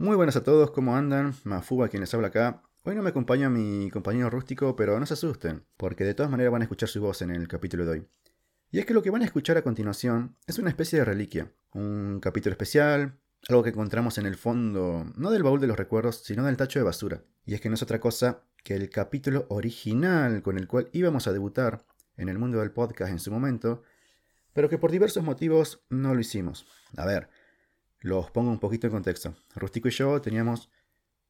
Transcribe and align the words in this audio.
Muy 0.00 0.14
buenas 0.14 0.36
a 0.36 0.44
todos, 0.44 0.70
¿cómo 0.70 0.94
andan? 0.94 1.34
Mafuba 1.42 1.88
quien 1.88 2.02
les 2.02 2.14
habla 2.14 2.28
acá. 2.28 2.62
Hoy 2.84 2.94
no 2.94 3.02
me 3.02 3.08
acompaña 3.08 3.50
mi 3.50 3.90
compañero 3.90 4.30
rústico, 4.30 4.76
pero 4.76 5.00
no 5.00 5.06
se 5.06 5.14
asusten, 5.14 5.64
porque 5.76 6.04
de 6.04 6.14
todas 6.14 6.30
maneras 6.30 6.52
van 6.52 6.62
a 6.62 6.66
escuchar 6.66 6.88
su 6.88 7.00
voz 7.00 7.20
en 7.20 7.32
el 7.32 7.48
capítulo 7.48 7.84
de 7.84 7.90
hoy. 7.90 8.06
Y 8.70 8.78
es 8.78 8.86
que 8.86 8.94
lo 8.94 9.02
que 9.02 9.10
van 9.10 9.22
a 9.22 9.24
escuchar 9.24 9.56
a 9.56 9.62
continuación 9.62 10.36
es 10.46 10.60
una 10.60 10.70
especie 10.70 11.00
de 11.00 11.04
reliquia, 11.04 11.50
un 11.72 12.20
capítulo 12.20 12.52
especial, 12.52 13.18
algo 13.48 13.64
que 13.64 13.70
encontramos 13.70 14.18
en 14.18 14.26
el 14.26 14.36
fondo, 14.36 15.04
no 15.16 15.32
del 15.32 15.42
baúl 15.42 15.60
de 15.60 15.66
los 15.66 15.76
recuerdos, 15.76 16.22
sino 16.22 16.44
del 16.44 16.56
tacho 16.56 16.78
de 16.78 16.84
basura. 16.84 17.24
Y 17.44 17.54
es 17.54 17.60
que 17.60 17.68
no 17.68 17.74
es 17.74 17.82
otra 17.82 17.98
cosa 17.98 18.44
que 18.62 18.76
el 18.76 18.90
capítulo 18.90 19.46
original 19.48 20.42
con 20.42 20.58
el 20.58 20.68
cual 20.68 20.90
íbamos 20.92 21.26
a 21.26 21.32
debutar 21.32 21.84
en 22.16 22.28
el 22.28 22.38
mundo 22.38 22.60
del 22.60 22.70
podcast 22.70 23.10
en 23.10 23.18
su 23.18 23.32
momento, 23.32 23.82
pero 24.52 24.68
que 24.68 24.78
por 24.78 24.92
diversos 24.92 25.24
motivos 25.24 25.80
no 25.90 26.14
lo 26.14 26.20
hicimos. 26.20 26.66
A 26.96 27.04
ver, 27.04 27.28
los 28.00 28.30
pongo 28.30 28.50
un 28.50 28.58
poquito 28.58 28.86
en 28.86 28.92
contexto. 28.92 29.34
Rústico 29.54 29.88
y 29.88 29.92
yo 29.92 30.20
teníamos 30.20 30.70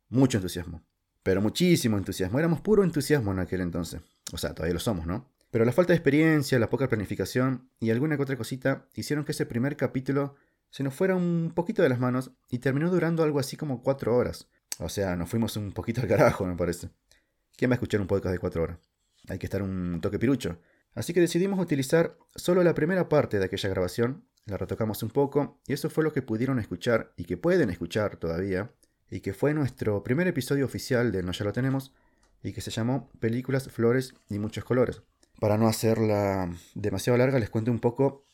mucho 0.08 0.38
entusiasmo, 0.38 0.82
pero 1.22 1.40
muchísimo 1.40 1.96
entusiasmo. 1.96 2.38
Éramos 2.38 2.60
puro 2.60 2.84
entusiasmo 2.84 3.32
en 3.32 3.40
aquel 3.40 3.60
entonces. 3.60 4.00
O 4.32 4.38
sea, 4.38 4.54
todavía 4.54 4.74
lo 4.74 4.80
somos, 4.80 5.06
¿no? 5.06 5.28
Pero 5.50 5.64
la 5.64 5.72
falta 5.72 5.92
de 5.92 5.96
experiencia, 5.96 6.58
la 6.58 6.68
poca 6.68 6.88
planificación 6.88 7.70
y 7.80 7.90
alguna 7.90 8.16
que 8.16 8.22
otra 8.22 8.36
cosita 8.36 8.86
hicieron 8.94 9.24
que 9.24 9.32
ese 9.32 9.46
primer 9.46 9.76
capítulo 9.76 10.34
se 10.70 10.82
nos 10.82 10.94
fuera 10.94 11.16
un 11.16 11.52
poquito 11.54 11.82
de 11.82 11.88
las 11.88 11.98
manos 11.98 12.32
y 12.50 12.58
terminó 12.58 12.90
durando 12.90 13.22
algo 13.22 13.38
así 13.38 13.56
como 13.56 13.82
cuatro 13.82 14.14
horas. 14.14 14.48
O 14.78 14.88
sea, 14.88 15.16
nos 15.16 15.30
fuimos 15.30 15.56
un 15.56 15.72
poquito 15.72 16.02
al 16.02 16.08
carajo, 16.08 16.44
me 16.44 16.56
parece. 16.56 16.90
¿Quién 17.56 17.70
va 17.70 17.74
a 17.74 17.76
escuchar 17.76 18.00
un 18.00 18.06
podcast 18.06 18.32
de 18.32 18.38
cuatro 18.38 18.62
horas? 18.62 18.78
Hay 19.28 19.38
que 19.38 19.46
estar 19.46 19.62
un 19.62 20.00
toque 20.00 20.18
pirucho. 20.18 20.60
Así 20.94 21.12
que 21.12 21.20
decidimos 21.20 21.58
utilizar 21.58 22.16
solo 22.34 22.62
la 22.62 22.74
primera 22.74 23.08
parte 23.08 23.38
de 23.38 23.46
aquella 23.46 23.68
grabación 23.70 24.24
la 24.48 24.56
retocamos 24.56 25.02
un 25.02 25.10
poco 25.10 25.60
y 25.66 25.74
eso 25.74 25.90
fue 25.90 26.02
lo 26.02 26.12
que 26.12 26.22
pudieron 26.22 26.58
escuchar 26.58 27.12
y 27.16 27.24
que 27.24 27.36
pueden 27.36 27.70
escuchar 27.70 28.16
todavía 28.16 28.70
y 29.10 29.20
que 29.20 29.34
fue 29.34 29.54
nuestro 29.54 30.02
primer 30.02 30.26
episodio 30.26 30.64
oficial 30.64 31.12
de 31.12 31.22
No 31.22 31.32
Ya 31.32 31.44
lo 31.44 31.52
tenemos 31.52 31.92
y 32.42 32.52
que 32.52 32.60
se 32.60 32.70
llamó 32.70 33.10
Películas, 33.20 33.68
Flores 33.68 34.14
y 34.28 34.38
Muchos 34.38 34.64
Colores. 34.64 35.02
Para 35.38 35.58
no 35.58 35.68
hacerla 35.68 36.50
demasiado 36.74 37.18
larga 37.18 37.38
les 37.38 37.50
cuento 37.50 37.70
un 37.70 37.78
poco 37.78 38.24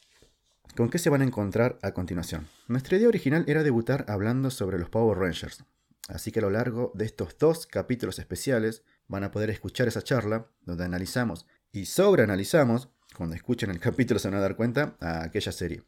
con 0.77 0.89
qué 0.89 0.98
se 0.98 1.11
van 1.11 1.23
a 1.23 1.25
encontrar 1.25 1.79
a 1.83 1.92
continuación. 1.92 2.48
Nuestra 2.69 2.97
idea 2.97 3.09
original 3.09 3.45
era 3.47 3.62
debutar 3.62 4.05
hablando 4.09 4.51
sobre 4.51 4.79
los 4.79 4.89
Power 4.89 5.19
Rangers, 5.19 5.65
así 6.09 6.33
que 6.33 6.39
a 6.39 6.42
lo 6.42 6.51
largo 6.51 6.92
de 6.95 7.05
estos 7.05 7.37
dos 7.39 7.67
capítulos 7.67 8.19
especiales 8.19 8.83
van 9.09 9.25
a 9.25 9.31
poder 9.31 9.51
escuchar 9.51 9.89
esa 9.89 10.03
charla 10.03 10.47
donde 10.62 10.85
analizamos 10.85 11.47
y 11.73 11.87
sobreanalizamos, 11.87 12.89
cuando 13.17 13.35
escuchen 13.35 13.70
el 13.70 13.81
capítulo 13.81 14.19
se 14.19 14.29
van 14.29 14.39
a 14.39 14.42
dar 14.42 14.57
cuenta, 14.57 14.97
a 15.01 15.25
aquella 15.25 15.53
serie. 15.53 15.83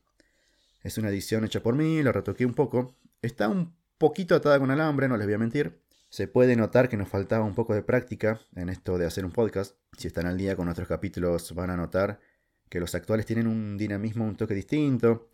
Es 0.87 0.99
una 0.99 1.09
edición 1.09 1.45
hecha 1.45 1.65
por 1.65 1.75
mí, 1.75 2.01
la 2.05 2.13
retoqué 2.13 2.47
un 2.47 2.55
poco. 2.55 2.95
Está 3.21 3.49
un 3.49 3.75
poquito 3.99 4.37
atada 4.37 4.61
con 4.61 4.71
alambre, 4.71 5.09
no 5.09 5.17
les 5.17 5.27
voy 5.27 5.35
a 5.35 5.39
mentir. 5.39 5.81
Se 6.11 6.29
puede 6.29 6.55
notar 6.55 6.89
que 6.89 6.97
nos 6.97 7.09
faltaba 7.09 7.45
un 7.45 7.57
poco 7.57 7.75
de 7.75 7.83
práctica 7.83 8.41
en 8.55 8.69
esto 8.69 8.97
de 8.97 9.05
hacer 9.05 9.25
un 9.25 9.33
podcast. 9.33 9.75
Si 9.99 10.07
están 10.07 10.27
al 10.27 10.39
día 10.39 10.55
con 10.55 10.67
nuestros 10.67 10.87
capítulos 10.87 11.53
van 11.57 11.71
a 11.71 11.77
notar 11.77 12.21
que 12.69 12.79
los 12.79 12.95
actuales 12.95 13.27
tienen 13.27 13.49
un 13.49 13.77
dinamismo, 13.77 14.27
un 14.27 14.37
toque 14.37 14.55
distinto. 14.55 15.29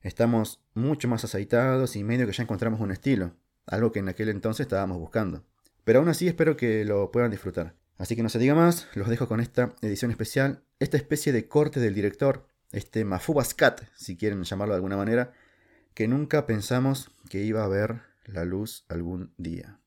Estamos 0.00 0.60
mucho 0.74 1.06
más 1.06 1.22
aceitados 1.22 1.94
y 1.94 2.02
medio 2.02 2.26
que 2.26 2.32
ya 2.32 2.42
encontramos 2.42 2.80
un 2.80 2.90
estilo, 2.90 3.36
algo 3.66 3.92
que 3.92 4.00
en 4.00 4.08
aquel 4.08 4.28
entonces 4.28 4.64
estábamos 4.64 4.98
buscando. 4.98 5.44
Pero 5.84 6.00
aún 6.00 6.08
así 6.08 6.26
espero 6.26 6.56
que 6.56 6.84
lo 6.84 7.12
puedan 7.12 7.30
disfrutar. 7.30 7.76
Así 7.96 8.16
que 8.16 8.24
no 8.24 8.28
se 8.28 8.40
diga 8.40 8.56
más, 8.56 8.88
los 8.94 9.08
dejo 9.08 9.28
con 9.28 9.38
esta 9.38 9.72
edición 9.82 10.10
especial, 10.10 10.64
esta 10.80 10.96
especie 10.96 11.32
de 11.32 11.46
corte 11.46 11.78
del 11.78 11.94
director 11.94 12.49
este 12.72 13.04
Mafubascat, 13.04 13.82
si 13.96 14.16
quieren 14.16 14.42
llamarlo 14.44 14.74
de 14.74 14.78
alguna 14.78 14.96
manera, 14.96 15.32
que 15.94 16.08
nunca 16.08 16.46
pensamos 16.46 17.10
que 17.28 17.38
iba 17.38 17.64
a 17.64 17.68
ver 17.68 18.02
la 18.24 18.44
luz 18.44 18.84
algún 18.88 19.34
día. 19.36 19.80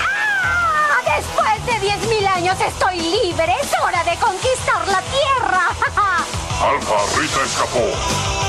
¡Ah! 0.00 1.00
Después 1.16 1.66
de 1.66 1.72
10.000 1.86 2.26
años 2.26 2.60
estoy 2.60 2.96
libre. 2.96 3.52
Es 3.62 3.72
hora 3.82 4.02
de 4.04 4.16
conquistar 4.18 4.88
la 4.88 5.02
Tierra. 5.02 5.68
Alfa, 6.60 7.20
Rita 7.20 7.42
escapó. 7.44 7.84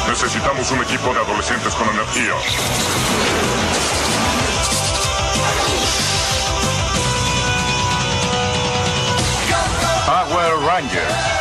Necesitamos 0.07 0.71
un 0.71 0.81
equipo 0.83 1.13
de 1.13 1.19
adolescentes 1.19 1.73
con 1.75 1.87
energía. 1.89 2.33
Power 10.95 11.34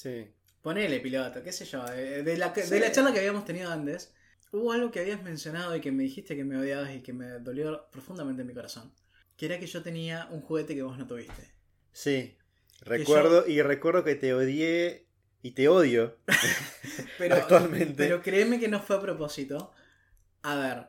Sí. 0.00 0.30
ponele 0.62 1.00
piloto, 1.00 1.42
qué 1.42 1.50
sé 1.50 1.64
yo, 1.64 1.84
eh, 1.88 2.22
de 2.22 2.36
la, 2.36 2.54
Sí. 2.54 2.70
de 2.70 2.78
la 2.80 2.92
charla 2.92 3.12
que 3.12 3.18
habíamos 3.18 3.44
tenido 3.44 3.68
antes, 3.70 4.14
hubo 4.52 4.70
algo 4.72 4.90
que 4.92 5.00
habías 5.00 5.22
mencionado 5.24 5.74
y 5.74 5.80
que 5.80 5.90
me 5.90 6.04
dijiste 6.04 6.36
que 6.36 6.44
me 6.44 6.56
odiabas 6.56 6.90
y 6.94 7.00
que 7.02 7.12
me 7.12 7.26
dolió 7.40 7.88
profundamente 7.90 8.42
en 8.42 8.48
mi 8.48 8.54
corazón. 8.54 8.92
Que 9.36 9.46
era 9.46 9.58
que 9.58 9.66
yo 9.66 9.82
tenía 9.82 10.28
un 10.30 10.40
juguete 10.40 10.74
que 10.76 10.82
vos 10.82 10.96
no 10.98 11.06
tuviste. 11.06 11.52
Sí. 11.92 12.36
Recuerdo 12.82 13.44
y 13.48 13.60
recuerdo 13.62 14.04
que 14.04 14.14
te 14.14 14.34
odié 14.34 15.08
y 15.42 15.50
te 15.52 15.66
odio. 15.68 16.16
Pero, 17.18 17.34
Actualmente. 17.34 17.94
pero 17.96 18.22
créeme 18.22 18.60
que 18.60 18.68
no 18.68 18.80
fue 18.80 18.96
a 18.96 19.00
propósito. 19.00 19.72
A 20.42 20.54
ver, 20.56 20.86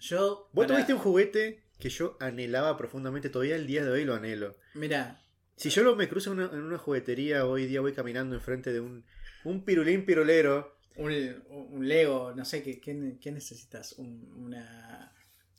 yo... 0.00 0.48
Vos 0.52 0.66
para- 0.66 0.74
tuviste 0.74 0.92
un 0.94 0.98
juguete 0.98 1.62
que 1.78 1.88
yo 1.88 2.16
anhelaba 2.20 2.76
profundamente, 2.76 3.28
todavía 3.30 3.54
el 3.56 3.66
día 3.68 3.84
de 3.84 3.90
hoy 3.90 4.04
lo 4.04 4.14
anhelo. 4.14 4.56
Mira, 4.74 5.22
Si 5.60 5.68
yo 5.68 5.82
lo 5.82 5.94
me 5.94 6.08
cruzo 6.08 6.32
en 6.32 6.38
una, 6.40 6.50
en 6.52 6.62
una 6.62 6.78
juguetería 6.78 7.44
hoy 7.44 7.66
día, 7.66 7.82
voy 7.82 7.92
caminando 7.92 8.34
enfrente 8.34 8.72
de 8.72 8.80
un, 8.80 9.04
un 9.44 9.62
pirulín 9.62 10.06
pirulero. 10.06 10.74
un, 10.96 11.12
un 11.50 11.86
Lego, 11.86 12.32
no 12.34 12.46
sé, 12.46 12.62
¿qué, 12.62 12.80
qué, 12.80 13.18
qué 13.20 13.30
necesitas? 13.30 13.92
Un- 13.98 14.32
una... 14.38 15.12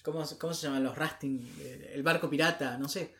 ¿cómo, 0.03 0.25
se- 0.25 0.39
¿Cómo 0.39 0.55
se 0.55 0.65
llaman 0.65 0.83
los 0.83 0.97
rafting? 0.97 1.39
El 1.93 2.01
barco 2.01 2.29
pirata, 2.31 2.79
no 2.79 2.89
sé. 2.89 3.13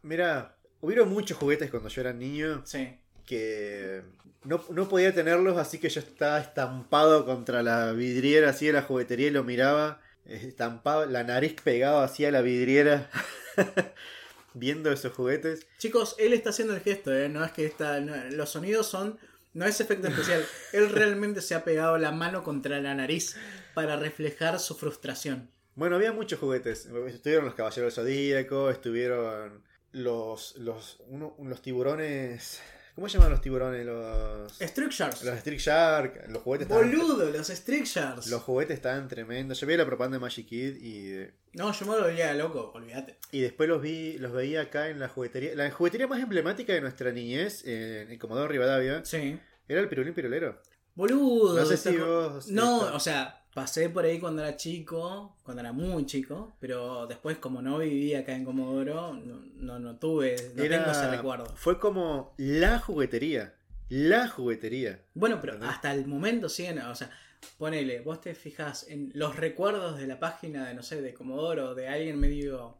Mira, 0.00 0.56
hubieron 0.80 1.10
muchos 1.10 1.36
juguetes 1.36 1.70
cuando 1.70 1.90
yo 1.90 2.00
era 2.00 2.14
niño 2.14 2.62
Sí. 2.64 2.96
que 3.26 4.02
no, 4.44 4.64
no 4.70 4.88
podía 4.88 5.12
tenerlos, 5.12 5.58
así 5.58 5.76
que 5.78 5.90
yo 5.90 6.00
estaba 6.00 6.40
estampado 6.40 7.26
contra 7.26 7.62
la 7.62 7.92
vidriera 7.92 8.48
así 8.48 8.64
de 8.66 8.72
la 8.72 8.82
juguetería 8.82 9.26
y 9.28 9.30
lo 9.30 9.44
miraba, 9.44 10.00
eh, 10.24 10.40
estampado, 10.48 11.04
la 11.04 11.22
nariz 11.22 11.54
pegada 11.62 12.02
así 12.02 12.24
a 12.24 12.30
la 12.32 12.40
vidriera, 12.40 13.10
viendo 14.54 14.90
esos 14.92 15.12
juguetes. 15.12 15.66
Chicos, 15.78 16.16
él 16.18 16.32
está 16.32 16.50
haciendo 16.50 16.74
el 16.74 16.80
gesto, 16.80 17.12
¿eh? 17.14 17.28
No 17.28 17.44
es 17.44 17.52
que 17.52 17.64
está... 17.66 18.00
no, 18.00 18.14
los 18.30 18.50
sonidos 18.50 18.86
son... 18.86 19.18
No 19.54 19.66
es 19.66 19.80
efecto 19.80 20.08
especial. 20.08 20.44
él 20.72 20.88
realmente 20.88 21.42
se 21.42 21.54
ha 21.54 21.62
pegado 21.64 21.98
la 21.98 22.10
mano 22.10 22.42
contra 22.42 22.80
la 22.80 22.94
nariz 22.94 23.36
para 23.74 23.96
reflejar 23.96 24.58
su 24.58 24.74
frustración. 24.76 25.50
Bueno, 25.74 25.96
había 25.96 26.12
muchos 26.12 26.38
juguetes. 26.38 26.86
Estuvieron 27.06 27.44
los 27.46 27.54
caballeros 27.54 27.94
del 27.96 28.04
zodíaco, 28.04 28.70
estuvieron 28.70 29.62
los, 29.92 30.56
los, 30.56 30.98
uno- 31.08 31.36
los 31.42 31.60
tiburones. 31.60 32.62
¿Cómo 32.94 33.08
se 33.08 33.16
llaman 33.16 33.30
los 33.32 33.40
tiburones? 33.40 33.86
Los, 33.86 34.52
Structures. 34.52 35.22
los 35.24 35.34
Street 35.38 35.58
Shark. 35.58 36.24
Los 36.28 36.42
juguetes 36.42 36.68
Boludo, 36.68 37.30
los 37.30 37.46
Structures. 37.48 38.26
Los 38.26 38.42
juguetes 38.42 38.76
estaban 38.76 39.08
tremendos. 39.08 39.58
Yo 39.60 39.66
vi 39.66 39.76
la 39.76 39.86
propaganda 39.86 40.16
de 40.16 40.20
Magic 40.20 40.46
Kid 40.46 40.76
y, 40.76 41.26
No, 41.54 41.72
yo 41.72 41.86
me 41.86 41.96
lo 41.96 42.04
veía 42.04 42.34
loco, 42.34 42.70
olvídate. 42.74 43.16
y 43.30 43.40
después 43.40 43.66
los 43.68 43.80
vi, 43.80 44.18
los 44.18 44.32
veía 44.32 44.60
acá 44.62 44.88
en 44.90 45.00
la 45.00 45.08
juguetería. 45.08 45.54
La 45.54 45.70
juguetería 45.70 46.06
más 46.06 46.20
emblemática 46.22 46.74
de 46.74 46.82
nuestra 46.82 47.12
niñez, 47.12 47.64
en, 47.66 48.10
en 48.12 48.18
Comodoro 48.18 48.48
Rivadavia, 48.48 49.02
Sí. 49.04 49.38
era 49.68 49.80
el 49.80 49.88
Pirulín 49.88 50.12
Pirulero. 50.12 50.60
Boludo. 50.94 51.58
No 51.58 51.64
sé 51.64 51.78
¿te 51.78 51.96
si 51.96 51.96
vos, 51.96 52.48
No, 52.48 52.94
o 52.94 53.00
sea, 53.00 53.41
pasé 53.54 53.88
por 53.90 54.04
ahí 54.04 54.18
cuando 54.18 54.42
era 54.42 54.56
chico, 54.56 55.36
cuando 55.42 55.60
era 55.60 55.72
muy 55.72 56.06
chico, 56.06 56.54
pero 56.60 57.06
después 57.06 57.38
como 57.38 57.60
no 57.62 57.78
vivía 57.78 58.20
acá 58.20 58.34
en 58.34 58.44
Comodoro, 58.44 59.12
no, 59.14 59.42
no, 59.56 59.78
no 59.78 59.96
tuve, 59.96 60.36
no 60.54 60.62
Era- 60.62 60.78
tengo 60.78 60.90
ese 60.92 61.10
recuerdo. 61.10 61.46
Fue 61.56 61.78
como 61.78 62.34
la 62.38 62.78
juguetería. 62.78 63.54
La 63.88 64.26
juguetería. 64.28 65.02
Bueno, 65.14 65.38
pero 65.40 65.58
hasta 65.64 65.92
el 65.92 66.06
momento 66.06 66.48
siguen, 66.48 66.78
o 66.78 66.94
sea, 66.94 67.10
ponele, 67.58 68.00
vos 68.00 68.20
te 68.22 68.34
fijas 68.34 68.86
en 68.88 69.10
los 69.14 69.36
recuerdos 69.36 69.98
de 69.98 70.06
la 70.06 70.18
página 70.18 70.66
de, 70.68 70.74
no 70.74 70.82
sé, 70.82 71.02
de 71.02 71.12
Comodoro, 71.12 71.74
de 71.74 71.88
alguien 71.88 72.18
medio 72.18 72.78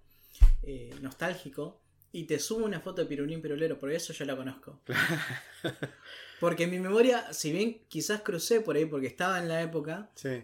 eh, 0.62 0.94
nostálgico, 1.02 1.80
y 2.12 2.24
te 2.24 2.38
subo 2.38 2.64
una 2.64 2.80
foto 2.80 3.02
de 3.02 3.08
Pirulín 3.08 3.42
Pirulero, 3.42 3.78
por 3.78 3.90
eso 3.92 4.12
yo 4.14 4.24
la 4.24 4.36
conozco. 4.36 4.80
Porque 6.40 6.64
en 6.64 6.70
mi 6.70 6.78
memoria, 6.80 7.32
si 7.32 7.52
bien 7.52 7.82
quizás 7.88 8.22
crucé 8.22 8.60
por 8.60 8.76
ahí 8.76 8.84
porque 8.86 9.06
estaba 9.06 9.38
en 9.38 9.48
la 9.48 9.62
época, 9.62 10.10
Sí. 10.14 10.42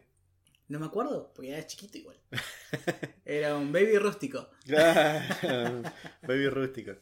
No 0.69 0.79
me 0.81 0.87
acuerdo, 0.87 1.33
porque 1.35 1.53
era 1.53 1.67
chiquito 1.67 1.99
igual. 1.99 2.17
Era 3.25 3.57
un 3.57 3.73
baby 3.73 3.99
rústico. 3.99 4.49
Claro, 4.67 5.83
Baby 6.23 6.49
rústico. 6.49 6.93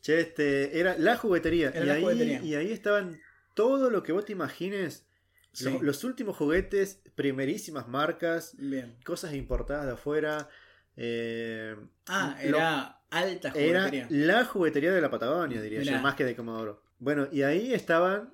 Che, 0.00 0.18
este, 0.20 0.78
era 0.80 0.96
la 0.98 1.16
juguetería. 1.16 1.68
Era 1.70 1.82
y, 1.84 1.86
la 1.86 1.92
ahí, 1.94 2.02
juguetería. 2.02 2.40
y 2.42 2.54
ahí 2.56 2.72
estaban 2.72 3.20
todo 3.54 3.90
lo 3.90 4.02
que 4.02 4.12
vos 4.12 4.24
te 4.24 4.32
imagines. 4.32 5.06
Sí. 5.52 5.64
Los, 5.64 5.82
los 5.82 6.04
últimos 6.04 6.36
juguetes, 6.36 7.00
primerísimas 7.14 7.86
marcas, 7.88 8.54
Bien. 8.56 8.96
cosas 9.04 9.34
importadas 9.34 9.86
de 9.86 9.92
afuera. 9.92 10.48
eh, 10.96 11.76
Ah, 12.06 12.36
lo- 12.42 12.56
era 12.58 13.00
alta 13.10 13.52
era 13.54 13.84
juguetería. 13.86 14.06
la 14.10 14.44
juguetería 14.44 14.92
de 14.92 15.00
la 15.00 15.10
Patagonia, 15.10 15.60
diría 15.60 15.82
yo, 15.82 15.98
más 16.00 16.14
que 16.14 16.24
de 16.24 16.34
Comodoro. 16.36 16.82
Bueno, 16.98 17.28
y 17.30 17.42
ahí 17.42 17.72
estaban 17.74 18.32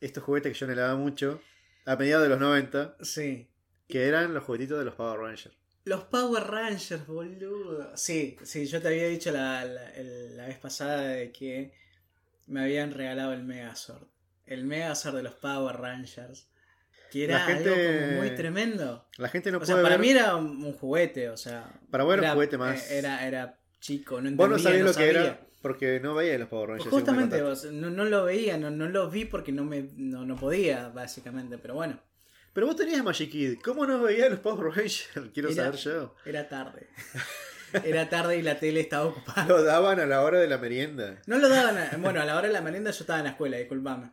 estos 0.00 0.22
juguetes 0.22 0.52
que 0.52 0.58
yo 0.58 0.66
anhelaba 0.66 0.94
mucho, 0.96 1.40
a 1.84 1.96
mediados 1.96 2.24
de 2.24 2.28
los 2.30 2.38
90, 2.40 2.96
Sí. 3.00 3.48
Que 3.88 4.06
eran 4.08 4.34
los 4.34 4.44
juguetitos 4.44 4.78
de 4.78 4.84
los 4.84 4.94
Power 4.94 5.20
Rangers. 5.20 5.54
Los 5.84 6.04
Power 6.04 6.42
Rangers, 6.44 7.06
boludo. 7.06 7.96
Sí, 7.96 8.36
sí, 8.42 8.66
yo 8.66 8.82
te 8.82 8.88
había 8.88 9.06
dicho 9.06 9.30
la, 9.30 9.64
la- 9.64 9.92
la 10.00 10.46
vez 10.46 10.58
pasada 10.58 11.02
de 11.02 11.30
que 11.30 11.72
me 12.46 12.60
habían 12.62 12.92
regalado 12.92 13.32
el 13.32 13.44
Megazord. 13.44 14.02
El 14.46 14.64
Megazord 14.64 15.16
de 15.16 15.22
los 15.22 15.34
Power 15.34 15.76
Rangers. 15.76 16.48
Que 17.10 17.24
era 17.24 17.38
La 17.38 17.44
gente- 17.44 17.68
algo 17.72 18.00
como 18.06 18.16
muy 18.18 18.30
tremendo. 18.34 19.06
La 19.16 19.28
gente 19.28 19.50
no 19.52 19.58
O 19.58 19.60
puede 19.60 19.72
sea, 19.74 19.82
para 19.82 19.96
mí 19.96 20.08
era 20.10 20.34
un, 20.34 20.64
un 20.64 20.72
juguete, 20.72 21.30
o 21.30 21.36
sea. 21.36 21.72
Para 21.90 22.02
vos 22.04 22.16
era 22.18 22.30
un 22.30 22.34
juguete 22.34 22.58
más. 22.58 22.90
eh, 22.90 22.98
Era, 22.98 23.26
era 23.26 23.58
chico, 23.80 24.14
no 24.20 24.28
entendía, 24.28 24.46
Vos 24.46 24.48
no 24.50 24.58
sabías 24.58 24.84
lo 24.86 24.92
que 24.94 25.08
era 25.10 25.40
porque 25.62 26.00
no 26.00 26.14
veías 26.14 26.38
los 26.40 26.48
Power 26.48 26.70
Rangers. 26.70 26.90
justamente, 26.90 27.56
sea, 27.56 27.70
no, 27.72 27.90
no 27.90 28.04
lo 28.04 28.24
veía, 28.24 28.56
no, 28.58 28.70
no 28.70 28.88
lo 28.88 29.08
vi 29.08 29.24
porque 29.24 29.52
no, 29.52 29.64
me, 29.64 29.88
no, 29.96 30.24
no 30.26 30.34
podía, 30.36 30.88
básicamente. 30.88 31.58
Pero 31.58 31.74
bueno, 31.74 32.00
Pero 32.56 32.68
vos 32.68 32.76
tenías 32.76 33.04
Magic 33.04 33.30
Kid. 33.30 33.58
¿Cómo 33.62 33.84
no 33.86 34.00
veías 34.00 34.30
los 34.30 34.38
Power 34.40 34.74
Rangers? 34.74 35.10
Quiero 35.34 35.50
Era- 35.50 35.64
saber 35.64 35.78
yo. 35.78 36.14
era 36.24 36.48
tarde. 36.48 36.86
Era 37.84 38.08
tarde 38.08 38.38
y 38.38 38.42
la 38.42 38.58
tele 38.58 38.80
estaba 38.80 39.04
ocupada. 39.04 39.46
Lo 39.46 39.62
daban 39.62 40.00
a 40.00 40.06
la 40.06 40.22
hora 40.22 40.38
de 40.40 40.48
la 40.48 40.56
merienda. 40.56 41.20
No 41.26 41.36
lo 41.38 41.50
daban. 41.50 41.76
a- 41.76 41.90
bueno, 41.98 42.22
a 42.22 42.24
la 42.24 42.34
hora 42.34 42.46
de 42.46 42.54
la 42.54 42.62
merienda 42.62 42.92
yo 42.92 43.00
estaba 43.00 43.18
en 43.18 43.24
la 43.26 43.30
escuela, 43.32 43.58
disculpame. 43.58 44.10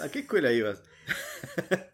¿A 0.00 0.08
qué 0.08 0.18
escuela 0.18 0.50
ibas? 0.52 0.82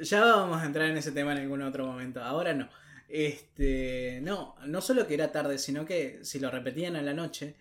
Ya 0.00 0.24
vamos 0.24 0.60
a 0.60 0.66
entrar 0.66 0.90
en 0.90 0.96
ese 0.98 1.12
tema 1.12 1.32
en 1.32 1.38
algún 1.38 1.62
otro 1.62 1.86
momento. 1.86 2.20
Ahora 2.22 2.52
no. 2.52 2.68
Este. 3.08 4.18
No, 4.22 4.56
no 4.66 4.80
solo 4.82 5.06
que 5.06 5.14
era 5.14 5.30
tarde, 5.32 5.56
sino 5.56 5.86
que 5.86 6.18
si 6.22 6.40
lo 6.40 6.50
repetían 6.50 6.96
a 6.96 7.02
la 7.02 7.14
noche. 7.14 7.54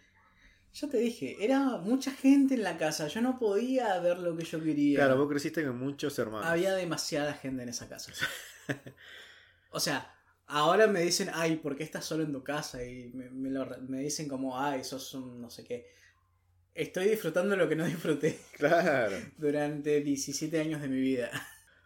Ya 0.74 0.90
te 0.90 0.98
dije, 0.98 1.38
era 1.40 1.78
mucha 1.78 2.12
gente 2.12 2.56
en 2.56 2.64
la 2.64 2.78
casa. 2.78 3.08
Yo 3.08 3.22
no 3.22 3.38
podía 3.38 4.00
ver 4.00 4.18
lo 4.20 4.36
que 4.36 4.44
yo 4.44 4.62
quería. 4.64 4.98
Claro, 5.00 5.18
vos 5.18 5.30
creciste 5.30 5.64
con 5.66 5.78
muchos 5.78 6.18
hermanos. 6.18 6.48
Había 6.48 6.74
demasiada 6.74 7.34
gente 7.34 7.62
en 7.64 7.70
esa 7.70 7.88
casa. 7.88 8.12
o 9.70 9.80
sea, 9.80 10.16
ahora 10.48 10.88
me 10.88 11.02
dicen, 11.02 11.30
ay, 11.34 11.58
¿por 11.58 11.76
qué 11.76 11.84
estás 11.84 12.06
solo 12.06 12.24
en 12.24 12.32
tu 12.32 12.44
casa? 12.44 12.84
Y 12.84 13.10
me, 13.14 13.30
me 13.30 13.50
lo 13.52 13.68
me 13.88 14.00
dicen 14.00 14.28
como, 14.28 14.60
ay, 14.60 14.84
sos 14.84 15.14
un 15.14 15.40
no 15.42 15.50
sé 15.52 15.64
qué. 15.64 15.92
Estoy 16.74 17.08
disfrutando 17.10 17.56
lo 17.56 17.70
que 17.70 17.76
no 17.76 17.86
disfruté 17.86 18.40
Claro. 18.58 19.16
durante 19.38 20.02
17 20.02 20.60
años 20.60 20.82
de 20.82 20.88
mi 20.88 21.00
vida. 21.00 21.30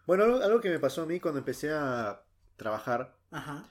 Bueno, 0.05 0.23
algo, 0.23 0.37
algo 0.41 0.61
que 0.61 0.69
me 0.69 0.79
pasó 0.79 1.01
a 1.01 1.05
mí 1.05 1.19
cuando 1.19 1.39
empecé 1.39 1.71
a 1.73 2.23
trabajar, 2.55 3.17
Ajá. 3.31 3.69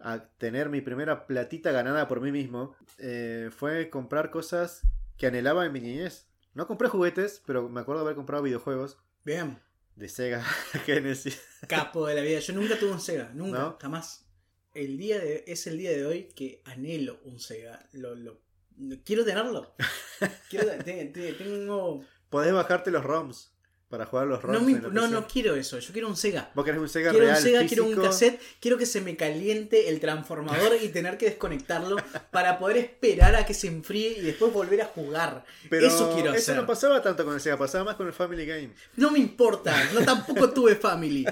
A 0.00 0.24
tener 0.38 0.68
mi 0.70 0.80
primera 0.80 1.26
platita 1.26 1.70
ganada 1.72 2.08
por 2.08 2.20
mí 2.20 2.32
mismo, 2.32 2.74
eh, 2.98 3.50
fue 3.56 3.90
comprar 3.90 4.30
cosas 4.30 4.82
que 5.16 5.26
anhelaba 5.26 5.66
en 5.66 5.72
mi 5.72 5.80
niñez. 5.80 6.26
No 6.54 6.66
compré 6.66 6.88
juguetes, 6.88 7.42
pero 7.46 7.68
me 7.68 7.80
acuerdo 7.80 8.02
haber 8.02 8.16
comprado 8.16 8.42
videojuegos 8.42 8.98
Bien. 9.24 9.58
de 9.96 10.08
Sega 10.08 10.42
Genesis. 10.86 11.40
Capo 11.68 12.06
de 12.06 12.14
la 12.14 12.22
vida. 12.22 12.38
Yo 12.40 12.54
nunca 12.54 12.78
tuve 12.78 12.92
un 12.92 13.00
Sega. 13.00 13.30
Nunca. 13.34 13.58
¿No? 13.58 13.78
Jamás. 13.80 14.26
El 14.74 14.96
día 14.98 15.18
de, 15.18 15.44
es 15.46 15.66
el 15.66 15.78
día 15.78 15.90
de 15.90 16.06
hoy 16.06 16.24
que 16.34 16.62
anhelo 16.64 17.20
un 17.24 17.38
Sega. 17.40 17.86
Lo, 17.92 18.14
lo- 18.14 18.40
lo- 18.78 18.96
quiero 19.04 19.24
tenerlo. 19.24 19.74
Quiero, 20.50 20.66
te- 20.84 21.06
te- 21.06 21.32
tengo... 21.34 22.04
Podés 22.28 22.52
bajarte 22.52 22.90
los 22.90 23.02
ROMs 23.04 23.52
para 23.90 24.06
jugar 24.06 24.28
los 24.28 24.40
ROMs. 24.40 24.60
No, 24.60 24.64
me 24.64 24.80
no, 24.92 25.08
no 25.08 25.26
quiero 25.26 25.56
eso. 25.56 25.76
Yo 25.80 25.92
quiero 25.92 26.06
un 26.06 26.16
Sega. 26.16 26.50
Vos 26.54 26.64
querés 26.64 26.80
un 26.80 26.88
Sega 26.88 27.10
Quiero 27.10 27.26
real, 27.26 27.36
un 27.36 27.42
Sega, 27.42 27.66
quiero 27.66 27.84
un 27.86 27.96
cassette, 27.96 28.40
quiero 28.60 28.78
que 28.78 28.86
se 28.86 29.00
me 29.00 29.16
caliente 29.16 29.88
el 29.88 29.98
transformador 29.98 30.76
y 30.80 30.88
tener 30.90 31.18
que 31.18 31.26
desconectarlo 31.26 31.96
para 32.30 32.60
poder 32.60 32.76
esperar 32.76 33.34
a 33.34 33.44
que 33.44 33.52
se 33.52 33.66
enfríe 33.66 34.16
y 34.16 34.20
después 34.20 34.52
volver 34.52 34.82
a 34.82 34.86
jugar. 34.86 35.44
Pero 35.68 35.88
eso 35.88 36.12
quiero 36.14 36.30
eso 36.30 36.52
hacer. 36.52 36.56
no 36.56 36.66
pasaba 36.66 37.02
tanto 37.02 37.24
con 37.24 37.34
el 37.34 37.40
Sega, 37.40 37.58
pasaba 37.58 37.82
más 37.82 37.96
con 37.96 38.06
el 38.06 38.12
Family 38.12 38.46
Game. 38.46 38.70
No 38.94 39.10
me 39.10 39.18
importa, 39.18 39.74
no 39.92 40.02
tampoco 40.02 40.50
tuve 40.54 40.76
family. 40.76 41.26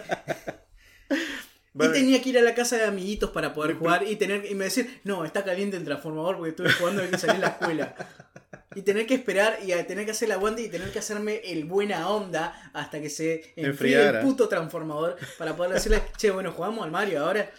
Y 1.74 1.88
tenía 1.92 2.20
que 2.20 2.30
ir 2.30 2.38
a 2.38 2.42
la 2.42 2.56
casa 2.56 2.76
de 2.76 2.86
amiguitos 2.86 3.30
para 3.30 3.54
poder 3.54 3.76
jugar 3.76 4.02
y 4.04 4.16
tener 4.16 4.44
y 4.50 4.56
me 4.56 4.64
decir, 4.64 5.00
no, 5.04 5.24
está 5.24 5.44
caliente 5.44 5.76
el 5.76 5.84
transformador 5.84 6.36
porque 6.36 6.50
estuve 6.50 6.72
jugando 6.72 7.08
que 7.08 7.18
salí 7.18 7.34
de 7.34 7.38
la 7.38 7.48
escuela. 7.48 7.94
Y 8.74 8.82
tener 8.82 9.06
que 9.06 9.14
esperar 9.14 9.58
y 9.64 9.72
a 9.72 9.86
tener 9.86 10.04
que 10.04 10.10
hacer 10.10 10.26
el 10.26 10.32
aguante 10.32 10.62
y 10.62 10.68
tener 10.68 10.90
que 10.92 10.98
hacerme 10.98 11.40
el 11.44 11.64
buena 11.64 12.08
onda 12.10 12.70
hasta 12.74 13.00
que 13.00 13.08
se 13.08 13.52
enfríe 13.56 14.08
el 14.08 14.20
puto 14.20 14.46
transformador 14.48 15.16
para 15.38 15.56
poder 15.56 15.72
decirle, 15.72 16.02
che, 16.16 16.30
bueno, 16.30 16.52
jugamos 16.52 16.84
al 16.84 16.90
Mario 16.90 17.24
ahora. 17.24 17.50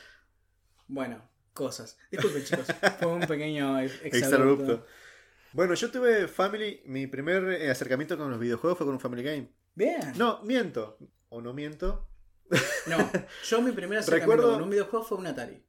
Bueno, 0.88 1.28
cosas. 1.54 1.98
Disculpen 2.12 2.44
chicos, 2.44 2.68
fue 3.00 3.08
un 3.08 3.22
pequeño 3.28 3.80
ex- 3.80 4.00
exabrupto. 4.04 4.86
Bueno, 5.54 5.74
yo 5.74 5.90
tuve 5.90 6.28
Family, 6.28 6.84
mi 6.86 7.08
primer 7.08 7.44
eh, 7.62 7.72
acercamiento 7.72 8.18
con 8.18 8.30
los 8.30 8.40
videojuegos 8.40 8.78
fue 8.78 8.86
con 8.86 8.94
un 8.94 9.00
Family 9.02 9.24
Game. 9.24 9.50
Bien. 9.74 10.14
No, 10.16 10.42
miento. 10.44 10.98
O 11.30 11.42
no 11.42 11.54
miento. 11.54 12.08
No, 12.88 13.12
yo 13.48 13.62
mi 13.62 13.72
primer 13.72 13.98
acercamiento 14.00 14.36
Recuerdo- 14.44 14.54
con 14.54 14.64
un 14.64 14.70
videojuego 14.70 15.06
fue 15.06 15.18
un 15.18 15.28
Atari. 15.28 15.64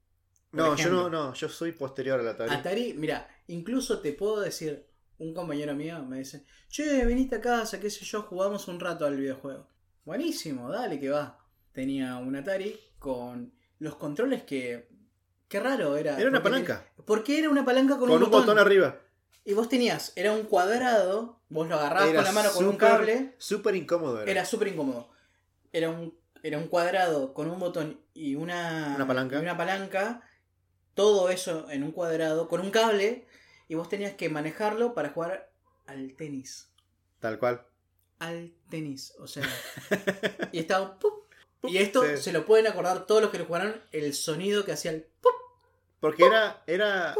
No, 0.52 0.74
yo 0.76 0.90
no, 0.90 1.08
no, 1.08 1.32
yo 1.32 1.48
soy 1.48 1.72
posterior 1.72 2.18
al 2.20 2.28
Atari. 2.28 2.52
Atari, 2.52 2.94
mira, 2.94 3.28
incluso 3.46 4.00
te 4.00 4.12
puedo 4.12 4.40
decir, 4.40 4.86
un 5.20 5.34
compañero 5.34 5.74
mío 5.74 6.02
me 6.04 6.18
dice, 6.18 6.44
che, 6.68 7.04
veniste 7.04 7.36
a 7.36 7.40
casa, 7.40 7.78
qué 7.78 7.90
sé 7.90 8.04
yo, 8.04 8.22
jugamos 8.22 8.66
un 8.68 8.80
rato 8.80 9.04
al 9.06 9.16
videojuego. 9.16 9.68
Buenísimo, 10.04 10.70
dale 10.70 10.98
que 10.98 11.10
va. 11.10 11.38
Tenía 11.72 12.16
un 12.16 12.34
Atari 12.36 12.78
con 12.98 13.52
los 13.78 13.96
controles 13.96 14.42
que... 14.42 14.88
Qué 15.48 15.60
raro 15.60 15.96
era. 15.96 16.18
Era 16.18 16.30
una 16.30 16.42
palanca. 16.42 16.84
ten- 16.96 17.04
Porque 17.04 17.38
era 17.38 17.50
una 17.50 17.64
palanca 17.64 17.98
con, 17.98 18.08
Con 18.08 18.22
un 18.22 18.30
botón 18.30 18.58
arriba. 18.58 18.98
Y 19.44 19.52
vos 19.52 19.68
tenías, 19.68 20.12
era 20.16 20.32
un 20.32 20.44
cuadrado, 20.44 21.40
vos 21.48 21.68
lo 21.68 21.74
agarrabas 21.76 22.08
Era 22.10 22.16
con 22.18 22.24
la 22.24 22.32
mano 22.32 22.50
con 22.52 22.66
un 22.66 22.76
cable. 22.76 23.34
Súper 23.38 23.74
incómodo 23.74 24.22
era. 24.22 24.30
Era 24.30 24.44
súper 24.44 24.68
incómodo. 24.68 25.10
Era 25.72 25.90
un, 25.90 26.14
era 26.42 26.56
un 26.58 26.68
cuadrado 26.68 27.34
con 27.34 27.50
un 27.50 27.58
botón 27.58 28.00
y 28.14 28.36
una, 28.36 28.92
Una 28.96 29.06
palanca. 29.06 29.36
y 29.38 29.42
una 29.42 29.56
palanca. 29.56 30.22
Todo 30.94 31.30
eso 31.30 31.68
en 31.70 31.82
un 31.82 31.92
cuadrado 31.92 32.48
con 32.48 32.60
un 32.60 32.70
cable. 32.70 33.26
Y 33.70 33.76
vos 33.76 33.88
tenías 33.88 34.14
que 34.14 34.28
manejarlo 34.28 34.94
para 34.94 35.10
jugar 35.10 35.48
al 35.86 36.14
tenis. 36.14 36.72
Tal 37.20 37.38
cual. 37.38 37.64
Al 38.18 38.52
tenis. 38.68 39.14
O 39.20 39.28
sea. 39.28 39.44
y 40.52 40.58
estaba. 40.58 40.98
¡pup! 40.98 41.28
Pup, 41.60 41.70
Y 41.70 41.78
esto 41.78 42.02
sí. 42.04 42.16
se 42.16 42.32
lo 42.32 42.44
pueden 42.44 42.66
acordar 42.66 43.06
todos 43.06 43.22
los 43.22 43.30
que 43.30 43.38
lo 43.38 43.44
jugaron. 43.44 43.80
El 43.92 44.12
sonido 44.12 44.64
que 44.64 44.72
hacía 44.72 44.90
el. 44.90 45.04
¡pup! 45.04 45.32
Porque 46.00 46.24
era, 46.24 46.64
era 46.66 47.14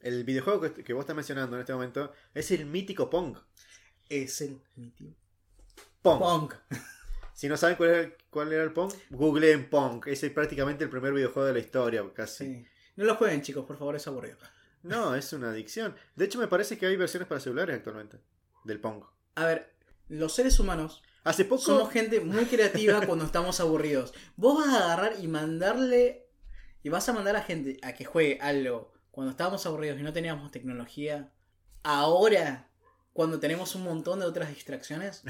el 0.00 0.24
videojuego 0.24 0.60
que, 0.60 0.84
que 0.84 0.92
vos 0.92 1.04
estás 1.04 1.16
mencionando 1.16 1.56
en 1.56 1.60
este 1.60 1.72
momento 1.72 2.12
es 2.34 2.50
el 2.50 2.66
mítico 2.66 3.08
Pong. 3.08 3.38
Es 4.10 4.42
el 4.42 4.60
mítico 4.76 5.16
Pong. 6.02 6.18
Pong. 6.18 6.52
Si 7.32 7.48
no 7.48 7.56
saben 7.56 7.76
cuál 7.76 7.88
era, 7.88 8.00
el, 8.00 8.16
cuál 8.28 8.52
era 8.52 8.62
el 8.62 8.74
Pong, 8.74 8.92
googleen 9.08 9.70
Pong. 9.70 10.06
Ese 10.06 10.26
es 10.26 10.32
prácticamente 10.34 10.84
el 10.84 10.90
primer 10.90 11.14
videojuego 11.14 11.46
de 11.46 11.54
la 11.54 11.60
historia, 11.60 12.04
casi. 12.12 12.44
Sí. 12.44 12.66
No 12.96 13.04
lo 13.04 13.14
jueguen, 13.14 13.40
chicos, 13.40 13.64
por 13.64 13.78
favor, 13.78 13.96
es 13.96 14.06
aburrido. 14.06 14.36
No, 14.82 15.14
es 15.14 15.32
una 15.32 15.50
adicción. 15.50 15.94
De 16.16 16.24
hecho, 16.24 16.38
me 16.38 16.48
parece 16.48 16.78
que 16.78 16.86
hay 16.86 16.96
versiones 16.96 17.28
para 17.28 17.40
celulares 17.40 17.76
actualmente 17.76 18.18
del 18.64 18.80
Pong. 18.80 19.04
A 19.34 19.46
ver, 19.46 19.74
los 20.08 20.34
seres 20.34 20.58
humanos 20.58 21.02
Hace 21.28 21.44
poco. 21.44 21.62
Somos 21.62 21.92
gente 21.92 22.20
muy 22.20 22.46
creativa 22.46 23.04
cuando 23.06 23.26
estamos 23.26 23.60
aburridos. 23.60 24.14
Vos 24.36 24.64
vas 24.64 24.74
a 24.74 24.84
agarrar 24.84 25.12
y 25.20 25.28
mandarle. 25.28 26.26
Y 26.82 26.88
vas 26.88 27.06
a 27.08 27.12
mandar 27.12 27.36
a 27.36 27.42
gente 27.42 27.78
a 27.82 27.92
que 27.92 28.06
juegue 28.06 28.38
algo 28.40 28.94
cuando 29.10 29.32
estábamos 29.32 29.66
aburridos 29.66 30.00
y 30.00 30.02
no 30.02 30.12
teníamos 30.14 30.50
tecnología. 30.50 31.30
Ahora, 31.82 32.70
cuando 33.12 33.40
tenemos 33.40 33.74
un 33.74 33.82
montón 33.82 34.20
de 34.20 34.26
otras 34.26 34.48
distracciones. 34.48 35.22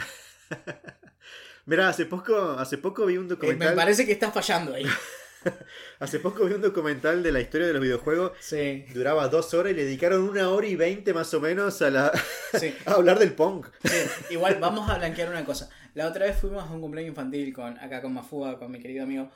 Mira, 1.67 1.89
hace 1.89 2.07
poco, 2.07 2.53
hace 2.53 2.79
poco 2.79 3.07
vi 3.07 3.17
un 3.17 3.27
eh, 3.27 3.31
documental. 3.31 3.71
me 3.71 3.77
parece 3.77 4.07
que 4.07 4.13
estás 4.13 4.33
fallando 4.33 4.75
ahí. 4.75 4.85
Hace 5.99 6.21
poco 6.21 6.45
vi 6.45 6.55
un 6.55 6.63
documental 6.63 7.23
de 7.23 7.33
la 7.33 7.41
historia 7.41 7.67
de 7.67 7.73
los 7.73 7.83
videojuegos. 7.83 8.33
Sí, 8.41 8.85
Duraba 8.95 9.29
dos 9.29 9.55
horas 9.55 9.73
y 9.73 9.77
le 9.77 9.85
dedicaron 9.85 10.23
una 10.23 10.51
hora 10.51 10.67
y 10.67 10.77
veinte 10.77 11.13
más 11.13 11.33
o 11.35 11.41
menos 11.41 11.81
a, 11.83 11.91
la... 11.91 12.13
sí. 12.59 12.75
a 12.87 12.93
hablar 12.93 13.19
del 13.19 13.33
Pong. 13.35 13.67
sí. 13.85 13.97
Igual, 14.31 14.59
vamos 14.61 14.89
a 14.89 14.99
blanquear 14.99 15.29
una 15.29 15.45
cosa. 15.45 15.71
La 15.95 16.07
otra 16.07 16.27
vez 16.27 16.37
fuimos 16.37 16.63
a 16.63 16.73
un 16.73 16.81
cumpleaños 16.81 17.11
infantil 17.11 17.53
con 17.53 17.79
acá 17.79 18.03
con 18.03 18.13
Mafuga, 18.13 18.59
con 18.59 18.71
mi 18.71 18.81
querido 18.81 19.05
amigo. 19.05 19.31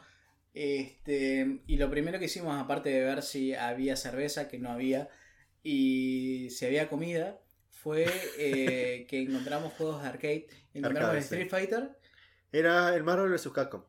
Este, 0.55 1.61
y 1.67 1.77
lo 1.77 1.91
primero 1.91 2.19
que 2.19 2.27
hicimos, 2.27 2.61
aparte 2.61 2.91
de 2.91 3.01
ver 3.01 3.23
si 3.23 3.55
había 3.55 3.97
cerveza, 3.97 4.49
que 4.49 4.59
no 4.59 4.71
había, 4.71 5.09
y 5.63 6.51
si 6.51 6.67
había 6.67 6.89
comida, 6.89 7.41
fue 7.71 8.07
eh, 8.39 9.07
que 9.09 9.23
encontramos 9.23 9.73
juegos 9.73 10.03
de 10.03 10.09
arcade. 10.09 10.47
Encontramos 10.75 11.11
Arcade, 11.11 11.19
el 11.19 11.25
sí. 11.25 11.35
Street 11.35 11.51
Fighter 11.51 11.91
Era 12.53 12.95
el 12.95 13.03
Marvel 13.03 13.31
vs. 13.31 13.49
Capcom. 13.53 13.83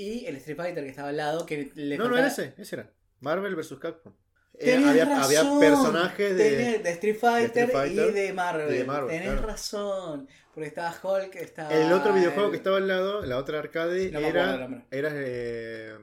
Y 0.00 0.26
el 0.26 0.36
Street 0.36 0.56
Fighter 0.56 0.82
que 0.84 0.90
estaba 0.90 1.08
al 1.10 1.16
lado, 1.16 1.46
que 1.46 1.70
le 1.74 1.96
no, 1.98 2.08
no 2.08 2.16
era 2.16 2.28
ese, 2.28 2.54
ese 2.58 2.76
era. 2.76 2.90
Marvel 3.20 3.54
vs. 3.54 3.74
Capcom. 3.80 4.14
Eh, 4.58 4.76
había, 4.76 5.04
razón. 5.06 5.22
había 5.24 5.58
personajes 5.60 6.36
de. 6.36 6.50
Tenés 6.50 6.82
de 6.82 6.90
Street 6.90 7.16
Fighter, 7.18 7.64
Street 7.64 7.70
Fighter 7.72 8.08
y 8.10 8.12
de 8.12 8.32
Marvel. 8.32 8.68
de 8.70 8.84
Marvel, 8.84 9.08
Tenés 9.10 9.32
claro. 9.32 9.46
razón. 9.46 10.28
Porque 10.52 10.68
estaba 10.68 10.94
Hulk, 11.02 11.34
estaba. 11.36 11.72
El 11.72 11.92
otro 11.92 12.12
videojuego 12.12 12.46
el- 12.46 12.50
que 12.50 12.56
estaba 12.58 12.76
al 12.78 12.88
lado, 12.88 13.24
la 13.24 13.38
otra 13.38 13.58
arcade, 13.58 14.10
No 14.10 14.18
era, 14.18 14.84
era 14.90 15.10
eh, 15.14 15.96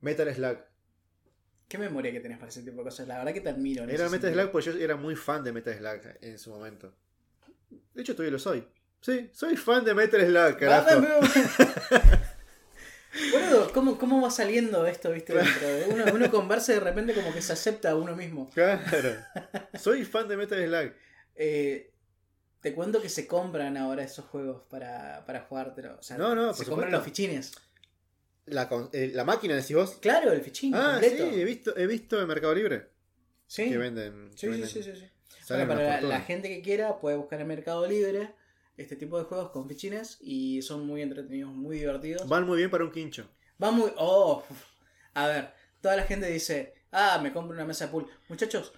Metal 0.00 0.32
Slug. 0.34 0.58
Qué 1.68 1.78
memoria 1.78 2.12
que 2.12 2.20
tenés 2.20 2.38
para 2.38 2.50
ese 2.50 2.62
tipo 2.62 2.78
de 2.78 2.84
cosas. 2.84 3.08
La 3.08 3.18
verdad 3.18 3.32
que 3.32 3.40
te 3.40 3.48
admiro. 3.50 3.84
Era 3.84 4.04
Metal 4.04 4.10
sentido. 4.10 4.32
Slug 4.34 4.50
porque 4.52 4.66
yo 4.72 4.78
era 4.78 4.96
muy 4.96 5.16
fan 5.16 5.42
de 5.44 5.52
Metal 5.52 5.74
Slug 5.76 6.00
en 6.20 6.38
su 6.38 6.50
momento. 6.50 6.94
De 7.94 8.02
hecho, 8.02 8.12
todavía 8.14 8.32
lo 8.32 8.38
soy. 8.38 8.66
Sí, 9.00 9.30
soy 9.32 9.56
fan 9.56 9.84
de 9.84 9.94
Metal 9.94 10.20
Slug, 10.20 10.58
carajo. 10.58 11.00
Boludo, 13.30 13.72
¿cómo, 13.72 13.98
¿cómo 13.98 14.20
va 14.22 14.30
saliendo 14.30 14.86
esto, 14.86 15.12
viste? 15.12 15.34
Dentro 15.34 15.68
de 15.68 15.84
uno, 15.90 16.04
uno 16.14 16.30
conversa 16.30 16.72
y 16.72 16.76
de 16.76 16.80
repente 16.80 17.12
como 17.14 17.32
que 17.32 17.42
se 17.42 17.52
acepta 17.52 17.90
a 17.90 17.96
uno 17.96 18.16
mismo. 18.16 18.48
Claro. 18.50 19.16
Soy 19.78 20.04
fan 20.04 20.28
de 20.28 20.36
Metal 20.36 20.58
Slug. 20.64 20.92
Eh, 21.34 21.92
te 22.60 22.74
cuento 22.74 23.02
que 23.02 23.08
se 23.08 23.26
compran 23.26 23.76
ahora 23.76 24.02
esos 24.02 24.24
juegos 24.26 24.62
para, 24.70 25.24
para 25.26 25.40
jugártelo. 25.42 25.96
O 25.98 26.02
sea, 26.02 26.16
No, 26.16 26.34
no, 26.34 26.54
se 26.54 26.64
por 26.64 26.70
compran 26.74 26.90
supuesto. 26.90 26.96
los 26.96 27.04
fichines. 27.04 27.52
La, 28.46 28.68
eh, 28.92 29.10
la 29.14 29.24
máquina, 29.24 29.54
decís 29.56 29.76
vos. 29.76 29.98
Claro, 30.00 30.32
el 30.32 30.40
fichín 30.40 30.74
Ah, 30.74 30.92
completo. 31.00 31.30
sí, 31.30 31.40
he 31.40 31.44
visto, 31.44 31.76
he 31.76 31.86
visto 31.86 32.20
en 32.20 32.26
Mercado 32.28 32.54
Libre 32.54 32.88
Sí. 33.46 33.68
que 33.68 33.76
venden. 33.78 34.30
Sí, 34.32 34.38
sí, 34.38 34.46
venden- 34.48 34.66
sí, 34.68 34.82
sí, 34.82 34.92
sí. 34.96 35.08
Bueno, 35.48 35.68
para 35.68 36.00
la, 36.00 36.08
la 36.08 36.20
gente 36.22 36.48
que 36.48 36.62
quiera 36.62 36.98
puede 36.98 37.16
buscar 37.16 37.40
en 37.40 37.46
Mercado 37.48 37.86
Libre 37.86 38.34
este 38.76 38.96
tipo 38.96 39.18
de 39.18 39.24
juegos 39.24 39.50
con 39.50 39.68
fichines 39.68 40.18
y 40.20 40.62
son 40.62 40.86
muy 40.86 41.02
entretenidos, 41.02 41.52
muy 41.52 41.78
divertidos. 41.78 42.28
Van 42.28 42.46
muy 42.46 42.58
bien 42.58 42.70
para 42.70 42.84
un 42.84 42.90
quincho. 42.90 43.28
Va 43.62 43.70
muy... 43.70 43.92
Oh, 43.96 44.42
a 45.14 45.26
ver, 45.26 45.54
toda 45.80 45.96
la 45.96 46.04
gente 46.04 46.26
dice, 46.26 46.74
ah, 46.90 47.20
me 47.22 47.32
compro 47.32 47.54
una 47.54 47.64
mesa 47.64 47.86
de 47.86 47.92
pool. 47.92 48.06
Muchachos, 48.28 48.72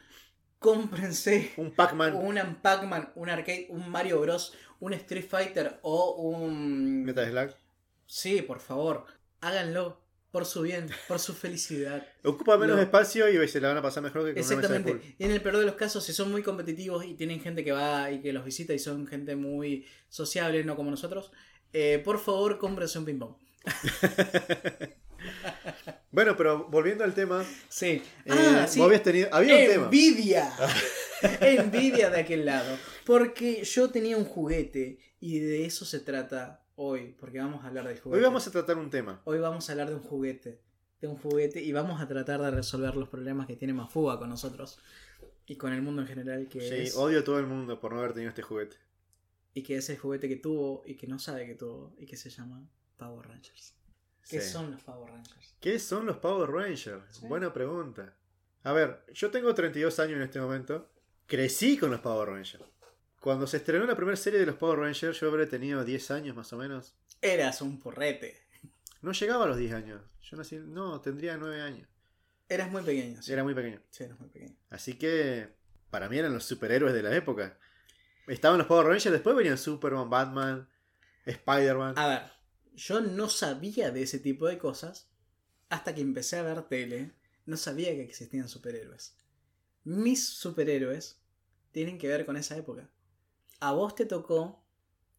cómprense 0.58 1.52
Un 1.56 1.72
Pac-Man. 1.72 2.14
un 2.14 2.56
Pac-Man, 2.60 3.12
un 3.14 3.28
arcade, 3.28 3.66
un 3.70 3.88
Mario 3.88 4.20
Bros, 4.20 4.54
un 4.80 4.92
Street 4.94 5.26
Fighter 5.26 5.78
o 5.82 6.14
un... 6.16 7.04
Metal 7.04 7.28
Slug. 7.30 7.56
Sí, 8.06 8.42
por 8.42 8.60
favor, 8.60 9.06
háganlo. 9.40 10.03
Por 10.34 10.46
su 10.46 10.62
bien, 10.62 10.88
por 11.06 11.20
su 11.20 11.32
felicidad. 11.32 12.04
Ocupa 12.24 12.58
menos 12.58 12.80
espacio 12.80 13.30
y 13.30 13.46
se 13.46 13.60
la 13.60 13.68
van 13.68 13.76
a 13.76 13.82
pasar 13.82 14.02
mejor 14.02 14.24
que 14.24 14.34
con 14.34 14.44
una 14.44 14.56
mesa 14.56 14.56
de 14.56 14.78
Exactamente. 14.78 15.06
pool. 15.06 15.14
Y 15.16 15.24
en 15.26 15.30
el 15.30 15.40
peor 15.40 15.58
de 15.58 15.64
los 15.64 15.76
casos, 15.76 16.02
si 16.02 16.12
son 16.12 16.32
muy 16.32 16.42
competitivos 16.42 17.04
y 17.04 17.14
tienen 17.14 17.40
gente 17.40 17.62
que 17.62 17.70
va 17.70 18.10
y 18.10 18.20
que 18.20 18.32
los 18.32 18.44
visita 18.44 18.74
y 18.74 18.80
son 18.80 19.06
gente 19.06 19.36
muy 19.36 19.86
sociable, 20.08 20.64
no 20.64 20.74
como 20.74 20.90
nosotros, 20.90 21.30
eh, 21.72 22.02
por 22.04 22.18
favor, 22.18 22.58
cómprense 22.58 22.98
un 22.98 23.04
ping-pong. 23.04 23.36
Bueno, 26.10 26.36
pero 26.36 26.68
volviendo 26.68 27.02
al 27.02 27.14
tema. 27.14 27.44
Sí. 27.68 27.86
eh, 27.86 28.30
ah, 28.30 28.66
sí. 28.68 28.80
habías 28.80 29.02
tenido. 29.02 29.28
Había 29.32 29.56
un 29.56 29.66
tema. 29.66 29.84
Envidia. 29.84 30.52
Envidia 31.40 32.10
de 32.10 32.20
aquel 32.20 32.44
lado. 32.44 32.76
Porque 33.06 33.64
yo 33.64 33.90
tenía 33.90 34.16
un 34.16 34.24
juguete 34.24 34.98
y 35.18 35.38
de 35.38 35.64
eso 35.64 35.84
se 35.84 36.00
trata 36.00 36.63
hoy. 36.76 37.14
Porque 37.18 37.38
vamos 37.38 37.64
a 37.64 37.68
hablar 37.68 37.86
del 37.88 37.98
juguete. 38.00 38.18
Hoy 38.18 38.24
vamos 38.24 38.46
a 38.46 38.50
tratar 38.50 38.76
un 38.78 38.90
tema. 38.90 39.20
Hoy 39.24 39.38
vamos 39.38 39.68
a 39.68 39.72
hablar 39.72 39.88
de 39.88 39.94
un 39.96 40.02
juguete. 40.02 40.60
De 41.00 41.08
un 41.08 41.16
juguete 41.16 41.60
y 41.62 41.72
vamos 41.72 42.00
a 42.00 42.08
tratar 42.08 42.40
de 42.40 42.50
resolver 42.50 42.94
los 42.96 43.08
problemas 43.08 43.46
que 43.46 43.56
tiene 43.56 43.72
Mafuga 43.74 44.18
con 44.18 44.28
nosotros. 44.28 44.78
Y 45.46 45.56
con 45.56 45.72
el 45.72 45.82
mundo 45.82 46.02
en 46.02 46.08
general, 46.08 46.48
que 46.48 46.60
Sí, 46.60 46.74
es. 46.74 46.96
odio 46.96 47.20
a 47.20 47.24
todo 47.24 47.38
el 47.38 47.46
mundo 47.46 47.78
por 47.80 47.92
no 47.92 47.98
haber 47.98 48.12
tenido 48.14 48.30
este 48.30 48.42
juguete. 48.42 48.76
Y 49.52 49.62
que 49.62 49.76
es 49.76 49.88
el 49.90 49.98
juguete 49.98 50.28
que 50.28 50.36
tuvo 50.36 50.82
y 50.86 50.96
que 50.96 51.06
no 51.06 51.18
sabe 51.18 51.46
que 51.46 51.54
tuvo. 51.54 51.94
Y 51.98 52.06
que 52.06 52.16
se 52.16 52.30
llama 52.30 52.66
Power 52.96 53.28
Rangers. 53.28 53.76
¿Qué 54.28 54.40
Sí. 54.40 54.50
son 54.50 54.70
los 54.70 54.82
Power 54.82 55.12
Rangers? 55.12 55.54
¿Qué 55.60 55.78
son 55.78 56.06
los 56.06 56.16
Power 56.16 56.50
Rangers? 56.50 57.04
Sí. 57.10 57.26
Buena 57.26 57.52
pregunta. 57.52 58.16
A 58.62 58.72
ver, 58.72 59.04
yo 59.12 59.30
tengo 59.30 59.54
32 59.54 59.98
años 59.98 60.16
en 60.16 60.22
este 60.22 60.40
momento. 60.40 60.90
Crecí 61.26 61.76
con 61.76 61.90
los 61.90 62.00
Power 62.00 62.30
Rangers. 62.30 62.64
Cuando 63.24 63.46
se 63.46 63.56
estrenó 63.56 63.86
la 63.86 63.96
primera 63.96 64.18
serie 64.18 64.38
de 64.38 64.44
los 64.44 64.56
Power 64.56 64.80
Rangers, 64.80 65.18
yo 65.18 65.28
habré 65.28 65.46
tenido 65.46 65.82
10 65.82 66.10
años 66.10 66.36
más 66.36 66.52
o 66.52 66.58
menos. 66.58 66.94
Eras 67.22 67.62
un 67.62 67.80
porrete. 67.80 68.36
No 69.00 69.12
llegaba 69.12 69.44
a 69.44 69.48
los 69.48 69.56
10 69.56 69.72
años. 69.72 70.02
Yo 70.20 70.36
nací. 70.36 70.56
No, 70.58 71.00
tendría 71.00 71.38
9 71.38 71.62
años. 71.62 71.88
Eras 72.50 72.70
muy 72.70 72.82
pequeño. 72.82 73.22
Sí, 73.22 73.32
Era 73.32 73.42
muy 73.42 73.54
pequeño. 73.54 73.80
Sí, 73.88 74.04
eras 74.04 74.20
muy 74.20 74.28
pequeño. 74.28 74.54
Así 74.68 74.98
que. 74.98 75.48
Para 75.88 76.10
mí 76.10 76.18
eran 76.18 76.34
los 76.34 76.44
superhéroes 76.44 76.92
de 76.92 77.02
la 77.02 77.16
época. 77.16 77.58
Estaban 78.26 78.58
los 78.58 78.66
Power 78.66 78.88
Rangers, 78.88 79.12
después 79.12 79.34
venían 79.34 79.56
Superman, 79.56 80.10
Batman, 80.10 80.68
Spider-Man. 81.24 81.94
A 81.96 82.06
ver, 82.06 82.22
yo 82.74 83.00
no 83.00 83.30
sabía 83.30 83.90
de 83.90 84.02
ese 84.02 84.18
tipo 84.18 84.46
de 84.48 84.58
cosas 84.58 85.08
hasta 85.70 85.94
que 85.94 86.02
empecé 86.02 86.36
a 86.36 86.42
ver 86.42 86.60
tele. 86.64 87.12
No 87.46 87.56
sabía 87.56 87.88
que 87.92 88.02
existían 88.02 88.50
superhéroes. 88.50 89.16
Mis 89.84 90.28
superhéroes 90.28 91.22
tienen 91.72 91.96
que 91.96 92.08
ver 92.08 92.26
con 92.26 92.36
esa 92.36 92.58
época. 92.58 92.90
A 93.60 93.72
vos 93.72 93.94
te 93.94 94.06
tocó 94.06 94.64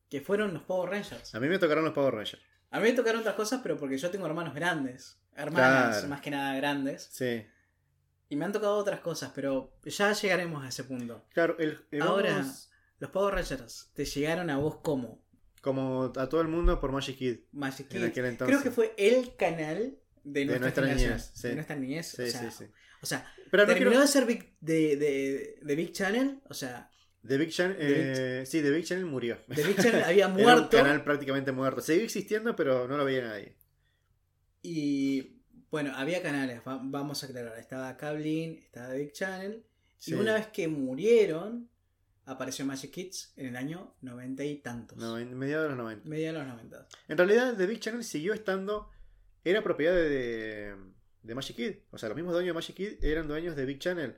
que 0.09 0.21
fueron 0.21 0.53
los 0.53 0.63
Power 0.63 0.89
Rangers. 0.91 1.33
A 1.35 1.39
mí 1.39 1.47
me 1.47 1.57
tocaron 1.59 1.83
los 1.83 1.93
Power 1.93 2.13
Rangers. 2.13 2.41
A 2.71 2.79
mí 2.79 2.89
me 2.89 2.93
tocaron 2.93 3.21
otras 3.21 3.35
cosas, 3.35 3.61
pero 3.63 3.77
porque 3.77 3.97
yo 3.97 4.09
tengo 4.11 4.25
hermanos 4.25 4.53
grandes. 4.53 5.19
Hermanas, 5.35 5.91
Claro. 5.97 6.07
más 6.09 6.21
que 6.21 6.31
nada 6.31 6.55
grandes. 6.55 7.09
Sí. 7.11 7.45
Y 8.29 8.35
me 8.35 8.45
han 8.45 8.51
tocado 8.51 8.75
otras 8.77 8.99
cosas, 9.01 9.31
pero 9.35 9.73
ya 9.83 10.11
llegaremos 10.13 10.63
a 10.63 10.67
ese 10.69 10.83
punto. 10.83 11.25
Claro, 11.33 11.57
el, 11.59 11.85
el- 11.91 12.01
Ahora- 12.01 12.37
vamos 12.37 12.71
Los 12.99 13.11
Power 13.11 13.33
Rangers 13.35 13.91
te 13.93 14.05
llegaron 14.05 14.49
a 14.49 14.57
vos 14.57 14.77
como 14.77 15.23
como 15.61 16.13
a 16.15 16.29
todo 16.29 16.41
el 16.41 16.47
mundo 16.47 16.79
por 16.79 16.91
Magic 16.91 17.17
Kid. 17.17 17.39
Magic 17.51 17.87
En 17.91 17.97
Kids. 18.01 18.03
aquel 18.11 18.25
entonces. 18.25 18.55
Creo 18.55 18.63
que 18.63 18.71
fue 18.71 18.93
el 18.97 19.35
canal 19.35 19.97
de 20.23 20.45
nuestra, 20.45 20.59
nuestra 20.61 20.85
niñez, 20.85 21.31
sí. 21.33 21.47
De 21.49 21.55
nuestra 21.55 21.75
niñez. 21.75 22.07
Sí, 22.11 22.21
o, 22.21 22.25
sea, 22.27 22.51
sí, 22.51 22.65
sí. 22.65 22.71
o 23.01 23.05
sea, 23.07 23.33
Pero 23.51 23.63
no 23.63 23.67
terminó 23.67 23.89
quiero- 23.89 24.01
de 24.01 24.07
ser 24.07 24.25
Big, 24.25 24.55
de, 24.61 24.95
de, 24.95 25.59
de 25.61 25.75
Big 25.75 25.91
Channel. 25.91 26.39
O 26.49 26.53
sea, 26.53 26.89
The 27.27 27.37
Big 27.37 27.49
Channel, 27.49 27.77
The 27.77 28.41
eh, 28.41 28.45
sí, 28.45 28.61
The 28.61 28.71
Big 28.71 28.85
Channel 28.85 29.05
murió. 29.05 29.37
de 29.47 29.63
Big 29.63 29.75
Channel 29.81 30.03
había 30.05 30.25
Era 30.25 30.33
un 30.35 30.41
muerto. 30.41 30.77
canal 30.77 31.03
prácticamente 31.03 31.51
muerto. 31.51 31.81
Seguía 31.81 32.03
existiendo, 32.03 32.55
pero 32.55 32.87
no 32.87 32.97
lo 32.97 33.05
veía 33.05 33.23
nadie. 33.23 33.55
Y 34.61 35.41
bueno, 35.71 35.91
había 35.95 36.21
canales, 36.21 36.61
va- 36.67 36.79
vamos 36.83 37.23
a 37.23 37.27
aclarar. 37.27 37.57
Estaba 37.59 37.95
Cablin, 37.97 38.57
estaba 38.63 38.93
Big 38.93 39.11
Channel. 39.11 39.63
Sí. 39.97 40.11
Y 40.11 40.13
una 40.15 40.33
vez 40.33 40.47
que 40.47 40.67
murieron, 40.67 41.69
apareció 42.25 42.65
Magic 42.65 42.91
Kids 42.91 43.33
en 43.37 43.47
el 43.47 43.55
año 43.55 43.95
90 44.01 44.43
y 44.43 44.55
tantos. 44.57 44.97
No, 44.97 45.17
en 45.17 45.37
mediados 45.37 45.65
de 45.65 45.69
los 45.69 45.77
90. 45.77 46.09
Media 46.09 46.31
de 46.33 46.39
los 46.39 46.47
90. 46.47 46.87
En 47.07 47.17
realidad, 47.17 47.55
The 47.57 47.65
Big 47.65 47.79
Channel 47.79 48.03
siguió 48.03 48.33
estando. 48.33 48.89
Era 49.43 49.61
propiedad 49.63 49.93
de, 49.93 50.09
de, 50.09 50.75
de 51.21 51.35
Magic 51.35 51.55
Kid. 51.55 51.73
O 51.91 51.97
sea, 51.99 52.09
los 52.09 52.15
mismos 52.15 52.33
dueños 52.33 52.49
de 52.49 52.53
Magic 52.53 52.75
Kid 52.75 53.03
eran 53.03 53.27
dueños 53.27 53.55
de 53.55 53.65
Big 53.65 53.79
Channel. 53.79 54.15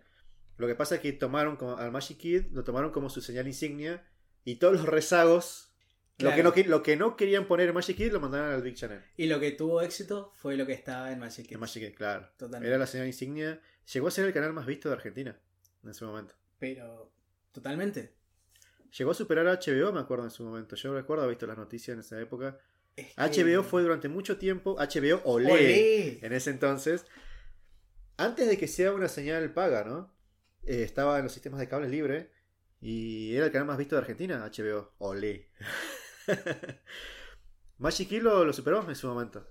Lo 0.58 0.68
que 0.68 0.76
pasa 0.76 0.96
es 0.96 1.02
que 1.02 1.14
tomaron 1.14 1.56
como, 1.56 1.78
al 1.78 1.92
Magic 1.92 2.18
Kid, 2.18 2.46
lo 2.52 2.64
tomaron 2.64 2.92
como 2.92 3.10
su 3.10 3.22
señal 3.22 3.48
insignia. 3.48 4.04
Y 4.44 4.56
todos 4.56 4.74
los 4.76 4.86
rezagos. 4.86 5.72
Lo, 6.20 6.34
que 6.34 6.42
no, 6.42 6.52
lo 6.66 6.82
que 6.82 6.96
no 6.96 7.16
querían 7.16 7.46
poner 7.46 7.68
en 7.70 7.76
Magic 7.76 7.96
Kid 7.96 8.12
lo 8.12 8.20
mandaron 8.20 8.52
al 8.52 8.64
Big 8.64 8.76
Channel. 8.76 9.04
Y 9.18 9.28
lo 9.28 9.40
que 9.40 9.52
tuvo 9.52 9.82
éxito 9.82 10.32
fue 10.36 10.58
lo 10.58 10.66
que 10.66 10.74
estaba 10.74 11.12
en 11.12 11.20
Magic 11.20 11.40
En 11.40 11.46
Kids. 11.46 11.60
Magic 11.60 11.84
Kid, 11.90 11.96
claro. 11.96 12.28
Totalmente. 12.38 12.68
Era 12.68 12.78
la 12.80 12.88
señal 12.88 13.06
insignia. 13.06 13.62
Llegó 13.94 14.08
a 14.08 14.12
ser 14.12 14.26
el 14.26 14.34
canal 14.34 14.52
más 14.54 14.66
visto 14.66 14.90
de 14.90 14.96
Argentina 14.96 15.40
en 15.84 15.90
ese 15.90 16.06
momento. 16.06 16.34
Pero, 16.58 17.12
totalmente. 17.52 18.16
Llegó 18.98 19.12
a 19.12 19.14
superar 19.14 19.48
a 19.48 19.60
HBO, 19.60 19.92
me 19.94 20.00
acuerdo 20.00 20.24
en 20.24 20.32
su 20.32 20.44
momento. 20.44 20.76
Yo 20.76 20.94
recuerdo 20.94 21.24
haber 21.24 21.36
visto 21.36 21.46
las 21.46 21.58
noticias 21.58 21.94
en 21.94 22.00
esa 22.00 22.20
época. 22.20 22.58
Es 22.96 23.14
que- 23.14 23.44
HBO 23.44 23.64
fue 23.64 23.84
durante 23.84 24.08
mucho 24.10 24.38
tiempo. 24.38 24.76
HBO 24.80 25.22
Olé. 25.26 25.52
Olé. 25.52 26.26
En 26.26 26.34
ese 26.34 26.50
entonces. 26.50 27.06
Antes 28.18 28.48
de 28.48 28.58
que 28.58 28.68
sea 28.68 28.94
una 28.94 29.08
señal 29.08 29.54
paga, 29.54 29.84
¿no? 29.84 30.12
Eh, 30.68 30.84
estaba 30.84 31.18
en 31.18 31.24
los 31.24 31.34
sistemas 31.34 31.60
de 31.60 31.68
cables 31.68 31.90
libre. 31.90 32.32
Y 32.80 33.36
era 33.36 33.46
el 33.48 33.52
canal 33.52 33.68
más 33.68 33.78
visto 33.78 33.96
de 33.96 34.02
Argentina, 34.02 34.46
HBO. 34.46 34.94
Olé. 35.00 35.50
Magic 37.80 38.10
Kid 38.10 38.22
lo, 38.22 38.44
lo 38.46 38.54
superó 38.54 38.88
en 38.88 38.96
su 38.96 39.08
momento. 39.08 39.46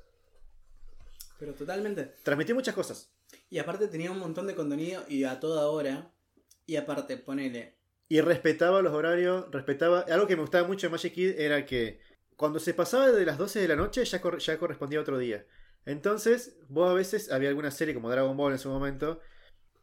Pero 1.39 1.53
totalmente. 1.55 2.13
Transmitió 2.23 2.55
muchas 2.55 2.75
cosas. 2.75 3.13
Y 3.51 3.59
aparte 3.59 3.89
tenía 3.89 4.11
un 4.11 4.19
montón 4.19 4.47
de 4.47 4.55
contenido 4.55 5.05
y 5.09 5.25
a 5.25 5.39
toda 5.41 5.67
hora. 5.69 6.13
Y 6.67 6.77
aparte, 6.77 7.17
ponele. 7.17 7.77
Y 8.09 8.21
respetaba 8.21 8.83
los 8.83 8.93
horarios, 8.93 9.47
respetaba... 9.51 10.01
Algo 10.01 10.27
que 10.27 10.37
me 10.37 10.43
gustaba 10.43 10.67
mucho 10.67 10.87
de 10.87 10.91
Magic 10.93 11.13
Kid 11.15 11.39
era 11.41 11.67
que 11.67 12.01
cuando 12.37 12.59
se 12.61 12.75
pasaba 12.75 13.11
de 13.11 13.27
las 13.27 13.39
12 13.39 13.61
de 13.61 13.69
la 13.69 13.77
noche 13.77 14.05
ya, 14.05 14.21
cor- 14.21 14.39
ya 14.39 14.59
correspondía 14.59 14.99
a 15.01 15.03
otro 15.03 15.19
día. 15.19 15.45
Entonces, 15.85 16.57
vos 16.69 16.91
a 16.91 16.95
veces 16.95 17.31
había 17.33 17.49
alguna 17.49 17.71
serie 17.71 17.95
como 17.95 18.11
Dragon 18.11 18.37
Ball 18.37 18.53
en 18.53 18.59
su 18.59 18.69
momento 18.69 19.21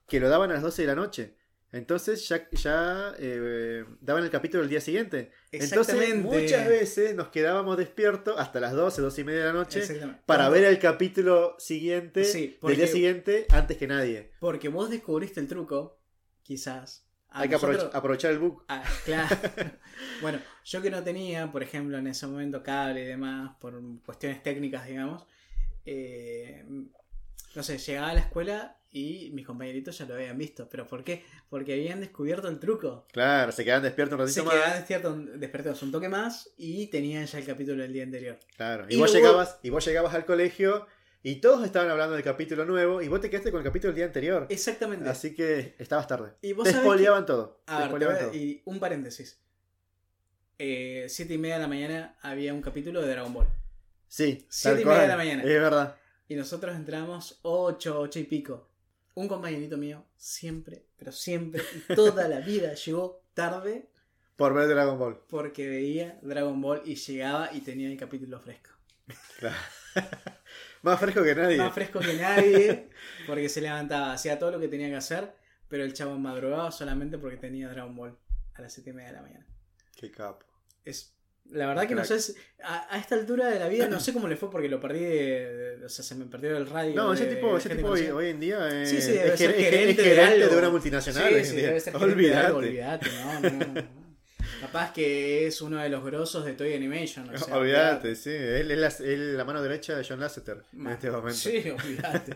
que 0.08 0.20
lo 0.20 0.30
daban 0.30 0.52
a 0.52 0.56
las 0.56 0.64
12 0.64 0.82
de 0.84 0.88
la 0.88 0.96
noche. 0.96 1.36
Entonces 1.72 2.28
ya, 2.30 2.48
ya 2.52 3.16
eh, 3.18 3.84
daban 4.00 4.24
el 4.24 4.30
capítulo 4.30 4.62
el 4.62 4.70
día 4.70 4.80
siguiente. 4.80 5.32
Entonces 5.52 6.16
muchas 6.18 6.68
veces 6.68 7.16
nos 7.16 7.30
quedábamos 7.30 7.78
despiertos 7.78 8.36
hasta 8.38 8.60
las 8.60 8.74
12, 8.74 9.02
12 9.02 9.22
y 9.22 9.24
media 9.24 9.40
de 9.40 9.46
la 9.48 9.54
noche 9.54 9.82
para 10.28 10.50
ver 10.50 10.66
el 10.66 10.78
capítulo 10.78 11.56
siguiente 11.58 12.26
Sí, 12.26 12.42
del 12.48 12.58
porque- 12.62 12.76
día 12.78 12.88
siguiente 12.88 13.48
antes 13.50 13.78
que 13.78 13.88
nadie. 13.88 14.34
Porque 14.40 14.70
vos 14.70 14.92
descubriste 14.92 15.40
el 15.40 15.48
truco, 15.48 16.00
quizás. 16.44 17.08
Hay 17.36 17.50
que 17.50 17.58
aprove- 17.58 17.90
aprovechar 17.92 18.30
el 18.30 18.38
bug. 18.38 18.64
Ah, 18.68 18.84
claro. 19.06 19.36
bueno, 20.22 20.40
yo 20.64 20.80
que 20.84 20.92
no 20.92 21.04
tenía, 21.04 21.52
por 21.52 21.64
ejemplo, 21.64 21.98
en 21.98 22.06
ese 22.06 22.28
momento 22.28 22.62
cable 22.62 23.02
y 23.02 23.06
demás, 23.06 23.56
por 23.60 23.82
cuestiones 24.06 24.44
técnicas, 24.44 24.86
digamos, 24.86 25.26
eh, 25.86 26.64
no 27.56 27.64
sé, 27.64 27.78
llegaba 27.78 28.10
a 28.10 28.14
la 28.14 28.20
escuela 28.22 28.78
y 28.92 29.32
mis 29.34 29.46
compañeritos 29.46 29.98
ya 29.98 30.06
lo 30.06 30.14
habían 30.16 30.38
visto. 30.38 30.68
¿Pero 30.70 30.88
por 30.88 31.04
qué? 31.04 31.24
Porque 31.50 31.74
habían 31.74 32.00
descubierto 32.00 32.48
el 32.48 32.60
truco. 32.60 33.08
Claro, 33.12 33.52
se 33.52 33.64
quedaban 33.64 33.84
despiertos 33.84 34.20
un 34.20 34.28
Se 34.28 34.40
ratito 34.42 34.52
quedaban 34.52 34.70
más. 34.70 34.78
despiertos, 34.80 35.40
despertados 35.40 35.84
un 35.84 35.92
toque 35.92 36.10
más 36.10 36.50
y 36.58 36.88
tenían 36.88 37.26
ya 37.26 37.38
el 37.40 37.46
capítulo 37.46 37.82
del 37.82 37.94
día 37.94 38.04
anterior. 38.04 38.38
Claro. 38.56 38.86
Y, 38.90 38.96
Y 38.96 38.98
vos 38.98 39.12
luego- 39.12 39.28
llegabas, 39.28 39.60
y 39.64 39.70
vos 39.70 39.86
llegabas 39.86 40.14
al 40.14 40.26
colegio 40.26 40.86
y 41.24 41.36
todos 41.36 41.66
estaban 41.66 41.90
hablando 41.90 42.16
del 42.16 42.24
capítulo 42.24 42.66
nuevo 42.66 43.02
y 43.02 43.08
vos 43.08 43.22
te 43.22 43.30
quedaste 43.30 43.50
con 43.52 43.60
el 43.62 43.66
capítulo 43.66 43.90
del 43.92 43.96
día 43.98 44.06
anterior. 44.06 44.46
Exactamente. 44.50 45.10
Así 45.10 45.34
que 45.34 45.76
estabas 45.80 46.08
tarde. 46.08 46.34
Y 46.42 46.54
vos 46.54 46.66
te 46.66 46.72
sabés 46.72 46.84
spoileaban 46.86 47.26
todo. 47.26 47.62
A 47.68 47.88
ver, 47.88 48.00
todo. 48.00 48.34
y 48.34 48.62
un 48.66 48.80
paréntesis. 48.80 49.40
Eh, 50.60 51.06
siete 51.10 51.34
y 51.34 51.38
media 51.38 51.56
de 51.56 51.62
la 51.62 51.68
mañana 51.68 52.16
había 52.22 52.54
un 52.54 52.62
capítulo 52.62 53.02
de 53.02 53.08
Dragon 53.10 53.34
Ball. 53.34 53.48
Sí, 54.08 54.46
siete 54.50 54.82
y 54.82 54.86
media 54.86 55.02
de 55.02 55.08
la 55.08 55.18
mañana. 55.18 55.44
Es 55.44 55.50
verdad. 55.50 55.96
Y 56.28 56.36
nosotros 56.36 56.76
entramos 56.76 57.40
8, 57.44 58.00
8 58.00 58.20
y 58.20 58.24
pico. 58.24 58.70
Un 59.16 59.28
compañerito 59.28 59.78
mío 59.78 60.06
siempre, 60.18 60.86
pero 60.98 61.12
siempre, 61.12 61.62
y 61.90 61.94
toda 61.96 62.28
la 62.28 62.40
vida 62.40 62.74
llegó 62.74 63.24
tarde 63.34 63.90
Por 64.36 64.54
ver 64.54 64.68
Dragon 64.68 64.98
Ball. 64.98 65.20
porque 65.28 65.68
veía 65.68 66.18
Dragon 66.24 66.60
Ball 66.60 66.82
y 66.86 66.96
llegaba 66.96 67.54
y 67.54 67.62
tenía 67.62 67.90
el 67.90 67.98
capítulo 67.98 68.40
fresco. 68.40 68.72
Claro. 69.38 69.58
Más 70.82 71.00
fresco 71.00 71.24
que 71.24 71.36
nadie. 71.36 71.58
Más 71.58 71.74
fresco 71.74 72.00
que 72.00 72.14
nadie 72.16 72.90
porque 73.28 73.50
se 73.50 73.62
levantaba, 73.62 74.14
hacía 74.14 74.40
todo 74.40 74.52
lo 74.52 74.60
que 74.60 74.68
tenía 74.68 74.90
que 74.90 74.96
hacer, 74.96 75.36
pero 75.68 75.84
el 75.84 75.94
chavo 75.94 76.18
madrugaba 76.18 76.72
solamente 76.72 77.18
porque 77.18 77.38
tenía 77.38 77.70
Dragon 77.70 77.96
Ball 77.96 78.18
a 78.56 78.62
las 78.62 78.74
7 78.74 78.90
y 78.90 78.94
media 78.94 79.10
de 79.10 79.16
la 79.16 79.22
mañana. 79.22 79.46
Qué 79.96 80.12
capo. 80.12 80.46
Es, 80.84 81.16
la 81.52 81.68
verdad 81.68 81.88
que 81.88 81.96
no 81.96 82.04
sé, 82.06 82.34
a, 82.64 82.96
a 82.96 82.98
esta 83.00 83.16
altura 83.16 83.48
de 83.50 83.60
la 83.60 83.68
vida 83.68 83.88
no 83.88 84.00
sé 84.00 84.14
cómo 84.14 84.28
le 84.28 84.36
fue 84.38 84.50
porque 84.50 84.70
lo 84.70 84.80
perdí, 84.80 85.00
de, 85.04 85.78
de- 85.78 85.86
o 85.86 85.90
sea, 85.90 86.04
se 86.04 86.16
me 86.16 86.26
perdió 86.26 86.54
del 86.54 86.68
radio. 86.70 86.96
No, 86.96 87.14
ese 87.14 87.26
de- 87.28 87.36
tipo, 87.36 87.58
ese 87.58 87.70
tipo 87.76 87.90
hoy, 87.90 88.08
hoy 88.08 88.30
en 88.30 88.40
día 88.40 88.82
es, 88.82 88.90
Sí, 88.90 89.02
sí, 89.02 89.12
debe 89.12 89.34
es 89.34 89.40
ser 89.40 89.52
ger- 89.52 89.60
es 89.60 89.70
gerente, 89.70 90.04
gerente 90.04 90.48
de, 90.50 90.58
una 90.58 90.70
multinacional. 90.70 91.24
Sí, 91.28 91.34
hoy 91.34 91.40
en 91.42 91.46
sí, 91.46 91.56
día. 91.58 91.68
debe 91.68 91.80
ser 91.80 91.94
gerente 91.98 92.22
de 92.24 92.34
algo, 92.36 92.58
Olvídate. 92.60 93.10
olvídate, 93.10 93.50
no, 93.52 93.66
no, 93.66 93.74
no. 93.82 94.04
Capaz 94.62 94.94
que 94.94 95.46
es 95.48 95.62
uno 95.62 95.82
de 95.82 95.90
los 95.90 96.04
grosos 96.06 96.46
de 96.46 96.54
Toy 96.54 96.74
Animation. 96.74 97.30
o 97.30 97.38
sea, 97.38 97.58
Olvídate, 97.58 98.16
sí. 98.16 98.30
Él 98.32 98.72
es 98.72 98.78
la, 98.78 99.06
él 99.06 99.38
la 99.38 99.44
mano 99.46 99.62
derecha 99.62 99.96
de 99.98 100.06
John 100.08 100.20
Lasseter 100.22 100.62
en 100.74 100.88
este 100.88 101.12
momento. 101.12 101.34
Sí, 101.38 101.64
olvídate. 101.70 102.34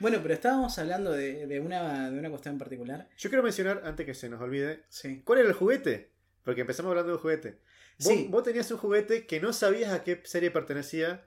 bueno, 0.00 0.18
pero 0.22 0.34
estábamos 0.34 0.78
hablando 0.78 1.12
de, 1.12 1.46
de 1.46 1.60
una, 1.60 2.10
de 2.10 2.18
una 2.18 2.28
cuestión 2.28 2.54
en 2.54 2.58
particular. 2.58 3.08
Yo 3.16 3.30
quiero 3.30 3.42
mencionar, 3.42 3.80
antes 3.84 4.04
que 4.04 4.12
se 4.14 4.28
nos 4.28 4.40
olvide, 4.40 4.82
Sí. 4.90 5.22
¿cuál 5.24 5.38
era 5.40 5.48
el 5.48 5.54
juguete? 5.54 6.10
Porque 6.44 6.60
empezamos 6.62 6.90
hablando 6.90 7.08
de 7.12 7.16
un 7.16 7.22
juguete. 7.22 7.58
Vos, 7.98 8.08
Sí. 8.08 8.28
vos 8.30 8.42
tenías 8.42 8.70
un 8.70 8.78
juguete 8.78 9.26
que 9.26 9.40
no 9.40 9.52
sabías 9.52 9.92
a 9.92 10.02
qué 10.04 10.20
serie 10.24 10.50
pertenecía. 10.50 11.24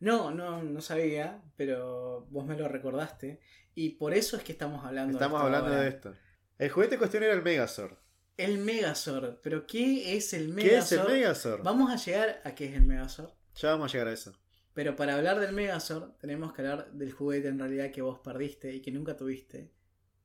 No, 0.00 0.32
no, 0.32 0.62
no 0.62 0.80
sabía, 0.80 1.42
pero 1.56 2.26
vos 2.30 2.44
me 2.44 2.56
lo 2.56 2.68
recordaste. 2.68 3.40
Y 3.74 3.90
por 3.90 4.12
eso 4.14 4.36
es 4.36 4.42
que 4.42 4.52
estamos 4.52 4.84
hablando 4.84 5.12
Estamos 5.16 5.40
de 5.40 5.46
esto 5.46 5.46
hablando 5.56 5.68
ahora. 5.76 5.82
de 5.82 5.88
esto. 5.88 6.14
El 6.58 6.70
juguete 6.70 6.94
en 6.94 6.98
cuestión 6.98 7.22
era 7.22 7.32
el 7.34 7.42
Megazord. 7.42 7.96
El 8.36 8.58
Megazord. 8.58 9.36
¿Pero 9.42 9.66
qué 9.66 10.16
es 10.16 10.32
el 10.32 10.54
¿Qué 10.56 10.76
es 10.76 10.90
el 10.92 10.98
Megazord? 10.98 11.10
Megazord? 11.12 11.62
Vamos 11.62 11.90
a 11.92 11.96
llegar 11.96 12.40
a 12.44 12.54
qué 12.54 12.66
es 12.66 12.74
el 12.74 12.84
Megazord. 12.84 13.30
Ya 13.56 13.70
vamos 13.70 13.90
a 13.90 13.92
llegar 13.92 14.08
a 14.08 14.12
eso. 14.12 14.36
Pero 14.74 14.96
para 14.96 15.14
hablar 15.16 15.38
del 15.38 15.52
Megazord, 15.54 16.12
tenemos 16.18 16.52
que 16.52 16.62
hablar 16.62 16.90
del 16.92 17.12
juguete 17.12 17.48
en 17.48 17.58
realidad 17.58 17.90
que 17.90 18.02
vos 18.02 18.18
perdiste 18.20 18.72
y 18.74 18.80
que 18.80 18.90
nunca 18.90 19.16
tuviste. 19.16 19.70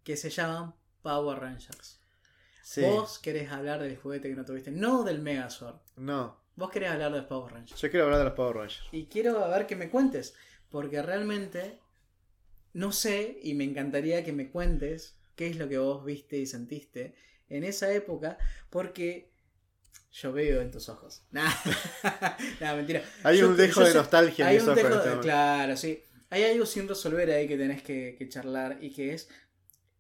Que 0.04 0.16
se 0.18 0.30
llaman 0.30 0.74
Power 1.02 1.38
Rangers. 1.40 1.97
Sí. 2.70 2.82
Vos 2.82 3.18
querés 3.20 3.50
hablar 3.50 3.82
del 3.82 3.96
juguete 3.96 4.28
que 4.28 4.36
no 4.36 4.44
tuviste, 4.44 4.72
no 4.72 5.04
del 5.06 5.20
Megazord. 5.22 5.78
No. 5.96 6.38
Vos 6.58 6.70
querés 6.70 6.90
hablar 6.90 7.14
de 7.14 7.20
los 7.20 7.28
Power 7.28 7.54
Rangers. 7.54 7.80
Yo 7.80 7.90
quiero 7.90 8.04
hablar 8.08 8.20
de 8.20 8.26
los 8.26 8.34
Power 8.34 8.58
Rangers. 8.58 8.84
Y 8.92 9.06
quiero 9.06 9.48
ver 9.50 9.66
que 9.68 9.78
me 9.78 9.90
cuentes. 9.90 10.36
Porque 10.70 11.02
realmente 11.02 11.80
no 12.74 12.92
sé 12.92 13.40
y 13.42 13.54
me 13.54 13.64
encantaría 13.64 14.26
que 14.26 14.34
me 14.34 14.50
cuentes 14.50 15.18
qué 15.38 15.48
es 15.48 15.56
lo 15.56 15.70
que 15.70 15.78
vos 15.78 16.04
viste 16.04 16.36
y 16.40 16.46
sentiste 16.46 17.16
en 17.48 17.64
esa 17.64 17.90
época. 17.94 18.38
Porque 18.70 19.32
yo 20.12 20.34
veo 20.34 20.60
en 20.60 20.70
tus 20.70 20.90
ojos. 20.90 21.24
Nah, 21.32 21.50
nah, 22.60 22.76
mentira. 22.76 23.02
Hay 23.24 23.38
Yo- 23.38 23.48
un 23.48 23.56
dejo 23.56 23.80
de 23.80 23.92
sé- 23.92 23.98
nostalgia 23.98 24.52
en 24.52 24.60
un 24.68 24.76
dejo, 24.76 24.88
este 24.90 24.98
momento. 25.06 25.22
claro, 25.22 25.78
sí. 25.78 26.04
Hay 26.30 26.44
algo 26.44 26.66
sin 26.66 26.86
resolver 26.90 27.32
ahí 27.32 27.48
que 27.48 27.56
tenés 27.58 27.82
que, 27.82 28.16
que 28.20 28.28
charlar 28.28 28.80
y 28.84 28.92
que 28.92 29.14
es 29.14 29.30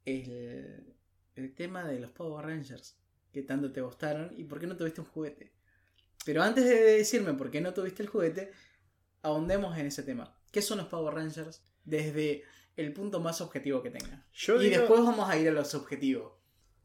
el, 0.03 0.96
el 1.37 1.53
tema 1.53 1.83
de 1.83 1.99
los 1.99 2.11
Power 2.11 2.45
Rangers 2.45 2.97
que 3.31 3.43
tanto 3.43 3.71
te 3.71 3.81
gustaron 3.81 4.33
y 4.37 4.43
por 4.43 4.59
qué 4.59 4.67
no 4.67 4.75
tuviste 4.75 5.01
un 5.01 5.07
juguete. 5.07 5.53
Pero 6.25 6.43
antes 6.43 6.65
de 6.65 6.97
decirme 6.97 7.33
por 7.33 7.51
qué 7.51 7.61
no 7.61 7.73
tuviste 7.73 8.03
el 8.03 8.09
juguete, 8.09 8.51
ahondemos 9.21 9.77
en 9.77 9.85
ese 9.85 10.03
tema. 10.03 10.35
¿Qué 10.51 10.61
son 10.61 10.79
los 10.79 10.87
Power 10.87 11.13
Rangers 11.13 11.63
desde 11.85 12.43
el 12.75 12.93
punto 12.93 13.19
más 13.19 13.41
objetivo 13.41 13.81
que 13.81 13.91
tenga? 13.91 14.25
Yo 14.33 14.61
y 14.61 14.69
digo, 14.69 14.79
después 14.81 15.01
vamos 15.01 15.29
a 15.29 15.37
ir 15.37 15.49
a 15.49 15.51
los 15.51 15.73
objetivos. 15.75 16.33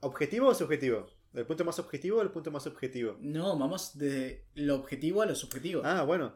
¿objetivo 0.02 0.48
o 0.48 0.54
subjetivo? 0.54 1.06
¿Del 1.32 1.46
punto 1.46 1.64
más 1.64 1.78
objetivo 1.78 2.18
o 2.18 2.20
del 2.20 2.30
punto 2.30 2.50
más 2.50 2.66
objetivo? 2.66 3.16
No, 3.20 3.58
vamos 3.58 3.96
de 3.96 4.44
lo 4.54 4.74
objetivo 4.74 5.22
a 5.22 5.26
lo 5.26 5.34
subjetivo. 5.34 5.82
Ah, 5.84 6.02
bueno. 6.02 6.34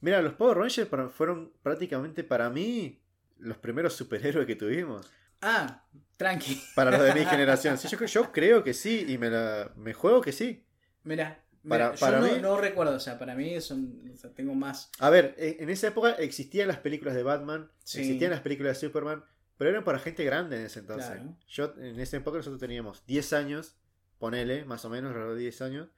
Mira, 0.00 0.20
los 0.20 0.34
Power 0.34 0.58
Rangers 0.58 0.88
fueron 1.14 1.52
prácticamente 1.62 2.24
para 2.24 2.50
mí 2.50 3.00
los 3.38 3.58
primeros 3.58 3.94
superhéroes 3.94 4.46
que 4.46 4.56
tuvimos. 4.56 5.10
Ah, 5.46 5.84
tranqui. 6.16 6.60
Para 6.74 6.90
los 6.90 7.02
de 7.02 7.14
mi 7.14 7.24
generación. 7.26 7.76
Sí, 7.78 7.88
yo, 7.88 8.04
yo 8.06 8.32
creo 8.32 8.64
que 8.64 8.72
sí 8.74 9.04
y 9.08 9.18
me, 9.18 9.30
la, 9.30 9.72
me 9.76 9.92
juego 9.92 10.20
que 10.20 10.32
sí. 10.32 10.64
Mira, 11.02 11.44
Para- 11.68 11.90
mira, 11.90 12.00
para 12.00 12.20
yo 12.20 12.26
no, 12.26 12.32
mí- 12.34 12.40
no 12.42 12.56
recuerdo, 12.58 12.94
o 12.96 13.00
sea, 13.00 13.18
para 13.18 13.34
mí 13.34 13.60
son, 13.60 14.00
o 14.12 14.16
sea, 14.16 14.30
tengo 14.32 14.54
más. 14.54 14.90
A 15.00 15.10
ver, 15.10 15.34
e- 15.38 15.58
en 15.60 15.68
esa 15.70 15.88
época 15.88 16.12
existían 16.12 16.68
las 16.68 16.78
películas 16.78 17.14
de 17.14 17.22
Batman, 17.22 17.70
Sí. 17.84 18.00
existían 18.00 18.30
las 18.30 18.40
películas 18.40 18.80
de 18.80 18.86
Superman, 18.88 19.22
pero 19.58 19.70
eran 19.70 19.84
para 19.84 19.98
gente 19.98 20.24
grande 20.24 20.56
en 20.56 20.66
ese 20.66 20.80
entonces. 20.80 21.10
Claro. 21.10 21.36
Yo, 21.46 21.74
en 21.78 22.00
esa 22.00 22.16
época 22.16 22.38
nosotros 22.38 22.60
teníamos 22.60 23.04
10 23.06 23.32
años, 23.34 23.76
ponele, 24.18 24.64
más 24.64 24.84
o 24.84 24.90
menos, 24.90 25.10
alrededor 25.10 25.34
de 25.36 25.40
10 25.42 25.60
años, 25.62 25.88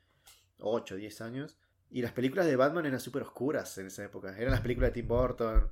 8, 0.58 0.96
10 0.96 1.20
años, 1.20 1.56
y 1.90 2.02
las 2.02 2.12
películas 2.12 2.46
de 2.46 2.56
Batman 2.56 2.86
eran 2.86 2.98
súper 3.00 3.22
oscuras 3.22 3.78
en 3.78 3.86
esa 3.86 4.04
época. 4.04 4.36
Eran 4.36 4.50
las 4.50 4.60
películas 4.60 4.90
de 4.90 4.94
Tim 4.94 5.06
Burton, 5.08 5.70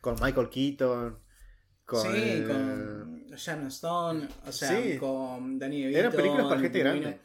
con 0.00 0.14
Michael 0.22 0.48
Keaton, 0.48 1.18
con... 1.90 2.02
sí, 2.14 2.44
con 2.46 3.26
Sharon 3.36 3.66
Stone, 3.66 4.28
o 4.46 4.52
sea, 4.52 4.68
Sí. 4.80 4.96
con 4.98 5.58
Danny 5.58 5.80
DeVito. 5.82 5.98
Eran 5.98 6.12
películas 6.12 6.46
para 6.46 6.60
gente 6.60 6.78
grande. 6.78 7.18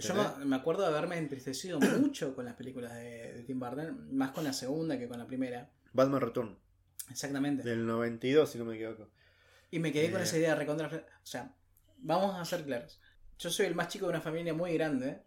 Yo 0.00 0.14
me, 0.14 0.44
me 0.46 0.56
acuerdo 0.56 0.82
de 0.82 0.88
haberme 0.88 1.18
entristecido 1.18 1.78
mucho 1.98 2.34
con 2.34 2.44
las 2.46 2.54
películas 2.54 2.94
de, 2.94 3.32
de 3.34 3.42
Tim 3.42 3.58
Burton, 3.60 4.16
más 4.16 4.30
con 4.30 4.44
la 4.44 4.52
segunda 4.52 4.98
que 4.98 5.08
con 5.08 5.18
la 5.18 5.26
primera. 5.26 5.68
Batman 5.92 6.20
Return, 6.20 6.56
Exactamente. 7.10 7.62
del 7.68 7.84
92, 7.86 8.50
si 8.50 8.58
no 8.58 8.64
me 8.64 8.76
equivoco. 8.76 9.08
Y 9.70 9.78
me 9.78 9.92
quedé 9.92 10.10
con 10.10 10.20
Eh. 10.20 10.24
esa 10.24 10.38
idea 10.38 10.54
recontra. 10.54 10.86
O 10.88 11.26
sea, 11.26 11.54
vamos 11.98 12.34
a 12.38 12.44
ser 12.44 12.64
claros. 12.64 13.00
Yo 13.38 13.50
soy 13.50 13.66
el 13.66 13.74
más 13.74 13.88
chico 13.88 14.06
de 14.06 14.10
una 14.10 14.20
familia 14.20 14.54
muy 14.54 14.72
grande 14.74 15.20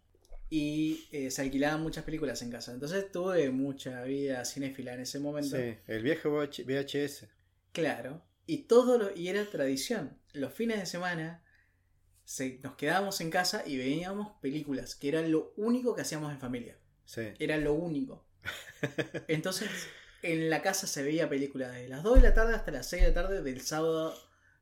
y 0.48 1.06
eh, 1.12 1.30
se 1.30 1.42
alquilaban 1.42 1.82
muchas 1.82 2.04
películas 2.04 2.40
en 2.42 2.50
casa. 2.50 2.72
Entonces 2.72 3.10
tuve 3.12 3.50
mucha 3.50 4.02
vida 4.04 4.44
cinéfila 4.44 4.94
en 4.94 5.00
ese 5.00 5.18
momento. 5.20 5.56
Sí, 5.56 5.74
el 5.86 6.02
viejo 6.02 6.30
VH 6.30 6.64
VHS. 6.64 7.26
Claro. 7.72 8.22
Y 8.46 8.64
todo 8.64 8.98
lo, 8.98 9.14
y 9.14 9.28
era 9.28 9.44
tradición. 9.44 10.18
Los 10.32 10.52
fines 10.52 10.78
de 10.78 10.86
semana 10.86 11.42
se, 12.24 12.60
nos 12.62 12.76
quedábamos 12.76 13.20
en 13.20 13.30
casa 13.30 13.62
y 13.66 13.76
veíamos 13.76 14.32
películas, 14.40 14.94
que 14.94 15.08
era 15.08 15.22
lo 15.22 15.52
único 15.56 15.94
que 15.94 16.02
hacíamos 16.02 16.32
en 16.32 16.40
familia. 16.40 16.78
Sí. 17.04 17.32
Era 17.38 17.56
lo 17.56 17.74
único. 17.74 18.26
Entonces, 19.28 19.68
en 20.22 20.50
la 20.50 20.62
casa 20.62 20.86
se 20.86 21.02
veía 21.02 21.28
películas 21.28 21.74
de 21.74 21.88
las 21.88 22.02
2 22.02 22.16
de 22.16 22.22
la 22.22 22.34
tarde 22.34 22.54
hasta 22.54 22.70
las 22.70 22.88
6 22.88 23.02
de 23.02 23.08
la 23.08 23.14
tarde 23.14 23.42
del 23.42 23.60
sábado, 23.60 24.14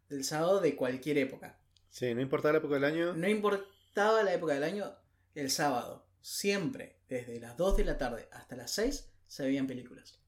del 0.09 0.25
sábado 0.25 0.61
de 0.61 0.77
cualquier 0.77 1.18
época. 1.18 1.59
Sí, 1.90 2.14
no 2.14 2.20
importaba 2.20 2.53
la 2.53 2.59
época 2.59 2.75
del 2.75 2.85
año. 2.85 3.14
No 3.14 3.29
importaba 3.29 4.23
la 4.23 4.35
época 4.35 4.55
del 4.55 4.64
año, 4.64 4.94
el 5.35 5.51
sábado, 5.51 6.07
siempre, 6.20 6.99
desde 7.09 7.38
las 7.40 7.57
2 7.57 7.77
de 7.77 7.85
la 7.85 7.99
tarde 7.99 8.29
hasta 8.33 8.57
las 8.57 8.70
6, 8.73 9.11
se 9.27 9.42
veían 9.44 9.66
películas. 9.66 10.20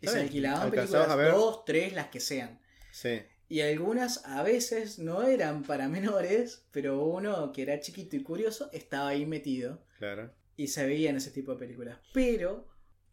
Y 0.00 0.06
se 0.06 0.20
alquilaban 0.20 0.70
películas, 0.70 1.08
a 1.08 1.16
ver. 1.16 1.32
2, 1.32 1.64
3, 1.64 1.92
las 1.94 2.08
que 2.08 2.20
sean. 2.20 2.60
Sí. 2.92 3.20
Y 3.48 3.60
algunas 3.62 4.24
a 4.26 4.42
veces 4.42 4.98
no 4.98 5.22
eran 5.22 5.62
para 5.62 5.88
menores, 5.88 6.66
pero 6.70 7.04
uno 7.04 7.52
que 7.52 7.62
era 7.62 7.80
chiquito 7.80 8.16
y 8.16 8.22
curioso 8.22 8.70
estaba 8.72 9.08
ahí 9.08 9.24
metido 9.26 9.84
Claro. 9.98 10.32
y 10.56 10.68
se 10.68 10.86
veían 10.86 11.16
ese 11.16 11.30
tipo 11.30 11.52
de 11.52 11.58
películas. 11.58 11.98
Pero 12.12 12.68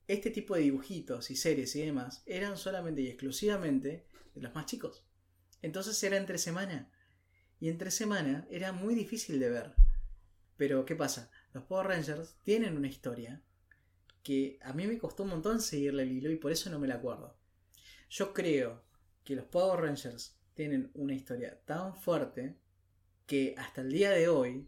este 0.07 0.29
tipo 0.29 0.55
de 0.55 0.61
dibujitos 0.61 1.31
y 1.31 1.35
series 1.35 1.75
y 1.75 1.81
demás 1.85 2.21
eran 2.25 2.57
solamente 2.57 3.01
y 3.01 3.07
exclusivamente 3.07 4.05
de 4.35 4.41
los 4.41 4.53
más 4.53 4.65
chicos. 4.65 5.03
Entonces 5.61 6.01
era 6.03 6.17
entre 6.17 6.37
semana. 6.37 6.91
Y 7.59 7.69
entre 7.69 7.89
semana 7.89 8.45
era 8.51 8.71
muy 8.73 8.93
difícil 8.93 9.39
de 9.39 9.49
ver. 9.49 9.73
Pero, 10.57 10.85
¿qué 10.85 10.95
pasa? 10.95 11.31
Los 11.53 11.63
Power 11.63 11.87
Rangers 11.87 12.35
tienen 12.43 12.77
una 12.77 12.87
historia 12.87 13.41
que 14.25 14.57
a 14.63 14.73
mí 14.73 14.87
me 14.87 14.97
costó 14.97 15.21
un 15.23 15.29
montón 15.29 15.61
seguirle 15.61 16.01
el 16.01 16.11
hilo 16.11 16.31
y 16.31 16.37
por 16.37 16.51
eso 16.51 16.71
no 16.71 16.79
me 16.79 16.87
la 16.87 16.95
acuerdo. 16.95 17.37
Yo 18.09 18.33
creo 18.33 18.83
que 19.23 19.35
los 19.35 19.45
Power 19.45 19.81
Rangers 19.81 20.35
tienen 20.55 20.89
una 20.95 21.13
historia 21.13 21.61
tan 21.65 21.95
fuerte 21.95 22.57
que 23.27 23.53
hasta 23.55 23.81
el 23.81 23.91
día 23.91 24.09
de 24.09 24.27
hoy 24.27 24.67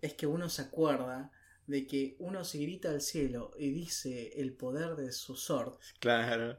es 0.00 0.14
que 0.14 0.26
uno 0.26 0.48
se 0.48 0.62
acuerda 0.62 1.30
de 1.68 1.86
que 1.86 2.16
uno 2.18 2.42
se 2.44 2.58
grita 2.58 2.90
al 2.90 3.00
cielo 3.00 3.52
y 3.56 3.70
dice 3.70 4.32
el 4.40 4.52
poder 4.54 4.96
de 4.96 5.12
su 5.12 5.36
sword, 5.36 5.74
Claro. 6.00 6.58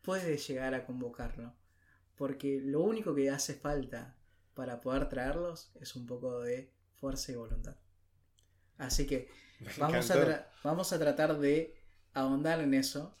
puede 0.00 0.38
llegar 0.38 0.72
a 0.72 0.86
convocarlo. 0.86 1.54
Porque 2.16 2.60
lo 2.64 2.80
único 2.80 3.14
que 3.14 3.28
hace 3.28 3.54
falta 3.54 4.16
para 4.54 4.80
poder 4.80 5.08
traerlos 5.10 5.70
es 5.80 5.96
un 5.96 6.06
poco 6.06 6.40
de 6.40 6.72
fuerza 6.94 7.32
y 7.32 7.34
voluntad. 7.34 7.76
Así 8.78 9.06
que 9.06 9.28
vamos 9.78 10.10
a, 10.10 10.46
vamos 10.62 10.92
a 10.92 10.98
tratar 10.98 11.38
de 11.38 11.74
ahondar 12.14 12.60
en 12.60 12.74
eso 12.74 13.14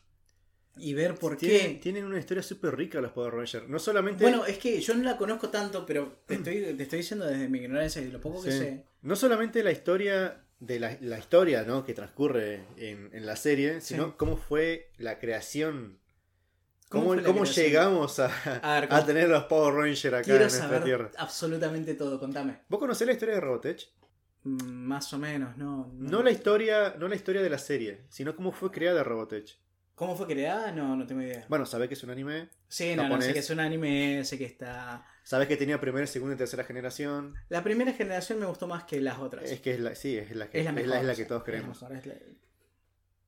y 0.76 0.92
ver 0.94 1.14
por 1.14 1.36
Tienen, 1.36 1.74
qué. 1.76 1.80
tienen 1.82 2.04
una 2.04 2.18
historia 2.18 2.42
súper 2.42 2.76
rica 2.76 3.00
los 3.00 3.12
Power 3.12 3.32
Rangers. 3.34 3.68
No 3.68 3.78
solamente. 3.78 4.24
Bueno, 4.24 4.44
es 4.44 4.58
que 4.58 4.80
yo 4.80 4.94
no 4.94 5.04
la 5.04 5.16
conozco 5.16 5.48
tanto, 5.50 5.86
pero 5.86 6.20
te 6.26 6.34
estoy, 6.34 6.74
te 6.76 6.82
estoy 6.82 6.98
diciendo 6.98 7.24
desde 7.26 7.48
mi 7.48 7.58
ignorancia 7.58 8.02
y 8.02 8.10
lo 8.10 8.20
poco 8.20 8.42
que 8.42 8.50
Sí. 8.50 8.58
sé. 8.58 8.84
No 9.02 9.14
solamente 9.16 9.62
la 9.62 9.70
historia 9.70 10.40
de 10.60 10.80
la, 10.80 10.96
la 11.00 11.18
historia 11.18 11.62
¿no? 11.62 11.84
que 11.84 11.94
transcurre 11.94 12.64
en, 12.76 13.10
en 13.12 13.26
la 13.26 13.36
serie, 13.36 13.80
sino 13.80 14.06
Sí. 14.08 14.12
cómo 14.16 14.36
fue 14.36 14.90
la 14.96 15.18
creación. 15.18 15.98
¿Cómo 16.88 17.04
¿Cómo, 17.06 17.14
la 17.16 17.22
cómo 17.24 17.40
creación? 17.40 17.66
llegamos 17.66 18.18
a, 18.20 18.26
A 18.62 18.80
ver, 18.80 18.88
a 18.92 19.04
tener 19.06 19.28
los 19.28 19.44
Power 19.44 19.74
Rangers 19.74 20.06
acá 20.06 20.18
en 20.18 20.24
Quiero 20.24 20.40
nuestra 20.40 20.64
saber 20.64 20.84
tierra? 20.84 21.10
absolutamente 21.18 21.94
todo, 21.94 22.18
contame. 22.20 22.60
¿Vos 22.68 22.78
conocés 22.80 23.06
la 23.06 23.12
historia 23.12 23.34
de 23.36 23.40
Robotech? 23.40 23.88
Mm, 24.44 24.62
Más 24.86 25.12
o 25.12 25.18
menos, 25.18 25.56
no. 25.56 25.90
No 25.98 26.22
la 26.22 26.30
historia, 26.30 26.94
no 26.98 27.08
la 27.08 27.16
historia 27.16 27.42
de 27.42 27.50
la 27.50 27.58
serie, 27.58 28.04
sino 28.08 28.36
cómo 28.36 28.52
fue 28.52 28.70
creada 28.70 29.02
Robotech. 29.02 29.58
¿Cómo 29.94 30.16
fue 30.16 30.26
creada? 30.26 30.72
No, 30.72 30.96
no 30.96 31.06
tengo 31.06 31.22
idea. 31.22 31.46
Bueno, 31.48 31.64
sabés 31.66 31.88
que 31.88 31.94
es 31.94 32.02
un 32.02 32.10
anime, 32.10 32.48
sí, 32.68 32.96
no, 32.96 33.08
no, 33.08 33.20
sé 33.22 33.32
que 33.32 33.38
es 33.38 33.50
un 33.50 33.60
anime, 33.60 34.24
sé 34.24 34.36
que 34.36 34.44
está. 34.44 35.06
sabés 35.22 35.46
que 35.46 35.56
tenía 35.56 35.80
primera, 35.80 36.04
segunda 36.06 36.34
y 36.34 36.38
tercera 36.38 36.64
generación. 36.64 37.34
La 37.48 37.62
primera 37.62 37.92
generación 37.92 38.40
me 38.40 38.46
gustó 38.46 38.66
más 38.66 38.84
que 38.84 39.00
las 39.00 39.18
otras. 39.20 39.44
Es 39.44 39.60
que 39.60 39.74
es 39.74 39.80
la, 39.80 39.94
sí, 39.94 40.18
es 40.18 40.34
la 40.34 40.50
que, 40.50 40.58
Es 40.58 40.64
la 40.64 40.70
es 40.70 40.76
mejor. 40.76 40.96
es 40.96 41.04
la 41.04 41.14
que 41.14 41.24
todos 41.26 41.46
mejor, 41.46 41.92
es 41.92 42.06
la- 42.06 42.14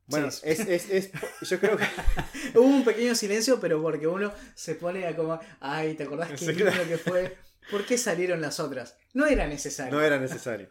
Bueno, 0.09 0.31
Sí, 0.33 0.41
es, 0.45 0.61
es, 0.61 0.91
es, 0.91 1.11
yo 1.43 1.59
creo 1.61 1.77
que 1.77 1.85
Hubo 2.59 2.67
un 2.67 2.85
pequeño 2.85 3.15
silencio, 3.15 3.61
pero 3.61 3.81
porque 3.81 4.09
uno 4.09 4.33
se 4.57 4.75
pone 4.75 5.07
a 5.07 5.15
como, 5.15 5.39
ay, 5.61 5.95
¿te 5.95 6.03
acordás 6.03 6.33
qué 6.39 6.53
lindo 6.53 6.73
que 6.89 6.99
fue? 6.99 7.37
¿Por 7.71 7.85
qué 7.87 7.97
salieron 7.97 8.41
las 8.41 8.59
otras? 8.61 8.97
No 9.15 9.27
era 9.27 9.47
necesario. 9.47 9.95
no 9.95 10.03
era 10.03 10.19
necesario. 10.19 10.69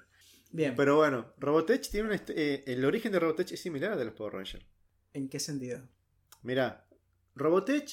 Bien, 0.56 0.74
Pero 0.76 0.96
bueno, 0.96 1.34
Robotech 1.38 1.90
tiene 1.90 2.16
hist- 2.16 2.34
eh, 2.36 2.64
el 2.68 2.86
origen 2.86 3.12
de 3.12 3.20
Robotech 3.20 3.52
es 3.52 3.60
similar 3.62 3.92
al 3.92 4.00
de 4.00 4.06
los 4.06 4.14
Power 4.14 4.34
Rangers. 4.34 4.66
¿en 5.14 5.28
qué 5.30 5.40
sentido? 5.40 5.82
Mirá, 6.44 6.88
Robotech, 7.36 7.90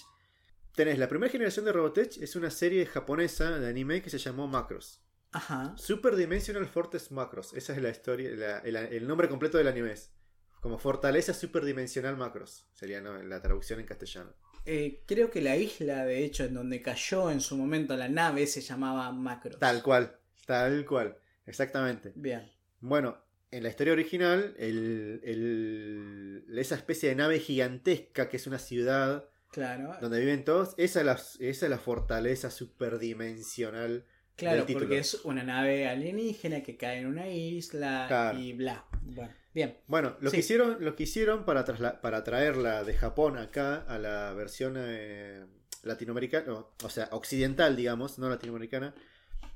tenés 0.74 0.98
la 0.98 1.08
primera 1.08 1.30
generación 1.30 1.64
de 1.64 1.72
Robotech, 1.72 2.18
es 2.18 2.36
una 2.36 2.50
serie 2.50 2.86
japonesa 2.86 3.58
de 3.58 3.68
anime 3.68 4.00
que 4.02 4.10
se 4.10 4.18
llamó 4.18 4.46
Macros. 4.46 5.02
Ajá. 5.32 5.74
Super 5.76 6.14
Dimensional 6.14 6.66
Fortress 6.66 7.10
Macros, 7.10 7.52
esa 7.54 7.72
es 7.74 7.82
la 7.82 7.88
historia, 7.90 8.30
la- 8.36 8.58
el, 8.58 8.76
el 8.76 9.06
nombre 9.08 9.28
completo 9.28 9.58
del 9.58 9.66
anime 9.68 9.92
es. 9.92 10.12
Como 10.60 10.78
Fortaleza 10.78 11.34
Superdimensional 11.34 12.16
Macros, 12.16 12.68
sería 12.72 13.00
¿no? 13.00 13.20
la 13.22 13.42
traducción 13.42 13.80
en 13.80 13.86
castellano. 13.86 14.32
Eh, 14.64 15.02
creo 15.06 15.28
que 15.32 15.40
la 15.40 15.56
isla, 15.56 16.04
de 16.04 16.24
hecho, 16.24 16.44
en 16.44 16.54
donde 16.54 16.80
cayó 16.82 17.28
en 17.32 17.40
su 17.40 17.56
momento 17.56 17.96
la 17.96 18.08
nave 18.08 18.46
se 18.46 18.60
llamaba 18.60 19.10
Macro. 19.10 19.58
Tal 19.58 19.82
cual, 19.82 20.16
tal 20.46 20.84
cual, 20.86 21.16
exactamente. 21.46 22.12
Bien. 22.14 22.48
Bueno, 22.82 23.16
en 23.50 23.62
la 23.62 23.68
historia 23.70 23.92
original, 23.94 24.54
el, 24.58 25.20
el- 25.24 26.58
esa 26.58 26.74
especie 26.74 27.08
de 27.08 27.14
nave 27.14 27.38
gigantesca 27.38 28.28
que 28.28 28.36
es 28.36 28.46
una 28.46 28.58
ciudad 28.58 29.28
Claro. 29.50 29.94
donde 30.00 30.18
viven 30.20 30.44
todos, 30.44 30.74
esa 30.78 31.00
es 31.00 31.06
la, 31.06 31.12
esa 31.12 31.66
es 31.66 31.70
la 31.70 31.78
fortaleza 31.78 32.50
superdimensional. 32.50 34.04
Claro, 34.36 34.64
del 34.64 34.72
porque 34.76 34.98
es 34.98 35.14
una 35.24 35.44
nave 35.44 35.86
alienígena 35.88 36.62
que 36.62 36.76
cae 36.76 36.98
en 37.00 37.06
una 37.06 37.28
isla 37.28 38.06
Claro. 38.08 38.38
y 38.38 38.54
bla. 38.54 38.84
Bueno, 39.02 39.30
bien. 39.54 39.76
Bueno, 39.86 40.16
lo, 40.20 40.30
Sí. 40.30 40.36
que 40.36 40.40
hicieron, 40.40 40.82
lo 40.82 40.96
que 40.96 41.02
hicieron 41.02 41.44
para, 41.44 41.64
trasla- 41.66 42.00
para 42.00 42.24
traerla 42.24 42.82
de 42.82 42.94
Japón 42.94 43.36
acá 43.36 43.82
a 43.86 43.98
la 43.98 44.32
versión 44.32 44.74
eh, 44.78 45.44
latinoamericana, 45.82 46.64
o 46.82 46.88
sea, 46.88 47.08
occidental, 47.12 47.76
digamos, 47.76 48.18
no 48.18 48.30
latinoamericana, 48.30 48.94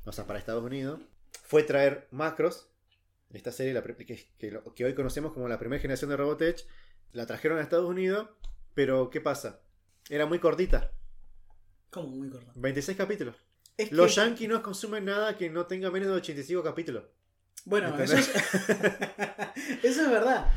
o 0.04 0.12
sea, 0.12 0.26
para 0.26 0.38
Estados 0.38 0.62
Unidos, 0.62 1.00
fue 1.44 1.62
traer 1.62 2.06
Macros, 2.10 2.68
esta 3.37 3.53
serie 3.53 3.72
la 3.75 3.83
que, 3.83 4.07
que 4.38 4.51
lo- 4.51 4.75
que 4.75 4.85
hoy 4.85 4.94
conocemos 4.94 5.33
como 5.33 5.49
la 5.49 5.59
primera 5.59 5.81
generación 5.81 6.11
de 6.11 6.16
Robotech, 6.16 6.66
la 7.12 7.27
trajeron 7.27 7.59
a 7.59 7.62
Estados 7.62 7.88
Unidos, 7.88 8.29
pero 8.75 9.11
¿qué 9.11 9.20
pasa? 9.20 9.61
Era 10.11 10.27
muy 10.27 10.38
cortita, 10.38 10.92
Como 11.90 12.09
muy 12.09 12.29
corto. 12.31 12.53
26 12.57 12.96
capítulos. 12.96 13.37
Es 13.77 13.92
Los 13.92 14.09
que- 14.14 14.20
yankees 14.20 14.49
no 14.49 14.62
consumen 14.62 15.05
nada 15.05 15.37
que 15.37 15.51
no 15.51 15.66
tenga 15.66 15.90
menos 15.90 16.09
de 16.09 16.14
85 16.14 16.62
capítulos. 16.62 17.05
Bueno, 17.64 17.99
eso 18.01 18.16
es... 18.16 18.29
eso 19.83 20.03
es 20.03 20.11
verdad. 20.11 20.51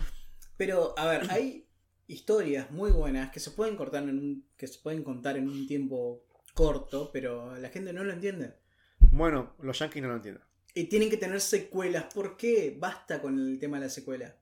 Pero, 0.57 0.93
a 0.97 1.05
ver, 1.07 1.29
hay 1.31 1.67
historias 2.07 2.69
muy 2.71 2.91
buenas 2.91 3.31
que 3.31 3.39
se 3.39 3.51
pueden 3.51 3.75
cortar 3.75 4.03
en 4.03 4.09
un, 4.09 4.47
que 4.57 4.67
se 4.67 4.79
pueden 4.79 5.03
contar 5.03 5.37
en 5.37 5.47
un 5.47 5.67
tiempo 5.67 6.23
corto, 6.53 7.09
pero 7.11 7.55
la 7.57 7.69
gente 7.69 7.93
no 7.93 8.03
lo 8.03 8.13
entiende. 8.13 8.55
Bueno, 8.99 9.55
los 9.61 9.79
yankees 9.79 10.01
no 10.03 10.09
lo 10.09 10.15
entienden. 10.15 10.43
Y 10.79 10.85
tienen 10.85 11.09
que 11.09 11.17
tener 11.17 11.41
secuelas. 11.41 12.05
¿Por 12.13 12.37
qué? 12.37 12.75
Basta 12.79 13.21
con 13.21 13.37
el 13.37 13.59
tema 13.59 13.77
de 13.79 13.85
la 13.85 13.89
secuela. 13.89 14.35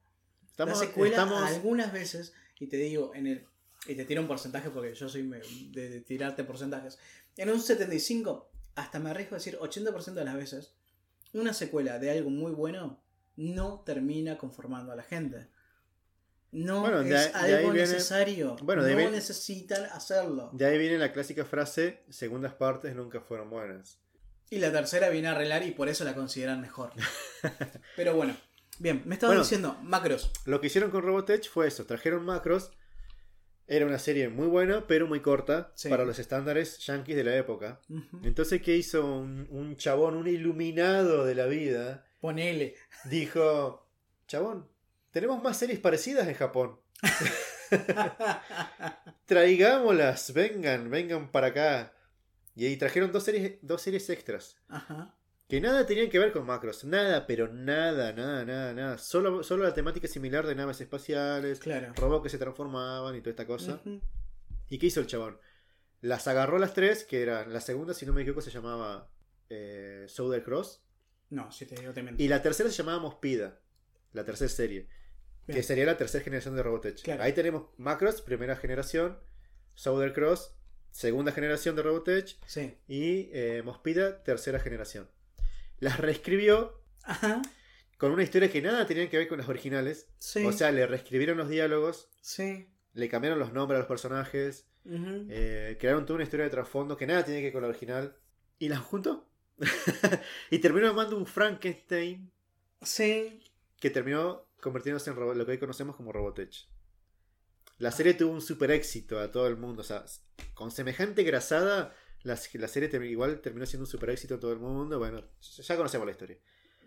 Estamos, 0.49 0.79
la 0.79 0.85
secuela 0.87 1.15
estamos- 1.15 1.43
algunas 1.51 1.91
veces, 1.91 2.33
y 2.59 2.67
te 2.67 2.77
digo, 2.77 3.13
en 3.15 3.27
el. 3.27 3.45
Y 3.87 3.95
te 3.95 4.05
tiro 4.05 4.21
un 4.21 4.27
porcentaje 4.27 4.69
porque 4.69 4.93
yo 4.93 5.07
soy 5.09 5.23
de, 5.23 5.89
de 5.89 6.01
tirarte 6.01 6.43
porcentajes. 6.43 6.99
En 7.37 7.49
un 7.49 7.61
75, 7.61 8.49
hasta 8.75 8.99
me 8.99 9.09
arriesgo 9.11 9.35
a 9.35 9.39
decir 9.39 9.57
80% 9.59 10.13
de 10.13 10.25
las 10.25 10.35
veces, 10.35 10.73
una 11.33 11.53
secuela 11.53 11.99
de 11.99 12.11
algo 12.11 12.29
muy 12.29 12.51
bueno 12.51 13.01
no 13.35 13.81
termina 13.85 14.37
conformando 14.37 14.91
a 14.91 14.95
la 14.95 15.03
gente. 15.03 15.47
No 16.51 16.81
Bueno, 16.81 17.01
es 17.01 17.09
de 17.09 17.17
algo 17.17 17.71
viene- 17.71 17.87
necesario. 17.87 18.55
bueno, 18.63 18.81
no 18.81 18.87
viene- 18.87 19.11
necesitan 19.11 19.85
hacerlo. 19.85 20.49
De 20.53 20.65
ahí 20.65 20.77
viene 20.77 20.97
la 20.97 21.11
clásica 21.13 21.45
frase, 21.45 22.03
segundas 22.09 22.53
partes 22.53 22.95
nunca 22.95 23.21
fueron 23.21 23.49
buenas. 23.49 23.99
Y 24.49 24.59
la 24.59 24.71
tercera 24.71 25.09
viene 25.09 25.27
a 25.27 25.31
arreglar 25.31 25.63
y 25.63 25.71
por 25.71 25.89
eso 25.89 26.03
la 26.05 26.13
consideran 26.15 26.61
mejor. 26.61 26.91
Pero 27.95 28.15
bueno, 28.15 28.35
bien, 28.79 29.01
me 29.05 29.15
estaba 29.15 29.31
Bueno. 29.31 29.43
diciendo, 29.43 29.77
macros. 29.83 30.31
Lo 30.45 30.61
que 30.61 30.67
hicieron 30.67 30.89
con 30.91 31.03
Robotech 31.03 31.49
fue 31.49 31.67
eso, 31.67 31.85
trajeron 31.85 32.23
macros, 32.25 32.71
era 33.67 33.85
una 33.85 33.99
serie 33.99 34.29
muy 34.29 34.47
buena, 34.47 34.87
pero 34.87 35.07
muy 35.07 35.19
corta 35.19 35.73
Sí. 35.75 35.89
para 35.89 36.05
los 36.05 36.19
estándares 36.19 36.77
yankees 36.79 37.17
de 37.17 37.25
la 37.25 37.35
época. 37.35 37.81
Entonces, 38.23 38.61
¿qué 38.61 38.77
hizo 38.77 39.05
un, 39.05 39.45
un 39.51 39.75
chabón, 39.75 40.15
un 40.15 40.27
iluminado 40.29 41.25
de 41.25 41.35
la 41.35 41.47
vida? 41.47 42.05
Ponele. 42.21 42.75
Dijo, 43.03 43.85
chabón, 44.27 44.69
tenemos 45.11 45.43
más 45.43 45.57
series 45.57 45.79
parecidas 45.79 46.29
en 46.29 46.35
Japón. 46.35 46.79
Traigámoslas, 49.25 50.33
vengan, 50.33 50.89
vengan 50.89 51.29
para 51.31 51.47
acá. 51.47 51.93
Y 52.57 52.65
ahí 52.65 52.75
trajeron 52.75 53.11
dos 53.11 53.23
series, 53.23 53.59
dos 53.61 53.81
series 53.81 54.09
extras. 54.09 54.57
Ajá. 54.67 55.15
Que 55.47 55.61
nada 55.61 55.85
tenían 55.85 56.09
que 56.09 56.17
ver 56.19 56.31
con 56.33 56.45
macros. 56.45 56.83
Nada, 56.83 57.25
pero 57.27 57.47
nada, 57.53 58.11
nada, 58.11 58.43
nada, 58.43 58.73
nada. 58.73 58.97
Solo, 58.97 59.43
solo 59.43 59.63
la 59.63 59.73
temática 59.73 60.07
similar 60.07 60.45
de 60.45 60.55
naves 60.55 60.81
espaciales, 60.81 61.59
Claro. 61.59 61.93
robots 61.95 62.23
que 62.23 62.29
se 62.29 62.37
transformaban 62.37 63.15
y 63.15 63.19
toda 63.21 63.29
esta 63.29 63.45
cosa. 63.47 63.79
¿Y 64.69 64.77
qué 64.79 64.87
hizo 64.87 64.99
el 64.99 65.07
chabón? 65.07 65.39
Las 66.01 66.27
agarró 66.27 66.57
las 66.57 66.73
tres, 66.73 67.03
que 67.05 67.21
eran 67.21 67.53
la 67.53 67.61
segunda, 67.61 67.93
si 67.93 68.05
no 68.05 68.11
me 68.11 68.23
equivoco, 68.23 68.41
se 68.41 68.51
llamaba 68.51 69.09
eh, 69.49 70.05
Southern 70.09 70.43
Cross. 70.43 70.81
No, 71.29 71.51
si 71.51 71.65
te 71.65 71.75
digo 71.75 71.93
te 71.93 72.01
miento. 72.03 72.21
Y 72.21 72.27
la 72.27 72.41
tercera 72.41 72.69
se 72.69 72.75
llamaba 72.75 72.99
Mospida, 72.99 73.59
la 74.13 74.25
tercera 74.25 74.49
serie. 74.49 74.89
Bien. 75.45 75.57
Que 75.59 75.63
sería 75.63 75.85
la 75.85 75.95
tercera 75.95 76.23
generación 76.23 76.55
de 76.55 76.63
Robotech. 76.63 77.01
Claro. 77.03 77.23
Ahí 77.23 77.33
tenemos 77.33 77.67
Macros, 77.77 78.21
primera 78.21 78.55
generación, 78.57 79.17
Southern 79.75 80.11
Cross, 80.13 80.56
segunda 80.97 81.31
generación 81.31 81.75
de 81.75 81.83
Robotech, 81.83 82.37
Sí. 82.47 82.73
y 82.87 83.29
eh, 83.31 83.61
Mospida, 83.63 84.23
tercera 84.23 84.59
generación. 84.59 85.07
Las 85.79 85.99
reescribió 85.99 86.81
Ajá. 87.03 87.39
con 87.99 88.11
una 88.11 88.23
historia 88.23 88.51
que 88.51 88.63
nada 88.63 88.87
tenía 88.87 89.07
que 89.07 89.17
ver 89.19 89.27
con 89.27 89.37
las 89.37 89.47
originales. 89.47 90.09
Sí. 90.17 90.43
O 90.43 90.51
sea, 90.51 90.71
le 90.71 90.87
reescribieron 90.87 91.37
los 91.37 91.49
diálogos, 91.49 92.09
sí. 92.19 92.67
le 92.93 93.09
cambiaron 93.09 93.37
los 93.37 93.53
nombres 93.53 93.75
a 93.75 93.79
los 93.81 93.87
personajes, 93.87 94.65
eh, 94.85 95.77
crearon 95.79 96.05
toda 96.07 96.15
una 96.15 96.23
historia 96.23 96.45
de 96.45 96.49
trasfondo 96.51 96.97
que 96.97 97.05
nada 97.05 97.23
tenía 97.23 97.41
que 97.41 97.45
ver 97.45 97.53
con 97.53 97.61
la 97.61 97.67
original. 97.67 98.17
Y 98.57 98.67
las 98.69 98.79
juntó. 98.79 99.29
y 100.49 100.57
terminó 100.59 100.87
armando 100.87 101.15
un 101.15 101.27
Frankenstein 101.27 102.31
Sí. 102.81 103.39
que 103.79 103.91
terminó 103.91 104.47
convirtiéndose 104.61 105.11
en 105.11 105.15
lo 105.37 105.45
que 105.45 105.51
hoy 105.51 105.57
conocemos 105.59 105.95
como 105.95 106.11
Robotech. 106.11 106.67
La 107.79 107.91
serie 107.91 108.13
tuvo 108.13 108.31
un 108.31 108.41
super 108.41 108.71
éxito 108.71 109.19
a 109.19 109.31
todo 109.31 109.47
el 109.47 109.57
mundo. 109.57 109.81
O 109.81 109.85
sea, 109.85 110.05
con 110.53 110.71
semejante 110.71 111.23
grasada, 111.23 111.93
La, 112.23 112.37
la 112.53 112.67
serie 112.67 112.89
igual 113.07 113.39
terminó 113.41 113.65
siendo 113.65 113.85
un 113.85 113.91
super 113.91 114.09
éxito 114.09 114.35
en 114.35 114.39
todo 114.39 114.51
el 114.51 114.59
mundo. 114.59 114.99
Bueno, 114.99 115.23
ya 115.41 115.77
conocemos 115.77 116.05
la 116.05 116.11
historia. 116.11 116.37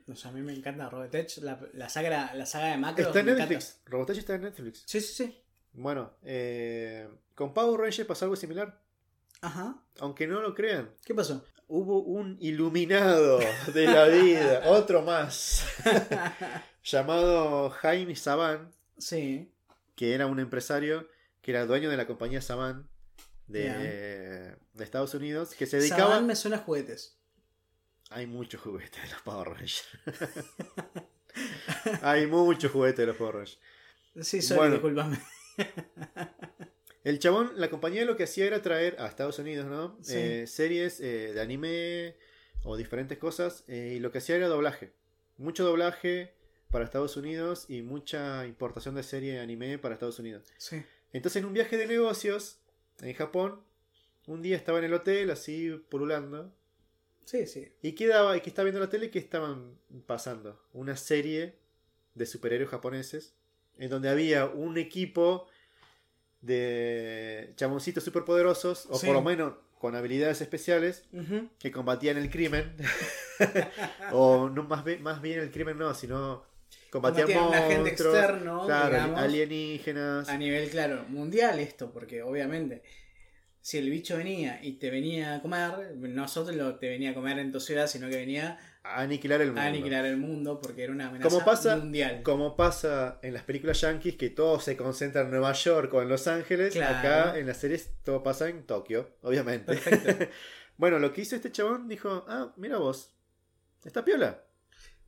O 0.09 0.16
sea, 0.16 0.31
a 0.31 0.35
mí 0.35 0.42
me 0.42 0.53
encanta 0.53 0.88
Robotech, 0.88 1.38
la, 1.38 1.61
la, 1.72 1.88
saga, 1.88 2.35
la 2.35 2.46
saga 2.46 2.68
de 2.68 2.79
Macros. 2.79 3.09
Está 3.09 3.20
en. 3.20 3.26
Netflix. 3.26 3.81
Robotech 3.87 4.18
está 4.18 4.35
en 4.35 4.42
Netflix. 4.42 4.83
Sí, 4.87 5.00
sí, 5.00 5.12
sí. 5.14 5.42
Bueno, 5.72 6.14
eh, 6.22 7.09
con 7.35 7.55
Power 7.55 7.81
Rangers 7.81 8.09
pasó 8.09 8.24
algo 8.24 8.37
similar. 8.37 8.83
Ajá. 9.40 9.83
Aunque 10.00 10.26
no 10.26 10.40
lo 10.40 10.55
crean. 10.55 10.90
¿Qué 11.05 11.14
pasó? 11.14 11.44
Hubo 11.68 12.03
un 12.03 12.37
iluminado 12.40 13.38
de 13.72 13.87
la 13.87 14.07
vida, 14.09 14.62
otro 14.66 15.03
más, 15.03 15.64
llamado 16.83 17.70
Jaime 17.70 18.16
Saban, 18.16 18.72
Sí. 18.98 19.53
Que 20.01 20.15
era 20.15 20.25
un 20.25 20.41
empresario 20.41 21.11
que 21.43 21.51
era 21.51 21.67
dueño 21.67 21.91
de 21.91 21.99
la 21.99 22.07
compañía 22.07 22.41
Saban 22.41 22.89
de, 23.49 24.57
Estados 24.79 25.13
Unidos, 25.13 25.55
que 25.55 25.67
se 25.67 25.77
dedicaba... 25.77 26.13
Saban 26.13 26.27
me 26.27 26.35
suena 26.37 26.57
a 26.57 26.61
juguetes. 26.61 27.19
Hay 28.09 28.27
muchos 28.27 28.63
juguetes 28.63 29.03
de 29.03 29.11
los 29.11 29.21
Power 29.21 29.49
Rangers. 29.49 29.85
Hay 32.01 32.27
muchos 32.27 32.73
juguetes 32.73 32.97
de 32.97 33.07
los 33.09 33.17
Power 33.17 33.35
Rangers. 33.35 33.61
Sí, 34.23 34.41
soy, 34.41 34.57
Bueno. 34.57 34.73
discúlpame. 34.77 35.21
El 37.05 37.19
chabón, 37.19 37.53
la 37.57 37.69
compañía 37.69 38.07
lo 38.07 38.17
que 38.17 38.25
hacía 38.25 38.47
era 38.47 38.63
traer 38.63 38.97
a 39.01 39.07
Estados 39.07 39.39
Unidos, 39.39 39.67
¿no? 39.67 39.99
Sí. 40.01 40.15
Eh, 40.17 40.47
series 40.47 40.99
eh, 41.01 41.35
de 41.35 41.41
anime 41.43 42.17
o 42.63 42.79
diferentes 42.79 43.19
cosas. 43.19 43.65
eh, 43.69 43.97
y 43.97 44.01
lo 44.01 44.11
que 44.11 44.17
hacía 44.17 44.37
era 44.37 44.49
doblaje. 44.49 44.95
Mucho 45.37 45.63
doblaje 45.63 46.39
para 46.71 46.85
Estados 46.85 47.17
Unidos 47.17 47.67
y 47.69 47.83
mucha 47.83 48.47
importación 48.47 48.95
de 48.95 49.03
serie 49.03 49.35
de 49.35 49.41
anime 49.41 49.79
para 49.79 49.95
Estados 49.95 50.19
Unidos. 50.19 50.45
Sí. 50.57 50.83
Entonces, 51.13 51.41
en 51.41 51.47
un 51.47 51.53
viaje 51.53 51.77
de 51.77 51.87
negocios 51.87 52.59
en 53.01 53.15
Japón, 53.15 53.61
un 54.27 54.43
día 54.43 54.57
estaba 54.57 54.79
en 54.79 54.85
el 54.85 54.95
hotel, 54.95 55.31
así 55.31 55.71
pululando. 55.89 56.53
Sí, 57.25 57.47
sí. 57.47 57.73
Y 57.83 57.93
quedaba, 57.93 58.37
y 58.37 58.41
que 58.41 58.51
estaba 58.51 58.65
viendo 58.65 58.81
la 58.81 58.89
tele, 58.91 59.11
que 59.11 59.19
estaban 59.19 59.77
pasando 60.07 60.63
una 60.73 60.97
serie 60.97 61.57
de 62.15 62.27
superhéroes 62.27 62.71
japoneses, 62.71 63.35
en 63.79 63.89
donde 63.91 64.09
había 64.09 64.47
un 64.47 64.79
equipo 64.79 65.47
de 66.41 67.53
chaboncitos 67.57 68.05
superpoderosos, 68.05 68.87
o 68.91 68.99
Sí. 68.99 69.07
por 69.07 69.17
lo 69.17 69.23
menos 69.23 69.55
con 69.79 69.95
habilidades 69.97 70.41
especiales, 70.41 71.05
que 71.59 71.73
combatían 71.73 72.19
el 72.19 72.31
crimen. 72.31 72.75
o 74.13 74.49
no 74.51 74.65
más, 74.65 74.85
más 75.01 75.23
bien 75.23 75.41
el 75.41 75.51
crimen 75.51 75.79
no, 75.79 75.95
sino 75.95 76.45
combatían 76.91 77.29
un 77.31 77.55
agente 77.55 77.91
externo, 77.91 78.67
claro, 78.67 78.91
digamos. 78.91 79.19
alienígenas. 79.21 80.29
A 80.29 80.37
nivel, 80.37 80.69
claro, 80.71 81.05
mundial 81.09 81.59
esto, 81.61 81.93
porque 81.93 82.23
obviamente, 82.23 82.83
si 83.61 83.79
el 83.79 83.91
bicho 83.91 84.17
venía 84.17 84.59
y 84.63 84.73
te 84.79 84.91
venía 84.91 85.35
a 85.37 85.43
comer, 85.43 85.95
no 85.97 86.27
solo 86.29 86.53
lo 86.53 86.77
te 86.77 86.89
venía 86.89 87.11
a 87.11 87.15
comer 87.15 87.39
en 87.39 87.53
tu 87.53 87.61
ciudad, 87.61 87.87
sino 87.87 88.09
que 88.09 88.17
venía 88.17 88.59
a 88.83 89.03
aniquilar 89.03 89.43
el 89.43 89.49
mundo. 89.49 89.61
a 89.61 89.65
aniquilar 89.67 90.07
el 90.07 90.17
mundo, 90.17 90.59
porque 90.63 90.85
era 90.85 90.93
una 90.93 91.09
amenaza 91.09 91.29
Como 91.29 91.45
pasa, 91.45 91.77
mundial. 91.77 92.23
como 92.23 92.57
pasa 92.57 93.19
en 93.23 93.35
las 93.35 93.43
películas 93.43 93.79
yankees, 93.83 94.17
que 94.17 94.31
todo 94.31 94.59
se 94.59 94.77
concentra 94.77 95.21
en 95.21 95.31
Nueva 95.31 95.53
York 95.53 95.93
o 95.93 96.01
en 96.01 96.09
Los 96.09 96.27
Ángeles, 96.27 96.73
Claro. 96.73 96.99
acá 96.99 97.39
en 97.39 97.47
las 97.47 97.59
series 97.59 97.91
todo 98.03 98.23
pasa 98.23 98.49
en 98.49 98.65
Tokio, 98.65 99.11
obviamente. 99.23 99.79
Bueno, 100.79 100.99
lo 100.99 101.13
que 101.13 101.21
hizo 101.21 101.37
este 101.37 101.53
chabón 101.53 101.89
dijo, 101.89 102.25
ah, 102.27 102.55
mira 102.57 102.79
vos, 102.79 103.13
está 103.85 104.03
piola, 104.03 104.43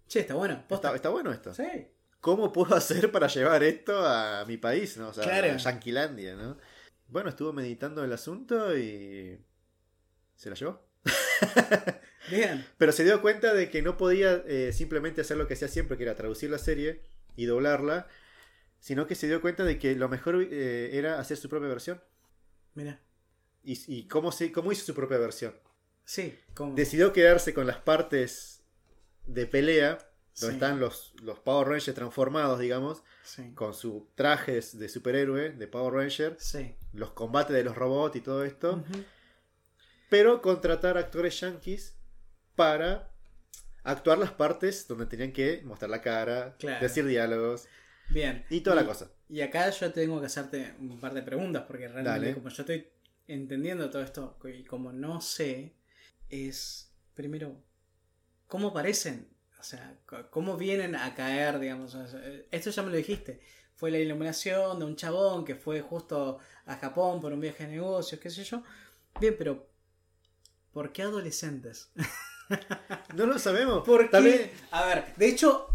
Che, 0.08 0.20
está 0.20 0.34
bueno. 0.34 0.64
está, 0.68 0.94
está 0.94 1.08
bueno 1.08 1.32
esto. 1.32 1.54
Sí. 1.54 1.88
¿Cómo 2.20 2.52
puedo 2.52 2.74
hacer 2.76 3.10
para 3.10 3.26
llevar 3.28 3.62
esto 3.62 4.06
a 4.06 4.44
mi 4.46 4.56
país, 4.56 4.96
no? 4.96 5.08
O 5.08 5.12
sea, 5.14 5.24
Claro. 5.24 5.52
a 5.52 5.56
Yanquilandia, 5.56 6.36
¿no? 6.36 6.58
Bueno, 7.08 7.28
estuvo 7.30 7.52
meditando 7.52 8.04
el 8.04 8.12
asunto 8.12 8.76
y 8.76 9.38
se 10.36 10.50
la 10.50 10.56
llevó. 10.56 10.80
Bien. 12.30 12.64
Pero 12.78 12.92
se 12.92 13.04
dio 13.04 13.20
cuenta 13.20 13.52
de 13.52 13.68
que 13.70 13.82
no 13.82 13.96
podía 13.96 14.42
eh, 14.46 14.72
simplemente 14.72 15.20
hacer 15.22 15.36
lo 15.36 15.46
que 15.46 15.54
hacía 15.54 15.68
siempre, 15.68 15.96
que 15.96 16.04
era 16.04 16.14
traducir 16.14 16.50
la 16.50 16.58
serie 16.58 17.02
y 17.36 17.46
doblarla, 17.46 18.06
sino 18.78 19.06
que 19.06 19.14
se 19.14 19.26
dio 19.26 19.40
cuenta 19.40 19.64
de 19.64 19.78
que 19.78 19.94
lo 19.96 20.08
mejor 20.08 20.40
eh, 20.50 20.90
era 20.96 21.18
hacer 21.18 21.36
su 21.36 21.48
propia 21.48 21.68
versión. 21.68 22.02
Mira. 22.74 23.00
¿Y, 23.64 23.78
y 23.94 24.08
cómo, 24.08 24.32
se, 24.32 24.50
cómo 24.52 24.72
hizo 24.72 24.84
su 24.84 24.94
propia 24.94 25.18
versión? 25.18 25.54
Sí. 26.04 26.38
Decidió 26.74 27.12
quedarse 27.12 27.52
con 27.54 27.66
las 27.66 27.78
partes 27.78 28.62
de 29.26 29.46
pelea, 29.46 29.98
donde 29.98 30.06
Sí. 30.35 30.46
están 30.54 30.80
los, 30.80 31.14
los 31.22 31.38
Power 31.40 31.68
Rangers 31.68 31.94
transformados, 31.94 32.58
digamos, 32.58 33.02
Sí. 33.22 33.52
con 33.54 33.74
sus 33.74 34.04
trajes 34.14 34.78
de 34.78 34.88
superhéroe, 34.88 35.50
de 35.50 35.66
Power 35.68 35.94
Ranger, 35.94 36.37
Sí. 36.38 36.74
los 36.92 37.11
combates 37.12 37.54
de 37.54 37.64
los 37.64 37.76
robots 37.76 38.16
y 38.16 38.20
todo 38.20 38.44
esto, 38.44 38.82
pero 40.08 40.42
contratar 40.42 40.96
actores 40.98 41.38
yankees 41.40 41.96
para 42.56 43.11
actuar 43.85 44.18
las 44.18 44.32
partes 44.32 44.87
donde 44.87 45.06
tenían 45.06 45.32
que 45.32 45.62
mostrar 45.64 45.90
la 45.90 46.00
cara, 46.00 46.56
Claro. 46.58 46.80
decir 46.80 47.04
diálogos 47.06 47.66
Bien. 48.11 48.44
y 48.50 48.61
toda 48.61 48.76
la 48.76 48.85
cosa. 48.87 49.11
Y 49.28 49.40
acá 49.40 49.70
yo 49.70 49.92
tengo 49.92 50.20
que 50.20 50.26
hacerte 50.26 50.74
un 50.78 51.00
par 51.00 51.14
de 51.14 51.22
preguntas, 51.22 51.64
porque 51.66 51.88
realmente 51.88 52.11
Dale. 52.26 52.35
como 52.35 52.48
yo 52.50 52.62
estoy 52.62 52.88
entendiendo 53.28 53.88
todo 53.90 54.02
esto 54.02 54.38
y 54.44 54.64
como 54.64 54.92
no 54.92 55.20
sé, 55.20 55.74
es 56.28 56.92
primero, 57.14 57.56
¿cómo 58.52 58.68
aparecen? 58.68 59.28
O 59.58 59.62
sea, 59.64 59.96
¿cómo 60.28 60.58
vienen 60.58 60.94
a 60.94 61.14
caer, 61.14 61.58
digamos? 61.58 61.96
Esto 62.50 62.68
ya 62.68 62.82
me 62.82 62.90
lo 62.90 62.96
dijiste. 62.98 63.40
Fue 63.76 63.90
la 63.90 63.98
iluminación 63.98 64.78
de 64.78 64.84
un 64.84 64.94
chabón 64.94 65.46
que 65.46 65.54
fue 65.54 65.80
justo 65.80 66.38
a 66.66 66.76
Japón 66.76 67.22
por 67.22 67.32
un 67.32 67.40
viaje 67.40 67.64
de 67.66 67.72
negocios, 67.72 68.20
qué 68.20 68.28
sé 68.28 68.44
yo. 68.44 68.62
Bien, 69.18 69.34
pero 69.38 69.66
¿por 70.70 70.92
qué 70.92 71.02
adolescentes? 71.02 71.90
No 73.14 73.24
lo 73.24 73.38
sabemos. 73.38 73.82
¿Por 73.86 74.10
vez- 74.10 74.50
A 74.72 74.84
ver, 74.84 75.14
de 75.16 75.26
hecho, 75.28 75.68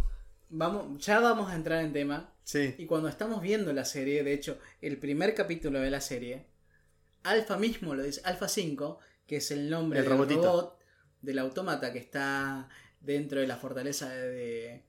vamos, 0.50 1.04
ya 1.04 1.20
vamos 1.20 1.50
a 1.50 1.56
entrar 1.56 1.84
en 1.84 1.92
tema. 1.92 2.32
Sí. 2.44 2.76
Y 2.78 2.86
cuando 2.86 3.08
estamos 3.10 3.42
viendo 3.42 3.74
la 3.74 3.84
serie, 3.86 4.24
de 4.24 4.34
hecho, 4.34 4.60
el 4.82 4.98
primer 5.00 5.34
capítulo 5.34 5.80
de 5.80 5.90
la 5.90 6.02
serie, 6.02 6.46
Alpha 7.24 7.58
mismo 7.58 7.96
lo 7.96 8.04
dice, 8.04 8.22
Alpha 8.26 8.48
5, 8.48 9.00
que 9.26 9.38
es 9.38 9.50
el 9.50 9.70
nombre 9.72 10.00
El 10.00 10.06
del 10.06 10.14
robotito. 10.14 10.42
robot, 10.44 10.77
del 11.22 11.40
autómata 11.40 11.92
que 11.94 12.00
está 12.00 12.70
dentro 13.02 13.40
de 13.40 13.48
la 13.48 13.58
fortaleza 13.58 14.10
de, 14.10 14.84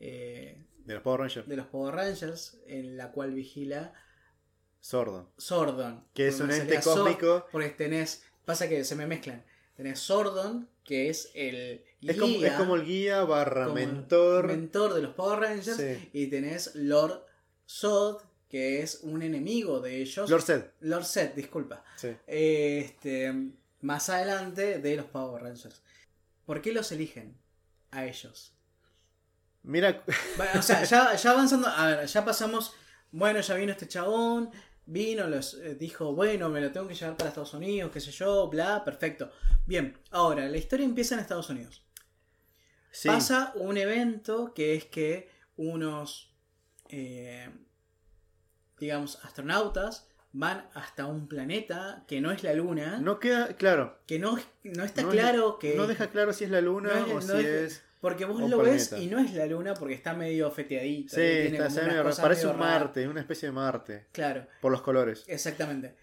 eh, 0.00 0.64
De 0.84 0.94
los 0.94 1.02
Power 1.02 1.20
Rangers. 1.20 1.48
de 1.48 1.56
los 1.56 1.66
Power 1.66 1.94
Rangers, 1.94 2.58
en 2.66 2.96
la 2.96 3.10
cual 3.12 3.32
vigila 3.32 3.92
Sordo. 4.80 5.32
Sordon. 5.38 6.04
Que 6.12 6.28
es 6.28 6.40
un 6.40 6.50
ente 6.50 6.80
cósmico. 6.80 7.46
porque 7.50 7.70
tenés, 7.70 8.24
pasa 8.44 8.68
que 8.68 8.84
se 8.84 8.94
me 8.96 9.06
mezclan. 9.06 9.44
Tenés 9.76 9.98
Sordon, 9.98 10.68
que 10.84 11.08
es 11.08 11.30
el 11.34 11.84
Es 12.02 12.16
como, 12.18 12.26
guía, 12.34 12.48
es 12.48 12.54
como 12.54 12.74
el 12.76 12.84
guía 12.84 13.24
barra 13.24 13.68
mentor. 13.68 14.46
mentor 14.46 14.94
de 14.94 15.02
los 15.02 15.14
Power 15.14 15.40
Rangers. 15.40 15.76
Sí. 15.78 16.10
Y 16.12 16.26
tenés 16.28 16.74
Lord 16.74 17.24
Sod, 17.64 18.20
que 18.50 18.82
es 18.82 19.00
un 19.02 19.22
enemigo 19.22 19.80
de 19.80 20.02
ellos. 20.02 20.28
Lord 20.28 20.42
Zed. 20.42 20.64
Lord 20.80 21.04
Set, 21.06 21.34
disculpa. 21.34 21.82
Sí. 21.96 22.14
Este, 22.26 23.32
más 23.84 24.08
adelante 24.08 24.78
de 24.78 24.96
los 24.96 25.06
Power 25.06 25.42
Rangers. 25.42 25.82
¿Por 26.46 26.62
qué 26.62 26.72
los 26.72 26.90
eligen 26.90 27.38
a 27.90 28.06
ellos? 28.06 28.56
Mira, 29.62 30.02
O 30.58 30.62
sea, 30.62 30.84
ya, 30.84 31.14
ya 31.14 31.30
avanzando, 31.30 31.68
a 31.68 31.86
ver, 31.86 32.06
ya 32.06 32.24
pasamos, 32.24 32.74
bueno, 33.12 33.40
ya 33.40 33.54
vino 33.54 33.72
este 33.72 33.86
chabón, 33.86 34.50
vino, 34.86 35.28
los, 35.28 35.54
eh, 35.54 35.74
dijo, 35.74 36.14
bueno, 36.14 36.48
me 36.48 36.62
lo 36.62 36.72
tengo 36.72 36.88
que 36.88 36.94
llevar 36.94 37.16
para 37.16 37.28
Estados 37.28 37.52
Unidos, 37.52 37.92
qué 37.92 38.00
sé 38.00 38.10
yo, 38.10 38.48
bla, 38.48 38.82
perfecto. 38.84 39.30
Bien, 39.66 39.98
ahora, 40.10 40.48
la 40.48 40.56
historia 40.56 40.86
empieza 40.86 41.14
en 41.14 41.20
Estados 41.20 41.50
Unidos. 41.50 41.84
sí. 42.90 43.08
Pasa 43.08 43.52
un 43.56 43.76
evento 43.76 44.54
que 44.54 44.74
es 44.76 44.86
que 44.86 45.28
unos, 45.56 46.34
eh, 46.88 47.50
digamos, 48.78 49.22
astronautas 49.22 50.08
van 50.36 50.66
hasta 50.74 51.06
un 51.06 51.28
planeta 51.28 52.04
que 52.08 52.20
no 52.20 52.30
es 52.32 52.42
la 52.42 52.52
Luna, 52.54 52.98
No 53.00 53.20
queda 53.20 53.54
claro. 53.56 53.98
que 54.06 54.18
no, 54.18 54.36
no 54.64 54.84
está 54.84 55.02
no- 55.02 55.10
claro 55.10 55.58
que... 55.60 55.76
No 55.76 55.86
deja 55.86 56.08
claro 56.08 56.32
si 56.32 56.42
es 56.44 56.50
la 56.50 56.60
luna 56.60 56.90
no 56.92 57.06
es- 57.06 57.12
o 57.28 57.32
no 57.34 57.40
si 57.40 57.46
es-. 57.46 57.82
Porque 58.00 58.24
vos 58.26 58.38
lo 58.50 58.58
ves 58.58 58.92
y 58.98 59.06
no 59.06 59.18
es 59.18 59.32
la 59.32 59.46
Luna 59.46 59.72
porque 59.72 59.94
está 59.94 60.12
medio 60.12 60.50
feteadito. 60.50 61.14
Sí, 61.14 61.22
está, 61.22 61.68
medio- 61.70 62.02
parece 62.20 62.42
medio 62.46 62.50
un. 62.50 62.58
Marte, 62.58 63.08
una 63.08 63.20
especie 63.20 63.48
de 63.48 63.52
Marte. 63.52 64.06
Claro, 64.12 64.46
Por 64.60 64.72
los 64.72 64.82
colores. 64.82 65.24
exactamente. 65.26 65.96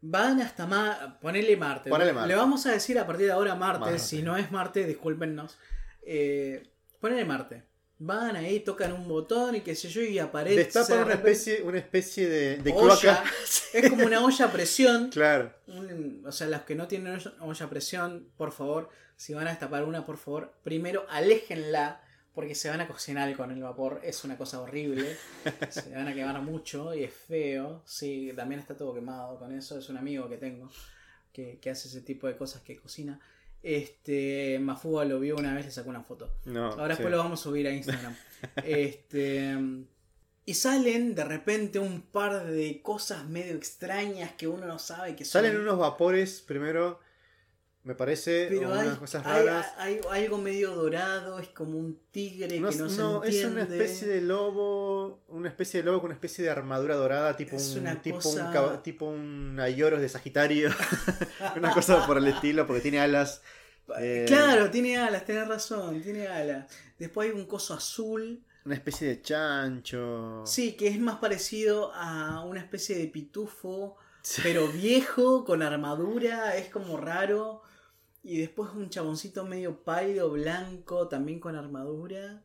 Van 0.00 0.40
hasta 0.40 0.66
Marte. 0.66 1.18
Ponele 1.20 1.56
Marte. 1.58 1.90
Ponele 1.90 2.10
Le- 2.10 2.14
Marte. 2.14 2.28
Le 2.28 2.36
vamos 2.36 2.64
a 2.66 2.72
decir 2.72 2.98
a 2.98 3.06
partir 3.06 3.26
de 3.26 3.32
ahora 3.32 3.54
Marte. 3.54 3.80
Marte. 3.80 3.98
Si 3.98 4.22
no 4.22 4.36
es 4.38 4.50
Marte, 4.50 4.86
discúlpenos. 4.86 5.58
Eh, 6.02 6.62
ponele 7.00 7.24
Marte. 7.26 7.64
Van 7.98 8.34
ahí, 8.36 8.60
tocan 8.60 8.92
un 8.92 9.06
botón 9.06 9.54
y 9.54 9.60
qué 9.60 9.74
sé 9.76 9.88
yo, 9.88 10.02
y 10.02 10.18
aparece. 10.18 10.56
Destapan 10.64 11.04
una 11.04 11.14
especie, 11.14 11.62
una 11.62 11.78
especie 11.78 12.28
de, 12.28 12.56
de 12.58 12.72
olla. 12.72 12.96
cloaca. 13.00 13.24
Es 13.72 13.90
como 13.90 14.04
una 14.06 14.24
olla 14.24 14.44
a 14.46 14.52
presión. 14.52 15.10
Claro. 15.10 15.52
Un- 15.68 16.22
o 16.26 16.32
sea, 16.32 16.48
los 16.48 16.62
que 16.62 16.74
no 16.74 16.86
tienen 16.88 17.14
olla- 17.14 17.34
olla 17.40 17.66
a 17.66 17.70
presión, 17.70 18.28
por 18.36 18.50
favor, 18.52 18.88
si 19.16 19.32
van 19.32 19.46
a 19.46 19.50
destapar 19.50 19.84
una, 19.84 20.04
por 20.04 20.16
favor, 20.16 20.52
primero 20.64 21.06
aléjenla, 21.08 22.00
porque 22.34 22.56
se 22.56 22.68
van 22.68 22.80
a 22.80 22.88
cocinar 22.88 23.34
con 23.36 23.52
el 23.52 23.62
vapor, 23.62 24.00
es 24.02 24.24
una 24.24 24.36
cosa 24.36 24.60
horrible, 24.60 25.16
se 25.70 25.90
van 25.94 26.08
a 26.08 26.14
quemar 26.14 26.40
mucho 26.42 26.92
y 26.94 27.04
es 27.04 27.12
feo, 27.12 27.80
sí, 27.86 28.32
también 28.34 28.60
está 28.60 28.76
todo 28.76 28.92
quemado 28.92 29.38
con 29.38 29.52
eso, 29.56 29.78
es 29.78 29.88
un 29.88 29.96
amigo 29.98 30.28
que 30.28 30.36
tengo, 30.36 30.68
que, 31.32 31.58
que 31.60 31.70
hace 31.70 31.86
ese 31.88 32.00
tipo 32.00 32.26
de 32.26 32.36
cosas 32.36 32.62
que 32.62 32.76
cocina. 32.76 33.20
Este, 33.64 34.58
Mafuba 34.60 35.06
lo 35.06 35.18
vio 35.18 35.36
una 35.36 35.54
vez, 35.54 35.64
le 35.64 35.70
sacó 35.70 35.88
una 35.88 36.02
foto. 36.02 36.30
No, 36.44 36.66
Ahora 36.66 36.94
sí. 36.94 36.98
después 36.98 37.10
lo 37.10 37.16
vamos 37.16 37.40
a 37.40 37.42
subir 37.42 37.66
a 37.66 37.72
Instagram. 37.72 38.14
este, 38.62 39.56
y 40.44 40.54
salen 40.54 41.14
de 41.14 41.24
repente 41.24 41.78
un 41.78 42.02
par 42.02 42.44
de 42.46 42.82
cosas 42.82 43.26
medio 43.26 43.54
extrañas 43.54 44.32
que 44.32 44.46
uno 44.46 44.66
no 44.66 44.78
sabe 44.78 45.16
que 45.16 45.24
son. 45.24 45.42
Salen 45.42 45.58
unos 45.58 45.78
vapores 45.78 46.42
primero, 46.42 47.00
me 47.84 47.94
parece, 47.94 48.46
pero 48.48 48.72
hay, 48.74 48.86
unas 48.86 48.98
cosas 48.98 49.24
raras. 49.24 49.66
hay 49.78 50.00
algo 50.10 50.38
medio 50.38 50.74
dorado, 50.74 51.38
es 51.38 51.48
como 51.50 51.78
un 51.78 52.00
tigre 52.10 52.58
No, 52.58 52.70
que 52.70 52.76
no, 52.76 52.88
se 52.88 52.98
no, 52.98 53.22
es 53.24 53.44
una 53.44 53.62
especie 53.62 54.08
de 54.08 54.20
lobo, 54.22 55.20
una 55.28 55.48
especie 55.50 55.80
de 55.80 55.86
lobo 55.86 56.00
con 56.00 56.06
una 56.06 56.14
especie 56.14 56.42
de 56.44 56.50
armadura 56.50 56.96
dorada, 56.96 57.36
tipo 57.36 57.56
Es 57.56 57.76
un 57.76 57.84
tipo 58.00 58.16
cosa- 58.16 58.50
un 58.74 58.82
tipo 58.82 59.06
un 59.06 59.58
Ayoros 59.60 60.00
de 60.00 60.08
Sagitario, 60.08 60.70
una 61.56 61.72
cosa 61.72 62.06
por 62.06 62.16
el 62.18 62.26
estilo, 62.26 62.66
porque 62.66 62.80
tiene 62.82 63.00
alas. 63.00 63.42
eh, 64.00 64.24
Claro, 64.26 64.70
tiene 64.70 64.96
alas, 64.98 65.24
tenés 65.26 65.46
razón, 65.46 66.00
tiene 66.02 66.26
alas. 66.26 66.66
Después 66.98 67.28
hay 67.30 67.36
un 67.38 67.44
coso 67.46 67.74
azul. 67.74 68.42
Una 68.64 68.76
especie 68.76 69.08
de 69.08 69.20
chancho. 69.20 70.42
Sí, 70.46 70.72
que 70.72 70.88
es 70.88 70.98
más 70.98 71.16
parecido 71.16 71.92
a 71.94 72.42
una 72.46 72.60
especie 72.60 72.96
de 72.96 73.06
pitufo, 73.08 73.96
Sí. 74.22 74.40
pero 74.42 74.68
viejo, 74.68 75.44
con 75.44 75.60
armadura, 75.62 76.56
es 76.56 76.70
como 76.70 76.96
raro. 76.96 77.60
Y 78.24 78.38
después 78.38 78.70
un 78.74 78.88
chaboncito 78.88 79.44
medio 79.44 79.84
pálido, 79.84 80.30
blanco, 80.30 81.08
también 81.08 81.38
con 81.38 81.54
armadura. 81.56 82.42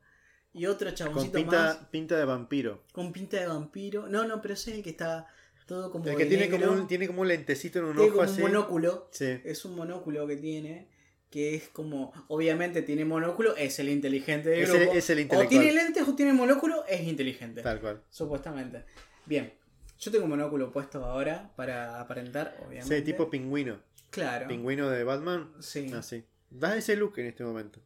Y 0.52 0.66
otro 0.66 0.88
con 0.90 0.96
chaboncito 0.96 1.34
pinta, 1.38 1.58
más 1.64 1.76
pinta 1.90 2.18
de 2.18 2.26
vampiro. 2.26 2.84
con 2.92 3.12
pinta 3.14 3.38
de 3.40 3.48
vampiro. 3.48 4.08
No, 4.08 4.26
no, 4.28 4.42
pero 4.42 4.54
ese 4.56 4.72
es 4.72 4.78
el 4.78 4.84
que 4.84 4.90
está 4.92 5.28
todo 5.68 5.90
como 5.92 6.06
El 6.08 6.18
que 6.18 6.26
tiene 6.26 6.48
negro. 6.50 6.68
como, 6.68 6.82
un, 6.82 6.88
tiene 6.88 7.08
como 7.08 7.22
un 7.22 7.28
lentecito 7.30 7.80
en 7.80 7.86
un 7.86 7.92
Tiene 7.96 8.10
ojo 8.10 8.18
como 8.20 8.30
así. 8.30 8.42
un 8.42 8.48
monóculo. 8.52 9.08
Sí. 9.12 9.40
Es 9.46 9.64
un 9.66 9.76
monóculo 9.76 10.28
que 10.28 10.36
tiene. 10.38 10.90
Que 11.30 11.54
es 11.56 11.70
como. 11.70 12.12
Obviamente 12.28 12.82
tiene 12.82 13.06
monóculo, 13.06 13.56
es 13.56 13.78
el 13.80 13.88
inteligente 13.90 14.50
del 14.50 14.64
Es 14.64 14.70
el- 14.72 14.82
es 14.98 15.10
el 15.12 15.20
O 15.20 15.22
intelectual. 15.22 15.48
tiene 15.48 15.72
lentes 15.74 16.08
o 16.08 16.16
tiene 16.16 16.34
monóculo, 16.34 16.84
es 16.88 17.02
inteligente. 17.08 17.62
Tal 17.62 17.80
cual. 17.80 18.02
Supuestamente. 18.10 18.84
Bien. 19.28 19.54
Yo 20.00 20.10
tengo 20.12 20.24
un 20.24 20.32
monóculo 20.32 20.72
puesto 20.72 21.06
ahora 21.06 21.52
para 21.56 22.00
aparentar, 22.02 22.58
obviamente. 22.66 22.98
Sí, 22.98 23.04
tipo 23.04 23.30
pingüino. 23.30 23.78
Claro. 24.10 24.48
Pingüino 24.48 24.90
de 24.90 25.04
Batman. 25.04 25.52
Sí. 25.60 25.92
Así. 25.94 26.24
Da 26.50 26.76
ese 26.78 26.96
look 26.96 27.14
en 27.20 27.28
este 27.28 27.44
momento. 27.44 27.80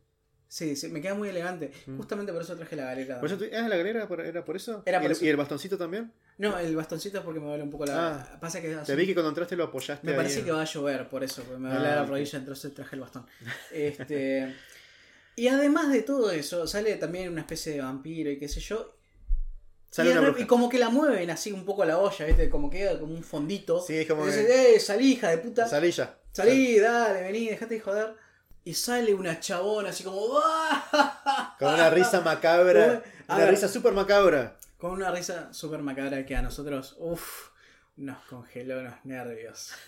sí, 0.48 0.76
sí, 0.76 0.88
me 0.90 1.02
queda 1.02 1.16
muy 1.16 1.30
elegante. 1.30 1.72
Mm. 1.88 1.98
Justamente 1.98 2.32
por 2.32 2.42
eso 2.44 2.56
traje 2.56 2.76
la 2.76 2.84
galera. 2.86 3.20
¿Por 3.20 3.28
eso 3.28 3.38
tú- 3.40 3.46
ah, 3.54 3.68
la 3.68 3.76
galera 3.76 4.08
por- 4.08 4.22
era 4.22 4.46
por 4.46 4.56
eso? 4.56 4.84
Era 4.86 5.00
¿Y, 5.00 5.02
por 5.02 5.06
el, 5.08 5.12
eso. 5.14 5.26
y 5.26 5.30
el 5.30 5.36
bastoncito 5.38 5.78
también? 5.78 6.12
No, 6.38 6.58
el 6.60 6.76
bastoncito 6.76 7.18
es 7.18 7.24
porque 7.24 7.40
me 7.40 7.48
duele 7.48 7.64
un 7.64 7.72
poco 7.72 7.86
la. 7.86 8.16
Ah. 8.22 8.40
Pasa 8.40 8.62
que. 8.62 8.70
Te 8.76 8.96
vi 8.96 9.06
que 9.08 9.14
cuando 9.14 9.30
entraste 9.30 9.56
lo 9.56 9.66
apoyaste 9.66 10.06
Me 10.08 10.14
parece 10.14 10.44
que 10.44 10.52
va 10.52 10.62
a 10.62 10.66
llover, 10.66 11.10
por 11.10 11.24
eso, 11.24 11.44
porque 11.44 11.60
me 11.60 11.70
duele 11.70 11.88
Ah, 11.88 11.96
la 11.98 12.06
rodilla, 12.06 12.38
entonces 12.40 12.74
traje 12.74 12.96
el 12.96 13.02
bastón. 13.02 13.26
Este. 13.72 14.56
y 15.36 15.48
además 15.48 15.92
de 15.92 16.04
todo 16.04 16.32
eso, 16.32 16.66
sale 16.68 16.96
también 16.96 17.30
una 17.32 17.42
especie 17.42 17.74
de 17.74 17.82
vampiro 17.82 18.30
y 18.32 18.38
qué 18.38 18.48
sé 18.48 18.60
yo. 18.60 18.96
Sale 19.95 20.10
y, 20.10 20.12
una 20.13 20.21
de 20.21 20.25
re- 20.25 20.32
bruja. 20.32 20.43
y 20.43 20.47
como 20.47 20.69
que 20.69 20.79
la 20.79 20.89
mueven 20.89 21.29
así 21.29 21.51
un 21.51 21.65
poco 21.65 21.86
la 21.86 21.99
olla, 21.99 22.25
¿viste? 22.25 22.49
Como 22.49 22.67
queda 22.69 22.99
como 22.99 23.13
un 23.13 23.23
fondito. 23.23 23.79
Sí, 23.79 23.95
es 23.95 24.08
como 24.08 24.23
Y 24.23 24.27
dice, 24.29 24.47
que- 24.47 24.75
eh, 24.75 24.79
salí, 24.79 25.12
hija 25.13 25.29
de 25.29 25.38
puta. 25.38 25.67
Salí 25.67 25.91
ya. 25.91 26.17
Salí, 26.32 26.79
dale, 26.79 27.21
vení, 27.21 27.47
dejate 27.49 27.75
de 27.75 27.79
joder. 27.79 28.15
Y 28.65 28.73
sale 28.73 29.13
una 29.13 29.39
chabona 29.39 29.89
así 29.89 30.03
como. 30.03 30.19
Con 31.60 31.73
una 31.73 31.89
risa 31.89 32.21
macabra. 32.21 33.03
A 33.27 33.36
Una 33.36 33.45
ver. 33.45 33.53
risa 33.53 33.67
súper 33.69 33.93
macabra. 33.93 34.58
Con 34.77 34.91
una 34.91 35.12
risa 35.12 35.53
súper 35.53 35.82
macabra 35.82 36.25
que 36.25 36.36
a 36.36 36.41
nosotros, 36.41 36.95
uff, 36.99 37.49
nos 37.95 38.17
congeló 38.25 38.82
los 38.84 38.93
nervios. 39.06 39.71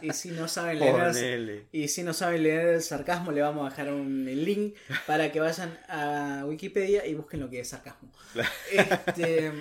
Y 0.00 0.12
si 0.14 0.30
no 0.30 0.48
saben 0.48 0.78
leer. 0.78 1.66
Y 1.70 1.88
si 1.88 2.02
no 2.02 2.14
saben 2.14 2.42
leer 2.44 2.68
el 2.68 2.82
sarcasmo, 2.82 3.30
le 3.30 3.42
vamos 3.42 3.66
a 3.66 3.68
dejar 3.68 3.92
un 3.92 4.24
link 4.24 4.74
para 5.06 5.30
que 5.30 5.38
vayan 5.38 5.78
a 5.88 6.44
Wikipedia 6.46 7.04
y 7.06 7.12
busquen 7.14 7.40
lo 7.40 7.50
que 7.50 7.60
es 7.60 7.68
sarcasmo. 7.68 8.10
Este, 8.72 9.52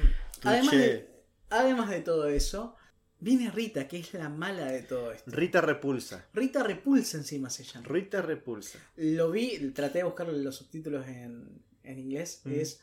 además, 0.42 0.72
de, 0.72 1.10
además 1.50 1.90
de 1.90 2.00
todo 2.00 2.30
eso, 2.30 2.78
viene 3.20 3.52
Rita, 3.52 3.90
que 3.90 4.00
es 4.00 4.14
la 4.14 4.30
mala 4.30 4.68
de 4.68 4.84
todo 4.84 5.12
esto. 5.12 5.30
Rita 5.32 5.60
repulsa. 5.60 6.26
Rita 6.34 6.64
Repulsa 6.64 7.18
encima 7.18 7.50
se 7.50 7.66
llama. 7.66 7.86
Rita 7.86 8.22
repulsa. 8.22 8.80
Lo 8.96 9.32
vi, 9.32 9.72
traté 9.72 9.98
de 9.98 10.04
buscar 10.06 10.30
los 10.30 10.56
subtítulos 10.56 11.06
en, 11.08 11.62
en 11.84 12.00
inglés, 12.00 12.40
Mm. 12.46 12.54
es 12.54 12.82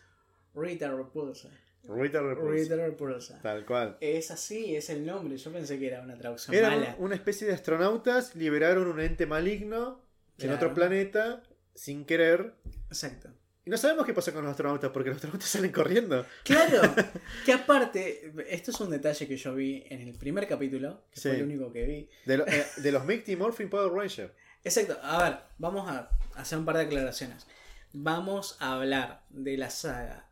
Rita 0.54 0.90
Repulsa. 0.94 1.48
Rita 1.85 2.21
repulsa. 2.23 3.40
Tal 3.42 3.64
cual. 3.66 3.97
Es 4.01 4.31
así, 4.31 4.77
es 4.77 4.88
el 4.90 5.05
nombre. 5.05 5.37
Yo 5.37 5.53
pensé 5.53 5.79
que 5.79 5.88
era 5.88 6.01
una 6.01 6.16
traducción 6.16 6.55
Eran 6.57 6.79
mala. 6.81 6.97
una 6.99 7.14
especie 7.14 7.47
de 7.47 7.53
astronautas, 7.55 8.35
liberaron 8.37 8.87
un 8.87 9.01
ente 9.01 9.27
maligno 9.27 10.01
en 10.38 10.51
otro 10.53 10.75
planeta 10.75 11.42
sin 11.75 12.05
querer. 12.05 12.55
Exacto. 12.88 13.31
Y 13.64 13.71
no 13.71 13.77
sabemos 13.77 14.05
qué 14.07 14.12
pasa 14.12 14.33
con 14.33 14.42
los 14.42 14.51
astronautas 14.51 14.90
porque 14.90 15.09
los 15.11 15.16
astronautas 15.16 15.49
salen 15.51 15.71
corriendo. 15.73 16.27
Claro, 16.45 16.81
que 17.45 17.53
aparte, 17.53 18.33
esto 18.49 18.71
es 18.73 18.81
un 18.81 18.90
detalle 18.90 19.27
que 19.29 19.37
yo 19.37 19.55
vi 19.55 19.85
en 19.88 20.01
el 20.01 20.14
primer 20.14 20.49
capítulo, 20.49 21.05
que 21.12 21.21
fue 21.21 21.37
el 21.37 21.45
único 21.45 21.73
que 21.73 21.85
vi. 21.85 22.09
De, 22.27 22.38
lo- 22.38 22.47
eh, 22.47 22.66
de 22.77 22.92
los 22.92 23.05
Mighty 23.05 23.37
Morphin 23.37 23.71
Power 23.71 23.92
Rangers. 23.92 24.33
Exacto, 24.64 24.99
a 25.03 25.23
ver, 25.25 25.38
vamos 25.59 25.88
a 25.88 26.11
hacer 26.37 26.59
un 26.59 26.64
par 26.64 26.77
de 26.77 26.83
aclaraciones. 26.83 27.47
Vamos 27.92 28.57
a 28.61 28.75
hablar 28.75 29.23
de 29.31 29.57
la 29.59 29.71
saga, 29.71 30.29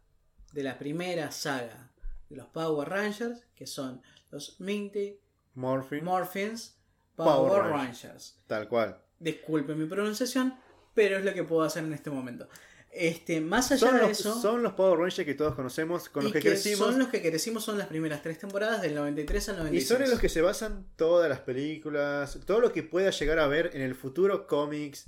de 0.53 0.63
la 0.63 0.79
primera 0.79 1.31
saga 1.31 1.91
de 2.29 2.37
los 2.37 2.47
Power 2.47 2.89
Rangers, 2.89 3.45
que 3.55 3.67
son 3.67 4.03
los 4.31 4.61
Minty 4.61 5.19
Morphin. 5.55 6.05
Morphins 6.05 6.77
Power 7.17 7.51
Power, 7.51 7.63
Rangers. 7.71 8.03
Rangers. 8.03 8.39
Tal 8.47 8.69
cual. 8.69 8.99
Disculpen 9.19 9.79
mi 9.79 9.87
pronunciación, 9.87 10.55
pero 10.95 11.19
es 11.19 11.25
lo 11.25 11.35
que 11.35 11.45
puedo 11.45 11.63
hacer 11.63 11.85
en 11.85 11.93
este 11.93 12.11
momento. 12.11 12.49
Este, 12.93 13.41
más 13.41 13.71
allá 13.71 13.79
Son 13.87 13.97
de 13.97 14.03
los, 14.03 14.11
eso, 14.11 14.41
son 14.41 14.63
los 14.65 14.73
Power 14.73 14.99
Rangers 14.99 15.25
que 15.25 15.35
todos 15.35 15.55
conocemos, 15.55 16.09
con 16.09 16.25
los 16.25 16.31
y 16.31 16.33
que, 16.33 16.41
crecimos. 16.41 16.89
son 16.89 16.99
los 16.99 17.09
que 17.09 17.23
crecimos, 17.23 17.65
son 17.65 17.79
las 17.79 17.87
primeras 17.87 18.21
tres 18.23 18.39
temporadas 18.39 18.83
del 18.83 18.97
93 18.97 19.49
al 19.51 19.55
Y 19.55 19.59
96. 19.59 19.89
son 19.89 20.03
en 20.03 20.11
los 20.11 20.19
que 20.19 20.29
se 20.29 20.41
basan 20.41 20.87
todas 20.97 21.29
las 21.29 21.41
películas, 21.41 22.39
todo 22.47 22.61
lo 22.61 22.73
que 22.73 22.83
pueda 22.83 23.11
llegar 23.11 23.39
a 23.39 23.47
ver 23.47 23.71
en 23.75 23.83
el 23.83 23.95
futuro, 23.95 24.49
cómics, 24.49 25.07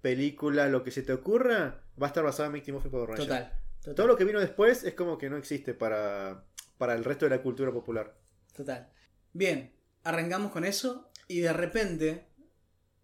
películas, 0.00 0.70
lo 0.72 0.82
que 0.82 0.90
se 0.90 1.02
te 1.02 1.12
ocurra, 1.12 1.82
va 2.00 2.06
a 2.06 2.08
estar 2.08 2.24
basado 2.24 2.46
en 2.46 2.52
Mighty 2.52 2.72
Morphin 2.72 2.90
Power 2.90 3.10
Rangers. 3.10 3.28
Total. 3.28 3.59
Todo 3.82 4.06
lo 4.06 4.16
que 4.16 4.24
vino 4.24 4.38
después 4.40 4.84
es 4.84 4.94
como 4.94 5.16
que 5.18 5.30
no 5.30 5.36
existe 5.36 5.74
para, 5.74 6.44
para 6.78 6.94
el 6.94 7.04
resto 7.04 7.24
de 7.26 7.30
la 7.36 7.42
cultura 7.42 7.72
popular. 7.72 8.14
Total. 8.54 8.90
Bien, 9.32 9.72
arrancamos 10.04 10.52
con 10.52 10.64
eso 10.64 11.10
y 11.28 11.40
de 11.40 11.52
repente, 11.52 12.26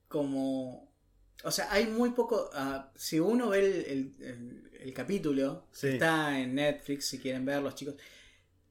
como... 0.08 0.92
O 1.44 1.50
sea, 1.50 1.70
hay 1.72 1.86
muy 1.86 2.10
poco... 2.10 2.50
ah, 2.54 2.90
si 2.96 3.20
uno 3.20 3.50
ve 3.50 3.58
el, 3.60 3.74
el- 3.86 4.26
el- 4.26 4.62
el 4.80 4.92
capítulo, 4.94 5.66
Sí. 5.72 5.88
está 5.88 6.38
en 6.38 6.54
Netflix, 6.54 7.06
si 7.06 7.18
quieren 7.18 7.44
verlos, 7.44 7.74
chicos. 7.74 7.94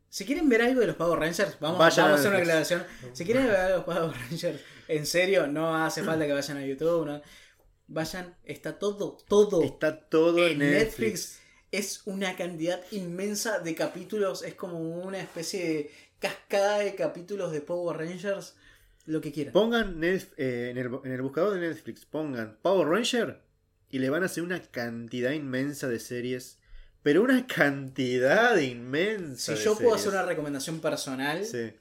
Si 0.10 0.26
quieren 0.26 0.48
ver 0.48 0.62
algo 0.62 0.80
de 0.80 0.88
los 0.88 0.96
Power 0.96 1.20
Rangers, 1.20 1.58
vamos, 1.60 1.78
vamos 1.80 1.98
a 1.98 2.14
hacer 2.14 2.30
una 2.30 2.40
aclaración. 2.40 2.86
Si 3.14 3.26
quieren 3.26 3.48
ver 3.48 3.56
algo 3.56 3.70
de 3.70 3.76
los 3.76 3.84
Power 3.86 4.16
Rangers, 4.30 4.62
en 4.88 5.06
serio, 5.06 5.48
no 5.48 5.76
hace 5.76 6.04
falta 6.04 6.26
que 6.26 6.32
vayan 6.34 6.58
a 6.58 6.66
YouTube. 6.66 7.06
no. 7.06 7.22
Vayan, 7.88 8.36
está 8.44 8.80
todo, 8.80 9.18
todo 9.28 9.62
Está 9.64 10.00
todo 10.10 10.38
en 10.48 10.54
en 10.54 10.72
Netflix. 10.72 10.86
Netflix 10.86 11.42
es 11.78 12.02
una 12.06 12.36
cantidad 12.36 12.82
inmensa 12.92 13.60
de 13.60 13.76
capítulos, 13.76 14.44
es 14.44 14.54
como 14.56 14.80
una 14.80 15.20
especie 15.20 15.64
de 15.68 15.92
cascada 16.20 16.80
de 16.80 16.96
capítulos 16.96 17.52
de 17.52 17.62
Power 17.62 17.98
Rangers, 17.98 18.56
lo 19.06 19.22
que 19.22 19.32
quieran. 19.32 19.54
Pongan 19.54 20.00
Netf- 20.02 20.34
eh, 20.38 20.70
en, 20.72 20.78
el, 20.78 20.90
en 21.04 21.12
el 21.12 21.22
buscador 21.22 21.54
de 21.54 21.68
Netflix, 21.68 22.06
pongan 22.06 22.58
Power 22.62 22.88
Ranger 22.88 23.42
y 23.90 24.00
le 24.00 24.10
van 24.10 24.24
a 24.24 24.26
hacer 24.28 24.44
una 24.44 24.62
cantidad 24.62 25.32
inmensa 25.32 25.88
de 25.88 26.00
series. 26.00 26.60
Pero 27.04 27.22
una 27.22 27.46
cantidad 27.46 28.58
inmensa. 28.58 29.54
Si 29.54 29.60
de 29.60 29.66
yo 29.66 29.78
puedo 29.78 29.94
hacer 29.94 30.10
una 30.10 30.24
recomendación 30.24 30.80
personal, 30.80 31.46
Sí. 31.46 31.72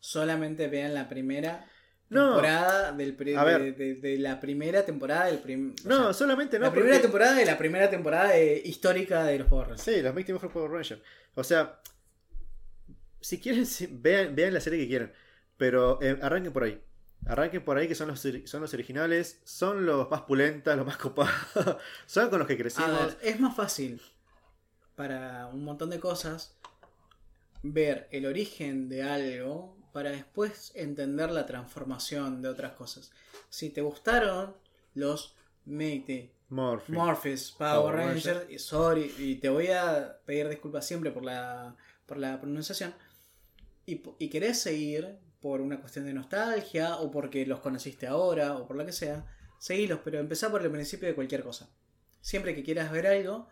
solamente 0.00 0.66
vean 0.66 0.94
la 0.94 1.08
primera 1.08 1.64
No. 2.10 2.26
temporada 2.28 2.92
del 2.92 3.14
pri- 3.16 3.34
A 3.34 3.44
ver. 3.44 3.62
de, 3.62 3.72
de- 3.72 3.94
de 3.96 4.18
la 4.18 4.38
primera 4.40 4.84
temporada 4.84 5.26
del 5.26 5.38
prim- 5.38 5.74
o 5.84 5.88
No, 5.88 6.04
sea, 6.04 6.12
solamente 6.12 6.58
no. 6.58 6.66
la 6.66 6.70
primera 6.72 6.92
porque- 6.94 7.02
temporada 7.02 7.34
de 7.34 7.44
la 7.46 7.58
primera 7.58 7.90
temporada 7.90 8.30
de- 8.30 8.62
histórica 8.64 9.24
de 9.24 9.38
los 9.38 9.48
Power 9.48 9.68
Rangers. 9.68 9.82
Sí, 9.82 10.02
los 10.02 10.14
Mighty 10.14 10.32
Morphin 10.32 10.50
Power 10.50 10.70
Rangers. 10.70 11.00
O 11.34 11.42
sea, 11.42 11.80
si 13.20 13.40
quieren, 13.40 13.66
vean, 14.02 14.34
vean 14.36 14.52
la 14.54 14.60
serie 14.60 14.78
que 14.80 14.86
quieran. 14.88 15.12
Pero 15.56 15.98
eh, 16.02 16.18
arranquen 16.20 16.52
por 16.52 16.64
ahí. 16.64 16.80
Arranquen 17.26 17.64
por 17.64 17.78
ahí 17.78 17.88
que 17.88 17.94
son 17.94 18.08
los, 18.08 18.20
son 18.20 18.60
los 18.60 18.74
originales. 18.74 19.40
Son 19.44 19.86
los 19.86 20.10
más 20.10 20.22
pulentas, 20.22 20.76
los 20.76 20.84
más 20.86 20.98
copados. 20.98 21.32
son 22.06 22.28
con 22.28 22.38
los 22.38 22.46
que 22.46 22.54
A 22.54 22.58
crecimos. 22.58 22.90
ver, 22.90 23.16
es 23.22 23.40
más 23.40 23.56
fácil 23.56 24.00
para 24.94 25.46
un 25.46 25.64
montón 25.64 25.90
de 25.90 25.98
cosas 26.00 26.56
ver 27.62 28.08
el 28.12 28.26
origen 28.26 28.88
de 28.90 29.02
algo 29.04 29.76
para 29.94 30.10
después 30.10 30.72
entender 30.74 31.30
la 31.30 31.46
transformación 31.46 32.42
de 32.42 32.48
otras 32.48 32.72
cosas. 32.72 33.12
Si 33.48 33.70
te 33.70 33.80
gustaron 33.80 34.56
los 34.94 35.36
Mighty. 35.66 36.32
Morphis 36.48 37.52
Power 37.52 37.92
Power 37.92 37.94
Rangers, 37.94 38.50
y 38.50 38.58
sorry, 38.58 39.14
y 39.18 39.36
te 39.36 39.48
voy 39.48 39.68
a 39.68 40.18
pedir 40.26 40.48
disculpas 40.48 40.84
siempre 40.84 41.12
por 41.12 41.24
la, 41.24 41.76
por 42.06 42.16
la 42.16 42.40
pronunciación, 42.40 42.92
y, 43.86 44.02
y 44.18 44.28
querés 44.30 44.60
seguir, 44.60 45.16
por 45.40 45.60
una 45.60 45.78
cuestión 45.78 46.06
de 46.06 46.12
nostalgia 46.12 46.96
o 46.96 47.12
porque 47.12 47.46
los 47.46 47.60
conociste 47.60 48.08
ahora 48.08 48.56
o 48.56 48.66
por 48.66 48.76
lo 48.76 48.84
que 48.84 48.92
sea, 48.92 49.24
seguilos, 49.60 50.00
pero 50.02 50.18
empezá 50.18 50.50
por 50.50 50.60
el 50.62 50.72
principio 50.72 51.06
de 51.06 51.14
cualquier 51.14 51.44
cosa. 51.44 51.70
Siempre 52.20 52.56
que 52.56 52.64
quieras 52.64 52.90
ver 52.90 53.06
algo, 53.06 53.46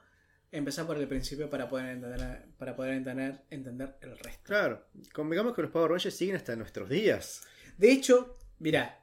empezá 0.53 0.87
por 0.87 0.97
el 0.99 1.09
principio 1.09 1.51
para 1.51 1.69
poder 1.69 1.87
entender, 1.87 2.45
para 2.59 2.77
poder 2.77 2.95
entender, 2.95 3.41
entender 3.51 3.97
el 4.03 4.17
resto. 4.19 4.43
Claro, 4.45 4.87
convengamos 5.13 5.55
que 5.55 5.63
los 5.63 5.71
Power 5.71 5.91
Rangers 5.91 6.15
siguen 6.15 6.37
hasta 6.37 6.55
nuestros 6.55 6.89
días. 6.89 7.43
De 7.79 7.91
hecho, 7.91 8.37
mira, 8.59 9.03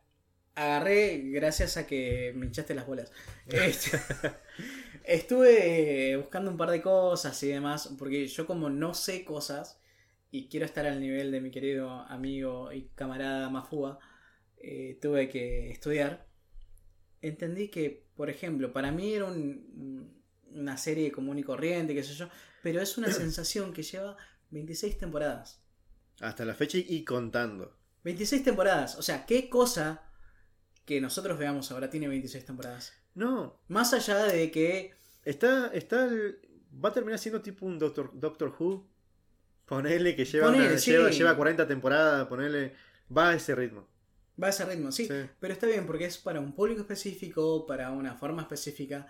agarré 0.55 1.17
gracias 1.31 1.75
a 1.77 1.87
que 1.87 2.31
me 2.35 2.45
hinchaste 2.45 2.75
las 2.75 2.85
bolas. 2.85 3.11
Este, 3.47 3.97
estuve 5.03 6.15
buscando 6.17 6.51
un 6.51 6.57
par 6.57 6.69
de 6.69 6.81
cosas 6.81 7.41
y 7.43 7.47
demás, 7.49 7.93
porque 7.97 8.27
yo 8.27 8.45
como 8.45 8.69
no 8.69 8.93
sé 8.93 9.25
cosas 9.25 9.81
y 10.31 10.47
quiero 10.47 10.65
estar 10.65 10.85
al 10.85 10.99
nivel 10.99 11.31
de 11.31 11.41
mi 11.41 11.49
querido 11.49 11.89
amigo 11.89 12.71
y 12.71 12.89
camarada 12.93 13.49
Mafúa, 13.49 13.99
eh, 14.57 14.99
tuve 15.01 15.29
que 15.29 15.71
estudiar. 15.71 16.27
Entendí 17.21 17.69
que, 17.69 18.05
por 18.15 18.29
ejemplo, 18.29 18.71
para 18.71 18.91
mí 18.91 19.13
era 19.13 19.25
un- 19.25 20.18
una 20.53 20.77
serie 20.77 21.11
común 21.11 21.37
y 21.39 21.43
corriente, 21.43 21.93
qué 21.93 22.03
sé 22.03 22.13
yo, 22.13 22.29
pero 22.63 22.81
es 22.81 22.97
una 22.97 23.11
sensación 23.11 23.73
que 23.73 23.83
lleva 23.83 24.17
26 24.51 24.97
temporadas. 24.97 25.61
Hasta 26.21 26.45
la 26.45 26.53
fecha 26.53 26.77
y- 26.77 27.03
contando. 27.05 27.75
26 28.03 28.43
temporadas. 28.43 28.95
O 28.97 29.01
sea, 29.01 29.25
¿qué 29.25 29.49
cosa 29.49 30.03
que 30.85 30.99
nosotros 31.01 31.37
veamos 31.37 31.71
ahora 31.71 31.89
tiene 31.89 32.07
26 32.07 32.45
temporadas? 32.45 32.93
No, 33.15 33.59
Más 33.67 33.93
allá 33.93 34.23
de 34.23 34.49
que... 34.51 34.93
está, 35.25 35.67
está 35.73 36.05
el- 36.05 36.39
va 36.83 36.89
a 36.89 36.93
terminar 36.93 37.19
siendo 37.19 37.41
tipo 37.41 37.65
un 37.65 37.77
Doctor, 37.79 38.11
Doctor 38.13 38.55
Who. 38.57 38.87
Ponele 39.65 40.15
que 40.15 40.25
lleva, 40.25 40.47
Ponele, 40.47 40.67
una- 40.69 40.77
sí. 40.79 40.91
lleva, 40.91 41.09
lleva 41.11 41.35
40 41.35 41.67
temporadas, 41.67 42.27
ponele, 42.27 42.73
va 43.15 43.29
a 43.29 43.35
ese 43.35 43.53
ritmo. 43.55 43.87
Va 44.41 44.47
a 44.47 44.49
ese 44.51 44.65
ritmo, 44.65 44.91
sí, 44.91 45.05
Sí. 45.05 45.13
Pero 45.39 45.53
está 45.53 45.67
bien 45.67 45.85
porque 45.85 46.05
es 46.05 46.17
para 46.17 46.39
un 46.39 46.53
público 46.53 46.81
específico, 46.81 47.65
para 47.67 47.91
una 47.91 48.15
forma 48.15 48.41
específica. 48.43 49.07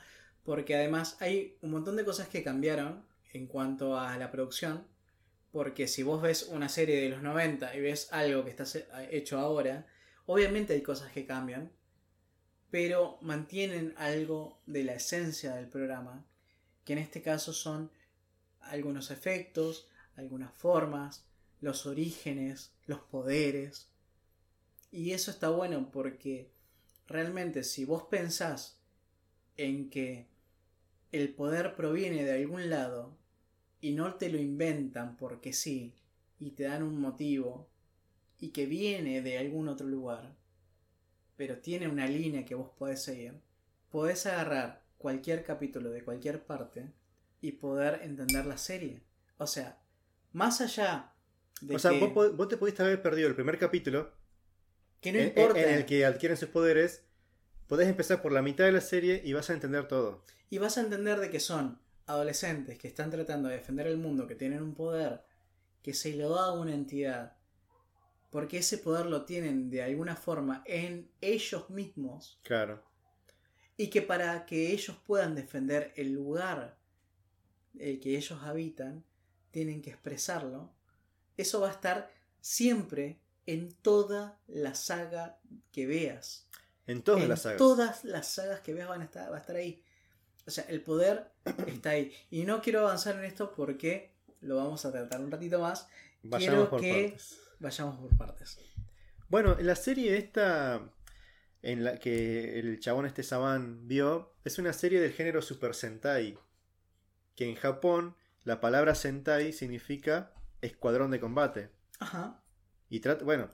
Porque 0.50 0.76
además 0.76 1.18
hay 1.22 1.58
un 1.62 1.72
montón 1.72 1.96
de 1.96 2.06
cosas 2.06 2.28
que 2.30 2.44
cambiaron 2.44 3.06
en 3.34 3.46
cuanto 3.48 3.98
a 4.00 4.18
la 4.18 4.32
producción. 4.32 4.88
Porque 5.52 5.88
si 5.88 6.04
vos 6.04 6.22
ves 6.22 6.44
una 6.58 6.70
serie 6.70 7.02
de 7.02 7.10
los 7.10 7.22
90 7.22 7.76
y 7.76 7.82
ves 7.82 8.12
algo 8.12 8.44
que 8.44 8.50
está 8.52 8.66
se- 8.66 8.88
hecho 9.12 9.38
ahora, 9.40 9.86
obviamente 10.26 10.74
hay 10.74 10.82
cosas 10.82 11.12
que 11.12 11.26
cambian. 11.26 11.72
Pero 12.72 13.18
mantienen 13.22 13.94
algo 13.98 14.62
de 14.66 14.84
la 14.84 14.94
esencia 14.96 15.56
del 15.56 15.68
programa. 15.70 16.26
Que 16.86 16.94
en 16.94 17.00
este 17.00 17.22
caso 17.22 17.54
son 17.54 17.92
algunos 18.62 19.12
efectos, 19.12 19.88
algunas 20.16 20.54
formas, 20.54 21.26
los 21.62 21.86
orígenes, 21.86 22.74
los 22.88 23.00
poderes. 23.02 23.90
Y 24.92 25.12
eso 25.12 25.32
está 25.32 25.50
bueno 25.50 25.92
porque 25.92 26.52
realmente 27.08 27.64
si 27.64 27.86
vos 27.86 28.04
pensás 28.04 28.80
en 29.58 29.90
que 29.92 30.29
el 31.12 31.34
poder 31.34 31.76
proviene 31.76 32.24
de 32.24 32.34
algún 32.34 32.70
lado 32.70 33.18
y 33.82 33.92
no 33.92 34.16
te 34.16 34.30
lo 34.30 34.38
inventan 34.38 35.18
porque 35.18 35.54
sí 35.54 35.94
y 36.40 36.52
te 36.52 36.64
dan 36.64 36.84
un 36.84 37.00
motivo 37.00 37.70
y 38.40 38.50
que 38.50 38.66
viene 38.66 39.22
de 39.22 39.38
algún 39.38 39.68
otro 39.68 39.88
lugar, 39.88 40.36
pero 41.36 41.58
tiene 41.58 41.88
una 41.88 42.08
línea 42.08 42.46
que 42.46 42.56
vos 42.56 42.70
podés 42.78 43.02
seguir, 43.02 43.34
podés 43.90 44.26
agarrar 44.26 44.84
cualquier 44.98 45.44
capítulo 45.44 45.90
de 45.90 46.04
cualquier 46.04 46.44
parte 46.44 46.92
y 47.42 47.54
poder 47.54 48.02
entender 48.04 48.46
la 48.46 48.58
serie. 48.58 49.02
O 49.38 49.48
sea, 49.48 49.80
más 50.32 50.62
allá 50.62 51.14
de 51.62 51.76
O 51.76 51.80
sea, 51.80 51.92
vos, 51.92 52.36
vos 52.36 52.48
te 52.48 52.58
pudiste 52.58 52.84
haber 52.84 53.02
perdido 53.02 53.28
el 53.28 53.36
primer 53.36 53.58
capítulo, 53.58 54.12
que 55.02 55.12
no 55.12 55.20
en, 55.20 55.28
importa. 55.28 55.62
en 55.62 55.76
el 55.76 55.86
que 55.86 56.06
adquieren 56.06 56.38
sus 56.38 56.50
poderes, 56.50 57.04
podés 57.70 57.88
empezar 57.88 58.22
por 58.22 58.32
la 58.34 58.42
mitad 58.42 58.66
de 58.66 58.72
la 58.74 58.82
serie 58.82 59.22
y 59.24 59.32
vas 59.32 59.50
a 59.50 59.54
entender 59.54 59.88
todo. 59.88 60.24
Y 60.50 60.58
vas 60.58 60.78
a 60.78 60.82
entender 60.82 61.20
de 61.20 61.30
que 61.30 61.40
son 61.40 61.80
adolescentes 62.08 62.78
que 62.80 62.88
están 62.88 63.12
tratando 63.12 63.48
de 63.48 63.56
defender 63.58 63.86
el 63.88 63.98
mundo, 63.98 64.26
que 64.28 64.36
tienen 64.36 64.64
un 64.64 64.74
poder, 64.74 65.24
que 65.84 65.94
se 65.94 66.14
lo 66.16 66.30
da 66.36 66.46
a 66.48 66.52
una 66.54 66.74
entidad, 66.74 67.38
porque 68.32 68.58
ese 68.58 68.80
poder 68.80 69.06
lo 69.06 69.24
tienen 69.26 69.70
de 69.70 69.84
alguna 69.84 70.16
forma 70.16 70.64
en 70.66 71.10
ellos 71.22 71.70
mismos, 71.70 72.40
Claro. 72.44 72.84
y 73.78 73.90
que 73.92 74.02
para 74.02 74.46
que 74.48 74.72
ellos 74.74 74.98
puedan 75.06 75.36
defender 75.36 75.94
el 75.96 76.12
lugar 76.14 76.78
el 77.78 78.00
que 78.00 78.18
ellos 78.18 78.42
habitan, 78.44 79.06
tienen 79.52 79.82
que 79.84 79.92
expresarlo. 79.92 80.74
Eso 81.38 81.62
va 81.62 81.70
a 81.70 81.74
estar 81.74 82.12
siempre 82.42 83.20
en 83.46 83.72
toda 83.72 84.40
la 84.48 84.74
saga 84.74 85.40
que 85.72 85.86
veas. 85.86 86.49
En 86.90 87.02
todas 87.04 87.24
en 87.24 87.30
las 87.30 87.42
sagas. 87.44 87.58
todas 87.58 88.04
las 88.04 88.28
sagas 88.28 88.60
que 88.62 88.74
veas 88.74 88.90
van 88.90 89.02
a 89.02 89.06
estar, 89.06 89.32
va 89.32 89.38
a 89.38 89.40
estar 89.40 89.56
ahí. 89.56 89.84
O 90.48 90.52
sea, 90.52 90.64
el 90.68 90.82
poder 90.82 91.32
está 91.68 91.92
ahí. 91.92 92.12
Y 92.32 92.44
no 92.46 92.62
quiero 92.62 92.80
avanzar 92.82 93.16
en 93.18 93.26
esto 93.26 93.54
porque 93.56 94.12
lo 94.42 94.56
vamos 94.58 94.86
a 94.86 94.92
tratar 94.92 95.22
un 95.22 95.32
ratito 95.32 95.60
más. 95.60 95.88
Vayamos 96.24 96.40
quiero 96.56 96.70
por 96.70 96.82
que- 96.82 97.04
partes. 97.10 97.40
Vayamos 97.60 97.98
por 98.00 98.18
partes. 98.18 98.58
Bueno, 99.28 99.56
la 99.60 99.76
serie 99.76 100.18
esta 100.18 100.82
en 101.62 101.84
la 101.84 102.00
que 102.00 102.58
el 102.60 102.80
chabón 102.80 103.06
este 103.06 103.22
Saban 103.22 103.88
vio 103.88 104.34
es 104.46 104.58
una 104.60 104.72
serie 104.74 105.00
del 105.02 105.12
género 105.14 105.42
Super 105.42 105.76
Sentai. 105.76 106.38
Que 107.36 107.48
en 107.48 107.56
Japón 107.56 108.16
la 108.44 108.60
palabra 108.62 108.96
Sentai 108.96 109.54
significa 109.54 110.34
escuadrón 110.62 111.12
de 111.12 111.20
combate. 111.20 111.70
Ajá. 112.00 112.42
Y 112.90 113.02
trata, 113.02 113.24
bueno, 113.24 113.50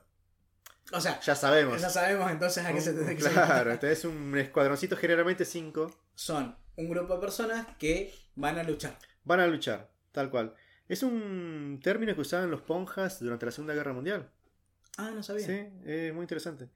O 0.92 1.00
sea, 1.00 1.18
ya 1.20 1.34
sabemos. 1.34 1.80
ya 1.80 1.90
sabemos 1.90 2.30
entonces 2.30 2.64
a 2.64 2.72
qué 2.72 2.80
se 2.80 2.92
tiene 2.92 3.16
que 3.16 3.22
Claro, 3.24 3.72
este 3.72 3.90
es 3.92 4.04
un 4.04 4.36
escuadroncito 4.38 4.96
generalmente 4.96 5.44
5. 5.44 5.90
Son 6.14 6.56
un 6.76 6.88
grupo 6.88 7.14
de 7.14 7.20
personas 7.20 7.66
que 7.78 8.14
van 8.36 8.58
a 8.58 8.62
luchar. 8.62 8.96
Van 9.24 9.40
a 9.40 9.46
luchar, 9.46 9.90
tal 10.12 10.30
cual. 10.30 10.54
Es 10.88 11.02
un 11.02 11.80
término 11.82 12.14
que 12.14 12.20
usaban 12.20 12.50
los 12.50 12.62
ponjas 12.62 13.18
durante 13.20 13.46
la 13.46 13.52
Segunda 13.52 13.74
Guerra 13.74 13.92
Mundial. 13.92 14.30
Ah, 14.98 15.10
no 15.12 15.22
sabía. 15.22 15.44
Sí, 15.46 15.68
es 15.84 16.14
muy 16.14 16.22
interesante. 16.22 16.68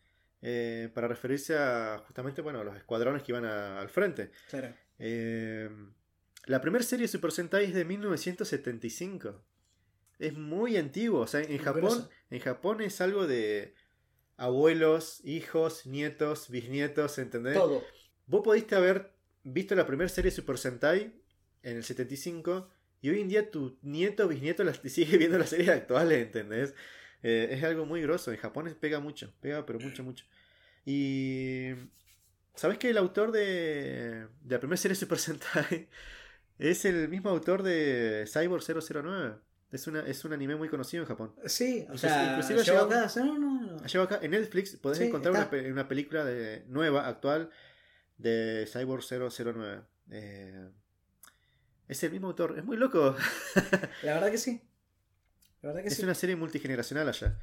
Eh, 0.43 0.91
para 0.95 1.07
referirse 1.07 1.57
a 1.57 2.03
justamente 2.07 2.41
bueno, 2.43 2.61
a 2.61 2.65
los 2.65 2.77
escuadrones 2.77 3.23
que 3.23 3.31
iban 3.33 3.45
a- 3.45 3.79
al 3.81 3.89
frente. 3.91 4.33
Claro. 4.49 4.75
Eh, 4.99 5.71
la 6.47 6.61
primera 6.61 6.83
serie 6.83 7.05
de 7.05 7.09
Super 7.09 7.31
Sentai 7.31 7.67
es 7.67 7.75
de 7.75 7.85
1975. 7.85 9.45
Es 10.19 10.35
muy 10.37 10.77
antiguo. 10.77 11.21
O 11.21 11.27
sea, 11.27 11.41
en 11.43 11.59
Japón, 11.59 12.09
en 12.31 12.41
Japón 12.41 12.81
es 12.81 13.01
algo 13.01 13.27
de 13.27 13.75
abuelos, 14.41 15.21
hijos, 15.23 15.85
nietos, 15.85 16.49
bisnietos, 16.49 17.19
¿entendés? 17.19 17.55
Todo. 17.55 17.85
Vos 18.27 18.41
pudiste 18.43 18.75
haber 18.75 19.13
visto 19.45 19.75
la 19.75 19.87
primera 19.87 20.09
serie 20.09 20.31
Super 20.31 20.57
Sentai 20.57 21.13
en 21.63 21.77
el 21.77 21.85
75 21.85 22.71
y 23.03 23.11
hoy 23.11 23.21
en 23.21 23.29
día 23.29 23.51
tu 23.51 23.77
nieto 23.83 24.25
o 24.25 24.29
bisnieto 24.29 24.65
la, 24.65 24.73
sigue 24.85 25.19
viendo 25.19 25.39
las 25.39 25.51
series 25.51 25.69
actuales, 25.69 26.23
¿entendés? 26.23 26.75
Eh, 27.23 27.49
es 27.51 27.63
algo 27.63 27.85
muy 27.85 28.01
grosso. 28.01 28.33
En 28.33 28.39
Japón 28.39 28.75
pega 28.81 28.99
mucho, 28.99 29.31
pega 29.41 29.67
pero 29.67 29.79
mucho, 29.79 30.03
mucho. 30.03 30.25
Y... 30.87 31.73
¿Sabes 32.55 32.79
que 32.79 32.91
el 32.91 32.99
autor 32.99 33.33
de, 33.33 34.27
de 34.43 34.55
la 34.55 34.59
primera 34.59 34.77
serie 34.79 34.95
Super 34.95 35.19
Sentai 35.19 35.89
es 36.59 36.85
el 36.87 37.09
mismo 37.11 37.29
autor 37.29 37.63
de 37.63 38.25
Cyborg 38.27 38.63
009? 38.65 39.37
Es, 39.73 39.87
una, 39.87 40.01
es 40.01 40.25
un 40.25 40.33
anime 40.33 40.57
muy 40.57 40.69
conocido 40.69 41.03
en 41.03 41.09
Japón. 41.09 41.33
Sí, 41.47 41.81
o 41.89 41.95
Inclusive- 41.95 41.99
sea, 41.99 42.31
inclusive 42.33 42.65
llevo 42.65 42.81
acá. 42.87 43.07
No, 43.17 43.39
no, 43.39 43.61
no. 43.61 43.87
Llevo 43.87 44.05
acá 44.05 44.19
en 44.23 44.31
Netflix 44.33 44.77
podés 44.77 44.99
Sí, 44.99 45.05
encontrar 45.05 45.33
una, 45.35 45.49
pe- 45.49 45.71
una 45.71 45.87
película 45.87 46.25
de, 46.25 46.65
nueva, 46.69 47.07
actual, 47.07 47.51
de 48.19 48.69
Cyborg 48.71 49.03
009. 49.05 49.83
Eh, 50.11 50.69
es 51.87 52.03
el 52.03 52.11
mismo 52.13 52.29
autor, 52.29 52.57
es 52.59 52.65
muy 52.65 52.77
loco. 52.77 53.17
La 54.03 54.15
verdad 54.15 54.31
que 54.31 54.39
sí. 54.39 54.61
La 55.63 55.69
verdad 55.69 55.83
que 55.83 55.89
es 55.89 55.97
sí. 55.97 56.03
una 56.03 56.15
serie 56.15 56.35
multigeneracional 56.37 57.09
allá. 57.09 57.39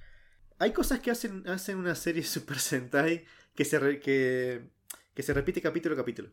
Hay 0.60 0.72
cosas 0.74 1.00
que 1.00 1.12
hacen, 1.12 1.48
hacen 1.48 1.78
una 1.78 1.96
serie 1.96 2.24
Super 2.26 2.60
Sentai 2.60 3.26
que 3.56 3.64
se, 3.66 3.80
re- 3.80 4.00
que, 4.02 4.70
que 5.14 5.24
se 5.24 5.34
repite 5.34 5.62
capítulo 5.62 5.96
a 5.96 5.98
capítulo. 5.98 6.30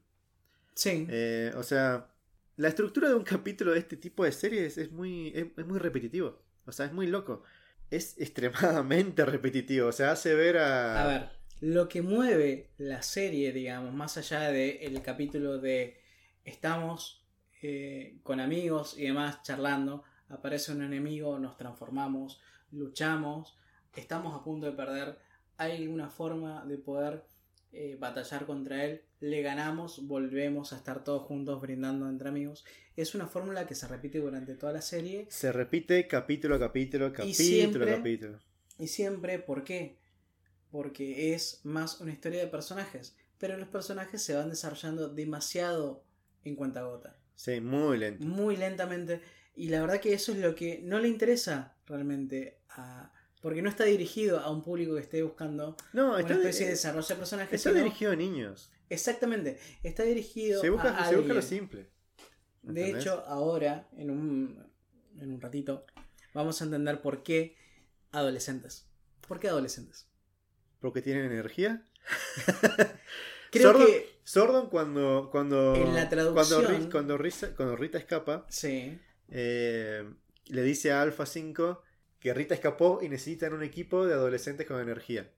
Sí. 0.75 1.07
Eh, 1.09 1.53
o 1.57 1.63
sea, 1.63 2.09
la 2.57 2.69
estructura 2.69 3.09
de 3.09 3.15
un 3.15 3.25
capítulo 3.25 3.73
de 3.73 3.79
este 3.79 3.97
tipo 3.97 4.25
de 4.25 4.33
series 4.33 4.79
es 4.79 4.93
muy, 4.93 5.33
es, 5.35 5.67
muy 5.67 5.79
repetitivo. 5.79 6.39
O 6.67 6.73
sea, 6.73 6.87
es 6.87 6.93
muy 6.93 7.07
loco. 7.07 7.43
Es 7.91 8.17
extremadamente 8.21 9.25
repetitivo. 9.25 9.89
O 9.89 9.93
sea, 9.93 10.13
hace 10.13 10.35
ver 10.35 10.59
a... 10.59 11.03
A 11.03 11.07
ver, 11.07 11.31
lo 11.61 11.89
que 11.89 12.03
mueve 12.03 12.71
la 12.79 13.03
serie, 13.03 13.53
digamos, 13.53 13.93
más 13.95 14.17
allá 14.17 14.51
del 14.51 15.03
capítulo 15.03 15.59
de 15.59 16.01
estamos 16.45 17.25
eh, 17.63 18.19
con 18.23 18.41
amigos 18.41 18.97
y 18.99 19.05
demás 19.05 19.43
charlando, 19.43 20.05
aparece 20.29 20.73
un 20.73 20.83
enemigo, 20.83 21.39
nos 21.39 21.57
transformamos, 21.57 22.41
luchamos, 22.71 23.57
estamos 23.97 24.39
a 24.39 24.45
punto 24.45 24.67
de 24.67 24.73
perder, 24.73 25.19
hay 25.57 25.87
una 25.87 26.11
forma 26.11 26.65
de 26.67 26.77
poder 26.77 27.25
eh, 27.75 27.97
batallar 27.99 28.47
contra 28.47 28.85
él, 28.85 29.03
le 29.21 29.43
ganamos, 29.43 30.07
volvemos 30.07 30.73
a 30.73 30.77
estar 30.77 31.05
todos 31.05 31.23
juntos 31.23 31.61
brindando 31.61 32.09
entre 32.09 32.29
amigos. 32.29 32.65
Es 32.97 33.15
una 33.15 33.27
fórmula 33.27 33.67
que 33.67 33.75
se 33.75 33.89
repite 33.89 34.19
durante 34.21 34.55
toda 34.55 34.73
la 34.73 34.83
serie 34.83 35.27
Se 35.29 35.51
repite 35.53 36.07
capítulo 36.07 36.55
a 36.57 36.59
capítulo, 36.61 37.13
capítulo 37.13 37.35
siempre- 37.35 37.93
a 37.93 37.97
capítulo. 37.97 38.39
Y 38.79 38.87
siempre, 38.89 39.39
¿por 39.39 39.65
qué? 39.65 39.99
Porque 40.71 41.35
es 41.35 41.61
más 41.65 42.01
una 42.01 42.13
historia 42.13 42.41
de 42.41 42.47
personajes. 42.49 43.17
Pero 43.39 43.57
los 43.57 43.69
personajes 43.69 44.23
se 44.23 44.35
van 44.35 44.49
desarrollando 44.51 45.09
demasiado 45.09 46.05
en 46.45 46.57
cuenta 46.57 46.83
gota. 46.83 47.17
Sí, 47.35 47.61
muy 47.61 47.99
lento. 47.99 48.25
Muy 48.25 48.57
lentamente. 48.57 49.21
Y 49.57 49.69
la 49.69 49.81
verdad 49.81 50.01
que 50.01 50.13
eso 50.13 50.33
es 50.33 50.39
lo 50.39 50.55
que 50.55 50.81
no 50.83 50.99
le 51.01 51.09
interesa 51.09 51.77
realmente 51.87 52.61
a... 52.71 53.13
Porque 53.45 53.61
no 53.61 53.69
está 53.69 53.85
dirigido 53.85 54.41
a 54.41 54.51
un 54.51 54.63
público 54.63 54.95
que 54.95 55.03
esté 55.03 55.23
buscando 55.23 55.77
No, 55.93 56.13
una 56.13 56.21
está, 56.21 56.33
especie 56.33 56.65
de 56.65 56.71
desarrollo 56.73 57.07
de 57.07 57.15
personajes. 57.15 57.53
está 57.53 57.69
sino- 57.71 57.83
dirigido 57.85 58.13
a 58.13 58.17
niños. 58.17 58.73
Exactamente. 58.89 59.59
Está 59.83 60.03
dirigido 60.05 60.63
Se 60.63 60.71
busca, 60.71 60.97
a 60.97 61.07
se 61.11 61.17
busca 61.17 61.35
lo 61.35 61.43
simple. 61.43 61.91
De 62.63 62.89
hecho, 62.91 63.23
ahora, 63.27 63.87
en 63.99 64.11
un, 64.11 64.67
en 65.21 65.31
un 65.35 65.41
ratito, 65.43 65.85
vamos 66.33 66.59
a 66.63 66.65
entender 66.65 67.03
por 67.03 67.23
qué 67.23 67.55
adolescentes. 68.13 68.87
¿Por 69.29 69.39
qué 69.39 69.49
adolescentes? 69.49 70.09
Porque 70.81 71.03
tienen 71.03 71.27
energía. 71.27 71.85
Creo 73.51 73.73
Sordon, 73.73 73.87
que... 73.87 74.19
Sordon 74.25 74.69
cuando, 74.71 75.29
cuando, 75.31 75.75
En 75.75 75.95
la 75.95 76.09
cuando, 76.09 76.33
traducción- 76.33 76.65
Ri- 76.67 76.91
cuando 76.91 77.19
Risa- 77.19 77.55
cuando 77.55 77.77
Rita 77.77 77.99
escapa, 77.99 78.47
Sí. 78.49 78.99
eh, 79.29 80.11
le 80.47 80.63
dice 80.63 80.93
a 80.93 81.03
Alpha 81.03 81.27
5 81.27 81.83
que 82.25 82.33
Rita 82.33 82.55
escapó 82.55 83.01
y 83.03 83.09
necesitan 83.11 83.53
un 83.53 83.63
equipo 83.63 84.07
de 84.07 84.15
adolescentes 84.15 84.67
con 84.67 84.81
energía. 84.81 85.31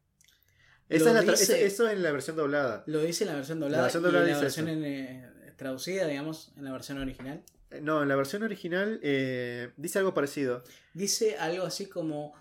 Esa 0.88 1.08
es 1.08 1.26
la 1.26 1.32
dice- 1.32 1.66
eso, 1.66 1.90
en 1.90 2.00
la 2.00 2.12
versión 2.12 2.36
doblada. 2.36 2.84
Lo 2.86 3.00
dice 3.00 3.24
en 3.24 3.30
la 3.30 3.34
versión 3.36 3.58
doblada, 3.58 3.82
versión 3.82 4.02
y 4.02 4.06
doblada 4.06 4.26
en 4.28 4.32
la 4.32 4.40
versión 4.40 4.68
en, 4.68 4.84
eh, 4.84 5.52
traducida, 5.56 6.06
digamos, 6.06 6.52
en 6.56 6.64
la 6.64 6.70
versión 6.70 6.98
original. 6.98 7.42
Eh, 7.72 7.80
No, 7.82 8.02
en 8.04 8.08
la 8.08 8.14
versión 8.14 8.44
original 8.44 9.00
eh, 9.02 9.72
dice 9.76 9.98
algo 9.98 10.14
parecido. 10.14 10.62
Dice 10.94 11.36
algo 11.38 11.64
así 11.66 11.86
como 11.86 12.34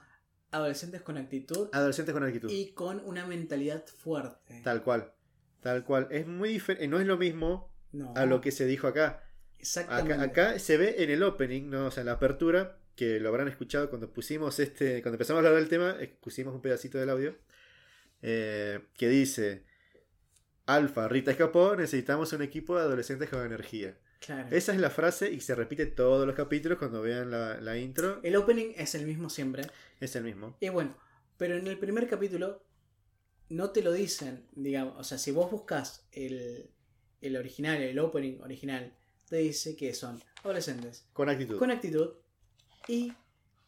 adolescentes 0.52 1.02
con 1.02 1.18
actitud 1.18 1.70
Adolescentes 1.74 2.14
con 2.14 2.24
actitud. 2.24 2.50
y 2.52 2.68
con 2.74 3.00
una 3.04 3.26
mentalidad 3.26 3.84
fuerte. 3.88 4.62
Tal 4.64 4.84
cual. 4.84 5.12
Tal 5.62 5.84
cual. 5.84 6.08
Es 6.12 6.28
muy 6.28 6.50
diferente. 6.50 6.88
No 6.88 7.00
es 7.00 7.08
lo 7.08 7.18
mismo 7.18 7.74
No, 7.93 8.14
a 8.16 8.28
lo 8.28 8.41
que 8.41 8.52
se 8.52 8.68
dijo 8.68 8.86
acá. 8.86 9.24
exactamente. 9.58 10.14
Acá, 10.14 10.50
acá 10.52 10.60
se 10.60 10.78
ve 10.78 10.98
en 11.00 11.10
el 11.10 11.24
opening, 11.24 11.68
¿no? 11.72 11.88
O 11.88 11.91
sea, 11.91 12.02
en 12.02 12.06
la 12.06 12.14
apertura, 12.14 12.78
que 12.96 13.20
lo 13.20 13.30
habrán 13.30 13.48
escuchado 13.48 13.89
cuando 13.89 14.12
pusimos 14.12 14.60
este. 14.60 15.02
Cuando 15.02 15.16
empezamos 15.16 15.43
a 15.43 15.48
hablar 15.48 15.60
del 15.62 15.70
tema, 15.70 15.98
pusimos 16.22 16.54
un 16.54 16.62
pedacito 16.62 16.98
del 16.98 17.10
audio. 17.10 17.36
eh, 18.22 18.80
que 18.98 19.10
dice. 19.10 19.64
Alfa, 20.68 21.08
Rita 21.08 21.30
escapó, 21.32 21.76
necesitamos 21.76 22.34
un 22.34 22.41
equipo 22.41 22.76
de 22.76 22.82
adolescentes 22.82 23.30
con 23.30 23.46
energía. 23.46 24.00
Claro. 24.20 24.48
Esa 24.56 24.74
es 24.74 24.80
la 24.80 24.89
frase 24.89 25.32
y 25.32 25.39
se 25.39 25.54
repite 25.54 25.86
todos 25.86 26.26
los 26.26 26.36
capítulos 26.36 26.80
cuando 26.80 27.02
vean 27.04 27.30
la, 27.30 27.62
la 27.62 27.78
intro. 27.78 28.20
El 28.24 28.36
opening 28.36 28.74
es 28.76 28.96
el 28.96 29.06
mismo 29.06 29.30
siempre. 29.30 29.64
Es 30.00 30.16
el 30.16 30.24
mismo. 30.24 30.58
Y 30.60 30.70
bueno, 30.70 30.98
pero 31.38 31.56
en 31.56 31.68
el 31.68 31.78
primer 31.78 32.08
capítulo 32.10 32.66
no 33.50 33.70
te 33.70 33.84
lo 33.84 33.91
dicen, 33.91 34.48
digamos, 34.54 34.96
o 34.98 35.04
sea, 35.04 35.20
si 35.20 35.30
vos 35.30 35.52
buscas 35.52 36.08
el, 36.12 36.72
el 37.22 37.38
original, 37.38 37.80
el 37.84 38.00
opening 38.00 38.39
original, 38.41 38.98
te 39.30 39.38
dice 39.38 39.76
que 39.76 39.93
son 39.93 40.20
adolescentes 40.43 41.08
Con 41.14 41.30
actitud. 41.30 41.60
con 41.60 41.70
actitud 41.70 42.10
y 42.88 43.14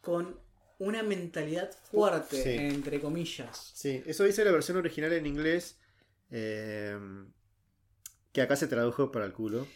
con 0.00 0.38
una 0.78 1.02
mentalidad 1.02 1.70
fuerte, 1.90 2.42
Sí. 2.42 2.50
entre 2.56 3.00
comillas. 3.00 3.72
Sí, 3.74 4.02
eso 4.06 4.24
dice 4.24 4.44
la 4.44 4.52
versión 4.52 4.76
original 4.76 5.12
en 5.12 5.26
inglés. 5.26 5.78
eh, 6.30 6.96
que 8.32 8.42
acá 8.42 8.54
se 8.56 8.66
tradujo 8.68 9.10
para 9.10 9.24
el 9.24 9.32
culo. 9.32 9.66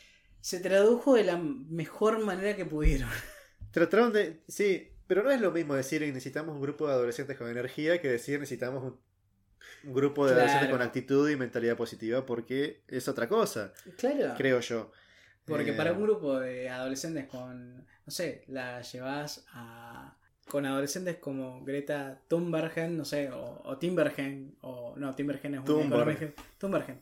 Se 0.41 0.61
tradujo 0.61 1.15
de 1.15 1.25
la 1.25 1.37
mejor 1.39 2.19
manera 2.25 2.55
que 2.57 2.65
pudieron. 2.67 3.09
Trataron 3.73 4.13
de. 4.13 4.43
Sí, 4.49 4.91
pero 5.07 5.23
no 5.23 5.31
es 5.31 5.41
lo 5.41 5.51
mismo 5.51 5.75
decir 5.75 6.01
que 6.01 6.09
necesitamos 6.09 6.55
un 6.55 6.61
grupo 6.61 6.87
de 6.87 6.93
adolescentes 6.93 7.37
con 7.39 7.49
energía 7.49 8.01
que 8.03 8.09
decir 8.09 8.39
necesitamos 8.39 8.85
un, 8.85 9.01
un 9.85 9.95
grupo 9.95 10.27
de 10.27 10.33
Claro. 10.35 10.43
adolescentes 10.47 10.71
con 10.77 10.83
actitud 10.87 11.31
y 11.31 11.37
mentalidad 11.37 11.77
positiva, 11.77 12.27
porque 12.27 12.83
es 12.89 13.09
otra 13.09 13.29
cosa, 13.29 13.73
Claro. 13.97 14.35
creo 14.37 14.61
yo. 14.61 14.93
Porque 15.47 15.71
Eh, 15.71 15.75
para 15.75 15.93
un 15.93 16.03
grupo 16.03 16.39
de 16.39 16.69
adolescentes 16.71 17.27
con, 17.27 17.79
no 17.79 18.11
sé, 18.11 18.45
la 18.49 18.81
llevas 18.83 19.45
a... 19.53 20.17
Con 20.49 20.67
adolescentes 20.67 21.17
como 21.19 21.65
Greta 21.65 22.21
Thunbergen, 22.29 22.97
no 22.97 23.05
sé, 23.05 23.31
o, 23.31 23.63
o 23.65 23.79
Timbergen, 23.79 24.57
o 24.61 24.95
no, 24.97 25.15
Timbergen 25.15 25.55
es 25.55 25.61
un 25.61 25.67
Thunberg. 25.67 26.35
Thunbergen. 26.59 27.01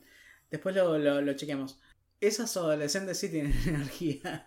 Después 0.49 0.75
lo, 0.75 0.97
lo, 0.99 1.21
lo 1.21 1.33
chequeamos. 1.33 1.79
Esas 2.19 2.55
adolescentes 2.55 3.17
sí 3.17 3.29
tienen 3.29 3.53
energía. 3.67 4.45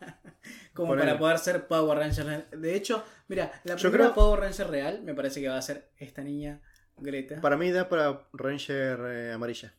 como 0.74 0.94
para 0.96 1.18
poder 1.18 1.38
ser 1.38 1.66
Power 1.66 1.98
Ranger. 1.98 2.48
De 2.50 2.74
hecho, 2.76 3.04
mira, 3.26 3.50
la 3.64 3.74
Yo 3.74 3.90
primera 3.90 4.12
creo- 4.12 4.14
Power 4.14 4.40
Ranger 4.40 4.68
real 4.68 5.02
me 5.02 5.12
parece 5.14 5.40
que 5.40 5.48
va 5.48 5.58
a 5.58 5.62
ser 5.62 5.90
esta 5.98 6.22
niña, 6.22 6.60
Greta. 6.96 7.40
Para 7.40 7.56
mí 7.56 7.72
da 7.72 7.88
para 7.88 8.28
Ranger 8.32 9.00
eh, 9.08 9.32
amarilla. 9.32 9.74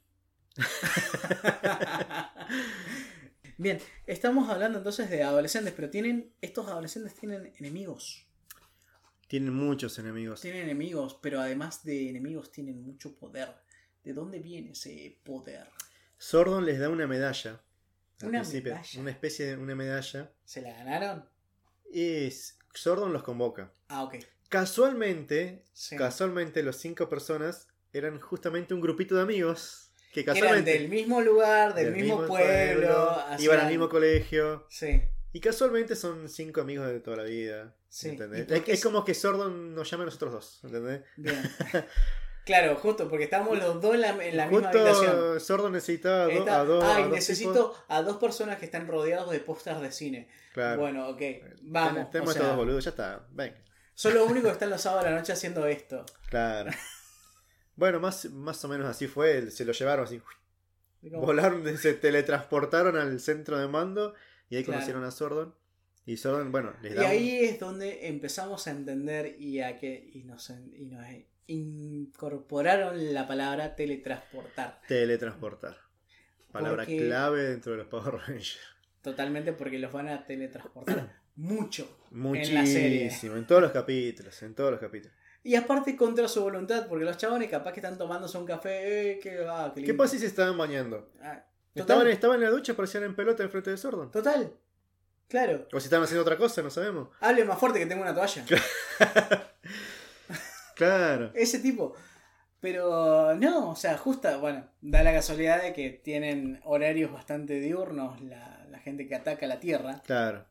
Bien, 3.58 3.80
estamos 4.06 4.50
hablando 4.50 4.80
entonces 4.80 5.10
de 5.10 5.24
adolescentes, 5.24 5.74
pero 5.76 5.90
tienen 5.90 6.34
estos 6.42 6.68
adolescentes 6.68 7.16
tienen 7.16 7.54
enemigos. 7.58 8.26
Tienen 9.28 9.54
muchos 9.54 9.98
enemigos. 9.98 10.42
Tienen 10.42 10.64
enemigos, 10.64 11.18
pero 11.22 11.40
además 11.40 11.84
de 11.84 12.10
enemigos 12.10 12.52
tienen 12.52 12.82
mucho 12.84 13.16
poder. 13.16 13.50
¿De 14.04 14.14
dónde 14.14 14.40
viene 14.40 14.72
ese 14.72 15.20
poder? 15.24 15.68
Sordon 16.18 16.66
les 16.66 16.80
da 16.80 16.90
una 16.90 17.08
medalla. 17.08 17.62
al 18.22 18.30
Una 18.30 18.40
principio, 18.42 18.74
medalla. 18.74 19.00
Una 19.02 19.12
especie 19.12 19.46
de 19.48 19.58
una 19.58 19.76
medalla. 19.76 20.32
¿Se 20.44 20.62
la 20.62 20.74
ganaron? 20.74 21.26
Y 21.92 22.30
Sordon 22.74 23.14
los 23.14 23.24
convoca. 23.24 23.74
Ah, 23.88 24.04
ok. 24.04 24.16
Casualmente, 24.50 25.66
Sí. 25.74 25.96
casualmente 25.96 26.62
los 26.62 26.76
cinco 26.78 27.10
personas 27.10 27.68
eran 27.94 28.20
justamente 28.20 28.74
un 28.74 28.82
grupito 28.82 29.16
de 29.16 29.22
amigos 29.24 29.85
que 30.16 30.24
Que 30.24 30.32
eran 30.32 30.42
casualmente 30.42 30.72
del 30.80 30.88
mismo 30.88 31.20
lugar, 31.20 31.74
del, 31.76 31.92
mismo, 31.94 32.26
pueblo. 32.26 33.10
hacían- 33.28 33.42
iban 33.42 33.60
al 33.60 33.68
mismo 33.70 33.90
colegio 33.90 34.66
Sí. 34.70 35.02
y 35.34 35.40
casualmente 35.42 35.94
son 35.98 36.30
cinco 36.30 36.62
amigos 36.62 36.88
de 36.88 37.02
toda 37.02 37.18
la 37.18 37.24
vida. 37.24 37.76
Sí. 37.90 38.10
¿entendés? 38.10 38.42
¿Y 38.50 38.60
por 38.62 38.70
Es, 38.70 38.82
como 38.84 39.04
que 39.04 39.14
Sordon 39.14 39.76
nos 39.76 39.90
llama 39.92 40.04
a 40.04 40.06
nosotros 40.06 40.32
dos, 40.32 40.60
¿entendés? 40.64 41.02
Bien. 41.18 41.42
claro, 42.46 42.76
justo, 42.78 43.10
porque 43.10 43.26
estábamos 43.26 43.58
los 43.58 43.82
dos 43.82 43.96
en 43.96 44.02
la, 44.02 44.10
en 44.26 44.38
la 44.38 44.48
misma 44.48 44.70
Justo 44.72 44.80
habitación. 44.88 45.40
Sordon 45.42 45.72
necesitaba 45.74 46.24
a, 46.26 46.28
do- 46.28 46.52
a 46.52 46.64
dos. 46.66 46.84
Ay, 46.86 47.04
a 47.04 47.08
necesito 47.08 47.76
a 47.90 48.02
dos 48.02 48.18
personas 48.18 48.58
que 48.58 48.66
están 48.66 48.88
rodeados 48.88 49.30
de 49.32 49.40
pósters 49.42 49.82
de 49.82 49.92
cine. 49.92 50.30
Claro. 50.54 50.80
Bueno, 50.82 51.10
ok, 51.10 51.22
vamos. 51.62 52.10
Tenemos 52.12 52.30
o 52.30 52.34
sea, 52.34 52.42
estos 52.42 52.48
dos 52.48 52.56
boludos, 52.56 52.84
ya 52.86 52.90
está. 52.92 53.28
Venga. 53.32 53.58
Son 53.94 54.14
los 54.14 54.24
únicos 54.32 54.50
que 54.50 54.54
están 54.54 54.70
los 54.70 54.82
sábados 54.82 55.06
a 55.06 55.10
la 55.12 55.18
noche 55.18 55.34
haciendo 55.34 55.66
esto. 55.68 56.06
Claro. 56.30 56.72
Bueno, 57.76 58.00
más, 58.00 58.26
más 58.32 58.64
o 58.66 58.68
menos 58.68 58.88
así 58.88 59.08
fue. 59.08 59.50
Se 59.52 59.66
lo 59.66 59.72
llevaron 59.74 60.06
así. 60.06 60.22
Volaron, 61.02 61.64
se 61.78 61.94
teletransportaron 61.94 62.96
al 62.98 63.20
centro 63.20 63.58
de 63.60 63.68
mando 63.68 64.14
y 64.50 64.56
ahí 64.58 64.64
Claro. 64.64 64.78
conocieron 64.80 65.04
a 65.04 65.12
Sordon. 65.12 65.54
Y 66.08 66.18
Sordon, 66.18 66.52
bueno, 66.52 66.74
les 66.82 66.92
Y 66.92 66.96
da 66.96 67.02
un- 67.04 67.08
ahí 67.10 67.36
es 67.46 67.60
donde 67.60 68.08
empezamos 68.08 68.68
a 68.68 68.72
entender 68.72 69.36
y 69.40 69.60
a 69.62 69.78
que 69.80 70.10
y 70.14 70.24
nos, 70.24 70.50
y 70.52 70.86
nos 70.86 71.04
incorporaron 71.48 73.14
la 73.14 73.28
palabra 73.28 73.76
teletransportar. 73.76 74.82
teletransportar. 74.88 75.78
Palabra 76.52 76.84
Porque- 76.84 77.06
clave 77.06 77.44
dentro 77.50 77.72
de 77.74 77.80
los 77.80 77.88
Power 77.88 78.16
Rangers. 78.16 78.60
Totalmente 79.02 79.54
porque 79.54 79.78
los 79.80 79.92
van 79.92 80.08
a 80.08 80.26
teletransportar 80.26 81.22
mucho 81.36 82.00
Muchísimo. 82.12 82.60
en 82.60 82.64
la 82.66 82.72
serie. 82.72 83.12
En 83.38 83.46
todos 83.48 83.62
los 83.62 83.72
capítulos. 83.72 84.42
En 84.44 84.56
todos 84.56 84.72
los 84.72 84.80
capítulos. 84.80 85.16
Y 85.46 85.56
aparte 85.56 85.96
contra 85.96 86.28
su 86.28 86.42
voluntad, 86.42 86.88
porque 86.90 87.06
los 87.06 87.18
chabones 87.18 87.50
capaz 87.52 87.72
que 87.72 87.80
están 87.80 88.00
tomándose 88.00 88.36
un 88.36 88.46
café, 88.48 89.12
eh, 89.12 89.20
que 89.20 89.38
va, 89.42 89.72
¿Qué 89.76 89.94
pasa 89.94 90.14
si 90.14 90.20
se 90.20 90.26
estaban 90.26 90.58
bañando? 90.58 91.08
Ah, 91.22 91.46
Estaban, 91.76 92.08
estaban 92.08 92.38
en 92.38 92.46
la 92.46 92.50
ducha, 92.50 92.74
aparecían 92.74 93.04
en 93.04 93.16
pelota 93.16 93.44
enfrente 93.44 93.70
de 93.70 93.78
Sordon. 93.78 94.10
total, 94.10 94.52
claro. 95.30 95.68
O 95.72 95.80
si 95.80 95.86
estaban 95.86 96.06
haciendo 96.06 96.24
otra 96.24 96.36
cosa, 96.36 96.64
no 96.64 96.72
sabemos. 96.72 97.10
Hable 97.20 97.46
más 97.46 97.60
fuerte 97.60 97.78
que 97.78 97.86
tengo 97.86 98.02
una 98.02 98.16
toalla. 98.16 98.44
Claro. 100.76 101.32
Ese 101.34 101.60
tipo. 101.60 101.96
Pero 102.60 103.36
no, 103.36 103.70
o 103.70 103.76
sea, 103.76 103.98
justa, 103.98 104.38
bueno, 104.38 104.68
da 104.82 105.04
la 105.04 105.14
casualidad 105.14 105.62
de 105.62 105.72
que 105.74 105.90
tienen 105.90 106.60
horarios 106.66 107.14
bastante 107.14 107.60
diurnos 107.60 108.20
la, 108.22 108.66
la 108.70 108.80
gente 108.80 109.08
que 109.08 109.16
ataca 109.16 109.48
la 109.48 109.60
Tierra. 109.60 110.02
Claro. 110.06 110.46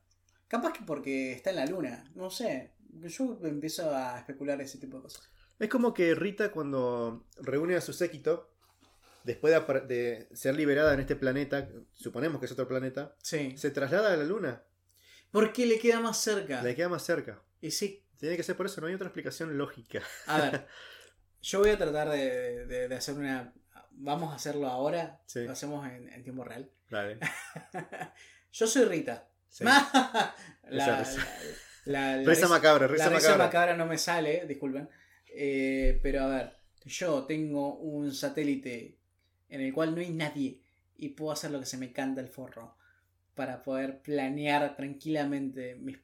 Capaz 0.49 0.73
que 0.73 0.85
porque 0.87 1.33
está 1.33 1.51
en 1.51 1.57
la 1.57 1.67
Luna, 1.67 2.05
no 2.15 2.31
sé. 2.31 2.71
Yo 3.03 3.39
empiezo 3.43 3.95
a 3.95 4.19
especular 4.19 4.61
ese 4.61 4.79
tipo 4.79 4.97
de 4.99 5.03
cosas. 5.05 5.29
Es 5.59 5.69
como 5.69 5.93
que 5.95 6.15
Rita 6.15 6.51
cuando 6.51 7.27
reúne 7.41 7.77
a 7.77 7.81
su 7.81 7.93
séquito, 7.93 8.51
después 9.25 9.55
de, 9.89 10.29
ser 10.33 10.55
liberada 10.57 10.95
en 10.95 11.01
este 11.01 11.17
planeta, 11.17 11.69
suponemos 11.93 12.41
que 12.41 12.47
es 12.47 12.53
otro 12.53 12.67
planeta, 12.69 13.15
Sí. 13.23 13.57
se 13.57 13.71
traslada 13.71 14.13
a 14.13 14.17
la 14.17 14.25
luna. 14.25 14.63
Porque 15.31 15.67
le 15.67 15.79
queda 15.79 16.01
más 16.01 16.21
cerca. 16.21 16.63
Le 16.63 16.75
queda 16.75 16.89
más 16.89 17.03
cerca. 17.05 17.43
Y 17.61 17.71
sí. 17.71 18.01
Tiene 18.19 18.37
que 18.37 18.43
ser 18.45 18.57
por 18.57 18.67
eso, 18.67 18.81
no 18.81 18.87
hay 18.87 18.95
otra 18.95 19.09
explicación 19.09 19.59
lógica. 19.59 20.01
A 20.27 20.41
ver, 20.41 20.67
yo 21.43 21.59
voy 21.59 21.71
a 21.71 21.79
tratar 21.79 22.09
de, 22.11 22.65
de- 22.67 22.89
de 22.89 22.95
hacer 22.95 23.15
una... 23.17 23.53
Vamos 23.97 24.33
a 24.33 24.37
hacerlo 24.37 24.69
ahora. 24.69 25.21
Sí. 25.27 25.45
Lo 25.45 25.53
hacemos 25.53 25.87
en, 25.89 26.09
en 26.13 26.23
tiempo 26.25 26.43
real. 26.45 26.71
Vale. 26.91 27.19
Yo 28.53 28.67
soy 28.67 28.85
Rita. 28.87 29.29
Sí. 29.49 29.65
la, 29.65 30.35
Risa, 30.65 30.99
risa. 31.01 31.17
la- 31.19 31.25
la- 31.87 32.17
la 32.17 32.23
Risa 32.29 32.49
macabra, 32.49 32.87
risa 32.87 33.09
la 33.11 33.17
risa 33.17 33.29
macabra. 33.29 33.45
macabra 33.47 33.77
no 33.77 33.87
me 33.87 33.99
sale, 33.99 34.45
disculpen. 34.47 34.89
Eh, 35.37 35.99
pero 36.03 36.23
a 36.23 36.27
ver, 36.29 36.57
yo 36.87 37.25
tengo 37.25 37.77
un 37.77 38.13
satélite 38.13 38.99
en 39.49 39.61
el 39.61 39.73
cual 39.73 39.95
no 39.95 40.01
hay 40.01 40.11
nadie 40.11 40.61
y 40.97 41.11
puedo 41.11 41.33
hacer 41.33 41.51
lo 41.51 41.61
que 41.61 41.67
se 41.67 41.77
me 41.79 41.93
canta 41.93 42.21
el 42.21 42.29
forro 42.29 42.77
para 43.35 43.63
poder 43.63 44.01
planear 44.01 44.77
tranquilamente 44.77 45.75
mis 45.75 45.99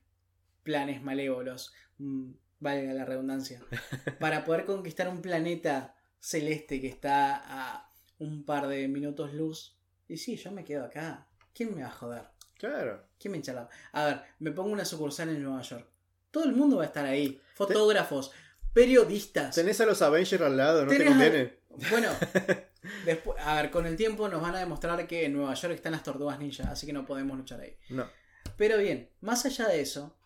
planes 0.65 1.01
malévolos, 1.03 1.73
mm, 1.99 2.31
valga 2.59 2.93
la 2.93 3.05
redundancia, 3.05 3.63
para 4.21 4.45
poder 4.45 4.65
conquistar 4.67 5.09
un 5.09 5.23
planeta 5.23 5.95
celeste 6.19 6.81
que 6.81 6.89
está 6.89 7.37
a 7.45 7.91
un 8.19 8.45
par 8.45 8.67
de 8.69 8.89
minutos 8.89 9.33
luz. 9.33 9.79
Y 10.09 10.17
sí, 10.17 10.37
yo 10.37 10.51
me 10.51 10.65
quedo 10.65 10.85
acá. 10.85 11.29
¿Quién 11.55 11.75
me 11.75 11.83
va 11.83 11.89
a 11.89 11.93
joder? 11.93 12.23
Claro. 12.59 13.07
¿Quién 13.21 13.33
me 13.33 13.37
hincha 13.39 13.53
la- 13.53 13.69
A 13.93 14.05
ver, 14.07 14.23
me 14.39 14.51
pongo 14.51 14.71
una 14.71 14.85
sucursal 14.85 15.29
en 15.29 15.43
Nueva 15.43 15.63
York. 15.63 15.87
Todo 16.31 16.45
el 16.45 16.53
mundo 16.53 16.79
va 16.79 16.85
a 16.85 16.87
estar 16.87 17.05
ahí. 17.05 17.41
Fotógrafos, 17.55 18.33
periodistas. 18.73 19.55
Tenés 19.55 19.81
a 19.81 19.87
los 19.87 20.01
Avengers 20.03 20.43
al 20.43 20.57
lado, 20.57 20.85
¿no 20.87 20.91
te 20.91 21.03
a- 21.03 21.07
conviene? 21.07 21.61
Bueno, 21.91 22.09
después, 23.05 23.39
a 23.45 23.55
ver, 23.63 23.71
con 23.71 23.87
el 23.87 23.97
tiempo 23.97 24.29
nos 24.29 24.41
van 24.43 24.55
a 24.55 24.59
demostrar 24.59 25.07
que 25.07 25.25
en 25.27 25.35
Nueva 25.35 25.55
York 25.55 25.75
están 25.75 25.93
las 25.93 26.03
tortugas 26.03 26.39
ninja, 26.39 26.71
así 26.71 26.87
que 26.87 26.93
no 26.93 27.05
podemos 27.07 27.37
luchar 27.37 27.61
ahí. 27.61 27.77
No. 27.91 28.09
Pero 28.57 28.79
bien, 28.79 29.11
más 29.21 29.45
allá 29.47 29.69
de 29.69 29.81
eso, 29.81 30.17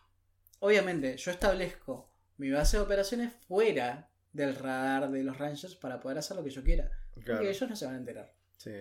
obviamente 0.61 1.17
yo 1.17 1.31
establezco 1.31 2.11
mi 2.39 2.51
base 2.51 2.77
de 2.79 2.83
operaciones 2.83 3.33
fuera 3.49 4.09
del 4.33 4.55
radar 4.57 5.11
de 5.11 5.23
los 5.23 5.37
Rangers 5.39 5.75
para 5.77 6.01
poder 6.01 6.19
hacer 6.19 6.37
lo 6.37 6.45
que 6.45 6.51
yo 6.51 6.63
quiera. 6.65 6.91
Claro. 7.23 7.41
Porque 7.41 7.51
ellos 7.51 7.69
no 7.69 7.77
se 7.77 7.87
van 7.87 7.95
a 7.95 7.99
enterar. 7.99 8.35
Sí, 8.57 8.73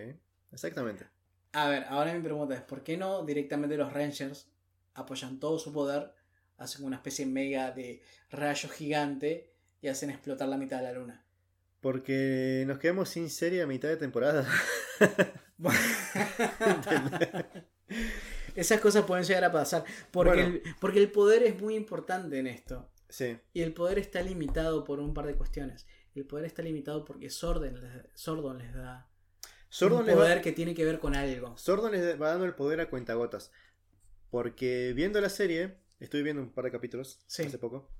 exactamente. 0.52 1.06
A 1.54 1.68
ver, 1.68 1.84
ahora 1.88 2.12
mi 2.12 2.20
pregunta 2.20 2.54
es, 2.54 2.62
¿por 2.62 2.82
qué 2.82 2.96
no 2.96 3.24
directamente 3.24 3.76
los 3.76 3.92
Rangers 3.92 4.48
apoyan 4.94 5.38
todo 5.38 5.58
su 5.58 5.72
poder, 5.72 6.12
hacen 6.58 6.84
una 6.84 6.96
especie 6.96 7.26
mega 7.26 7.70
de 7.70 8.02
rayo 8.30 8.68
gigante 8.68 9.52
y 9.80 9.88
hacen 9.88 10.10
explotar 10.10 10.48
la 10.48 10.56
mitad 10.56 10.78
de 10.78 10.84
la 10.84 10.92
luna? 10.92 11.24
Porque 11.80 12.64
nos 12.66 12.78
quedamos 12.78 13.08
sin 13.08 13.30
serie 13.30 13.62
a 13.62 13.66
mitad 13.66 13.88
de 13.88 13.96
temporada. 13.96 14.46
Esas 18.54 18.80
cosas 18.80 19.04
pueden 19.04 19.24
llegar 19.24 19.44
a 19.44 19.52
pasar. 19.52 19.84
Porque, 20.10 20.30
Bueno. 20.30 20.46
el, 20.56 20.62
porque 20.80 20.98
el 21.00 21.10
poder 21.10 21.42
es 21.42 21.60
muy 21.60 21.74
importante 21.74 22.38
en 22.38 22.46
esto. 22.46 22.88
Sí. 23.08 23.36
Y 23.52 23.62
el 23.62 23.74
poder 23.74 23.98
está 23.98 24.22
limitado 24.22 24.84
por 24.84 25.00
un 25.00 25.14
par 25.14 25.26
de 25.26 25.34
cuestiones. 25.34 25.86
El 26.14 26.26
poder 26.26 26.46
está 26.46 26.62
limitado 26.62 27.04
porque 27.04 27.30
Sordon 27.30 27.80
les, 27.80 27.90
Sordon 28.14 28.58
les 28.58 28.72
da 28.74 29.08
Sordon 29.74 30.00
un 30.00 30.06
les, 30.06 30.14
poder 30.14 30.38
va, 30.38 30.42
que 30.42 30.52
tiene 30.52 30.74
que 30.74 30.84
ver 30.84 30.98
con 31.00 31.14
algo. 31.14 31.56
Sordon 31.58 31.92
les 31.92 32.20
va 32.20 32.30
dando 32.30 32.44
el 32.44 32.54
poder 32.54 32.80
a 32.80 32.88
cuentagotas. 32.88 33.50
Porque 34.30 34.92
viendo 34.94 35.20
la 35.20 35.28
serie, 35.28 35.76
estuve 36.00 36.22
viendo 36.22 36.42
un 36.42 36.50
par 36.52 36.64
de 36.64 36.70
capítulos 36.70 37.22
Sí. 37.26 37.42
hace 37.44 37.58
poco 37.58 37.90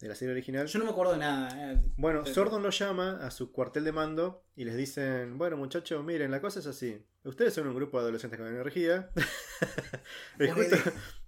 de 0.00 0.08
la 0.08 0.14
serie 0.14 0.32
original. 0.32 0.66
Yo 0.66 0.78
no 0.78 0.84
me 0.84 0.90
acuerdo 0.90 1.12
de 1.14 1.18
nada. 1.18 1.72
eh. 1.72 1.82
Bueno, 1.96 2.22
Pero- 2.22 2.34
Sordon 2.34 2.62
lo 2.62 2.70
llama 2.70 3.18
a 3.24 3.30
su 3.30 3.50
cuartel 3.50 3.84
de 3.84 3.92
mando 3.92 4.44
y 4.54 4.64
les 4.64 4.76
dicen, 4.76 5.38
bueno 5.38 5.56
muchachos, 5.56 6.04
miren, 6.04 6.30
la 6.30 6.40
cosa 6.40 6.60
es 6.60 6.66
así. 6.66 7.02
Ustedes 7.24 7.54
son 7.54 7.66
un 7.66 7.74
grupo 7.74 7.96
de 7.98 8.02
adolescentes 8.02 8.38
con 8.38 8.48
energía. 8.48 9.10
es, 10.38 10.52
justo, 10.54 10.76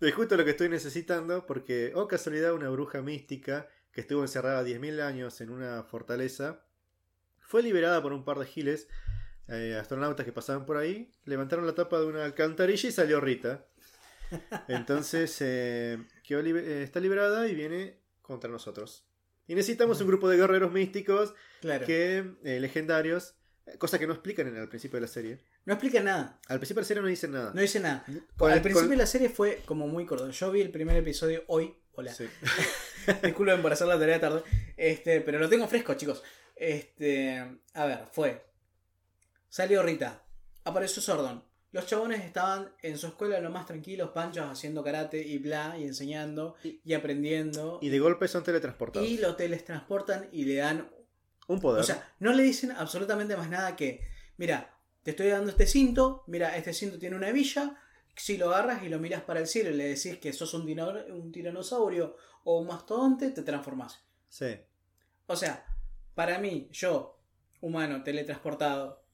es 0.00 0.14
justo 0.14 0.36
lo 0.36 0.44
que 0.44 0.50
estoy 0.50 0.68
necesitando 0.68 1.46
porque, 1.46 1.92
oh 1.94 2.06
casualidad, 2.08 2.52
una 2.52 2.68
bruja 2.70 3.00
mística 3.02 3.68
que 3.90 4.02
estuvo 4.02 4.22
encerrada 4.22 4.62
10.000 4.62 5.00
años 5.00 5.40
en 5.40 5.50
una 5.50 5.82
fortaleza, 5.82 6.64
fue 7.40 7.62
liberada 7.62 8.00
por 8.02 8.12
un 8.12 8.24
par 8.24 8.38
de 8.38 8.46
giles, 8.46 8.86
eh, 9.48 9.76
astronautas 9.80 10.24
que 10.26 10.32
pasaban 10.32 10.66
por 10.66 10.76
ahí, 10.76 11.12
levantaron 11.24 11.66
la 11.66 11.74
tapa 11.74 11.98
de 12.00 12.06
una 12.06 12.24
alcantarilla 12.24 12.88
y 12.88 12.92
salió 12.92 13.20
Rita. 13.20 13.66
Entonces, 14.68 15.36
eh, 15.40 15.98
quedó 16.22 16.40
eh, 16.40 16.82
está 16.82 17.00
liberada 17.00 17.48
y 17.48 17.54
viene 17.54 17.98
contra 18.22 18.50
nosotros. 18.50 19.04
Y 19.46 19.54
necesitamos 19.54 20.00
un 20.02 20.08
grupo 20.08 20.28
de 20.28 20.36
guerreros 20.36 20.70
místicos 20.72 21.34
Claro. 21.62 21.86
que 21.86 22.34
eh, 22.44 22.60
legendarios, 22.60 23.34
cosa 23.78 23.98
que 23.98 24.06
no 24.06 24.12
explican 24.12 24.46
en 24.48 24.56
el 24.56 24.68
principio 24.68 24.96
de 24.98 25.00
la 25.02 25.06
serie. 25.08 25.40
No 25.64 25.72
explica 25.74 26.00
nada. 26.02 26.38
Al 26.48 26.58
principio 26.58 26.80
de 26.80 26.84
la 26.84 26.88
serie 26.88 27.02
no 27.02 27.08
dicen 27.08 27.32
nada. 27.32 27.52
No 27.54 27.60
dice 27.62 27.80
nada. 27.80 28.04
Con 28.36 28.50
Al 28.50 28.58
el- 28.58 28.62
principio 28.62 28.82
con- 28.88 28.90
de 28.90 28.96
la 28.96 29.06
serie 29.06 29.28
fue 29.30 29.62
como 29.64 29.88
muy 29.88 30.04
corto. 30.04 30.28
Yo 30.30 30.50
vi 30.52 30.60
el 30.60 30.70
primer 30.70 30.96
episodio 30.98 31.44
hoy. 31.46 31.74
Hola. 31.92 32.12
Sí. 32.12 32.28
Disculpen 33.22 33.62
por 33.62 33.72
hacer 33.72 33.86
la 33.88 33.98
tarea 33.98 34.20
tarde. 34.20 34.42
Este, 34.76 35.20
pero 35.22 35.38
lo 35.38 35.48
tengo 35.48 35.66
fresco, 35.66 35.94
chicos. 35.94 36.22
Este, 36.54 37.38
a 37.74 37.86
ver, 37.86 38.00
fue. 38.12 38.44
Salió 39.48 39.82
Rita. 39.82 40.24
Apareció 40.64 41.02
Sordon. 41.02 41.44
Los 41.70 41.86
chabones 41.86 42.24
estaban 42.24 42.72
en 42.82 42.96
su 42.96 43.08
escuela 43.08 43.40
lo 43.40 43.50
más 43.50 43.66
tranquilos, 43.66 44.10
panchos, 44.10 44.46
haciendo 44.46 44.82
karate 44.82 45.20
y 45.20 45.38
bla, 45.38 45.76
y 45.78 45.84
enseñando 45.84 46.56
y 46.62 46.94
aprendiendo. 46.94 47.78
Y 47.82 47.90
de 47.90 47.98
golpe 47.98 48.26
son 48.26 48.42
teletransportados. 48.42 49.06
Y 49.06 49.18
lo 49.18 49.36
teletransportan 49.36 50.28
y 50.32 50.44
le 50.44 50.56
dan. 50.56 50.90
Un 51.46 51.60
poder. 51.60 51.80
O 51.80 51.84
sea, 51.84 52.14
no 52.20 52.32
le 52.32 52.42
dicen 52.42 52.72
absolutamente 52.72 53.36
más 53.36 53.48
nada 53.50 53.76
que. 53.76 54.02
Mira, 54.36 54.78
te 55.02 55.10
estoy 55.12 55.28
dando 55.28 55.50
este 55.50 55.66
cinto. 55.66 56.24
Mira, 56.26 56.56
este 56.56 56.72
cinto 56.72 56.98
tiene 56.98 57.16
una 57.16 57.28
hebilla. 57.28 57.78
Si 58.16 58.36
lo 58.36 58.48
agarras 58.48 58.82
y 58.82 58.88
lo 58.88 58.98
miras 58.98 59.22
para 59.22 59.40
el 59.40 59.46
cielo 59.46 59.70
y 59.70 59.74
le 59.74 59.88
decís 59.88 60.18
que 60.18 60.32
sos 60.32 60.52
un, 60.54 60.68
un 61.10 61.32
tiranosaurio 61.32 62.16
o 62.44 62.60
un 62.60 62.66
mastodonte, 62.66 63.30
te 63.30 63.42
transformás. 63.42 64.04
sí. 64.28 64.56
O 65.30 65.36
sea, 65.36 65.62
para 66.14 66.38
mí, 66.38 66.68
yo, 66.72 67.20
humano, 67.60 68.02
teletransportado. 68.02 69.04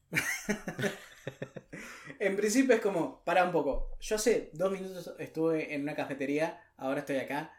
En 2.18 2.36
principio 2.36 2.74
es 2.74 2.80
como, 2.80 3.22
para 3.24 3.44
un 3.44 3.52
poco. 3.52 3.96
Yo 4.00 4.16
hace 4.16 4.50
dos 4.52 4.72
minutos 4.72 5.14
estuve 5.18 5.74
en 5.74 5.82
una 5.82 5.94
cafetería, 5.94 6.62
ahora 6.76 7.00
estoy 7.00 7.16
acá. 7.16 7.52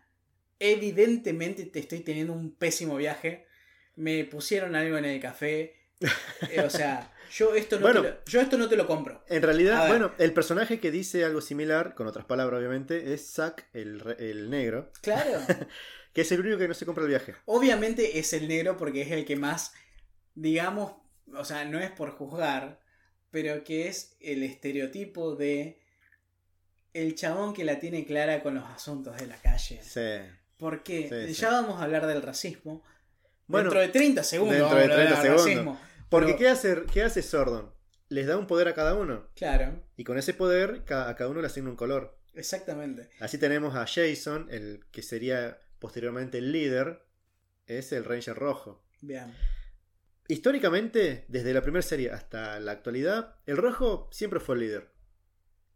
Evidentemente 0.60 1.66
te 1.66 1.80
estoy 1.80 2.00
teniendo 2.00 2.34
un 2.34 2.56
pésimo 2.56 2.96
viaje. 2.96 3.48
Me 3.96 4.24
pusieron 4.26 4.76
algo 4.76 4.98
en 4.98 5.06
el 5.06 5.20
café. 5.22 5.76
Eh, 6.52 6.62
o 6.62 6.70
sea, 6.70 7.14
yo 7.32 7.56
esto, 7.56 7.78
no 7.78 7.84
Bueno. 7.84 8.02
te 8.02 8.10
lo, 8.10 8.26
yo 8.26 8.42
esto 8.42 8.58
no 8.58 8.68
te 8.70 8.76
lo 8.76 8.86
compro. 8.86 9.24
En 9.28 9.42
realidad, 9.42 9.88
bueno, 9.88 10.12
el 10.18 10.34
personaje 10.34 10.80
que 10.80 10.92
dice 10.92 11.24
algo 11.26 11.42
similar, 11.42 11.96
con 11.96 12.08
otras 12.08 12.26
palabras 12.26 12.58
obviamente, 12.60 13.14
es 13.14 13.32
Zack, 13.34 13.68
el, 13.74 14.16
el 14.20 14.50
negro, 14.50 14.92
Claro. 15.02 15.40
que 16.14 16.22
es 16.22 16.32
el 16.32 16.42
único 16.42 16.58
que 16.58 16.68
no 16.68 16.74
se 16.74 16.86
compra 16.86 17.04
el 17.04 17.10
viaje. 17.10 17.36
Obviamente 17.46 18.20
es 18.20 18.34
el 18.34 18.48
negro 18.48 18.78
porque 18.78 19.02
es 19.02 19.12
el 19.12 19.26
que 19.26 19.36
más, 19.36 19.74
digamos, 20.34 20.94
o 21.34 21.46
sea, 21.46 21.66
no 21.66 21.80
es 21.80 21.92
por 21.92 22.12
juzgar, 22.12 22.80
pero 23.32 23.64
que 23.64 23.88
es 23.88 24.16
el 24.20 24.44
estereotipo 24.44 25.36
de 25.36 25.82
el 26.94 27.16
chabón 27.16 27.54
que 27.54 27.64
la 27.66 27.80
tiene 27.80 28.06
clara 28.06 28.42
con 28.42 28.56
los 28.56 28.64
asuntos 28.66 29.18
de 29.18 29.28
la 29.28 29.38
calle. 29.38 29.82
Sí. 29.84 30.32
Porque 30.58 31.10
Sí, 31.28 31.34
sí. 31.34 31.42
ya 31.42 31.50
vamos 31.52 31.80
a 31.82 31.84
hablar 31.84 32.08
del 32.08 32.22
racismo. 32.22 32.84
Bueno, 33.48 33.66
dentro 33.70 33.82
de 33.82 33.90
30 33.90 34.24
segundos 34.24 34.58
dentro 34.58 34.76
de 34.78 34.82
a 34.82 34.84
hablar 34.86 34.98
30 34.98 35.14
del 35.14 35.22
segundos. 35.40 35.46
racismo. 35.46 35.82
Porque 36.10 36.28
Pero- 36.28 36.38
¿qué, 36.40 36.48
hace, 36.50 36.84
¿qué 36.94 37.04
hace 37.04 37.22
Sordon? 37.22 37.74
Les 38.08 38.28
da 38.28 38.38
un 38.38 38.48
poder 38.48 38.68
a 38.70 38.74
cada 38.74 38.94
uno. 38.96 39.28
Claro, 39.36 39.84
Y 39.98 40.04
con 40.06 40.18
ese 40.18 40.34
poder, 40.34 40.84
a 40.90 41.16
cada 41.16 41.28
uno 41.30 41.42
le 41.42 41.48
asigna 41.48 41.70
un 41.70 41.76
color. 41.76 42.18
exactamente. 42.34 43.10
Así 43.20 43.38
tenemos 43.38 43.76
a 43.76 43.86
Jason, 43.88 44.48
el 44.50 44.86
que 44.92 45.02
sería 45.02 45.58
posteriormente 45.80 46.38
el 46.38 46.52
líder, 46.52 47.04
es 47.68 47.92
el 47.92 48.06
Ranger 48.06 48.36
rojo. 48.38 48.84
Vean. 49.02 49.36
Históricamente, 50.28 51.26
desde 51.28 51.54
la 51.54 51.62
primera 51.62 51.82
serie 51.84 52.12
hasta 52.12 52.60
la 52.60 52.72
actualidad, 52.72 53.36
el 53.46 53.58
rojo 53.58 54.10
siempre 54.12 54.40
fue 54.40 54.56
el 54.56 54.62
líder. 54.62 54.92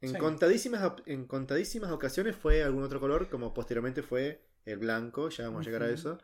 En, 0.02 0.12
Sí. 0.12 0.18
contadísimas, 0.18 0.94
en 1.06 1.26
contadísimas 1.28 1.92
ocasiones 1.92 2.36
fue 2.36 2.64
algún 2.64 2.84
otro 2.84 3.00
color, 3.00 3.30
como 3.30 3.54
posteriormente 3.54 4.02
fue 4.02 4.48
el 4.66 4.78
blanco, 4.80 5.30
ya 5.30 5.46
vamos 5.46 5.62
a 5.62 5.66
llegar 5.66 5.84
a 5.84 5.90
eso. 5.90 6.18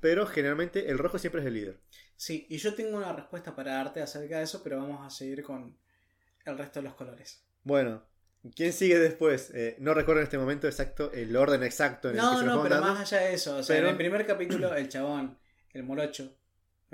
Pero 0.00 0.26
generalmente 0.26 0.90
el 0.90 0.98
rojo 0.98 1.18
siempre 1.18 1.40
es 1.42 1.46
el 1.46 1.54
líder. 1.54 1.80
Sí, 2.16 2.46
y 2.50 2.56
yo 2.58 2.74
tengo 2.74 2.96
una 2.96 3.12
respuesta 3.12 3.54
para 3.54 3.74
darte 3.74 4.02
acerca 4.02 4.38
de 4.38 4.44
eso, 4.44 4.62
pero 4.62 4.78
vamos 4.78 5.06
a 5.06 5.10
seguir 5.10 5.42
con 5.42 5.78
el 6.44 6.58
resto 6.58 6.80
de 6.80 6.84
los 6.84 6.94
colores. 6.94 7.46
Bueno, 7.62 8.04
¿quién 8.54 8.72
sigue 8.72 8.98
después? 8.98 9.50
Eh, 9.54 9.76
no 9.78 9.94
recuerdo 9.94 10.20
en 10.20 10.24
este 10.24 10.38
momento 10.38 10.66
exacto 10.66 11.10
el 11.12 11.34
orden 11.36 11.62
exacto 11.62 12.08
en 12.10 12.16
el 12.16 12.20
que 12.20 12.26
No, 12.26 12.38
se 12.38 12.44
no, 12.44 12.52
fueron 12.52 12.62
pero 12.64 12.74
dando. 12.76 12.94
más 12.94 13.12
allá 13.12 13.26
de 13.26 13.34
eso. 13.34 13.56
O 13.56 13.62
sea, 13.62 13.76
Pero- 13.76 13.86
en 13.86 13.92
el 13.92 13.96
primer 13.98 14.26
capítulo, 14.26 14.74
el 14.74 14.88
chabón, 14.88 15.38
el 15.70 15.82
morocho, 15.84 16.36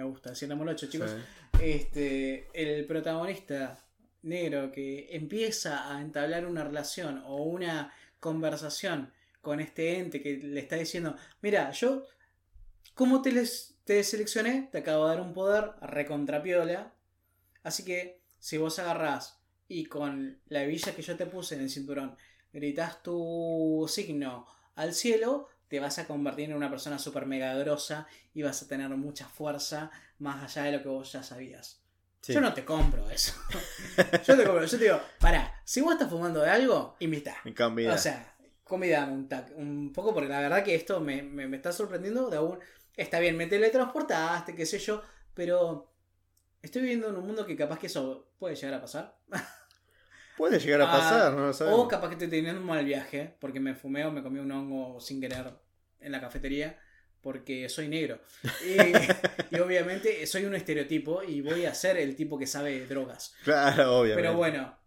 me 0.01 0.11
gusta 0.11 0.30
decirle 0.30 0.55
morocho, 0.55 0.88
chicos. 0.88 1.11
Sí. 1.11 1.61
Este, 1.62 2.48
el 2.55 2.86
protagonista 2.86 3.84
negro 4.22 4.72
que 4.72 5.09
empieza 5.14 5.94
a 5.94 6.01
entablar 6.01 6.46
una 6.46 6.64
relación 6.64 7.22
o 7.26 7.42
una 7.42 7.92
conversación 8.18 9.12
con 9.40 9.61
este 9.61 9.98
ente 9.98 10.22
que 10.22 10.38
le 10.38 10.61
está 10.61 10.76
diciendo: 10.76 11.16
Mira, 11.42 11.70
yo, 11.72 12.07
como 12.94 13.20
te, 13.20 13.32
les, 13.32 13.78
te 13.84 14.03
seleccioné, 14.03 14.68
te 14.72 14.78
acabo 14.78 15.07
de 15.07 15.16
dar 15.16 15.22
un 15.22 15.34
poder 15.34 15.72
recontrapiola. 15.82 16.94
Así 17.62 17.84
que, 17.84 18.22
si 18.38 18.57
vos 18.57 18.78
agarrás 18.78 19.38
y 19.68 19.84
con 19.84 20.40
la 20.46 20.62
hebilla 20.64 20.94
que 20.94 21.03
yo 21.03 21.16
te 21.16 21.26
puse 21.26 21.55
en 21.55 21.61
el 21.61 21.70
cinturón, 21.70 22.16
gritas 22.53 23.03
tu 23.03 23.86
signo 23.88 24.46
al 24.76 24.94
cielo, 24.94 25.48
te 25.70 25.80
vas 25.80 25.98
a 25.98 26.06
convertir 26.06 26.50
en 26.50 26.56
una 26.56 26.68
persona 26.68 26.98
super 26.98 27.24
mega 27.24 27.54
grosa 27.54 28.06
y 28.34 28.42
vas 28.42 28.60
a 28.62 28.68
tener 28.68 28.90
mucha 28.90 29.26
fuerza 29.26 29.90
más 30.18 30.42
allá 30.42 30.64
de 30.66 30.76
lo 30.76 30.82
que 30.82 30.88
vos 30.88 31.10
ya 31.12 31.22
sabías. 31.22 31.80
Sí. 32.20 32.34
Yo 32.34 32.40
no 32.42 32.52
te 32.52 32.64
compro 32.66 33.08
eso. 33.08 33.32
yo 34.26 34.36
te 34.36 34.44
compro, 34.44 34.64
yo 34.64 34.78
te 34.78 34.84
digo, 34.84 35.00
pará, 35.20 35.62
si 35.64 35.80
vos 35.80 35.92
estás 35.92 36.10
fumando 36.10 36.40
de 36.42 36.50
algo, 36.50 36.96
invita. 36.98 37.36
En 37.44 37.54
cambio, 37.54 37.94
O 37.94 37.96
sea, 37.96 38.36
convidame 38.64 39.12
un, 39.12 39.28
tac- 39.28 39.54
un 39.56 39.92
poco 39.92 40.12
porque 40.12 40.28
la 40.28 40.40
verdad 40.40 40.62
que 40.64 40.74
esto 40.74 41.00
me, 41.00 41.22
me- 41.22 41.46
me 41.48 41.56
está 41.56 41.72
sorprendiendo 41.72 42.28
de, 42.28 42.36
algún- 42.36 42.58
Está 42.96 43.20
bien, 43.20 43.36
me 43.36 43.46
teletransportaste, 43.46 44.54
qué 44.54 44.66
sé 44.66 44.78
yo, 44.80 45.02
pero 45.32 45.90
estoy 46.60 46.82
viviendo 46.82 47.08
en 47.08 47.16
un 47.16 47.26
mundo 47.26 47.46
que 47.46 47.56
capaz 47.56 47.78
que 47.78 47.86
eso 47.86 48.32
puede 48.38 48.56
llegar 48.56 48.74
a 48.74 48.80
pasar. 48.82 49.16
Puede 50.41 50.59
llegar 50.59 50.80
a 50.80 50.88
Ah, 50.88 50.97
pasar, 50.99 51.34
no 51.34 51.49
lo 51.49 51.53
sabemos. 51.53 51.80
O 51.80 51.86
capaz 51.86 52.09
que 52.09 52.14
estoy 52.14 52.28
teniendo 52.28 52.62
un 52.62 52.66
mal 52.66 52.82
viaje 52.82 53.36
porque 53.41 53.61
me 53.61 53.74
fumé 53.74 54.07
o 54.07 54.11
me 54.11 54.22
comí 54.22 54.38
un 54.38 54.51
hongo 54.51 54.99
sin 54.99 55.20
querer 55.20 55.53
en 56.01 56.12
la 56.12 56.18
cafetería 56.18 56.80
porque 57.20 57.68
soy 57.68 57.88
negro. 57.88 58.18
Y, 58.64 59.55
y 59.55 59.59
obviamente 59.61 60.26
soy 60.26 60.47
un 60.47 60.55
estereotipo 60.55 61.22
y 61.22 61.43
voy 61.43 61.66
a 61.66 61.74
ser 61.74 61.99
el 61.99 62.16
tipo 62.16 62.38
que 62.38 62.47
sabe 62.47 62.70
de 62.80 62.86
drogas. 62.86 63.34
Claro, 63.45 63.99
obviamente. 63.99 64.22
Pero 64.22 64.34
bueno, 64.34 64.78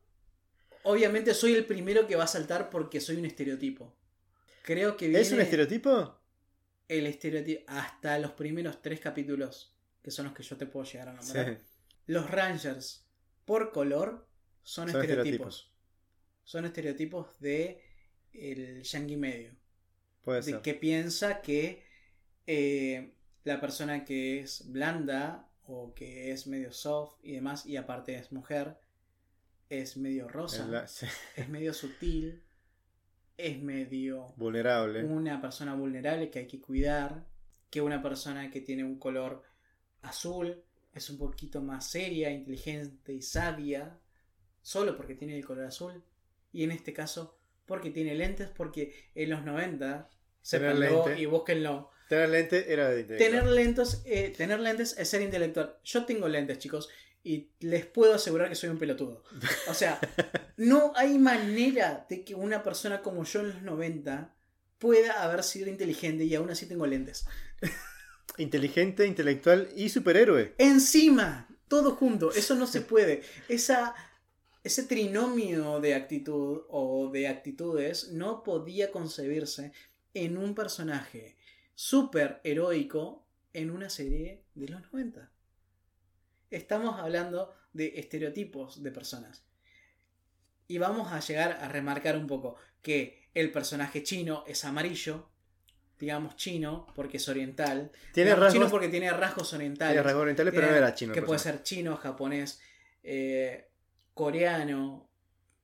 obviamente 0.82 1.36
soy 1.36 1.54
el 1.54 1.66
primero 1.66 2.08
que 2.08 2.16
va 2.16 2.24
a 2.24 2.28
saltar 2.28 2.72
porque 2.72 3.00
soy 3.00 3.18
un 3.18 3.26
estereotipo. 3.26 3.96
Creo 4.64 4.98
que 4.98 5.06
viene 5.08 5.22
¿Es 5.22 5.32
un 5.32 5.40
estereotipo? 5.42 6.20
el 6.88 7.06
estereotipo 7.06 7.62
hasta 7.68 8.18
los 8.18 8.32
primeros 8.32 8.82
tres 8.82 9.00
capítulos, 9.00 9.76
que 10.02 10.10
son 10.10 10.26
los 10.26 10.34
que 10.34 10.42
yo 10.42 10.58
te 10.58 10.66
puedo 10.66 10.84
llegar 10.84 11.10
a 11.10 11.14
nombrar. 11.14 11.58
Sí. 11.60 11.64
Los 12.08 12.32
Rangers, 12.32 13.06
por 13.46 13.72
color, 13.72 14.26
son, 14.64 14.90
Son 14.90 15.02
estereotipos. 15.02 15.72
Son 16.44 16.66
estereotipos 16.66 17.40
de 17.40 17.82
el 18.34 18.84
yankee 18.84 19.18
medio. 19.18 19.56
Puede 20.24 20.40
de 20.40 20.44
ser. 20.44 20.62
que 20.62 20.74
piensa 20.74 21.42
que 21.42 21.84
eh, 22.48 23.14
la 23.44 23.60
persona 23.62 24.04
que 24.06 24.40
es 24.40 24.72
blanda 24.72 25.50
o 25.66 25.94
que 25.94 26.32
es 26.32 26.48
medio 26.48 26.72
soft 26.74 27.20
y 27.24 27.34
demás, 27.34 27.66
y 27.66 27.78
aparte 27.78 28.16
es 28.16 28.32
mujer, 28.32 28.78
es 29.70 29.96
medio 29.98 30.28
rosa, 30.28 30.64
En 30.64 30.72
la- 30.72 30.88
sí. 30.88 31.06
es 31.36 31.48
medio 31.50 31.74
sutil, 31.74 32.44
es 33.38 33.62
medio 33.62 34.34
Vulnerable. 34.38 35.04
una 35.04 35.42
persona 35.42 35.74
vulnerable 35.76 36.30
que 36.30 36.40
hay 36.40 36.48
que 36.48 36.60
cuidar, 36.60 37.26
que 37.70 37.82
una 37.82 38.02
persona 38.02 38.50
que 38.52 38.62
tiene 38.62 38.84
un 38.84 39.00
color 39.00 39.44
azul 40.02 40.64
es 40.94 41.10
un 41.10 41.18
poquito 41.18 41.62
más 41.62 41.90
seria, 41.90 42.30
inteligente 42.30 43.14
y 43.14 43.22
sabia, 43.22 44.00
solo 44.64 44.98
porque 44.98 45.14
tiene 45.14 45.38
el 45.38 45.46
color 45.46 45.66
azul, 45.66 46.04
y 46.52 46.64
en 46.64 46.72
este 46.72 46.92
caso 46.94 47.38
porque 47.66 47.92
tiene 47.92 48.16
lentes, 48.16 48.50
porque 48.50 49.10
en 49.14 49.30
los 49.30 49.44
90, 49.44 49.78
Tener 49.78 50.08
sépanlo 50.42 51.06
lente. 51.06 51.22
y 51.22 51.26
búsquenlo, 51.28 51.92
Tener 52.10 52.30
lente 52.30 52.74
era 52.74 52.90
de 52.90 53.04
tener 53.06 53.46
lentes, 53.48 54.02
eh, 54.06 54.34
tener 54.36 54.60
lentes 54.60 54.96
es 54.98 55.08
ser 55.08 55.22
intelectual. 55.22 55.78
Yo 55.84 56.06
tengo 56.06 56.28
lentes, 56.28 56.60
chicos, 56.60 56.90
y 57.24 57.52
les 57.62 57.86
puedo 57.86 58.16
asegurar 58.16 58.50
que 58.50 58.56
soy 58.56 58.70
un 58.70 58.78
pelotudo. 58.78 59.24
O 59.70 59.74
sea, 59.74 60.00
no 60.58 60.92
hay 60.96 61.18
manera 61.18 62.06
de 62.10 62.24
que 62.26 62.36
una 62.36 62.62
persona 62.64 63.02
como 63.02 63.24
yo 63.24 63.40
en 63.40 63.50
los 63.50 63.62
90 63.62 64.36
pueda 64.78 65.24
haber 65.24 65.44
sido 65.44 65.70
inteligente 65.70 66.26
y 66.26 66.36
aún 66.36 66.50
así 66.50 66.66
tengo 66.68 66.86
lentes. 66.86 67.26
Inteligente, 68.38 69.08
intelectual 69.08 69.70
y 69.76 69.90
superhéroe. 69.90 70.56
Encima, 70.58 71.48
todo 71.68 71.96
junto, 71.96 72.34
eso 72.34 72.56
no 72.56 72.68
se 72.68 72.82
puede. 72.82 73.22
Esa, 73.48 73.96
ese 74.64 74.84
trinomio 74.84 75.82
de 75.82 75.94
actitud 75.94 76.62
o 76.70 77.10
de 77.12 77.28
actitudes 77.28 78.12
no 78.12 78.44
podía 78.44 78.92
concebirse 78.92 79.74
en 80.14 80.38
un 80.38 80.56
personaje 80.56 81.36
súper 81.76 82.40
heroico 82.44 83.28
en 83.52 83.72
una 83.72 83.90
serie 83.90 84.44
de 84.56 84.70
los 84.70 84.82
90. 84.92 85.30
Estamos 86.50 87.00
hablando 87.00 87.54
de 87.74 87.94
estereotipos 87.96 88.82
de 88.84 88.92
personas. 88.92 89.46
Y 90.68 90.78
vamos 90.78 91.12
a 91.12 91.20
llegar 91.20 91.58
a 91.60 91.68
remarcar 91.68 92.16
un 92.16 92.28
poco 92.28 92.56
que 92.82 93.30
el 93.34 93.52
personaje 93.52 94.02
chino 94.04 94.44
es 94.48 94.64
amarillo, 94.64 95.30
digamos 96.00 96.36
chino 96.38 96.88
porque 96.96 97.18
es 97.18 97.28
oriental, 97.28 97.92
Tiene 98.14 98.32
rasgos, 98.32 98.54
chino 98.54 98.70
porque 98.70 98.88
tiene 98.88 99.12
rasgos 99.12 99.54
orientales. 99.54 99.94
tiene 99.94 100.04
rasgos 100.04 100.22
orientales, 100.22 100.54
pero 100.54 100.68
no 100.68 100.76
era 100.76 100.94
chino. 100.94 101.14
Que 101.14 101.22
puede 101.22 101.40
ser 101.40 101.64
chino, 101.64 101.98
japonés, 101.98 102.62
eh, 103.04 103.73
coreano, 104.14 105.10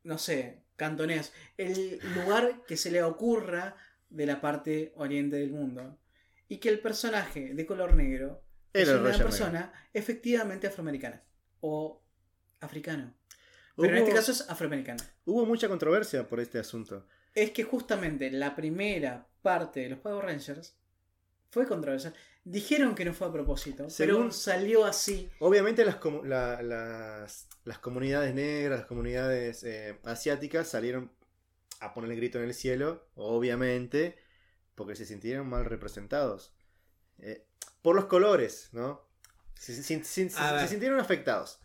no 0.04 0.18
sé, 0.18 0.64
cantonés. 0.76 1.34
El 1.58 2.00
lugar 2.16 2.62
que 2.68 2.78
se 2.78 2.91
le 2.91 3.04
ocurra 3.04 3.76
de 4.10 4.26
la 4.26 4.41
parte 4.41 4.91
oriente 4.95 5.38
del 5.38 5.52
mundo. 5.52 5.97
Y 6.47 6.58
que 6.58 6.70
el 6.70 6.80
personaje 6.80 7.54
de 7.54 7.66
color 7.66 7.95
negro 7.95 8.43
es 8.74 8.88
Era 8.88 8.97
el 8.97 9.06
una 9.06 9.18
persona 9.18 9.74
efectivamente 9.93 10.68
afroamericana. 10.68 11.24
O 11.62 12.04
africano. 12.60 13.14
Pero 13.76 13.95
en 13.95 14.04
este 14.04 14.14
caso 14.14 14.32
es 14.32 14.50
afroamericana. 14.50 15.04
Hubo 15.26 15.45
mucha 15.45 15.70
controversia 15.70 16.28
por 16.28 16.39
este 16.39 16.60
asunto. 16.60 17.08
Es 17.34 17.52
que 17.52 17.64
justamente 17.64 18.30
la 18.32 18.56
primera 18.56 19.28
parte 19.41 19.82
de 19.82 19.89
los 19.89 20.00
Power 20.00 20.26
Rangers 20.26 20.78
fue 21.50 21.68
controversial. 21.68 22.14
Dijeron 22.52 22.95
que 22.95 23.06
no 23.06 23.14
fue 23.14 23.28
a 23.28 23.32
propósito, 23.32 23.89
Según- 23.91 24.16
pero 24.24 24.32
salió 24.32 24.86
así. 24.86 25.30
Obviamente 25.39 25.86
las, 25.86 26.00
comu- 26.00 26.24
la- 26.24 26.62
las, 26.64 27.47
las 27.64 27.78
comunidades 27.78 28.34
negras, 28.34 28.80
las 28.80 28.88
comunidades 28.88 29.64
eh, 29.64 30.00
asiáticas 30.04 30.68
salieron 30.68 31.12
a 31.80 31.93
poner 31.93 32.10
el 32.12 32.18
grito 32.18 32.39
en 32.39 32.45
el 32.45 32.54
cielo, 32.56 33.08
obviamente, 33.16 34.18
porque 34.74 34.95
se 34.95 35.06
sintieron 35.06 35.47
mal 35.47 35.66
representados. 35.66 36.54
Eh, 37.20 37.45
por 37.84 37.95
los 37.95 38.06
colores, 38.06 38.70
¿no? 38.72 39.08
Se, 39.54 39.76
se- 39.76 39.84
se- 40.04 40.30
se- 40.30 40.39
A 40.39 40.54
ver. 40.54 40.62
se 40.62 40.70
sintieron 40.70 41.00
afectados. 41.00 41.60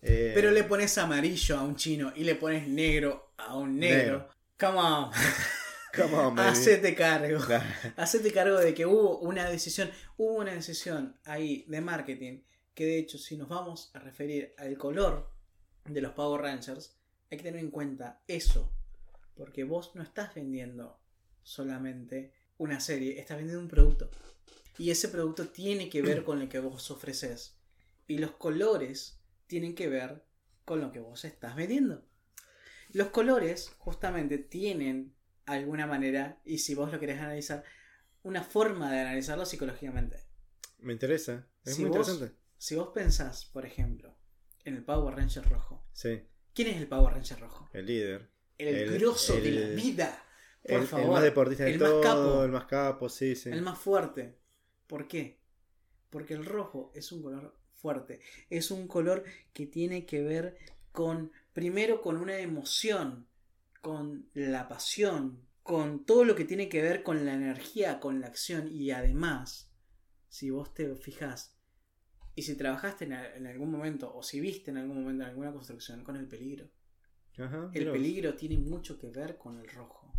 Eh, 0.00 0.32
Pero 0.34 0.50
le 0.52 0.64
pones 0.64 0.96
amarillo 0.98 1.58
a 1.58 1.62
un 1.62 1.76
chino 1.76 2.12
y 2.16 2.24
le 2.24 2.34
pones 2.34 2.66
negro 2.66 3.32
a 3.36 3.56
un 3.56 3.78
negro. 3.78 4.12
Negro. 4.20 4.28
Come 4.58 4.78
on. 4.78 5.10
come 5.96 6.14
on, 6.14 6.34
baby. 6.34 6.48
Hacete 6.48 6.94
cargo. 6.94 7.40
Claro. 7.40 7.64
Hacete 7.96 8.32
cargo 8.32 8.58
de 8.58 8.74
que 8.74 8.86
hubo 8.86 9.18
una 9.18 9.48
decisión. 9.48 9.90
Hubo 10.16 10.34
una 10.34 10.52
decisión 10.52 11.18
ahí 11.24 11.64
de 11.68 11.80
marketing. 11.80 12.42
Que 12.74 12.86
de 12.86 12.98
hecho, 12.98 13.18
si 13.18 13.36
nos 13.36 13.48
vamos 13.48 13.90
a 13.94 14.00
referir 14.00 14.54
al 14.58 14.76
color 14.76 15.30
de 15.84 16.00
los 16.00 16.12
Power 16.12 16.40
Rangers, 16.40 16.96
hay 17.30 17.38
que 17.38 17.44
tener 17.44 17.60
en 17.60 17.70
cuenta 17.70 18.22
eso. 18.26 18.72
Porque 19.36 19.64
vos 19.64 19.92
no 19.94 20.02
estás 20.02 20.34
vendiendo 20.34 20.98
solamente 21.42 22.32
una 22.58 22.80
serie, 22.80 23.18
estás 23.18 23.36
vendiendo 23.36 23.62
un 23.62 23.68
producto. 23.68 24.10
Y 24.78 24.90
ese 24.90 25.08
producto 25.08 25.48
tiene 25.48 25.88
que 25.88 26.02
ver 26.02 26.24
con 26.24 26.40
lo 26.40 26.48
que 26.48 26.58
vos 26.58 26.90
ofreces. 26.90 27.56
Y 28.08 28.18
los 28.18 28.32
colores 28.32 29.20
tienen 29.46 29.74
que 29.74 29.88
ver 29.88 30.24
con 30.64 30.80
lo 30.80 30.90
que 30.90 31.00
vos 31.00 31.24
estás 31.24 31.54
vendiendo. 31.54 32.04
Los 32.90 33.08
colores 33.08 33.72
justamente 33.78 34.38
tienen 34.38 35.14
alguna 35.46 35.86
manera, 35.86 36.40
y 36.44 36.58
si 36.58 36.74
vos 36.74 36.90
lo 36.92 36.98
querés 37.00 37.20
analizar, 37.20 37.64
una 38.22 38.42
forma 38.42 38.90
de 38.92 39.00
analizarlo 39.00 39.44
psicológicamente. 39.46 40.18
Me 40.78 40.92
interesa. 40.92 41.46
Es 41.64 41.74
Si 41.76 41.82
muy 41.82 41.90
vos- 41.90 42.08
interesante. 42.08 42.38
Si 42.58 42.74
vos 42.76 42.88
pensás, 42.94 43.44
por 43.46 43.66
ejemplo, 43.66 44.16
en 44.64 44.74
el 44.76 44.84
Power 44.84 45.14
Ranger 45.16 45.46
rojo, 45.48 45.86
Sí, 45.92 46.22
¿quién 46.54 46.68
es 46.68 46.76
el 46.78 46.86
Power 46.88 47.12
Ranger 47.14 47.40
rojo? 47.40 47.68
el 47.72 47.86
líder. 47.86 48.30
El, 48.56 48.68
El- 48.68 48.98
grosso 48.98 49.34
de 49.40 49.48
el- 49.48 49.70
la 49.70 49.82
vida. 49.82 50.24
Por 50.62 50.72
El, 50.76 50.80
el 50.82 50.86
favor. 50.88 51.10
más 51.12 51.22
deportista 51.22 51.64
de 51.64 51.72
el 51.72 51.78
todo, 51.78 52.02
más 52.02 52.06
capo. 52.06 52.44
el 52.44 52.50
más 52.52 52.64
capo, 52.66 53.08
sí, 53.10 53.36
sí. 53.36 53.50
El 53.50 53.60
más 53.62 53.78
fuerte. 53.78 54.38
¿Por 54.86 55.06
qué? 55.08 55.40
Porque 56.08 56.32
el 56.34 56.44
rojo 56.46 56.90
es 56.94 57.12
un 57.12 57.20
color 57.22 57.58
fuerte. 57.74 58.20
Es 58.48 58.70
un 58.70 58.88
color 58.88 59.24
que 59.52 59.66
tiene 59.66 60.06
que 60.06 60.22
ver 60.22 60.56
con, 60.92 61.32
primero, 61.52 62.00
con 62.00 62.16
una 62.16 62.38
emoción, 62.38 63.28
con 63.84 64.28
la 64.34 64.66
pasión, 64.66 65.46
con 65.62 66.04
todo 66.06 66.24
lo 66.24 66.34
que 66.34 66.44
tiene 66.46 66.68
que 66.68 66.82
ver 66.82 67.02
con 67.02 67.24
la 67.24 67.34
energía, 67.34 68.00
con 68.00 68.20
la 68.20 68.26
acción. 68.28 68.66
Y 68.72 68.90
además, 68.90 69.70
si 70.28 70.48
vos 70.50 70.72
te 70.74 70.96
fijas, 70.96 71.56
y 72.34 72.42
si 72.42 72.56
trabajaste 72.56 73.04
en, 73.04 73.46
algún 73.46 73.70
momento, 73.70 74.12
o 74.12 74.22
si 74.22 74.40
viste 74.40 74.70
en 74.72 74.78
algún 74.78 75.02
momento 75.02 75.22
en 75.22 75.28
alguna 75.30 75.52
construcción, 75.52 76.02
con 76.02 76.16
el 76.16 76.26
peligro. 76.26 76.68
Ajá, 77.38 77.70
El 77.74 77.90
peligro 77.92 78.34
tiene 78.34 78.56
mucho 78.58 78.98
que 78.98 79.10
ver 79.10 79.36
con 79.38 79.58
el 79.60 79.68
rojo. 79.68 80.12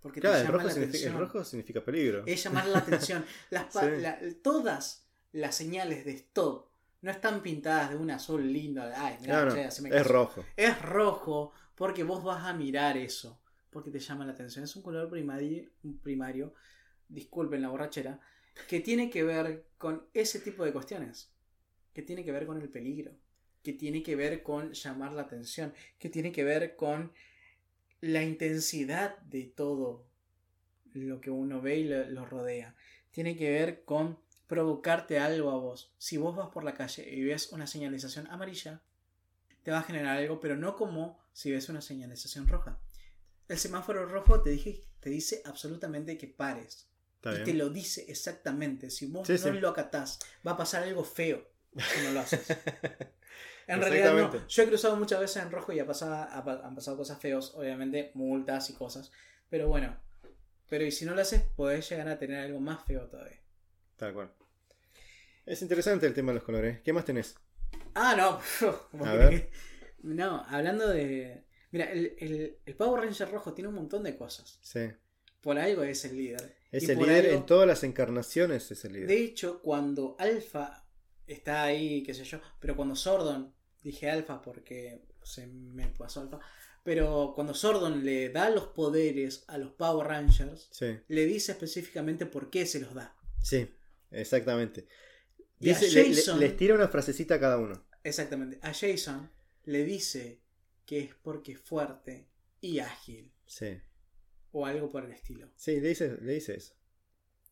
Porque 0.00 0.20
Claro, 0.20 0.36
te 0.36 0.40
el 0.42 0.46
llama 0.46 0.58
rojo, 0.58 0.66
la 0.68 0.72
significa, 0.74 0.98
el 0.98 1.02
atención 1.12 1.26
rojo 1.28 1.44
significa 1.44 1.84
peligro. 1.84 2.22
es 2.26 2.44
llamar 2.44 2.66
la 2.68 2.78
atención. 2.78 3.24
Las 3.50 3.64
pa- 3.74 3.84
Sí. 3.84 4.00
la- 4.00 4.18
todas 4.42 5.08
las 5.32 5.54
señales 5.54 6.04
de 6.04 6.12
stop 6.12 6.68
no 7.02 7.10
están 7.10 7.42
pintadas 7.42 7.90
de 7.90 7.96
un 7.96 8.10
azul 8.10 8.52
lindo. 8.52 8.82
Ay, 8.94 9.16
mirá, 9.20 9.40
No, 9.40 9.46
no, 9.50 9.54
che, 9.54 9.64
haceme 9.64 9.90
es 9.90 10.06
rojo. 10.06 10.44
Es 10.56 10.80
rojo 10.82 11.52
porque 11.80 12.04
vos 12.04 12.22
vas 12.22 12.44
a 12.44 12.52
mirar 12.52 12.98
eso. 12.98 13.40
Porque 13.70 13.90
te 13.90 14.00
llama 14.00 14.26
la 14.26 14.32
atención. 14.32 14.62
Es 14.62 14.76
un 14.76 14.82
color 14.82 15.08
primario, 15.08 16.52
disculpen 17.08 17.62
la 17.62 17.70
borrachera, 17.70 18.20
que 18.68 18.80
tiene 18.80 19.08
que 19.08 19.24
ver 19.24 19.64
con 19.78 20.04
ese 20.12 20.40
tipo 20.40 20.62
de 20.62 20.74
cuestiones. 20.74 21.32
Que 21.94 22.02
tiene 22.02 22.22
que 22.22 22.32
ver 22.32 22.44
con 22.44 22.60
el 22.60 22.68
peligro. 22.68 23.12
Que 23.62 23.72
tiene 23.72 24.02
que 24.02 24.14
ver 24.14 24.42
con 24.42 24.74
llamar 24.74 25.12
la 25.12 25.22
atención. 25.22 25.72
Que 25.98 26.10
tiene 26.10 26.32
que 26.32 26.44
ver 26.44 26.76
con 26.76 27.12
la 28.02 28.24
intensidad 28.24 29.16
de 29.20 29.44
todo 29.44 30.06
lo 30.92 31.22
que 31.22 31.30
uno 31.30 31.62
ve 31.62 31.78
y 31.78 31.84
lo 31.84 32.26
rodea. 32.26 32.76
Tiene 33.10 33.38
que 33.38 33.50
ver 33.50 33.84
con 33.86 34.18
provocarte 34.48 35.18
algo 35.18 35.48
a 35.48 35.56
vos. 35.56 35.94
Si 35.96 36.18
vos 36.18 36.36
vas 36.36 36.50
por 36.50 36.62
la 36.62 36.74
calle 36.74 37.08
y 37.10 37.24
ves 37.24 37.50
una 37.52 37.66
señalización 37.66 38.26
amarilla, 38.26 38.82
te 39.62 39.70
va 39.70 39.80
a 39.80 39.82
generar 39.82 40.16
algo, 40.18 40.40
pero 40.40 40.56
no 40.56 40.76
como 40.76 41.18
si 41.32 41.50
ves 41.50 41.68
una 41.68 41.80
señalización 41.80 42.48
roja. 42.48 42.78
El 43.48 43.58
semáforo 43.58 44.06
rojo 44.06 44.42
te, 44.42 44.50
dije, 44.50 44.82
te 45.00 45.10
dice 45.10 45.42
absolutamente 45.44 46.16
que 46.18 46.28
pares. 46.28 46.88
Está 47.16 47.30
y 47.32 47.34
bien. 47.34 47.44
te 47.44 47.54
lo 47.54 47.68
dice 47.70 48.04
exactamente. 48.08 48.90
Si 48.90 49.06
vos 49.06 49.26
Sí, 49.26 49.34
no 49.34 49.38
sí. 49.38 49.50
lo 49.60 49.68
acatás, 49.68 50.18
va 50.46 50.52
a 50.52 50.56
pasar 50.56 50.82
algo 50.84 51.04
feo 51.04 51.46
si 51.76 52.02
no 52.04 52.12
lo 52.12 52.20
haces. 52.20 52.46
En 53.66 53.80
realidad 53.80 54.14
no. 54.14 54.48
Yo 54.48 54.62
he 54.64 54.66
cruzado 54.66 54.96
muchas 54.96 55.20
veces 55.20 55.40
en 55.44 55.52
rojo 55.52 55.72
y 55.72 55.78
ha 55.78 55.86
pasado, 55.86 56.12
ha 56.14 56.44
pa- 56.44 56.60
han 56.66 56.74
pasado 56.74 56.96
cosas 56.96 57.20
feos, 57.20 57.54
obviamente, 57.54 58.10
multas 58.14 58.68
y 58.70 58.74
cosas. 58.74 59.12
Pero 59.48 59.68
bueno. 59.68 59.96
Pero 60.68 60.84
y 60.84 60.90
si 60.90 61.04
no 61.04 61.14
lo 61.14 61.20
haces, 61.22 61.42
podés 61.54 61.88
llegar 61.88 62.08
a 62.08 62.18
tener 62.18 62.40
algo 62.40 62.58
más 62.60 62.84
feo 62.84 63.06
todavía. 63.08 63.40
Tal 63.96 64.12
cual. 64.12 64.32
Es 65.46 65.62
interesante 65.62 66.06
el 66.06 66.14
tema 66.14 66.32
de 66.32 66.36
los 66.36 66.44
colores. 66.44 66.80
¿Qué 66.80 66.92
más 66.92 67.04
tenés? 67.04 67.36
Ah, 67.94 68.14
no. 68.16 68.40
¿Vos 68.92 69.08
A 69.08 69.12
creés 69.12 69.30
ver. 69.30 69.40
que- 69.42 69.50
No, 70.02 70.44
hablando 70.48 70.88
de. 70.88 71.44
Mira, 71.72 71.90
el, 71.92 72.14
el, 72.18 72.58
el 72.66 72.74
Power 72.76 73.04
Ranger 73.04 73.30
rojo 73.30 73.52
tiene 73.52 73.68
un 73.68 73.74
montón 73.76 74.02
de 74.02 74.16
cosas. 74.16 74.58
Sí. 74.62 74.88
Por 75.40 75.58
algo 75.58 75.82
es 75.84 76.04
el 76.04 76.16
líder. 76.16 76.56
Es 76.72 76.84
Y 76.84 76.90
el 76.92 76.98
líder 76.98 77.26
algo- 77.26 77.36
en 77.38 77.46
todas 77.46 77.66
las 77.66 77.82
encarnaciones, 77.84 78.70
es 78.70 78.84
el 78.84 78.92
líder. 78.94 79.08
De 79.08 79.22
hecho, 79.22 79.60
cuando 79.62 80.16
Alpha 80.18 80.86
está 81.26 81.62
ahí, 81.64 82.02
qué 82.02 82.12
sé 82.14 82.24
yo, 82.24 82.40
pero 82.58 82.74
cuando 82.76 82.94
Sordon, 82.96 83.54
dije 83.82 84.10
Alpha 84.10 84.42
porque 84.42 85.02
se 85.22 85.46
me 85.46 85.86
pasó 85.88 86.20
Alpha, 86.22 86.40
pero 86.82 87.32
cuando 87.34 87.54
Sordon 87.54 88.04
le 88.04 88.30
da 88.30 88.50
los 88.50 88.68
poderes 88.68 89.44
a 89.48 89.56
los 89.58 89.72
Power 89.72 90.06
Rangers, 90.08 90.68
Sí, 90.72 90.98
le 91.08 91.26
dice 91.26 91.52
específicamente 91.52 92.26
por 92.26 92.50
qué 92.50 92.66
se 92.66 92.80
los 92.80 92.94
da. 92.94 93.16
sí, 93.42 93.68
exactamente. 94.10 94.88
Y 95.60 95.70
a 95.70 95.78
Dice- 95.78 95.92
le- 95.94 96.08
le- 96.08 96.14
Jason- 96.16 96.40
les 96.40 96.56
tira 96.56 96.74
una 96.74 96.88
frasecita 96.88 97.34
a 97.34 97.40
cada 97.40 97.58
uno. 97.58 97.84
Exactamente. 98.02 98.58
A 98.62 98.72
Jason 98.72 99.30
le 99.64 99.84
dice 99.84 100.40
que 100.86 101.00
es 101.00 101.14
porque 101.14 101.52
es 101.52 101.60
fuerte 101.60 102.26
y 102.60 102.78
ágil, 102.80 103.30
Sí, 103.46 103.78
o 104.52 104.66
algo 104.66 104.88
por 104.88 105.04
el 105.04 105.12
estilo. 105.12 105.50
sí, 105.56 105.80
le 105.80 105.88
dice, 105.88 106.16
le 106.20 106.32
dice 106.34 106.54
eso. 106.56 106.74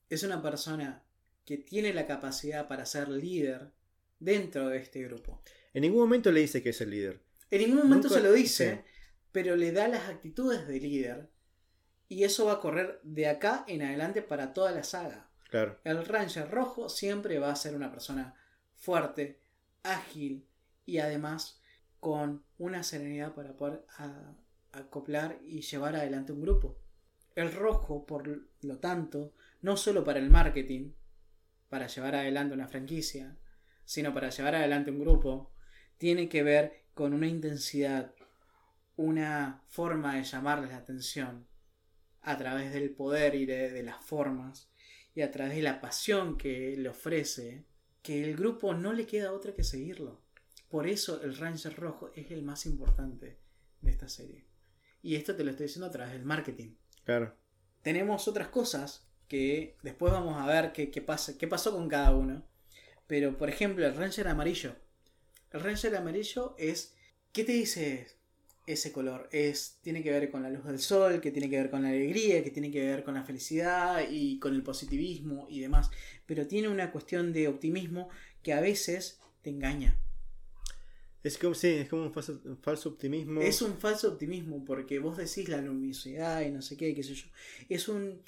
Es 0.08 0.22
una 0.22 0.42
persona 0.42 1.04
que 1.44 1.58
tiene 1.58 1.92
la 1.92 2.06
capacidad 2.06 2.66
para 2.66 2.86
ser 2.86 3.08
líder 3.08 3.72
dentro 4.18 4.68
de 4.68 4.78
este 4.78 5.02
grupo. 5.02 5.42
En 5.74 5.82
ningún 5.82 6.00
momento 6.00 6.32
le 6.32 6.40
dice 6.40 6.62
que 6.62 6.70
es 6.70 6.80
el 6.80 6.90
líder. 6.90 7.22
En 7.50 7.60
ningún 7.60 7.78
momento 7.78 8.08
Nunca- 8.08 8.20
se 8.20 8.26
lo 8.26 8.32
dice, 8.32 8.74
sí. 8.76 8.80
pero 9.32 9.54
le 9.54 9.70
da 9.72 9.86
las 9.88 10.08
actitudes 10.08 10.66
de 10.66 10.80
líder. 10.80 11.30
Y 12.08 12.24
eso 12.24 12.46
va 12.46 12.54
a 12.54 12.60
correr 12.60 13.00
de 13.02 13.26
acá 13.28 13.64
en 13.68 13.82
adelante 13.82 14.22
para 14.22 14.54
toda 14.54 14.72
la 14.72 14.82
saga. 14.82 15.27
El 15.84 16.04
Ranger 16.04 16.50
rojo 16.50 16.88
siempre 16.88 17.38
va 17.38 17.50
a 17.50 17.56
ser 17.56 17.74
una 17.74 17.90
persona 17.90 18.34
fuerte, 18.74 19.40
ágil 19.82 20.46
y 20.84 20.98
además 20.98 21.60
con 22.00 22.44
una 22.58 22.82
serenidad 22.82 23.34
para 23.34 23.56
poder 23.56 23.84
acoplar 24.72 25.38
y 25.42 25.62
llevar 25.62 25.96
adelante 25.96 26.32
un 26.32 26.42
grupo. 26.42 26.78
El 27.34 27.52
rojo, 27.52 28.04
por 28.04 28.28
lo 28.60 28.78
tanto, 28.78 29.32
no 29.62 29.76
solo 29.76 30.04
para 30.04 30.18
el 30.18 30.30
marketing, 30.30 30.92
para 31.68 31.86
llevar 31.86 32.14
adelante 32.16 32.54
una 32.54 32.68
franquicia, 32.68 33.36
sino 33.84 34.12
para 34.12 34.30
llevar 34.30 34.54
adelante 34.54 34.90
un 34.90 35.00
grupo, 35.00 35.52
tiene 35.96 36.28
que 36.28 36.42
ver 36.42 36.84
con 36.94 37.14
una 37.14 37.26
intensidad, 37.26 38.14
una 38.96 39.62
forma 39.68 40.16
de 40.16 40.24
llamarles 40.24 40.70
la 40.70 40.78
atención 40.78 41.46
a 42.20 42.36
través 42.36 42.72
del 42.72 42.90
poder 42.90 43.34
y 43.34 43.46
de 43.46 43.82
las 43.82 44.04
formas 44.04 44.68
y 45.18 45.22
a 45.22 45.32
través 45.32 45.56
de 45.56 45.62
la 45.62 45.80
pasión 45.80 46.38
que 46.38 46.76
le 46.76 46.88
ofrece, 46.88 47.64
que 48.02 48.22
el 48.22 48.36
grupo 48.36 48.72
no 48.72 48.92
le 48.92 49.04
queda 49.04 49.32
otra 49.32 49.52
que 49.52 49.64
seguirlo. 49.64 50.22
Por 50.68 50.86
eso 50.86 51.20
el 51.22 51.36
Ranger 51.36 51.74
Rojo 51.74 52.12
es 52.14 52.30
el 52.30 52.44
más 52.44 52.66
importante 52.66 53.36
de 53.80 53.90
esta 53.90 54.08
serie. 54.08 54.46
Y 55.02 55.16
esto 55.16 55.34
te 55.34 55.42
lo 55.42 55.50
estoy 55.50 55.66
diciendo 55.66 55.88
a 55.88 55.90
través 55.90 56.12
del 56.12 56.24
marketing. 56.24 56.76
claro. 57.04 57.34
Tenemos 57.82 58.28
otras 58.28 58.46
cosas 58.46 59.08
que 59.26 59.76
después 59.82 60.12
vamos 60.12 60.40
a 60.40 60.46
ver 60.46 60.70
qué, 60.70 60.88
qué 60.88 61.02
pasa, 61.02 61.36
qué 61.36 61.48
pasó 61.48 61.72
con 61.72 61.88
cada 61.88 62.14
uno. 62.14 62.46
Pero, 63.08 63.36
por 63.36 63.48
ejemplo, 63.48 63.84
el 63.84 63.96
Ranger 63.96 64.28
amarillo. 64.28 64.76
El 65.50 65.62
Ranger 65.62 65.96
amarillo 65.96 66.54
es. 66.58 66.94
¿Qué 67.32 67.42
te 67.42 67.52
dice 67.52 68.06
ese 68.72 68.92
color? 68.92 69.28
Es. 69.32 69.78
Tiene 69.82 70.02
que 70.02 70.10
ver 70.10 70.30
con 70.30 70.42
la 70.42 70.50
luz 70.50 70.64
del 70.64 70.78
sol, 70.78 71.20
que 71.20 71.30
tiene 71.30 71.50
que 71.50 71.56
ver 71.56 71.70
con 71.70 71.82
la 71.82 71.88
alegría, 71.88 72.42
que 72.44 72.50
tiene 72.50 72.70
que 72.70 72.84
ver 72.84 73.04
con 73.04 73.14
la 73.14 73.24
felicidad 73.24 74.02
y 74.08 74.38
con 74.38 74.54
el 74.54 74.62
positivismo 74.62 75.46
y 75.50 75.60
demás. 75.60 75.90
Pero 76.26 76.46
tiene 76.46 76.68
una 76.68 76.90
cuestión 76.90 77.32
de 77.32 77.48
optimismo 77.48 78.08
que 78.42 78.52
a 78.52 78.60
veces 78.60 79.20
te 79.42 79.50
engaña. 79.50 79.98
Es 81.24 81.36
como, 81.36 81.54
sí, 81.54 81.68
es 81.68 81.88
como 81.88 82.02
un 82.04 82.12
falso, 82.12 82.40
un 82.44 82.58
falso 82.58 82.90
optimismo. 82.90 83.40
Es 83.40 83.60
un 83.60 83.76
falso 83.78 84.08
optimismo 84.08 84.64
porque 84.64 84.98
vos 84.98 85.16
decís 85.16 85.48
la 85.48 85.60
luminosidad 85.60 86.42
y 86.42 86.50
no 86.50 86.62
sé 86.62 86.76
qué, 86.76 86.94
qué 86.94 87.02
sé 87.02 87.14
yo. 87.14 87.26
Es 87.68 87.88
un 87.88 88.22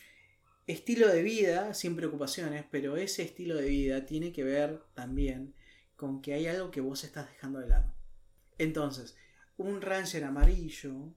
estilo 0.66 1.08
de 1.08 1.22
vida 1.22 1.74
sin 1.74 1.96
preocupaciones, 1.96 2.64
pero 2.70 2.96
ese 2.96 3.22
estilo 3.22 3.56
de 3.56 3.68
vida 3.68 4.06
tiene 4.06 4.32
que 4.32 4.44
ver 4.44 4.80
también 4.94 5.54
con 5.96 6.22
que 6.22 6.34
hay 6.34 6.46
algo 6.46 6.70
que 6.70 6.80
vos 6.80 7.04
estás 7.04 7.28
dejando 7.30 7.60
de 7.60 7.68
lado. 7.68 7.92
Entonces, 8.58 9.16
un 9.60 9.80
Ranger 9.80 10.24
amarillo 10.24 11.12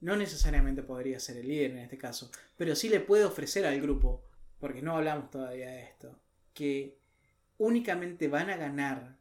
no 0.00 0.16
necesariamente 0.16 0.82
podría 0.82 1.18
ser 1.20 1.36
el 1.38 1.48
líder 1.48 1.70
en 1.72 1.78
este 1.78 1.98
caso, 1.98 2.30
pero 2.56 2.74
sí 2.76 2.88
le 2.88 3.00
puede 3.00 3.24
ofrecer 3.24 3.66
al 3.66 3.80
grupo, 3.80 4.24
porque 4.60 4.82
no 4.82 4.96
hablamos 4.96 5.30
todavía 5.30 5.70
de 5.70 5.82
esto, 5.82 6.18
que 6.54 6.98
únicamente 7.58 8.28
van 8.28 8.50
a 8.50 8.56
ganar 8.56 9.16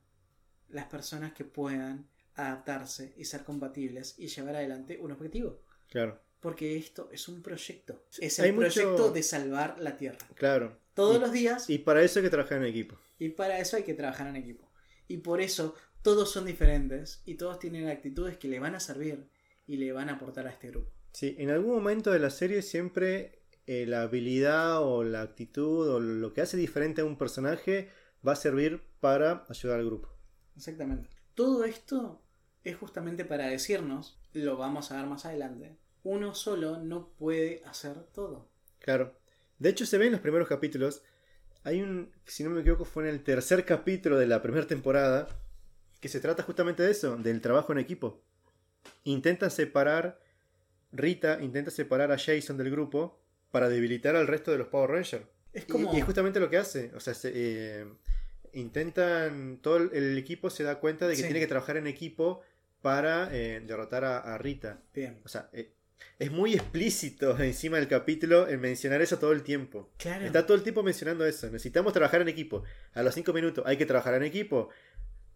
las 0.70 0.86
personas 0.86 1.34
que 1.34 1.46
puedan 1.46 2.08
adaptarse 2.36 3.14
y 3.18 3.26
ser 3.26 3.44
compatibles 3.44 4.16
y 4.20 4.28
llevar 4.28 4.56
adelante 4.56 4.98
un 5.00 5.12
objetivo. 5.12 5.62
Claro, 5.90 6.22
Porque 6.40 6.78
esto 6.78 7.10
es 7.12 7.28
un 7.28 7.42
proyecto. 7.42 8.04
Es 8.20 8.40
Hay 8.40 8.50
el 8.50 8.56
mucho- 8.56 8.70
proyecto 8.82 9.12
de 9.12 9.24
salvar 9.24 9.78
la 9.80 9.98
Tierra. 9.98 10.20
claro. 10.36 10.78
Todos 10.94 11.18
Y- 11.18 11.20
los 11.20 11.32
días 11.32 11.70
Y 11.70 11.78
para 11.80 12.04
eso 12.04 12.20
hay 12.20 12.26
que 12.26 12.30
trabajar 12.32 12.58
en 12.60 12.66
equipo. 12.66 12.96
y 13.20 13.30
para 13.30 13.58
eso 13.60 13.76
hay 13.78 13.84
que 13.84 13.94
trabajar 13.96 14.28
en 14.28 14.36
equipo. 14.36 14.70
Y 15.08 15.18
por 15.18 15.42
eso 15.42 15.74
todos 16.02 16.32
son 16.32 16.46
diferentes 16.46 17.22
y 17.26 17.36
todos 17.36 17.60
tienen 17.60 17.90
actitudes 17.90 18.38
que 18.38 18.48
le 18.48 18.60
van 18.60 18.76
a 18.76 18.80
servir 18.80 19.30
y 19.66 19.78
le 19.78 19.92
van 19.92 20.10
a 20.10 20.14
aportar 20.14 20.48
a 20.48 20.52
este 20.52 20.70
grupo. 20.70 20.92
Sí, 21.12 21.36
en 21.40 21.50
algún 21.50 21.76
momento 21.76 22.12
de 22.12 22.20
la 22.20 22.30
serie 22.30 22.62
siempre 22.62 23.44
eh, 23.66 23.86
la 23.86 24.04
habilidad 24.04 24.82
o 24.82 25.04
la 25.04 25.22
actitud 25.22 25.90
o 25.90 26.00
lo 26.00 26.34
que 26.34 26.42
hace 26.42 26.58
diferente 26.58 27.02
a 27.02 27.06
un 27.06 27.18
personaje 27.18 27.90
va 28.26 28.34
a 28.34 28.38
servir 28.38 28.82
para 29.00 29.46
ayudar 29.50 29.80
al 29.80 29.86
grupo. 29.86 30.10
Exactamente. 30.56 31.10
Todo 31.36 31.66
esto 31.66 32.22
es 32.64 32.76
justamente 32.76 33.26
para 33.26 33.48
decirnos, 33.48 34.20
lo 34.34 34.58
vamos 34.58 34.92
a 34.92 34.98
ver 34.98 35.06
más 35.06 35.26
adelante, 35.26 35.78
uno 36.04 36.34
solo 36.34 36.78
no 36.78 37.10
puede 37.10 37.62
hacer 37.66 38.04
todo. 38.14 38.50
Claro. 38.80 39.18
De 39.60 39.70
hecho, 39.70 39.86
se 39.86 39.98
ve 39.98 40.06
en 40.06 40.14
los 40.14 40.22
primeros 40.22 40.48
capítulos. 40.48 41.04
Hay 41.64 41.82
un, 41.82 42.12
si 42.26 42.44
no 42.44 42.50
me 42.50 42.62
equivoco, 42.62 42.86
fue 42.86 43.04
en 43.04 43.10
el 43.10 43.24
tercer 43.24 43.66
capítulo 43.66 44.18
de 44.18 44.28
la 44.28 44.42
primera 44.42 44.68
temporada, 44.68 45.28
que 46.00 46.10
se 46.10 46.20
trata 46.20 46.44
justamente 46.44 46.84
de 46.84 46.92
eso, 46.92 47.18
del 47.18 47.42
trabajo 47.42 47.72
en 47.72 47.80
equipo. 47.80 48.22
Intentan 49.04 49.52
separar, 49.52 50.20
Rita 50.92 51.40
intenta 51.42 51.72
separar 51.72 52.12
a 52.12 52.18
Jason 52.18 52.58
del 52.58 52.70
grupo 52.72 53.20
para 53.52 53.70
debilitar 53.70 54.16
al 54.16 54.28
resto 54.28 54.52
de 54.52 54.58
los 54.58 54.68
Power 54.68 54.90
Rangers. 54.92 55.26
Es 55.54 55.64
Y- 55.64 55.68
como... 55.72 55.94
Y, 55.94 55.98
es 56.00 56.04
justamente 56.06 56.40
lo 56.40 56.50
que 56.50 56.58
hace. 56.58 56.92
O 56.96 57.00
sea, 57.00 57.14
se, 57.14 57.32
eh, 57.34 57.86
intentan. 58.54 59.60
Todo 59.62 59.78
el, 59.78 59.90
el 59.94 60.18
equipo 60.18 60.50
se 60.50 60.64
da 60.64 60.80
cuenta 60.80 61.08
de 61.08 61.14
que 61.14 61.22
Sí. 61.22 61.24
tiene 61.24 61.40
que 61.40 61.48
trabajar 61.48 61.78
en 61.78 61.88
equipo 61.88 62.42
para 62.82 63.30
eh, 63.36 63.62
derrotar 63.66 64.04
a, 64.04 64.20
a 64.20 64.38
Rita. 64.38 64.80
Bien. 64.94 65.20
O 65.26 65.28
sea, 65.30 65.50
eh, 65.54 65.74
es 66.20 66.32
muy 66.32 66.54
explícito 66.54 67.38
encima 67.42 67.78
del 67.78 67.88
capítulo 67.88 68.48
en 68.48 68.60
mencionar 68.62 69.02
eso 69.02 69.18
todo 69.20 69.32
el 69.32 69.44
tiempo. 69.44 69.90
Claro. 69.98 70.26
Está 70.26 70.46
todo 70.46 70.56
el 70.58 70.64
tiempo 70.64 70.84
mencionando 70.84 71.26
eso. 71.26 71.48
Necesitamos 71.48 71.94
trabajar 71.94 72.22
en 72.22 72.28
equipo. 72.30 72.64
A 72.94 73.02
los 73.04 73.14
5 73.16 73.34
minutos 73.34 73.64
hay 73.68 73.78
que 73.78 73.86
trabajar 73.86 74.14
en 74.16 74.24
equipo. 74.24 74.70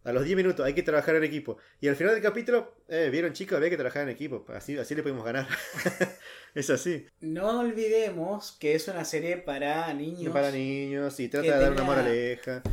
A 0.03 0.11
los 0.11 0.23
10 0.23 0.35
minutos 0.35 0.65
hay 0.65 0.73
que 0.73 0.81
trabajar 0.81 1.15
en 1.15 1.23
equipo. 1.23 1.57
Y 1.79 1.87
al 1.87 1.95
final 1.95 2.13
del 2.13 2.23
capítulo, 2.23 2.75
eh, 2.87 3.09
vieron 3.11 3.33
chicos, 3.33 3.57
había 3.57 3.69
que 3.69 3.77
trabajar 3.77 4.03
en 4.03 4.09
equipo. 4.09 4.45
Así, 4.49 4.77
así 4.77 4.95
le 4.95 5.03
podemos 5.03 5.23
ganar. 5.23 5.47
es 6.55 6.69
así. 6.71 7.05
No 7.19 7.59
olvidemos 7.59 8.53
que 8.53 8.73
es 8.73 8.87
una 8.87 9.05
serie 9.05 9.37
para 9.37 9.93
niños. 9.93 10.33
Para 10.33 10.51
niños. 10.51 11.19
Y 11.19 11.29
trata 11.29 11.55
de 11.55 11.61
dar 11.63 11.71
una 11.71 11.83
moraleja. 11.83 12.63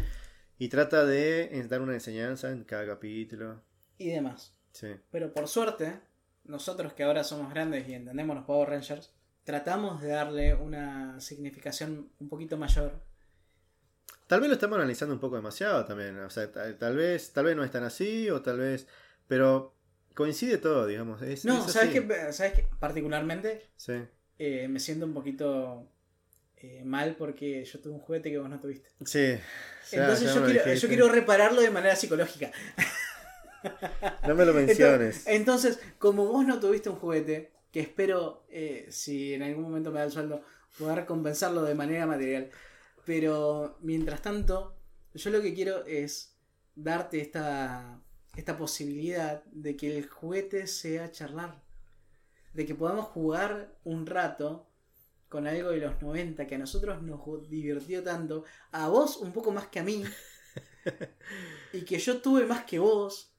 Y 0.58 0.68
trata 0.68 1.04
de 1.04 1.66
dar 1.68 1.82
una 1.82 1.94
enseñanza 1.94 2.50
en 2.50 2.64
cada 2.64 2.86
capítulo. 2.86 3.62
y 3.98 4.08
demás. 4.10 4.54
Sí. 4.72 4.88
Pero 5.10 5.32
por 5.32 5.48
suerte, 5.48 6.00
nosotros 6.44 6.94
que 6.94 7.02
ahora 7.02 7.24
somos 7.24 7.52
grandes 7.52 7.86
y 7.88 7.94
entendemos 7.94 8.36
los 8.36 8.46
Power 8.46 8.70
Rangers, 8.70 9.12
tratamos 9.44 10.00
de 10.00 10.08
darle 10.08 10.54
una 10.54 11.20
significación 11.20 12.10
un 12.18 12.28
poquito 12.28 12.56
mayor. 12.56 13.00
Tal 14.28 14.40
vez 14.40 14.48
lo 14.48 14.54
estamos 14.54 14.76
analizando 14.78 15.14
un 15.14 15.20
poco 15.20 15.34
demasiado 15.36 15.84
también. 15.84 16.16
O 16.20 16.30
sea, 16.30 16.52
tal, 16.52 16.76
tal 16.78 16.94
vez, 16.96 17.32
tal 17.32 17.46
vez 17.46 17.56
no 17.56 17.64
es 17.64 17.70
tan 17.72 17.82
así, 17.82 18.30
o 18.30 18.40
tal 18.42 18.58
vez. 18.58 18.86
Pero 19.26 19.74
coincide 20.14 20.58
todo, 20.58 20.86
digamos. 20.86 21.20
Es, 21.22 21.44
No, 21.44 21.66
es 21.66 21.72
¿sabes 21.72 21.90
qué? 21.90 22.32
¿Sabes 22.32 22.52
qué? 22.52 22.68
Particularmente 22.78 23.62
Sí. 23.76 23.94
eh, 24.38 24.68
me 24.68 24.78
siento 24.80 25.06
un 25.06 25.14
poquito 25.14 25.88
eh, 26.58 26.82
mal 26.84 27.16
porque 27.16 27.64
yo 27.64 27.80
tuve 27.80 27.94
un 27.94 28.00
juguete 28.00 28.30
que 28.30 28.38
vos 28.38 28.48
no 28.50 28.60
tuviste. 28.60 28.90
Sí. 29.04 29.38
Ya- 29.92 30.02
Entonces 30.02 30.28
ya 30.28 30.34
yo, 30.34 30.44
quiero, 30.44 30.64
dijiste. 30.64 30.78
yo 30.80 30.88
quiero 30.88 31.08
repararlo 31.08 31.60
de 31.62 31.70
manera 31.70 31.96
psicológica. 31.96 32.52
No 34.26 34.34
me 34.34 34.44
lo 34.44 34.52
menciones. 34.54 35.26
Entonces, 35.26 35.26
entonces, 35.26 35.78
como 35.98 36.26
vos 36.26 36.46
no 36.46 36.60
tuviste 36.60 36.88
un 36.90 36.96
juguete, 36.96 37.52
que 37.72 37.80
espero, 37.80 38.44
eh, 38.50 38.86
si 38.90 39.34
en 39.34 39.42
algún 39.42 39.64
momento 39.64 39.90
me 39.90 39.98
da 40.00 40.04
el 40.06 40.10
sueldo, 40.12 40.42
poder 40.78 41.06
compensarlo 41.06 41.62
de 41.62 41.74
manera 41.74 42.06
material. 42.06 42.50
Pero 43.08 43.78
mientras 43.80 44.20
tanto, 44.20 44.76
yo 45.14 45.30
lo 45.30 45.40
que 45.40 45.54
quiero 45.54 45.82
es 45.86 46.36
darte 46.74 47.22
esta, 47.22 48.02
esta 48.36 48.58
posibilidad 48.58 49.42
de 49.44 49.78
que 49.78 49.96
el 49.96 50.06
juguete 50.06 50.66
sea 50.66 51.10
charlar. 51.10 51.58
De 52.52 52.66
que 52.66 52.74
podamos 52.74 53.06
jugar 53.06 53.74
un 53.84 54.04
rato 54.04 54.68
con 55.30 55.46
algo 55.46 55.70
de 55.70 55.78
los 55.78 56.02
90 56.02 56.46
que 56.46 56.56
a 56.56 56.58
nosotros 56.58 57.00
nos 57.00 57.48
divirtió 57.48 58.02
tanto, 58.02 58.44
a 58.72 58.88
vos 58.88 59.16
un 59.16 59.32
poco 59.32 59.52
más 59.52 59.68
que 59.68 59.78
a 59.78 59.84
mí, 59.84 60.04
y 61.72 61.86
que 61.86 61.98
yo 61.98 62.20
tuve 62.20 62.44
más 62.44 62.64
que 62.64 62.78
vos. 62.78 63.32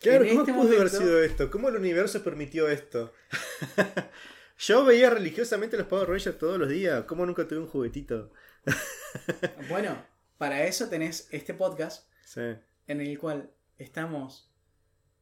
Claro, 0.00 0.22
En 0.22 0.30
¿cómo 0.30 0.42
este 0.42 0.52
pudo 0.52 0.76
haber 0.76 0.90
sido 0.90 1.24
esto? 1.24 1.50
¿Cómo 1.50 1.70
el 1.70 1.74
universo 1.74 2.22
permitió 2.22 2.68
esto? 2.68 3.12
Yo 4.58 4.84
veía 4.84 5.08
religiosamente 5.10 5.76
los 5.76 5.86
Power 5.86 6.08
Rangers 6.08 6.36
todos 6.38 6.58
los 6.58 6.68
días. 6.68 7.04
¿Cómo 7.04 7.24
nunca 7.24 7.46
tuve 7.46 7.60
un 7.60 7.68
juguetito? 7.68 8.32
Bueno, 9.68 10.04
para 10.36 10.64
eso 10.64 10.88
tenés 10.88 11.28
este 11.30 11.54
podcast 11.54 12.10
Sí. 12.24 12.40
en 12.86 13.00
el 13.00 13.18
cual 13.18 13.50
estamos, 13.78 14.50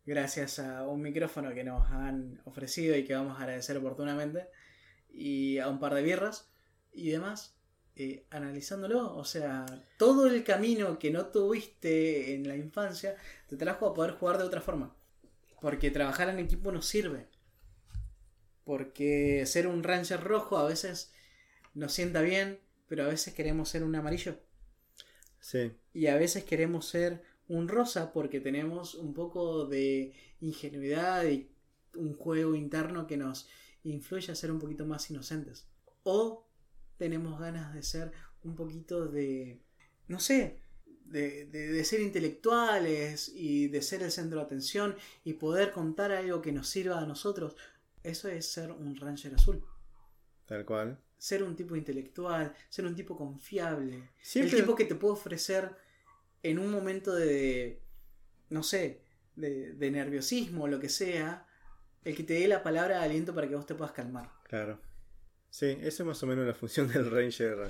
gracias 0.05 0.59
a 0.59 0.87
un 0.89 1.03
micrófono 1.03 1.55
que 1.55 1.63
nos 1.63 1.89
han 1.91 2.41
ofrecido 2.45 2.97
y 2.97 3.05
que 3.05 3.15
vamos 3.15 3.39
a 3.39 3.43
agradecer 3.43 3.77
oportunamente, 3.77 4.49
y 5.13 5.59
a 5.59 5.69
un 5.69 5.79
par 5.79 5.95
de 5.95 6.03
birras 6.03 6.51
y 6.93 7.11
demás, 7.11 7.57
eh, 7.95 8.27
analizándolo. 8.31 9.15
O 9.15 9.25
sea, 9.25 9.67
todo 9.99 10.27
el 10.27 10.43
camino 10.43 10.99
que 10.99 11.11
no 11.11 11.27
tuviste 11.27 12.35
en 12.35 12.49
la 12.49 12.57
infancia 12.57 13.17
te 13.49 13.57
trajo 13.57 13.87
a 13.87 13.95
poder 13.95 14.13
jugar 14.13 14.39
de 14.39 14.45
otra 14.45 14.61
forma. 14.61 14.97
Porque 15.61 15.91
trabajar 15.91 16.29
en 16.31 16.39
equipo 16.39 16.73
nos 16.73 16.87
sirve. 16.87 17.29
Porque 18.67 19.47
ser 19.47 19.67
un 19.69 19.83
Ranger 19.83 20.23
rojo 20.23 20.59
a 20.59 20.67
veces 20.69 21.15
nos 21.75 21.93
sienta 21.95 22.23
bien, 22.23 22.61
pero 22.89 23.05
a 23.05 23.09
veces 23.09 23.35
queremos 23.35 23.71
ser 23.71 23.85
un 23.85 23.97
amarillo. 23.97 24.41
Sí. 25.41 25.73
Y 25.93 26.07
a 26.09 26.17
veces 26.17 26.45
queremos 26.45 26.87
ser 26.87 27.23
un 27.49 27.69
rosa 27.69 28.13
porque 28.13 28.41
tenemos 28.41 28.95
un 28.95 29.15
poco 29.15 29.67
de 29.67 30.13
ingenuidad 30.41 31.25
y 31.27 31.51
un 31.97 32.15
juego 32.17 32.55
interno 32.55 33.07
que 33.07 33.17
nos 33.17 33.49
influye 33.85 34.33
a 34.33 34.35
ser 34.35 34.51
un 34.51 34.59
poquito 34.59 34.85
más 34.87 35.11
inocentes. 35.11 35.67
O 36.03 36.47
tenemos 36.99 37.39
ganas 37.41 37.75
de 37.75 37.83
ser 37.83 38.13
un 38.43 38.55
poquito 38.57 39.07
de, 39.07 39.63
no 40.09 40.21
sé, 40.21 40.61
de, 41.05 41.47
de- 41.47 41.69
de 41.69 41.85
ser 41.85 42.01
intelectuales 42.01 43.31
y 43.35 43.69
de 43.69 43.83
ser 43.83 44.03
el 44.03 44.11
centro 44.13 44.41
de 44.41 44.45
atención 44.47 44.97
y 45.25 45.35
poder 45.35 45.73
contar 45.73 46.13
algo 46.13 46.43
que 46.43 46.53
nos 46.53 46.69
sirva 46.69 47.01
a 47.01 47.07
nosotros. 47.07 47.57
Eso 48.07 48.29
es 48.29 48.47
ser 48.51 48.71
un 48.71 48.95
Ranger 48.97 49.35
azul. 49.35 49.65
Tal 50.47 50.65
cual. 50.65 50.99
Ser 51.19 51.43
un 51.43 51.57
tipo 51.57 51.75
intelectual, 51.75 52.55
ser 52.69 52.85
un 52.87 52.95
tipo 52.95 53.17
confiable. 53.17 54.11
Siempre- 54.23 54.57
El 54.59 54.63
tipo 54.65 54.77
que 54.77 54.85
te 54.85 54.95
puede 54.95 55.15
ofrecer 55.15 55.71
en 56.43 56.59
un 56.61 56.71
momento 56.71 57.13
de, 57.15 57.83
no 58.51 58.63
sé, 58.63 59.03
de, 59.35 59.73
de 59.73 59.91
nerviosismo 59.91 60.65
o 60.65 60.69
lo 60.69 60.79
que 60.79 60.89
sea, 60.89 61.47
el 62.05 62.15
que 62.15 62.23
te 62.23 62.35
dé 62.35 62.47
la 62.47 62.63
palabra 62.63 62.99
de 63.01 63.05
aliento 63.07 63.35
para 63.35 63.49
que 63.49 63.57
vos 63.57 63.67
te 63.67 63.75
puedas 63.75 63.93
calmar. 63.93 64.31
Claro. 64.45 64.81
Sí, 65.51 65.77
eso 65.81 66.03
es 66.03 66.07
más 66.07 66.23
o 66.23 66.27
menos 66.27 66.47
la 66.47 66.55
función 66.55 66.87
del 66.87 67.11
Ranger. 67.11 67.67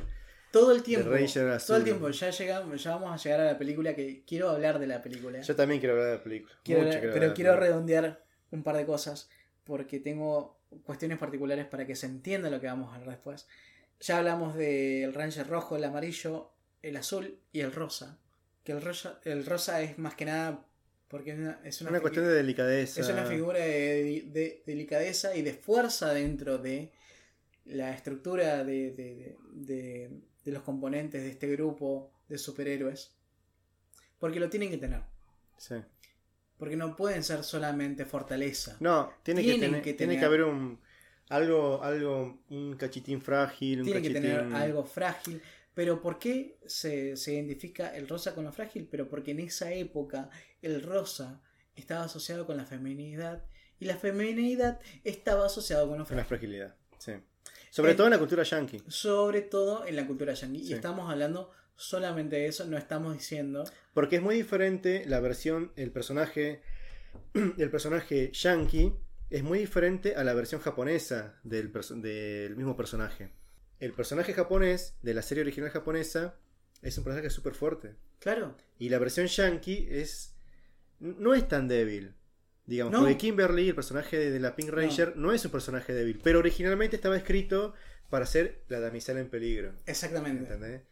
Todo 0.51 0.72
el 0.72 0.82
tiempo. 0.82 1.09
Ranger 1.11 1.49
azul. 1.49 1.66
Todo 1.68 1.76
el 1.78 1.84
tiempo. 1.84 2.11
Ya, 2.11 2.30
llegamos, 2.30 2.82
ya 2.82 2.91
vamos 2.97 3.12
a 3.12 3.16
llegar 3.22 3.41
a 3.41 3.45
la 3.45 3.57
película 3.59 3.95
que 3.95 4.24
quiero 4.26 4.51
hablar 4.51 4.78
de 4.78 4.87
la 4.87 5.01
película. 5.03 5.41
Yo 5.41 5.57
también 5.57 5.80
quiero 5.80 5.95
hablar 5.95 6.11
de 6.11 6.16
la 6.18 6.22
película. 6.22 6.55
Quiero 6.62 6.82
Mucho 6.82 6.99
quiero 6.99 7.14
pero 7.14 7.34
quiero 7.34 7.57
redondear 7.57 8.22
un 8.51 8.62
par 8.62 8.76
de 8.76 8.84
cosas 8.87 9.30
porque 9.67 10.01
tengo 10.01 10.59
cuestiones 10.85 11.19
particulares 11.19 11.67
para 11.67 11.87
que 11.87 11.95
se 11.97 12.07
entienda 12.07 12.49
lo 12.51 12.61
que 12.61 12.67
vamos 12.69 12.93
a 12.93 12.97
hablar 12.97 13.11
después. 13.17 13.47
Ya 14.01 14.19
hablamos 14.19 14.55
del 14.55 15.12
Ranger 15.12 15.47
rojo, 15.49 15.77
el 15.77 15.85
amarillo, 15.85 16.53
el 16.83 16.97
azul 16.97 17.39
y 17.53 17.61
el 17.61 17.73
rosa. 17.73 18.19
Que 18.64 18.73
el 18.73 18.81
rosa, 18.83 19.21
el 19.25 19.45
rosa 19.45 19.81
es 19.83 19.99
más 19.99 20.14
que 20.14 20.25
nada 20.25 20.64
porque 21.09 21.31
es 21.33 21.39
una, 21.39 21.61
es 21.64 21.81
una 21.83 21.91
cuestión 22.01 22.25
de 22.27 22.33
delicadeza. 22.35 23.01
es 23.01 23.09
una 23.09 23.23
figura 23.27 23.59
de, 23.61 24.25
de 24.33 24.62
delicadeza 24.67 25.37
y 25.37 25.43
de 25.43 25.55
fuerza 25.55 26.12
dentro 26.12 26.59
de 26.59 26.91
la 27.64 27.93
estructura 27.95 28.64
de, 28.64 28.91
de- 28.93 29.14
de- 29.14 29.37
de- 29.53 30.11
de 30.45 30.53
los 30.53 30.62
componentes 30.62 31.23
de 31.23 31.31
este 31.31 31.49
grupo 31.49 32.12
de 32.29 32.39
superhéroes. 32.39 33.12
Porque 34.19 34.41
lo 34.41 34.49
tienen 34.51 34.71
que 34.71 34.79
tener. 34.79 35.01
Sí. 35.59 35.75
Porque 36.59 36.77
no 36.77 36.97
pueden 36.97 37.23
ser 37.23 37.45
solamente 37.45 38.05
fortaleza. 38.05 38.77
No, 38.81 39.13
tiene 39.23 39.45
que, 39.45 39.59
tener, 39.59 39.83
que 39.83 39.95
tiene 39.95 40.19
que 40.19 40.25
haber 40.25 40.43
un 40.45 40.79
algo, 41.29 41.83
algo, 41.83 42.39
un 42.51 42.77
cachitín 42.77 43.21
frágil, 43.21 43.81
un 43.81 43.85
Tienen 43.85 44.03
que 44.03 44.11
tener 44.11 44.41
algo 44.55 44.85
frágil. 44.85 45.43
Pero 45.75 46.01
¿por 46.01 46.19
qué 46.19 46.59
se, 46.67 47.17
se 47.17 47.35
identifica 47.35 47.95
el 47.95 48.09
rosa 48.09 48.35
con 48.35 48.45
lo 48.45 48.53
frágil? 48.53 48.89
Pero 48.91 49.09
porque 49.09 49.33
en 49.33 49.41
esa 49.41 49.73
época 49.73 50.31
el 50.63 50.83
rosa 50.83 51.43
estaba 51.75 52.05
asociado 52.05 52.47
con 52.47 52.57
la 52.57 52.65
feminidad 52.65 53.45
y 53.79 53.85
la 53.85 53.97
feminidad 53.97 54.81
estaba 55.05 55.47
asociado 55.47 55.89
con 55.89 55.99
lo 55.99 56.07
Con 56.07 56.17
la 56.17 56.25
frágil. 56.25 56.49
fragilidad. 56.49 56.77
Sí. 56.99 57.13
Sobre 57.71 57.95
todo 57.95 58.07
en 58.07 58.13
la 58.13 58.19
cultura 58.19 58.43
yankee. 58.43 58.83
Sobre 58.89 59.43
todo 59.43 59.85
en 59.87 59.97
la 59.97 60.07
cultura 60.07 60.33
yankee. 60.33 60.61
Sí. 60.65 60.71
Y 60.71 60.73
estamos 60.73 61.11
hablando 61.11 61.51
solamente 61.77 62.47
eso, 62.47 62.64
no 62.66 62.77
estamos 62.77 63.14
diciendo... 63.14 63.64
Porque 63.95 64.16
es 64.16 64.22
muy 64.22 64.35
diferente 64.35 65.05
la 65.07 65.20
versión, 65.20 65.72
el 65.77 65.91
personaje, 65.91 66.61
el 67.35 67.70
personaje 67.70 68.31
yankee 68.33 68.93
es 69.31 69.43
muy 69.43 69.59
diferente 69.59 70.14
a 70.16 70.24
la 70.24 70.35
versión 70.35 70.61
japonesa 70.61 71.39
del, 71.43 71.70
mismo 72.57 72.77
personaje. 72.77 73.31
El 73.81 73.93
personaje 73.93 74.33
japonés 74.33 74.97
de 75.03 75.14
la 75.14 75.22
serie 75.22 75.43
original 75.43 75.70
japonesa 75.70 76.37
es 76.83 76.97
un 76.99 77.05
personaje 77.05 77.31
súper 77.31 77.55
fuerte. 77.55 77.95
Claro, 78.20 78.57
Y 78.79 78.89
la 78.89 78.99
versión 78.99 79.27
yankee 79.27 79.89
es 79.91 80.35
no 81.01 81.35
es 81.35 81.47
tan 81.47 81.68
débil. 81.68 82.14
Digamos, 82.64 82.93
No. 82.93 83.01
porque 83.01 83.16
Kimberly, 83.16 83.68
el 83.68 83.74
personaje 83.74 84.18
de, 84.18 84.31
de 84.31 84.41
la 84.41 84.57
Pink 84.57 84.70
Ranger, 84.70 85.16
no. 85.16 85.33
es 85.33 85.45
un 85.45 85.51
personaje 85.51 85.93
débil, 85.93 86.18
pero 86.22 86.39
originalmente 86.41 86.97
estaba 86.97 87.16
escrito 87.16 87.74
para 88.09 88.27
ser 88.27 88.62
la 88.68 88.81
damisela 88.81 89.20
en 89.20 89.29
peligro. 89.29 89.72
exactamente. 89.87 90.45
¿Entendés? 90.45 90.83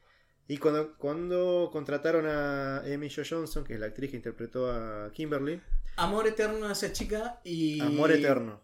Y 0.46 0.58
cuando, 0.58 0.94
cuando 0.98 1.70
contrataron 1.72 2.26
a 2.26 2.78
Amy 2.80 3.08
Jo 3.08 3.22
Johnson, 3.28 3.64
que 3.64 3.74
es 3.74 3.80
la 3.80 3.86
actriz 3.86 4.10
que 4.10 4.16
interpretó 4.16 4.70
a 4.70 5.10
Kimberly, 5.12 5.60
Amor 5.96 6.26
eterno 6.26 6.66
a 6.66 6.72
esa 6.72 6.92
chica 6.92 7.40
y... 7.44 7.80
Amor 7.80 8.10
Eterno. 8.10 8.60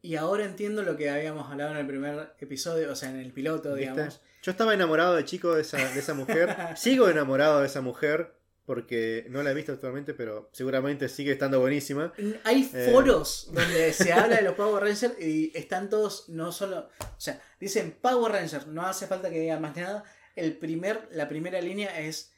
Y 0.00 0.16
ahora 0.16 0.44
entiendo 0.44 0.82
lo 0.82 0.96
que 0.96 1.10
habíamos 1.10 1.48
hablado 1.50 1.72
en 1.72 1.76
el 1.76 1.86
primer 1.86 2.32
episodio, 2.40 2.90
o 2.90 2.96
sea, 2.96 3.10
en 3.10 3.18
el 3.20 3.30
piloto, 3.32 3.74
¿viste? 3.74 3.90
digamos. 3.92 4.20
Yo 4.42 4.50
estaba 4.50 4.74
enamorado 4.74 5.14
de 5.14 5.24
chico 5.24 5.54
de 5.54 5.62
esa, 5.62 5.76
de 5.76 6.00
esa 6.00 6.14
mujer. 6.14 6.56
Sigo 6.76 7.08
enamorado 7.08 7.60
de 7.60 7.66
esa 7.66 7.82
mujer 7.82 8.34
porque 8.64 9.26
no 9.28 9.42
la 9.42 9.50
he 9.50 9.54
visto 9.54 9.72
actualmente, 9.72 10.14
pero 10.14 10.48
seguramente 10.52 11.08
sigue 11.08 11.32
estando 11.32 11.60
buenísima. 11.60 12.12
Hay 12.44 12.68
Eh. 12.72 12.90
foros 12.92 13.50
donde 13.52 13.92
se 13.92 14.12
habla 14.12 14.36
de 14.36 14.42
los 14.42 14.54
Power 14.54 14.82
Rangers 14.82 15.14
y 15.20 15.52
están 15.54 15.88
todos, 15.90 16.28
no 16.30 16.52
solo, 16.52 16.88
o 17.00 17.20
sea, 17.20 17.40
dicen 17.60 17.96
Power 18.00 18.32
Rangers, 18.32 18.66
no 18.66 18.82
hace 18.82 19.06
falta 19.06 19.30
que 19.30 19.40
digan 19.40 19.60
más 19.60 19.76
nada. 19.76 20.04
El 20.36 20.56
primer, 20.56 21.08
la 21.12 21.28
primera 21.28 21.60
línea 21.60 22.00
es 22.00 22.32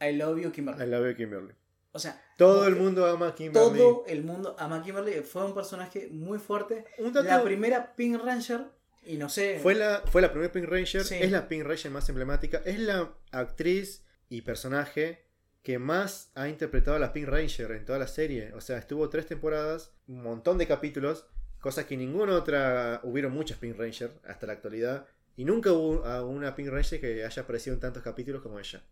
I 0.00 0.12
love 0.12 0.40
you, 0.40 0.52
Kimberly. 0.52 0.82
I 0.84 0.86
love 0.86 1.06
you, 1.08 1.16
Kimberly. 1.16 1.52
O 1.92 1.98
sea, 1.98 2.22
Todo 2.36 2.66
el 2.66 2.76
mundo 2.76 3.06
ama 3.06 3.28
a 3.28 3.34
Kimberly. 3.34 3.78
todo 3.78 4.04
el 4.06 4.22
mundo 4.22 4.54
ama 4.58 4.76
a 4.76 4.82
Kimberly. 4.82 5.22
Fue 5.22 5.44
un 5.46 5.54
personaje 5.54 6.08
muy 6.10 6.38
fuerte. 6.38 6.84
Un 6.98 7.14
La 7.24 7.42
primera 7.42 7.94
Pink 7.96 8.22
Ranger, 8.22 8.66
y 9.04 9.16
no 9.16 9.28
sé. 9.30 9.58
Fue 9.62 9.74
la, 9.74 10.02
fue 10.06 10.20
la 10.20 10.30
primera 10.30 10.52
Pink 10.52 10.66
Ranger, 10.66 11.04
Sí. 11.04 11.14
es 11.20 11.30
la 11.30 11.48
Pink 11.48 11.64
Ranger 11.64 11.90
más 11.90 12.08
emblemática, 12.10 12.60
es 12.66 12.78
la 12.80 13.14
actriz 13.30 14.04
y 14.28 14.42
personaje 14.42 15.24
que 15.62 15.78
más 15.78 16.30
ha 16.34 16.48
interpretado 16.48 16.96
a 16.96 17.00
la 17.00 17.12
Pink 17.12 17.28
Ranger 17.28 17.70
en 17.72 17.84
toda 17.86 17.98
la 17.98 18.06
serie. 18.08 18.52
O 18.52 18.60
sea, 18.60 18.76
estuvo 18.78 19.08
tres 19.08 19.26
temporadas, 19.26 19.92
un 20.06 20.22
montón 20.22 20.58
de 20.58 20.66
capítulos, 20.66 21.26
cosas 21.60 21.86
que 21.86 21.96
ninguna 21.96 22.34
otra, 22.36 23.00
hubieron 23.04 23.32
muchas 23.32 23.56
Pink 23.58 23.76
Ranger 23.78 24.10
hasta 24.28 24.46
la 24.46 24.52
actualidad, 24.52 25.06
y 25.36 25.44
nunca 25.44 25.72
hubo 25.72 26.04
a 26.04 26.24
una 26.24 26.54
Pink 26.54 26.68
Ranger 26.68 27.00
que 27.00 27.24
haya 27.24 27.42
aparecido 27.42 27.74
en 27.74 27.80
tantos 27.80 28.02
capítulos 28.02 28.42
como 28.42 28.58
ella. 28.58 28.82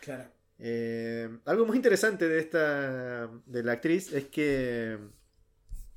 Claro. 0.00 0.30
Eh, 0.58 1.28
algo 1.46 1.64
muy 1.66 1.76
interesante 1.76 2.28
de 2.28 2.38
esta 2.38 3.28
de 3.46 3.62
la 3.62 3.72
actriz 3.72 4.12
es 4.12 4.26
que 4.26 4.98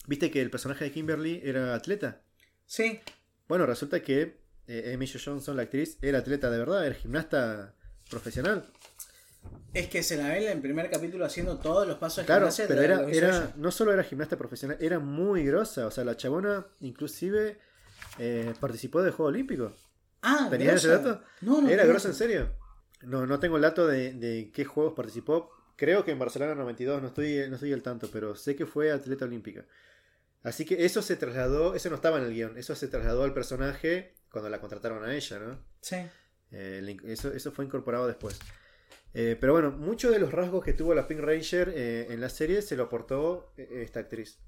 viste 0.08 0.32
que 0.32 0.42
el 0.42 0.50
personaje 0.50 0.86
de 0.86 0.92
Kimberly 0.92 1.42
era 1.44 1.76
atleta. 1.76 2.22
Sí, 2.66 3.00
Bueno, 3.48 3.66
resulta 3.66 4.02
que 4.02 4.38
eh, 4.68 4.98
Johnson, 5.24 5.58
la 5.58 5.64
actriz, 5.64 5.98
era 6.02 6.20
atleta 6.20 6.50
de 6.50 6.58
verdad, 6.58 6.86
era 6.86 6.96
gimnasta 6.96 7.76
profesional. 8.10 8.66
es 9.74 9.88
que 9.90 10.04
se 10.04 10.18
la 10.18 10.30
ve 10.30 10.46
en 10.46 10.54
el 10.58 10.62
primer 10.62 10.90
capítulo 10.90 11.26
haciendo 11.26 11.60
todos 11.60 11.88
los 11.88 11.98
pasos 11.98 12.18
de 12.18 12.26
Claro, 12.26 12.42
gimnasia 12.50 12.68
pero 12.68 12.80
de 13.06 13.18
era, 13.18 13.54
no 13.58 13.72
solo 13.72 13.92
era 13.92 14.04
gimnasta 14.04 14.38
profesional, 14.38 14.78
era 14.80 15.00
muy 15.00 15.44
grosa. 15.46 15.88
O 15.88 15.92
sea, 15.92 16.04
la 16.06 16.16
chabona 16.16 16.66
inclusive 16.80 17.58
eh, 18.20 18.54
participó 18.60 19.02
del 19.02 19.12
Juego 19.12 19.30
Olímpico. 19.30 19.74
Ah, 20.24 20.48
¿Tenías 20.50 20.76
ese 20.78 20.88
dato? 20.88 21.22
No, 21.42 21.62
no. 21.62 21.70
¿Era 21.70 21.86
grosa 21.86 22.08
en 22.08 22.14
serio? 22.16 22.50
No, 23.02 23.26
no 23.28 23.40
tengo 23.40 23.58
el 23.58 23.62
dato 23.62 23.86
de, 23.86 24.14
de 24.14 24.52
qué 24.54 24.66
juegos 24.66 24.94
participó. 24.94 25.52
Creo 25.76 26.06
que 26.06 26.12
en 26.12 26.20
Barcelona 26.20 26.56
92, 26.56 27.02
no 27.02 27.08
estoy, 27.10 27.46
no 27.50 27.56
estoy 27.56 27.74
al 27.74 27.82
tanto, 27.82 28.10
pero 28.12 28.36
sé 28.36 28.56
que 28.56 28.66
fue 28.66 28.92
atleta 28.92 29.26
olímpica. 29.26 29.66
Así 30.44 30.66
que 30.66 30.86
eso 30.86 31.02
se 31.02 31.16
trasladó, 31.16 31.76
eso 31.76 31.90
no 31.90 31.96
estaba 31.96 32.18
en 32.20 32.26
el 32.26 32.34
guion, 32.34 32.58
eso 32.58 32.76
se 32.76 32.88
trasladó 32.88 33.24
al 33.24 33.34
personaje 33.34 34.14
cuando 34.32 34.50
la 34.50 34.60
contrataron 34.60 35.04
a 35.04 35.14
ella, 35.14 35.40
¿no? 35.40 35.60
Sí. 35.82 35.98
Eh, 36.52 36.98
eso, 37.06 37.32
eso 37.34 37.52
fue 37.52 37.66
incorporado 37.66 38.08
después. 38.08 38.40
Eh, 39.14 39.38
pero 39.40 39.54
bueno, 39.54 39.72
muchos 39.72 40.12
de 40.12 40.20
los 40.20 40.32
rasgos 40.32 40.64
que 40.64 40.74
tuvo 40.74 40.94
la 40.96 41.08
Pink 41.08 41.20
Ranger 41.22 41.72
eh, 41.76 42.08
en 42.10 42.20
la 42.22 42.30
serie 42.30 42.62
se 42.62 42.76
lo 42.76 42.84
aportó 42.84 43.54
esta 43.58 44.00
actriz. 44.02 44.40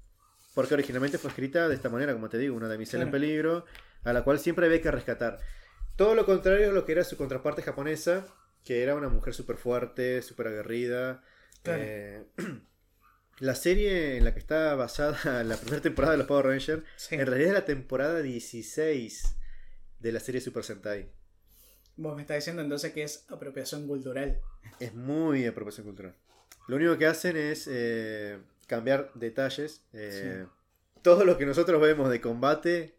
Porque 0.54 0.74
originalmente 0.74 1.18
fue 1.18 1.30
escrita 1.30 1.68
de 1.68 1.74
esta 1.74 1.88
manera, 1.88 2.12
como 2.14 2.28
te 2.28 2.38
digo, 2.38 2.56
una 2.56 2.68
damisela 2.68 3.02
en 3.04 3.10
Claro. 3.10 3.20
peligro, 3.22 3.64
a 4.04 4.12
la 4.12 4.24
cual 4.24 4.38
siempre 4.38 4.66
había 4.66 4.80
que 4.80 4.90
rescatar. 4.90 5.38
Todo 5.96 6.14
lo 6.14 6.26
contrario 6.26 6.70
a 6.70 6.72
lo 6.72 6.84
que 6.84 6.92
era 6.92 7.04
su 7.04 7.16
contraparte 7.16 7.62
japonesa, 7.62 8.26
que 8.64 8.82
era 8.82 8.94
una 8.94 9.08
mujer 9.08 9.34
súper 9.34 9.56
fuerte, 9.56 10.22
súper 10.22 10.48
aguerrida. 10.48 11.22
Claro. 11.62 11.82
Eh, 11.84 12.24
la 13.38 13.54
serie 13.54 14.16
en 14.16 14.24
la 14.24 14.32
que 14.34 14.40
está 14.40 14.74
basada 14.74 15.42
la 15.44 15.56
primera 15.56 15.82
temporada 15.82 16.12
de 16.12 16.18
los 16.18 16.26
Power 16.26 16.46
Rangers, 16.46 16.82
Sí. 16.96 17.14
en 17.16 17.26
realidad 17.26 17.48
es 17.48 17.54
la 17.54 17.64
temporada 17.64 18.20
16 18.22 19.36
de 20.00 20.12
la 20.12 20.20
serie 20.20 20.40
Super 20.40 20.64
Sentai. 20.64 21.10
Vos 21.96 22.14
me 22.14 22.22
estás 22.22 22.36
diciendo 22.36 22.60
entonces 22.60 22.92
que 22.92 23.02
es 23.02 23.24
apropiación 23.30 23.86
cultural. 23.86 24.40
Es 24.80 24.94
muy 24.94 25.46
apropiación 25.46 25.86
cultural. 25.86 26.14
Lo 26.68 26.76
único 26.76 26.98
que 26.98 27.06
hacen 27.06 27.36
es 27.38 27.66
eh, 27.70 28.38
cambiar 28.66 29.10
detalles. 29.14 29.82
eh, 29.94 30.44
Todo 31.00 31.24
lo 31.24 31.38
que 31.38 31.46
nosotros 31.46 31.80
vemos 31.80 32.10
de 32.10 32.20
combate. 32.20 32.96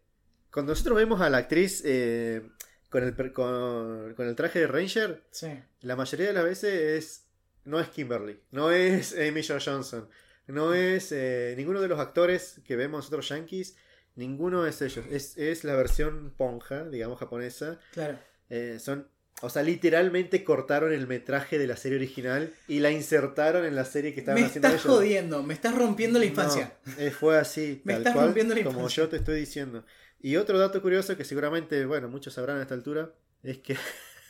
Cuando 0.50 0.72
nosotros 0.72 0.96
vemos 0.96 1.20
a 1.20 1.30
la 1.30 1.38
actriz 1.38 1.82
eh, 1.84 2.42
con, 2.88 3.02
el, 3.04 3.14
con, 3.32 4.14
con 4.14 4.26
el 4.28 4.34
traje 4.36 4.60
de 4.60 4.66
Ranger, 4.66 5.22
Sí. 5.30 5.48
la 5.82 5.96
mayoría 5.96 6.28
de 6.28 6.32
las 6.32 6.44
veces 6.44 6.72
es 6.72 7.24
no 7.64 7.80
es 7.80 7.88
Kimberly, 7.88 8.40
no 8.50 8.70
es 8.70 9.14
Amy 9.18 9.42
Jo 9.46 9.58
Johnson, 9.62 10.08
no 10.46 10.72
es 10.72 11.12
eh, 11.12 11.54
ninguno 11.56 11.80
de 11.82 11.88
los 11.88 12.00
actores 12.00 12.60
que 12.64 12.76
vemos 12.76 12.98
nosotros 13.00 13.28
yankees, 13.28 13.76
ninguno 14.14 14.66
es 14.66 14.80
ellos. 14.82 15.04
Es, 15.10 15.36
es 15.36 15.64
la 15.64 15.74
versión 15.76 16.32
ponja, 16.36 16.84
digamos, 16.88 17.18
japonesa. 17.18 17.78
Claro. 17.92 18.18
Eh, 18.48 18.78
son, 18.80 19.06
o 19.42 19.50
sea, 19.50 19.62
literalmente 19.62 20.42
cortaron 20.42 20.92
el 20.94 21.06
metraje 21.06 21.58
de 21.58 21.66
la 21.66 21.76
serie 21.76 21.98
original 21.98 22.52
y 22.66 22.80
la 22.80 22.90
insertaron 22.90 23.66
en 23.66 23.76
la 23.76 23.84
serie 23.84 24.14
que 24.14 24.20
estaban 24.20 24.40
Me 24.40 24.46
haciendo 24.46 24.68
estás 24.68 24.84
ellos. 24.84 24.96
jodiendo, 24.96 25.42
me 25.42 25.52
estás 25.54 25.74
rompiendo 25.74 26.18
la 26.18 26.24
infancia. 26.24 26.72
No, 26.86 26.92
eh, 26.98 27.10
fue 27.10 27.36
así, 27.38 27.82
Me 27.84 27.92
tal 27.92 28.00
estás 28.02 28.14
cual, 28.14 28.24
rompiendo 28.26 28.54
la 28.54 28.64
como 28.64 28.88
yo 28.88 29.08
te 29.10 29.16
estoy 29.18 29.38
diciendo. 29.40 29.84
Y 30.20 30.36
otro 30.36 30.58
dato 30.58 30.82
curioso 30.82 31.16
que 31.16 31.24
seguramente, 31.24 31.84
bueno, 31.86 32.08
muchos 32.08 32.34
sabrán 32.34 32.58
a 32.58 32.62
esta 32.62 32.74
altura, 32.74 33.12
es 33.42 33.58
que 33.58 33.76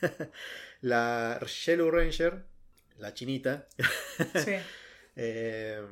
la 0.80 1.40
Yellow 1.40 1.90
Ranger, 1.90 2.44
la 2.98 3.14
chinita, 3.14 3.66
Sí. 4.44 4.52
eh, 5.16 5.82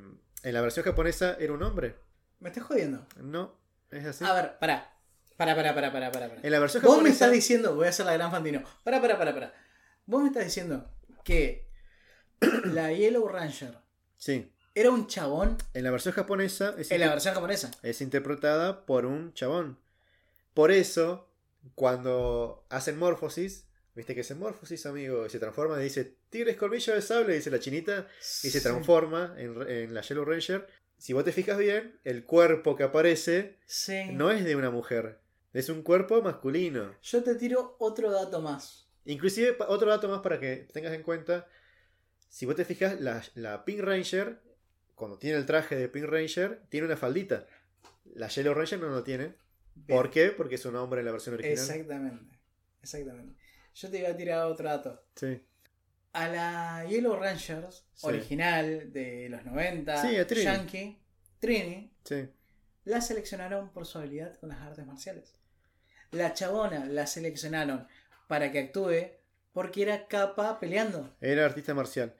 en 0.42 0.55
la 0.55 0.61
versión 0.61 0.84
japonesa 0.84 1.36
era 1.40 1.53
un 1.53 1.62
hombre. 1.62 1.97
Me 2.40 2.51
estás 2.51 2.64
jodiendo. 2.64 3.07
No, 3.16 3.59
es 3.90 4.05
así. 4.05 4.24
A 4.24 4.32
ver, 4.34 4.59
pará. 4.59 4.92
Pará, 5.36 5.55
pará, 5.55 5.74
pará, 5.74 5.92
pará, 5.92 6.11
pará. 6.12 6.30
En 6.42 6.51
la 6.51 6.59
versión 6.59 6.82
Vos 6.82 6.92
me 6.92 6.97
japonesa... 6.97 7.12
estás 7.26 7.32
diciendo, 7.32 7.74
voy 7.74 7.86
a 7.86 7.90
hacer 7.90 8.07
la 8.07 8.12
gran 8.14 8.30
Fantino. 8.30 8.62
Pará, 8.84 9.01
pará, 9.01 9.18
pará, 9.18 9.34
pará. 9.34 9.55
Vos 10.07 10.22
me 10.22 10.28
estás 10.28 10.44
diciendo 10.44 10.90
que 11.24 11.68
la 12.64 12.92
Yellow 12.92 13.26
Ranger 13.28 13.78
Sí, 14.16 14.51
era 14.74 14.90
un 14.90 15.07
chabón 15.07 15.57
en 15.74 15.84
la 15.84 15.90
versión 15.90 16.14
japonesa 16.14 16.74
es, 16.78 16.90
en 16.90 17.01
la 17.01 17.09
versión 17.09 17.34
japonesa. 17.34 17.70
es 17.82 18.01
interpretada 18.01 18.86
por 18.86 19.05
un 19.05 19.32
chabón. 19.34 19.78
Por 20.57 20.71
eso, 20.73 21.29
cuando 21.75 22.65
hacen 22.71 22.99
morfosis, 22.99 23.69
viste 23.95 24.15
que 24.15 24.23
hacen 24.23 24.39
morfosis, 24.39 24.87
amigo, 24.87 25.27
y 25.27 25.29
se 25.29 25.39
transforma 25.39 25.79
y 25.79 25.85
dice, 25.85 26.17
tigres 26.31 26.57
colmillo 26.57 26.95
de 26.95 27.03
sable, 27.03 27.35
dice 27.35 27.51
la 27.51 27.61
chinita, 27.61 28.09
y 28.43 28.49
se 28.49 28.63
transforma 28.63 29.35
en, 29.37 29.61
en 29.69 29.93
la 29.93 30.01
Yellow 30.01 30.25
Ranger. 30.25 30.67
Si 30.97 31.13
vos 31.13 31.25
te 31.27 31.33
fijas 31.33 31.59
bien, 31.59 32.01
el 32.05 32.25
cuerpo 32.25 32.75
que 32.75 32.85
aparece 32.85 33.59
Sí. 33.67 34.07
no 34.13 34.31
es 34.31 34.47
de 34.47 34.57
una 34.57 34.71
mujer, 34.71 35.21
es 35.53 35.69
un 35.69 35.83
cuerpo 35.83 36.23
masculino. 36.23 36.97
Yo 37.03 37.23
te 37.23 37.35
tiro 37.35 37.77
otro 37.79 38.11
dato 38.11 38.41
más. 38.41 38.89
Inclusive, 39.05 39.59
otro 39.69 39.91
dato 39.91 40.09
más 40.09 40.21
para 40.23 40.41
que 40.41 40.69
tengas 40.73 40.95
en 40.95 41.03
cuenta, 41.03 41.47
si 42.31 42.47
vos 42.47 42.57
te 42.57 42.65
fijas, 42.65 42.99
la, 42.99 43.23
la 43.35 43.67
Pink 43.67 43.81
Ranger, 43.81 44.41
cuando 44.95 45.19
tiene 45.19 45.37
el 45.37 45.45
traje 45.45 45.77
de 45.77 45.91
Pink 45.91 46.07
Ranger, 46.07 46.63
tiene 46.71 46.87
una 46.87 46.97
faldita. 46.97 47.47
La 48.15 48.29
Yellow 48.29 48.55
Ranger 48.55 48.81
no 48.81 48.89
lo 48.89 49.03
tiene. 49.03 49.35
¿Por 49.89 50.11
qué? 50.11 50.31
Porque 50.31 50.55
es 50.57 50.64
un 50.64 50.77
hombre 50.77 51.01
en 51.01 51.07
la 51.07 51.12
versión 51.12 51.35
original. 51.35 51.59
Exactamente. 51.59 52.39
Exactamente. 52.83 53.35
Yo 53.74 53.91
te 53.91 53.99
iba 53.99 54.09
a 54.09 54.16
tirar 54.16 54.47
otro 54.47 54.68
dato. 54.68 55.05
Sí. 55.14 55.43
A 56.12 56.29
la 56.29 56.85
Yellow 56.89 57.16
Rangers 57.16 57.87
Sí. 57.93 58.07
original 58.07 58.93
de 58.93 59.29
los 59.29 59.45
90, 59.45 60.01
Sí, 60.09 60.16
a 60.16 60.27
Trini. 60.27 60.45
Yankee, 60.45 61.03
Trini, 61.41 61.93
Sí. 62.05 62.29
la 62.85 63.01
seleccionaron 63.03 63.70
por 63.72 63.85
su 63.87 63.99
habilidad 63.99 64.39
con 64.39 64.49
las 64.49 64.59
artes 64.61 64.87
marciales. 64.87 65.35
La 66.12 66.33
chabona 66.33 66.87
la 66.87 67.07
seleccionaron 67.07 67.87
para 68.29 68.51
que 68.51 68.61
actúe 68.61 69.11
porque 69.53 69.83
era 69.83 70.07
capa 70.07 70.59
peleando. 70.59 71.14
Era 71.20 71.45
artista 71.45 71.74
marcial. 71.74 72.14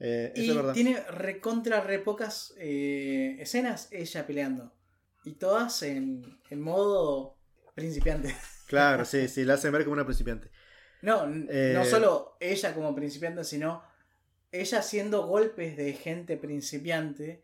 Eh, 0.00 0.32
eso 0.34 0.42
Y 0.42 0.50
es 0.50 0.56
verdad. 0.56 0.72
tiene 0.74 1.00
recontra 1.02 1.80
re 1.80 1.98
pocas 2.00 2.52
eh, 2.58 3.36
escenas 3.40 3.88
ella 3.92 4.26
peleando. 4.26 4.75
Y 5.26 5.34
todas 5.34 5.82
en, 5.82 6.40
en 6.48 6.60
modo 6.60 7.36
principiante. 7.74 8.34
Claro, 8.66 9.04
sí, 9.04 9.28
sí, 9.34 9.44
la 9.44 9.54
hacen 9.54 9.70
ver 9.72 9.84
como 9.84 9.92
una 9.94 10.04
principiante. 10.04 10.50
No, 11.02 11.24
n- 11.24 11.46
Eh, 11.50 11.72
no 11.74 11.84
solo 11.84 12.36
ella 12.40 12.74
como 12.74 12.94
principiante, 12.96 13.44
sino 13.44 13.82
ella 14.50 14.78
haciendo 14.80 15.26
golpes 15.26 15.76
de 15.76 15.92
gente 15.92 16.36
principiante 16.36 17.42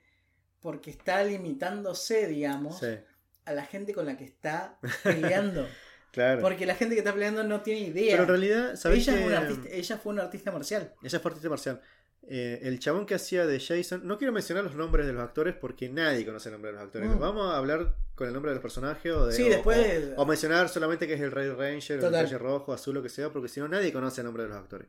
porque 0.61 0.91
está 0.91 1.23
limitándose, 1.23 2.27
digamos, 2.27 2.79
Sí, 2.81 2.99
a 3.45 3.53
la 3.53 3.65
gente 3.65 3.95
con 3.95 4.07
la 4.07 4.17
que 4.17 4.25
está 4.25 4.79
peleando. 5.05 5.69
claro. 6.13 6.41
porque 6.41 6.67
la 6.67 6.75
gente 6.75 6.95
que 6.97 7.01
está 7.01 7.13
peleando 7.13 7.45
no 7.45 7.61
tiene 7.63 7.81
idea. 7.81 8.13
Pero 8.13 8.23
en 8.25 8.29
realidad, 8.29 8.77
¿sabes 8.77 8.99
ella, 9.07 9.15
que 9.15 9.21
es 9.21 9.27
una 9.27 9.39
artista, 9.39 9.69
ella 9.71 9.97
fue 9.99 10.13
una 10.13 10.23
artista 10.25 10.51
marcial. 10.53 10.95
Ella 11.03 11.21
fue 11.21 11.31
artista 11.31 11.49
marcial. 11.49 11.81
Eh, 12.29 12.61
el 12.63 12.79
chabón 12.79 13.05
que 13.05 13.15
hacía 13.17 13.47
de 13.47 13.59
Jason, 13.59 14.07
no 14.07 14.17
quiero 14.17 14.33
mencionar 14.33 14.63
los 14.65 14.75
nombres 14.77 15.07
de 15.07 15.13
los 15.13 15.23
actores 15.23 15.55
porque 15.55 15.89
nadie 15.89 16.25
conoce 16.25 16.49
el 16.49 16.53
nombre 16.53 16.71
de 16.71 16.77
los 16.79 16.85
actores. 16.87 17.09
Mm. 17.11 17.19
Vamos 17.19 17.53
a 17.53 17.57
hablar 17.59 17.97
con 18.15 18.29
el 18.29 18.33
nombre 18.33 18.51
de 18.51 18.57
los 18.57 18.63
personajes 18.63 19.13
o 19.13 19.27
de 19.27 19.33
Sí, 19.35 19.43
o- 19.43 19.49
después- 19.49 20.13
o, 20.17 20.23
o 20.23 20.27
mencionar 20.27 20.69
solamente 20.69 21.07
que 21.09 21.15
es 21.15 21.21
el 21.21 21.33
Red 21.33 21.55
Ranger, 21.55 22.03
o 22.03 22.07
el. 22.07 22.13
Ranger 22.13 22.41
rojo, 22.41 22.73
azul, 22.73 22.95
lo 22.95 23.03
que 23.03 23.09
sea, 23.09 23.31
porque 23.31 23.49
si 23.49 23.59
no 23.61 23.67
nadie 23.69 23.93
conoce 23.93 24.21
el 24.21 24.27
nombre 24.27 24.45
de 24.45 24.51
los 24.51 24.59
actores. 24.59 24.87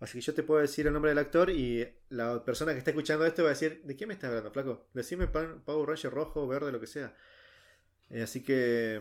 Así 0.00 0.18
que 0.18 0.20
yo 0.22 0.34
te 0.34 0.42
puedo 0.42 0.60
decir 0.60 0.86
el 0.86 0.92
nombre 0.92 1.10
del 1.10 1.18
actor 1.18 1.48
y 1.50 1.88
la 2.10 2.44
persona 2.44 2.72
que 2.72 2.78
está 2.78 2.90
escuchando 2.90 3.24
esto 3.24 3.42
va 3.44 3.48
a 3.50 3.52
decir, 3.52 3.80
¿de 3.84 3.96
qué 3.96 4.06
me 4.06 4.12
estás 4.12 4.28
hablando, 4.28 4.50
flaco? 4.50 4.88
Decime 4.92 5.28
Power 5.28 5.88
Ranger 5.88 6.12
rojo, 6.12 6.46
verde, 6.46 6.70
lo 6.72 6.80
que 6.80 6.86
sea. 6.88 7.14
Eh, 8.10 8.22
así 8.22 8.42
que 8.42 9.00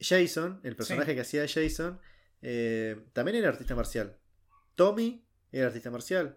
Jason, 0.00 0.60
el 0.64 0.76
personaje 0.76 1.14
que 1.14 1.20
hacía 1.22 1.42
de 1.42 1.48
Jason, 1.48 1.98
eh, 2.42 3.00
también 3.14 3.36
era 3.38 3.48
artista 3.48 3.74
marcial. 3.74 4.16
Tommy 4.74 5.24
era 5.52 5.68
artista 5.68 5.90
marcial. 5.90 6.36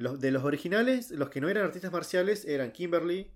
Los, 0.00 0.18
de 0.18 0.30
los 0.30 0.44
originales, 0.44 1.10
los 1.10 1.28
que 1.28 1.42
no 1.42 1.50
eran 1.50 1.62
artistas 1.66 1.92
marciales 1.92 2.46
eran 2.46 2.72
Kimberly, 2.72 3.30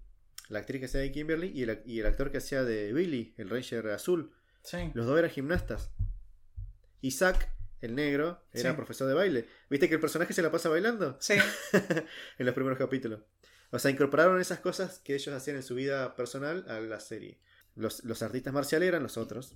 la 0.49 0.61
actriz 0.61 0.81
que 0.81 0.87
hacía 0.87 1.01
de 1.01 1.13
Kimberly, 1.13 1.49
y 1.55 1.63
el, 1.65 1.83
y 1.85 2.01
el 2.01 2.07
actor 2.07 2.31
que 2.31 2.39
hacía 2.39 2.65
de 2.65 2.91
Billy, 2.95 3.35
el 3.37 3.51
Ranger 3.51 3.89
azul. 3.89 4.33
Sí. 4.63 4.91
Los 4.95 5.05
dos 5.05 5.19
eran 5.19 5.31
gimnastas. 5.31 5.91
Isaac, 7.03 7.51
el 7.83 7.95
negro, 7.95 8.43
era 8.55 8.71
Sí. 8.71 8.77
profesor 8.77 9.07
de 9.09 9.13
baile. 9.13 9.47
¿Viste 9.69 9.89
que 9.91 9.95
el 9.97 10.01
personaje 10.01 10.33
se 10.33 10.41
la 10.41 10.51
pasa 10.51 10.71
bailando? 10.71 11.19
Sí. 11.21 11.35
en 12.39 12.47
los 12.47 12.55
primeros 12.55 12.79
capítulos. 12.79 13.21
O 13.71 13.79
sea, 13.79 13.91
incorporaron 13.91 14.41
esas 14.41 14.61
cosas 14.61 15.01
que 15.01 15.15
ellos 15.15 15.35
hacían 15.35 15.57
en 15.57 15.63
su 15.63 15.75
vida 15.75 16.17
personal 16.17 16.65
a 16.69 16.81
la 16.81 16.99
serie. 17.01 17.41
Los, 17.75 18.05
los 18.05 18.23
artistas 18.23 18.55
marciales 18.55 18.89
eran 18.89 19.03
los 19.03 19.19
otros. 19.19 19.55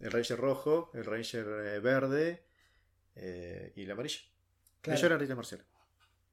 El 0.00 0.10
Ranger 0.12 0.38
rojo, 0.38 0.90
el 0.94 1.04
Ranger 1.04 1.46
eh, 1.46 1.80
verde 1.80 2.46
eh, 3.16 3.74
y 3.76 3.82
el 3.82 3.90
amarillo. 3.90 4.20
Claro. 4.80 4.94
Ellos 4.94 5.04
eran 5.04 5.16
artistas 5.16 5.36
marciales. 5.36 5.66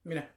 Mira, 0.04 0.34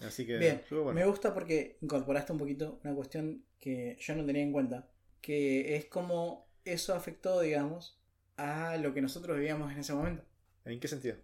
Así 0.00 0.24
que 0.24 0.38
Bien, 0.38 0.62
bueno. 0.70 0.92
me 0.92 1.04
gusta 1.04 1.34
porque 1.34 1.76
incorporaste 1.80 2.32
un 2.32 2.38
poquito 2.38 2.78
una 2.84 2.94
cuestión 2.94 3.44
que 3.58 3.96
yo 4.00 4.14
no 4.14 4.24
tenía 4.24 4.42
en 4.42 4.52
cuenta, 4.52 4.88
que 5.20 5.74
es 5.76 5.86
como 5.86 6.48
eso 6.64 6.94
afectó, 6.94 7.40
digamos, 7.40 8.00
a 8.36 8.76
lo 8.76 8.94
que 8.94 9.02
nosotros 9.02 9.36
vivíamos 9.36 9.72
en 9.72 9.78
ese 9.80 9.92
momento. 9.94 10.22
¿En 10.64 10.78
qué 10.78 10.86
sentido? 10.86 11.16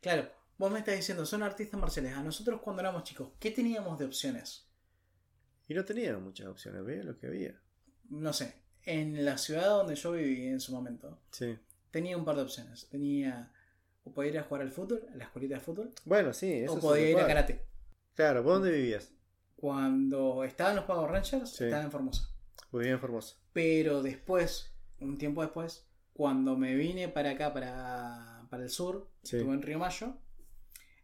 Claro, 0.00 0.30
vos 0.56 0.70
me 0.70 0.78
estás 0.78 0.94
diciendo, 0.96 1.26
son 1.26 1.42
artistas 1.42 1.80
marciales. 1.80 2.14
A 2.14 2.22
nosotros 2.22 2.60
cuando 2.60 2.80
éramos 2.80 3.02
chicos, 3.02 3.30
¿qué 3.40 3.50
teníamos 3.50 3.98
de 3.98 4.04
opciones? 4.04 4.68
Y 5.66 5.74
no 5.74 5.84
tenían 5.84 6.22
muchas 6.22 6.46
opciones, 6.46 6.84
veía 6.84 7.02
lo 7.02 7.18
que 7.18 7.26
había. 7.26 7.60
No 8.08 8.32
sé, 8.32 8.54
en 8.84 9.24
la 9.24 9.36
ciudad 9.36 9.66
donde 9.68 9.96
yo 9.96 10.12
viví 10.12 10.46
en 10.46 10.60
su 10.60 10.72
momento, 10.72 11.20
Sí. 11.32 11.58
tenía 11.90 12.16
un 12.16 12.24
par 12.24 12.36
de 12.36 12.42
opciones. 12.42 12.88
Tenía, 12.88 13.52
o 14.04 14.12
podía 14.12 14.30
ir 14.30 14.38
a 14.38 14.42
jugar 14.44 14.62
al 14.62 14.72
fútbol, 14.72 15.06
a 15.12 15.16
la 15.16 15.24
escuelita 15.24 15.54
de 15.56 15.60
fútbol, 15.60 15.90
Bueno, 16.04 16.32
sí, 16.32 16.52
eso 16.52 16.74
o 16.74 16.80
podía 16.80 17.10
ir 17.10 17.18
a 17.18 17.26
karate. 17.26 17.64
Claro, 18.14 18.42
¿vos 18.42 18.54
dónde 18.54 18.72
vivías? 18.72 19.12
Cuando 19.56 20.42
estaban 20.44 20.76
los 20.76 20.84
Power 20.86 21.10
Rangers, 21.10 21.50
Sí. 21.50 21.64
estaba 21.64 21.82
en 21.84 21.90
Formosa. 21.90 22.28
Vivía 22.72 22.92
en 22.92 23.00
Formosa. 23.00 23.36
Pero 23.52 24.02
después, 24.02 24.74
un 25.00 25.18
tiempo 25.18 25.42
después, 25.42 25.86
cuando 26.12 26.56
me 26.56 26.74
vine 26.74 27.08
para 27.08 27.30
acá, 27.30 27.52
para, 27.52 28.46
para 28.50 28.62
el 28.62 28.70
sur, 28.70 29.10
Sí. 29.22 29.36
estuve 29.36 29.54
en 29.54 29.62
Río 29.62 29.78
Mayo, 29.78 30.16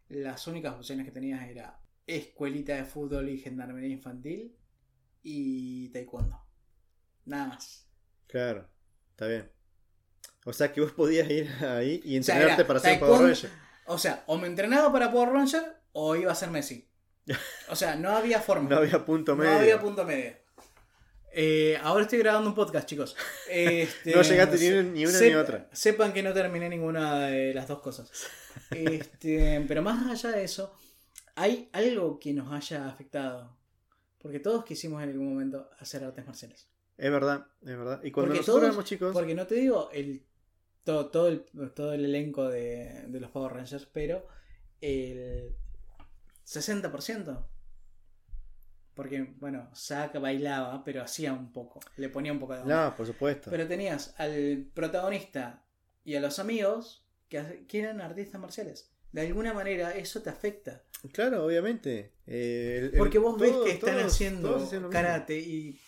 las 0.08 0.46
únicas 0.46 0.74
opciones 0.74 1.04
que 1.04 1.12
tenías 1.12 1.46
era 1.48 1.80
escuelita 2.06 2.74
de 2.76 2.84
fútbol 2.84 3.28
y 3.28 3.38
gendarmería 3.38 3.88
infantil 3.90 4.56
y 5.22 5.88
taekwondo. 5.90 6.40
Nada 7.24 7.48
más. 7.48 7.88
Claro, 8.28 8.68
está 9.10 9.26
bien. 9.26 9.50
O 10.48 10.52
sea 10.52 10.72
que 10.72 10.80
vos 10.80 10.92
podías 10.92 11.28
ir 11.30 11.48
ahí 11.64 12.00
y 12.04 12.18
O 12.18 12.22
sea, 12.22 12.36
entrenarte 12.36 12.62
era 12.62 12.66
para 12.68 12.80
ser 12.80 12.98
Power 13.00 13.20
Ranger. 13.28 13.50
O 13.86 13.98
sea, 13.98 14.24
o 14.26 14.38
me 14.38 14.46
entrenaba 14.46 14.90
para 14.92 15.10
Power 15.12 15.28
Ranger 15.30 15.62
o 15.92 16.16
iba 16.16 16.32
a 16.32 16.34
ser 16.34 16.50
Messi. 16.50 16.88
O 17.68 17.76
sea, 17.76 17.96
no 17.96 18.10
había 18.10 18.40
forma. 18.40 18.70
No 18.70 18.76
había 18.76 19.04
punto 19.04 19.32
No 19.34 19.42
medio. 19.42 19.58
había 19.58 19.80
punto 19.80 20.04
medio. 20.04 20.34
Eh, 21.38 21.78
ahora 21.82 22.04
estoy 22.04 22.18
grabando 22.20 22.48
un 22.48 22.54
podcast, 22.54 22.88
chicos. 22.88 23.14
Este, 23.50 24.14
No 24.14 24.22
llegaste 24.22 24.54
ni 24.56 24.60
se- 24.62 24.80
una- 24.80 24.90
ni 24.90 25.04
una 25.06 25.18
ni 25.20 25.26
sep- 25.26 25.36
otra. 25.42 25.68
Sepan 25.72 26.12
que 26.12 26.22
no 26.22 26.32
terminé 26.32 26.68
ninguna 26.68 27.26
de 27.26 27.52
las 27.52 27.68
dos 27.68 27.80
cosas. 27.80 28.10
Este, 28.70 29.64
pero 29.68 29.82
más 29.82 30.08
allá 30.10 30.36
de 30.36 30.44
eso, 30.44 30.72
hay 31.34 31.68
algo 31.72 32.18
que 32.18 32.32
nos 32.32 32.52
haya 32.52 32.88
afectado. 32.88 33.56
Porque 34.18 34.40
todos 34.40 34.64
quisimos 34.64 35.02
en 35.02 35.10
algún 35.10 35.28
momento 35.28 35.68
hacer 35.78 36.04
artes 36.04 36.24
marciales. 36.26 36.68
Es 36.96 37.10
verdad, 37.10 37.46
es 37.62 37.76
verdad. 37.76 38.00
Y 38.02 38.10
cuando 38.10 38.28
Porque 38.30 38.40
nosotros 38.40 38.46
todos- 38.46 38.62
éramos 38.64 38.84
chicos, 38.84 39.12
Porque 39.12 39.34
no 39.34 39.46
te 39.46 39.56
digo 39.56 39.90
el 39.92 40.24
todo, 40.86 41.10
todo, 41.10 41.28
el, 41.28 41.44
todo 41.74 41.92
el 41.92 42.04
elenco 42.04 42.48
de, 42.48 43.04
de 43.08 43.20
los 43.20 43.30
Power 43.30 43.52
Rangers, 43.52 43.86
pero 43.92 44.26
el 44.80 45.54
60%. 46.46 47.44
Porque, 48.94 49.34
bueno, 49.38 49.68
Zack 49.74 50.18
bailaba, 50.20 50.82
pero 50.82 51.02
hacía 51.02 51.32
un 51.34 51.52
poco. 51.52 51.80
Le 51.96 52.08
ponía 52.08 52.32
un 52.32 52.38
poco 52.40 52.54
de 52.54 52.60
onda. 52.62 52.86
no, 52.90 52.96
por 52.96 53.06
supuesto. 53.06 53.50
Pero 53.50 53.66
tenías 53.68 54.14
al 54.18 54.70
protagonista 54.72 55.62
y 56.04 56.14
a 56.14 56.20
los 56.20 56.38
amigos 56.38 57.06
que, 57.28 57.66
que 57.68 57.80
eran 57.80 58.00
artistas 58.00 58.40
marciales. 58.40 58.90
De 59.12 59.22
alguna 59.26 59.52
manera 59.52 59.90
eso 59.94 60.22
te 60.22 60.30
afecta. 60.30 60.82
Claro, 61.12 61.44
obviamente. 61.44 62.12
Eh, 62.26 62.90
el- 62.92 62.98
Porque 62.98 63.18
vos 63.18 63.38
ves 63.38 63.52
que 63.64 63.72
están 63.72 63.96
todos- 63.98 64.12
haciendo 64.14 64.54
todos 64.56 64.90
karate 64.92 65.38
y 65.40 65.78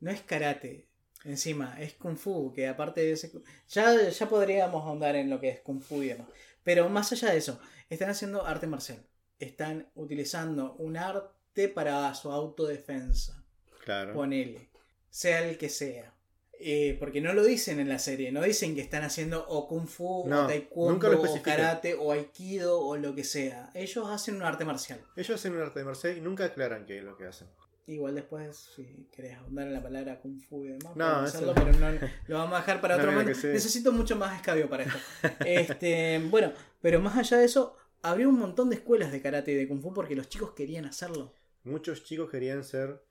no 0.00 0.10
es 0.12 0.20
karate. 0.22 0.86
Encima, 1.24 1.76
es 1.80 1.94
kung 1.94 2.16
fu, 2.16 2.52
que 2.52 2.68
aparte 2.68 3.00
de 3.00 3.12
ese... 3.12 3.32
Ya, 3.68 4.08
ya 4.08 4.28
podríamos 4.28 4.84
ahondar 4.84 5.16
en 5.16 5.30
lo 5.30 5.40
que 5.40 5.48
es 5.48 5.60
kung 5.60 5.80
fu 5.80 6.02
y 6.02 6.08
demás. 6.08 6.28
Pero 6.62 6.88
más 6.88 7.12
allá 7.12 7.30
de 7.30 7.38
eso, 7.38 7.58
están 7.88 8.10
haciendo 8.10 8.44
arte 8.46 8.66
marcial. 8.66 8.98
Están 9.38 9.88
utilizando 9.94 10.74
un 10.74 10.96
arte 10.96 11.68
para 11.68 12.14
su 12.14 12.30
autodefensa. 12.30 13.42
Claro. 13.84 14.14
Ponele. 14.14 14.68
Sea 15.10 15.48
el 15.48 15.56
que 15.56 15.68
sea. 15.68 16.14
Eh, 16.60 16.96
porque 16.98 17.20
no 17.20 17.32
lo 17.32 17.42
dicen 17.42 17.80
en 17.80 17.88
la 17.88 17.98
serie. 17.98 18.32
No 18.32 18.42
dicen 18.42 18.74
que 18.74 18.80
están 18.80 19.02
haciendo 19.02 19.46
o 19.48 19.66
kung 19.66 19.86
fu, 19.86 20.24
No, 20.26 20.44
o 20.44 20.46
taekwondo, 20.46 21.20
o 21.20 21.42
karate, 21.42 21.94
o 21.94 22.12
aikido, 22.12 22.80
o 22.80 22.96
lo 22.96 23.14
que 23.14 23.24
sea. 23.24 23.70
Ellos 23.74 24.08
hacen 24.08 24.36
un 24.36 24.42
arte 24.42 24.64
marcial. 24.64 25.00
Ellos 25.16 25.38
hacen 25.38 25.54
un 25.54 25.62
arte 25.62 25.84
marcial 25.84 26.16
y 26.16 26.20
nunca 26.20 26.46
aclaran 26.46 26.86
qué 26.86 26.98
es 26.98 27.04
lo 27.04 27.16
que 27.16 27.26
hacen. 27.26 27.48
Igual 27.86 28.14
después, 28.14 28.56
si 28.74 29.08
querés 29.12 29.36
ahondar 29.36 29.66
en 29.66 29.74
la 29.74 29.82
palabra 29.82 30.18
Kung 30.18 30.40
Fu 30.40 30.64
y 30.64 30.68
demás, 30.68 30.96
No, 30.96 31.04
hacerlo, 31.16 31.52
pero 31.54 31.70
no, 31.72 31.90
lo 32.28 32.38
vamos 32.38 32.54
a 32.56 32.60
dejar 32.60 32.80
para 32.80 32.96
No, 32.96 33.02
otro 33.02 33.12
momento. 33.12 33.38
sí. 33.38 33.48
Necesito 33.48 33.92
mucho 33.92 34.16
más 34.16 34.36
escabio 34.36 34.68
para 34.70 34.84
esto. 34.84 34.98
Este, 35.46 36.18
bueno, 36.30 36.52
pero 36.80 37.00
más 37.00 37.16
allá 37.18 37.38
de 37.38 37.44
eso, 37.44 37.76
abrió 38.00 38.30
un 38.30 38.38
montón 38.38 38.70
de 38.70 38.76
escuelas 38.76 39.12
de 39.12 39.20
karate 39.20 39.52
y 39.52 39.54
de 39.56 39.68
Kung 39.68 39.82
Fu 39.82 39.92
porque 39.92 40.16
los 40.16 40.28
chicos 40.30 40.52
querían 40.52 40.86
hacerlo. 40.86 41.34
Muchos 41.64 42.04
chicos 42.04 42.30
querían 42.30 42.64
ser. 42.64 43.02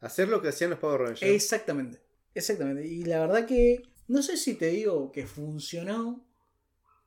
hacer 0.00 0.28
lo 0.28 0.40
que 0.40 0.48
hacían 0.48 0.70
los 0.70 0.78
Power 0.78 1.00
Rangers. 1.00 1.22
Exactamente, 1.22 2.00
exactamente. 2.34 2.86
Y 2.86 3.04
la 3.04 3.18
verdad 3.20 3.44
que, 3.44 3.82
no 4.06 4.22
sé 4.22 4.36
si 4.36 4.54
te 4.54 4.66
digo 4.66 5.10
que 5.10 5.26
funcionó, 5.26 6.24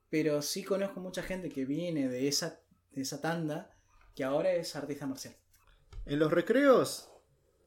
pero 0.10 0.42
sí 0.42 0.64
conozco 0.64 1.00
mucha 1.00 1.24
gente 1.24 1.48
que 1.48 1.64
viene 1.66 2.10
de 2.10 2.28
esa, 2.28 2.60
de 2.92 3.02
esa 3.02 3.22
tanda 3.22 3.72
que 4.16 4.26
ahora 4.26 4.52
es 4.52 4.76
artista 4.76 5.06
marcial. 5.08 5.36
En 6.06 6.20
los 6.20 6.32
recreos, 6.32 7.10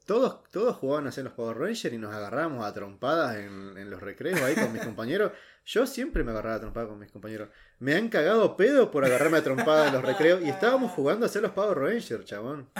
todos, 0.06 0.42
todos 0.50 0.76
jugaban 0.76 1.06
a 1.06 1.12
ser 1.12 1.24
los 1.24 1.32
Power 1.32 1.58
Rangers 1.58 1.92
y 1.94 1.98
nos 1.98 2.14
agarrábamos 2.14 2.64
a 2.64 2.72
trompadas 2.72 3.36
en, 3.36 3.76
en 3.76 3.90
los 3.90 4.00
recreos 4.00 4.40
ahí 4.40 4.54
con 4.54 4.72
mis 4.72 4.82
compañeros. 4.84 5.32
Yo 5.66 5.86
siempre 5.86 6.24
me 6.24 6.30
agarraba 6.30 6.56
a 6.56 6.60
trompadas 6.60 6.88
con 6.88 6.98
mis 6.98 7.10
compañeros. 7.10 7.48
Me 7.78 7.94
han 7.94 8.08
cagado 8.08 8.56
pedo 8.56 8.90
por 8.90 9.04
agarrarme 9.04 9.38
a 9.38 9.44
trompadas 9.44 9.88
en 9.88 9.94
los 9.94 10.04
recreos 10.04 10.40
y 10.42 10.48
estábamos 10.48 10.92
jugando 10.92 11.26
a 11.26 11.28
ser 11.28 11.42
los 11.42 11.52
Power 11.52 11.78
Rangers, 11.78 12.24
chabón. 12.24 12.68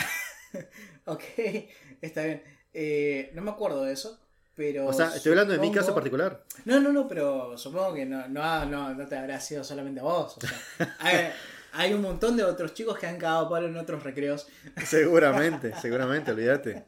Ok, 1.04 1.22
está 2.00 2.22
bien. 2.24 2.42
Eh, 2.72 3.30
no 3.34 3.42
me 3.42 3.50
acuerdo 3.50 3.82
de 3.84 3.92
eso, 3.92 4.18
pero. 4.54 4.86
O 4.86 4.92
sea, 4.94 5.14
estoy 5.14 5.32
hablando 5.32 5.52
de 5.52 5.58
mi 5.58 5.66
supongo- 5.68 5.80
caso 5.80 5.94
particular. 5.94 6.44
No, 6.64 6.80
no, 6.80 6.90
no, 6.92 7.06
pero 7.08 7.56
supongo 7.58 7.92
que 7.94 8.06
no, 8.06 8.26
no, 8.28 8.64
no, 8.66 8.94
no 8.94 9.06
te 9.06 9.16
habrá 9.16 9.38
sido 9.40 9.62
solamente 9.64 10.00
a 10.00 10.04
vos. 10.04 10.36
O 10.38 10.40
sea, 10.40 11.34
hay 11.72 11.92
un 11.94 12.02
montón 12.02 12.36
de 12.36 12.44
otros 12.44 12.74
chicos 12.74 12.98
que 12.98 13.06
han 13.06 13.16
cagado 13.18 13.48
palo 13.48 13.66
en 13.68 13.76
otros 13.76 14.02
recreos. 14.02 14.46
Seguramente, 14.84 15.72
seguramente, 15.80 16.30
olvídate. 16.32 16.86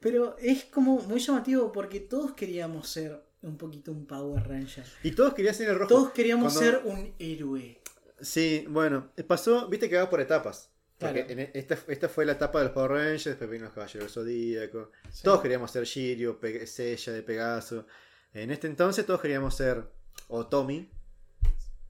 Pero 0.00 0.36
es 0.38 0.64
como 0.64 1.00
muy 1.02 1.20
llamativo 1.20 1.70
porque 1.72 2.00
todos 2.00 2.32
queríamos 2.32 2.88
ser 2.88 3.22
un 3.42 3.56
poquito 3.56 3.92
un 3.92 4.06
Power 4.06 4.46
Ranger. 4.48 4.84
Y 5.02 5.12
todos 5.12 5.34
querían 5.34 5.54
ser 5.54 5.68
el 5.70 5.76
rojo. 5.78 5.88
Todos 5.88 6.10
queríamos 6.12 6.52
Cuando- 6.52 6.70
ser 6.72 6.82
un 6.84 7.14
héroe. 7.18 7.80
Sí, 8.20 8.64
bueno, 8.68 9.10
pasó, 9.26 9.68
viste 9.68 9.88
que 9.88 9.96
va 9.96 10.08
por 10.08 10.20
etapas. 10.20 10.70
Porque 10.98 11.26
Claro. 11.26 11.40
en 11.42 11.50
esta, 11.54 11.76
esta 11.88 12.08
fue 12.08 12.24
la 12.24 12.32
etapa 12.32 12.58
de 12.60 12.66
los 12.66 12.72
Power 12.74 12.92
Rangers, 12.92 13.24
después 13.24 13.50
vino 13.50 13.64
los 13.64 13.74
Caballeros 13.74 14.02
del 14.14 14.24
Zodíaco. 14.24 14.90
Sí. 15.10 15.22
Todos 15.24 15.40
queríamos 15.40 15.70
ser 15.72 15.84
Shiryu, 15.84 16.38
Pe- 16.38 16.64
Seiya 16.66 17.12
de 17.12 17.22
Pegaso. 17.24 17.86
En 18.32 18.52
este 18.52 18.68
entonces 18.68 19.04
todos 19.04 19.20
queríamos 19.20 19.56
ser 19.56 19.84
o 20.28 20.46
Tommy, 20.46 20.88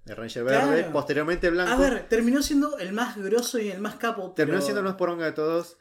el 0.07 0.17
Ranger 0.17 0.45
Claro. 0.45 0.71
Verde, 0.71 0.91
posteriormente 0.91 1.51
Blanco. 1.51 1.73
A 1.73 1.77
ver, 1.77 2.09
terminó 2.09 2.43
siendo 2.43 2.79
el 2.79 2.93
más 2.93 3.17
grosso 3.17 3.59
y 3.59 3.71
el 3.71 3.81
más 3.81 3.97
capo. 3.97 4.33
terminó 4.33 4.57
pero- 4.59 4.65
siendo 4.65 4.81
el 4.81 4.87
más 4.87 4.97
poronga 4.97 5.25
de 5.27 5.33
todos. 5.33 5.77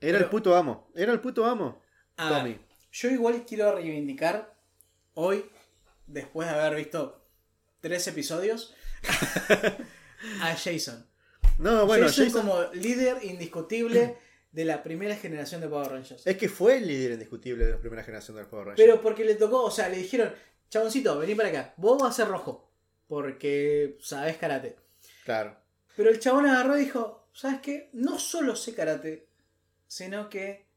Era 0.00 0.18
el 0.18 0.26
puto 0.26 0.54
amo. 0.56 0.90
Era 0.94 1.12
el 1.12 1.20
puto 1.20 1.44
amo. 1.44 1.82
A 2.16 2.30
ver, 2.30 2.38
Tommy. 2.38 2.58
yo 2.92 3.10
igual 3.10 3.44
quiero 3.46 3.74
reivindicar 3.74 4.54
hoy, 5.14 5.44
después 6.06 6.48
de 6.48 6.54
haber 6.54 6.76
visto 6.76 7.24
tres 7.80 8.06
episodios, 8.06 8.74
a 10.42 10.54
Jason. 10.56 11.06
No, 11.58 11.86
bueno, 11.86 12.06
Jason, 12.06 12.26
Jason- 12.26 12.40
como 12.40 12.62
líder 12.74 13.24
indiscutible 13.24 14.16
de 14.52 14.64
la 14.64 14.82
primera 14.82 15.16
generación 15.16 15.60
de 15.60 15.68
Power 15.68 15.88
Rangers. 15.90 16.26
es 16.26 16.36
que 16.36 16.48
fue 16.48 16.78
el 16.78 16.86
líder 16.86 17.12
indiscutible 17.12 17.64
de 17.66 17.72
la 17.72 17.78
primera 17.78 18.02
generación 18.02 18.36
de 18.36 18.44
Power 18.44 18.66
Rangers. 18.68 18.86
Pero 18.88 19.00
porque 19.02 19.24
le 19.24 19.34
tocó, 19.34 19.62
o 19.64 19.70
sea, 19.70 19.88
le 19.88 19.98
dijeron, 19.98 20.32
chaboncito, 20.70 21.18
vení 21.18 21.34
para 21.34 21.48
acá, 21.48 21.74
vos 21.76 22.00
vas 22.00 22.10
a 22.12 22.22
ser 22.22 22.28
rojo, 22.28 22.67
porque 23.08 23.98
sabes 24.00 24.36
karate. 24.36 24.76
Claro. 25.24 25.56
Pero 25.96 26.10
el 26.10 26.20
chabón 26.20 26.46
agarró 26.46 26.76
y 26.76 26.84
dijo, 26.84 27.28
¿sabes 27.32 27.60
qué? 27.60 27.90
No 27.92 28.18
solo 28.18 28.54
sé 28.54 28.74
karate, 28.74 29.28
sino 29.88 30.28
que 30.28 30.68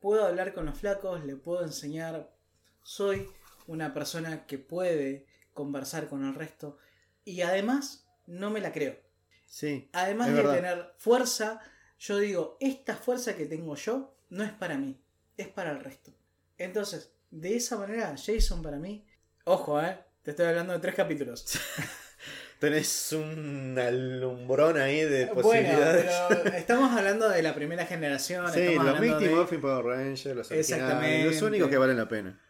puedo 0.00 0.26
hablar 0.26 0.52
con 0.52 0.66
los 0.66 0.78
flacos, 0.78 1.24
le 1.24 1.36
puedo 1.36 1.62
enseñar, 1.62 2.34
soy 2.82 3.28
una 3.66 3.94
persona 3.94 4.46
que 4.46 4.58
puede 4.58 5.26
conversar 5.52 6.08
con 6.08 6.24
el 6.26 6.34
resto 6.34 6.78
y 7.24 7.42
además 7.42 8.06
no 8.26 8.50
me 8.50 8.60
la 8.60 8.72
creo. 8.72 8.98
Sí. 9.46 9.88
Además 9.92 10.28
de 10.28 10.34
verdad. 10.34 10.54
tener 10.54 10.94
fuerza, 10.98 11.60
yo 11.98 12.18
digo, 12.18 12.56
esta 12.60 12.96
fuerza 12.96 13.36
que 13.36 13.46
tengo 13.46 13.76
yo 13.76 14.16
no 14.30 14.42
es 14.42 14.52
para 14.52 14.76
mí, 14.76 15.00
es 15.36 15.48
para 15.48 15.70
el 15.70 15.80
resto. 15.80 16.12
Entonces, 16.58 17.12
de 17.30 17.56
esa 17.56 17.76
manera, 17.76 18.14
Jason 18.16 18.62
para 18.62 18.78
mí, 18.78 19.06
ojo, 19.44 19.80
eh, 19.80 19.98
te 20.24 20.30
estoy 20.32 20.46
hablando 20.46 20.72
de 20.72 20.78
tres 20.80 20.94
capítulos. 20.94 21.44
Tenés 22.58 23.12
un 23.12 23.76
alumbrón 23.78 24.78
ahí 24.78 25.02
de 25.02 25.26
Bueno, 25.26 25.42
posibilidades. 25.42 26.10
pero 26.28 26.56
estamos 26.56 26.96
hablando 26.96 27.28
de 27.28 27.42
la 27.42 27.54
primera 27.54 27.84
generación. 27.84 28.50
Sí, 28.52 28.74
los 28.74 29.00
Mighty 29.00 29.24
de- 29.26 29.30
Morphin 29.34 29.60
Power 29.60 29.84
Rangers, 29.84 30.34
los 30.36 30.50
Exactamente. 30.50 31.26
los 31.26 31.42
únicos 31.42 31.68
que 31.68 31.76
valen 31.76 31.96
la 31.98 32.08
pena. 32.08 32.40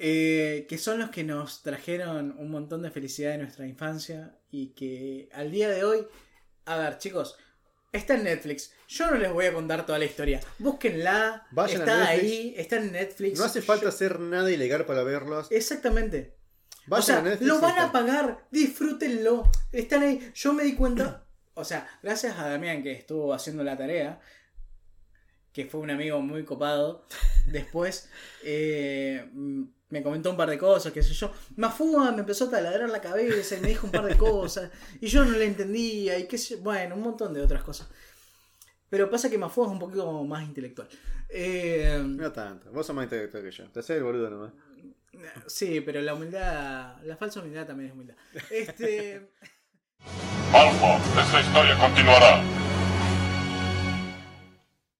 eh, 0.00 0.64
que 0.68 0.78
son 0.78 1.00
los 1.00 1.10
que 1.10 1.24
nos 1.24 1.62
trajeron 1.62 2.34
un 2.38 2.50
montón 2.50 2.82
de 2.82 2.90
felicidad 2.90 3.32
de 3.32 3.38
nuestra 3.38 3.66
infancia 3.66 4.38
y 4.50 4.68
que 4.74 5.28
al 5.32 5.50
día 5.50 5.68
de 5.68 5.84
hoy, 5.84 6.06
a 6.64 6.78
ver 6.78 6.98
chicos, 6.98 7.36
está 7.92 8.14
en 8.14 8.24
Netflix. 8.24 8.72
Yo 8.86 9.10
no 9.10 9.16
les 9.18 9.32
voy 9.32 9.46
a 9.46 9.52
contar 9.52 9.84
toda 9.84 9.98
la 9.98 10.04
historia. 10.06 10.40
Búsquenla. 10.60 11.46
Vayan 11.50 11.80
está 11.80 12.06
ahí, 12.08 12.54
está 12.56 12.76
en 12.76 12.92
Netflix. 12.92 13.38
No 13.38 13.44
hace 13.44 13.60
falta 13.60 13.82
Yo- 13.82 13.88
hacer 13.88 14.20
nada 14.20 14.50
ilegal 14.50 14.86
para 14.86 15.02
verlos. 15.02 15.48
Exactamente. 15.50 16.37
Vayan 16.88 17.00
o 17.00 17.02
sea, 17.02 17.18
a 17.18 17.22
Netflix 17.22 17.48
lo 17.48 17.60
van 17.60 17.78
a 17.78 17.92
pagar, 17.92 18.46
disfrútenlo. 18.50 19.50
Están 19.72 20.02
ahí. 20.02 20.32
Yo 20.34 20.52
me 20.52 20.64
di 20.64 20.74
cuenta, 20.74 21.24
o 21.54 21.64
sea, 21.64 21.86
gracias 22.02 22.38
a 22.38 22.48
Damián 22.48 22.82
que 22.82 22.92
estuvo 22.92 23.34
haciendo 23.34 23.62
la 23.62 23.76
tarea, 23.76 24.20
que 25.52 25.66
fue 25.66 25.80
un 25.80 25.90
amigo 25.90 26.20
muy 26.20 26.44
copado. 26.44 27.04
Después 27.46 28.08
eh, 28.44 29.28
mm, 29.32 29.64
me 29.90 30.02
comentó 30.02 30.30
un 30.30 30.36
par 30.36 30.48
de 30.50 30.58
cosas, 30.58 30.92
qué 30.92 31.02
sé 31.02 31.12
yo. 31.14 31.32
Mafúa 31.56 32.12
me 32.12 32.20
empezó 32.20 32.46
a 32.46 32.50
taladrar 32.50 32.88
la 32.90 33.00
cabeza 33.00 33.56
y 33.56 33.60
me 33.60 33.68
dijo 33.68 33.86
un 33.86 33.92
par 33.92 34.04
de 34.04 34.16
cosas. 34.16 34.70
Y 35.00 35.06
yo 35.08 35.24
no 35.24 35.32
le 35.32 35.44
entendía 35.46 36.18
y 36.18 36.26
qué 36.26 36.38
sé 36.38 36.56
yo. 36.56 36.62
Bueno, 36.62 36.94
un 36.94 37.02
montón 37.02 37.34
de 37.34 37.40
otras 37.40 37.62
cosas. 37.62 37.88
Pero 38.90 39.10
pasa 39.10 39.28
que 39.28 39.36
Mafúa 39.36 39.66
es 39.66 39.72
un 39.72 39.78
poquito 39.78 40.24
más 40.24 40.44
intelectual. 40.46 40.88
Eh, 41.28 42.02
No 42.04 42.32
tanto. 42.32 42.70
Vos 42.72 42.86
sos 42.86 42.96
más 42.96 43.04
intelectual 43.04 43.42
que 43.42 43.50
yo. 43.50 43.68
Te 43.70 43.80
haces 43.80 43.96
el 43.96 44.02
boludo 44.02 44.30
nomás. 44.30 44.52
Sí, 45.46 45.80
pero 45.80 46.00
la 46.00 46.14
humildad, 46.14 46.96
la 47.02 47.16
falsa 47.16 47.40
humildad 47.40 47.66
también 47.66 47.88
es 47.88 47.94
humildad. 47.94 48.16
Este. 48.50 49.30
Alfa, 50.52 50.96
esta 51.20 51.40
historia 51.40 51.76
continuará. 51.78 52.42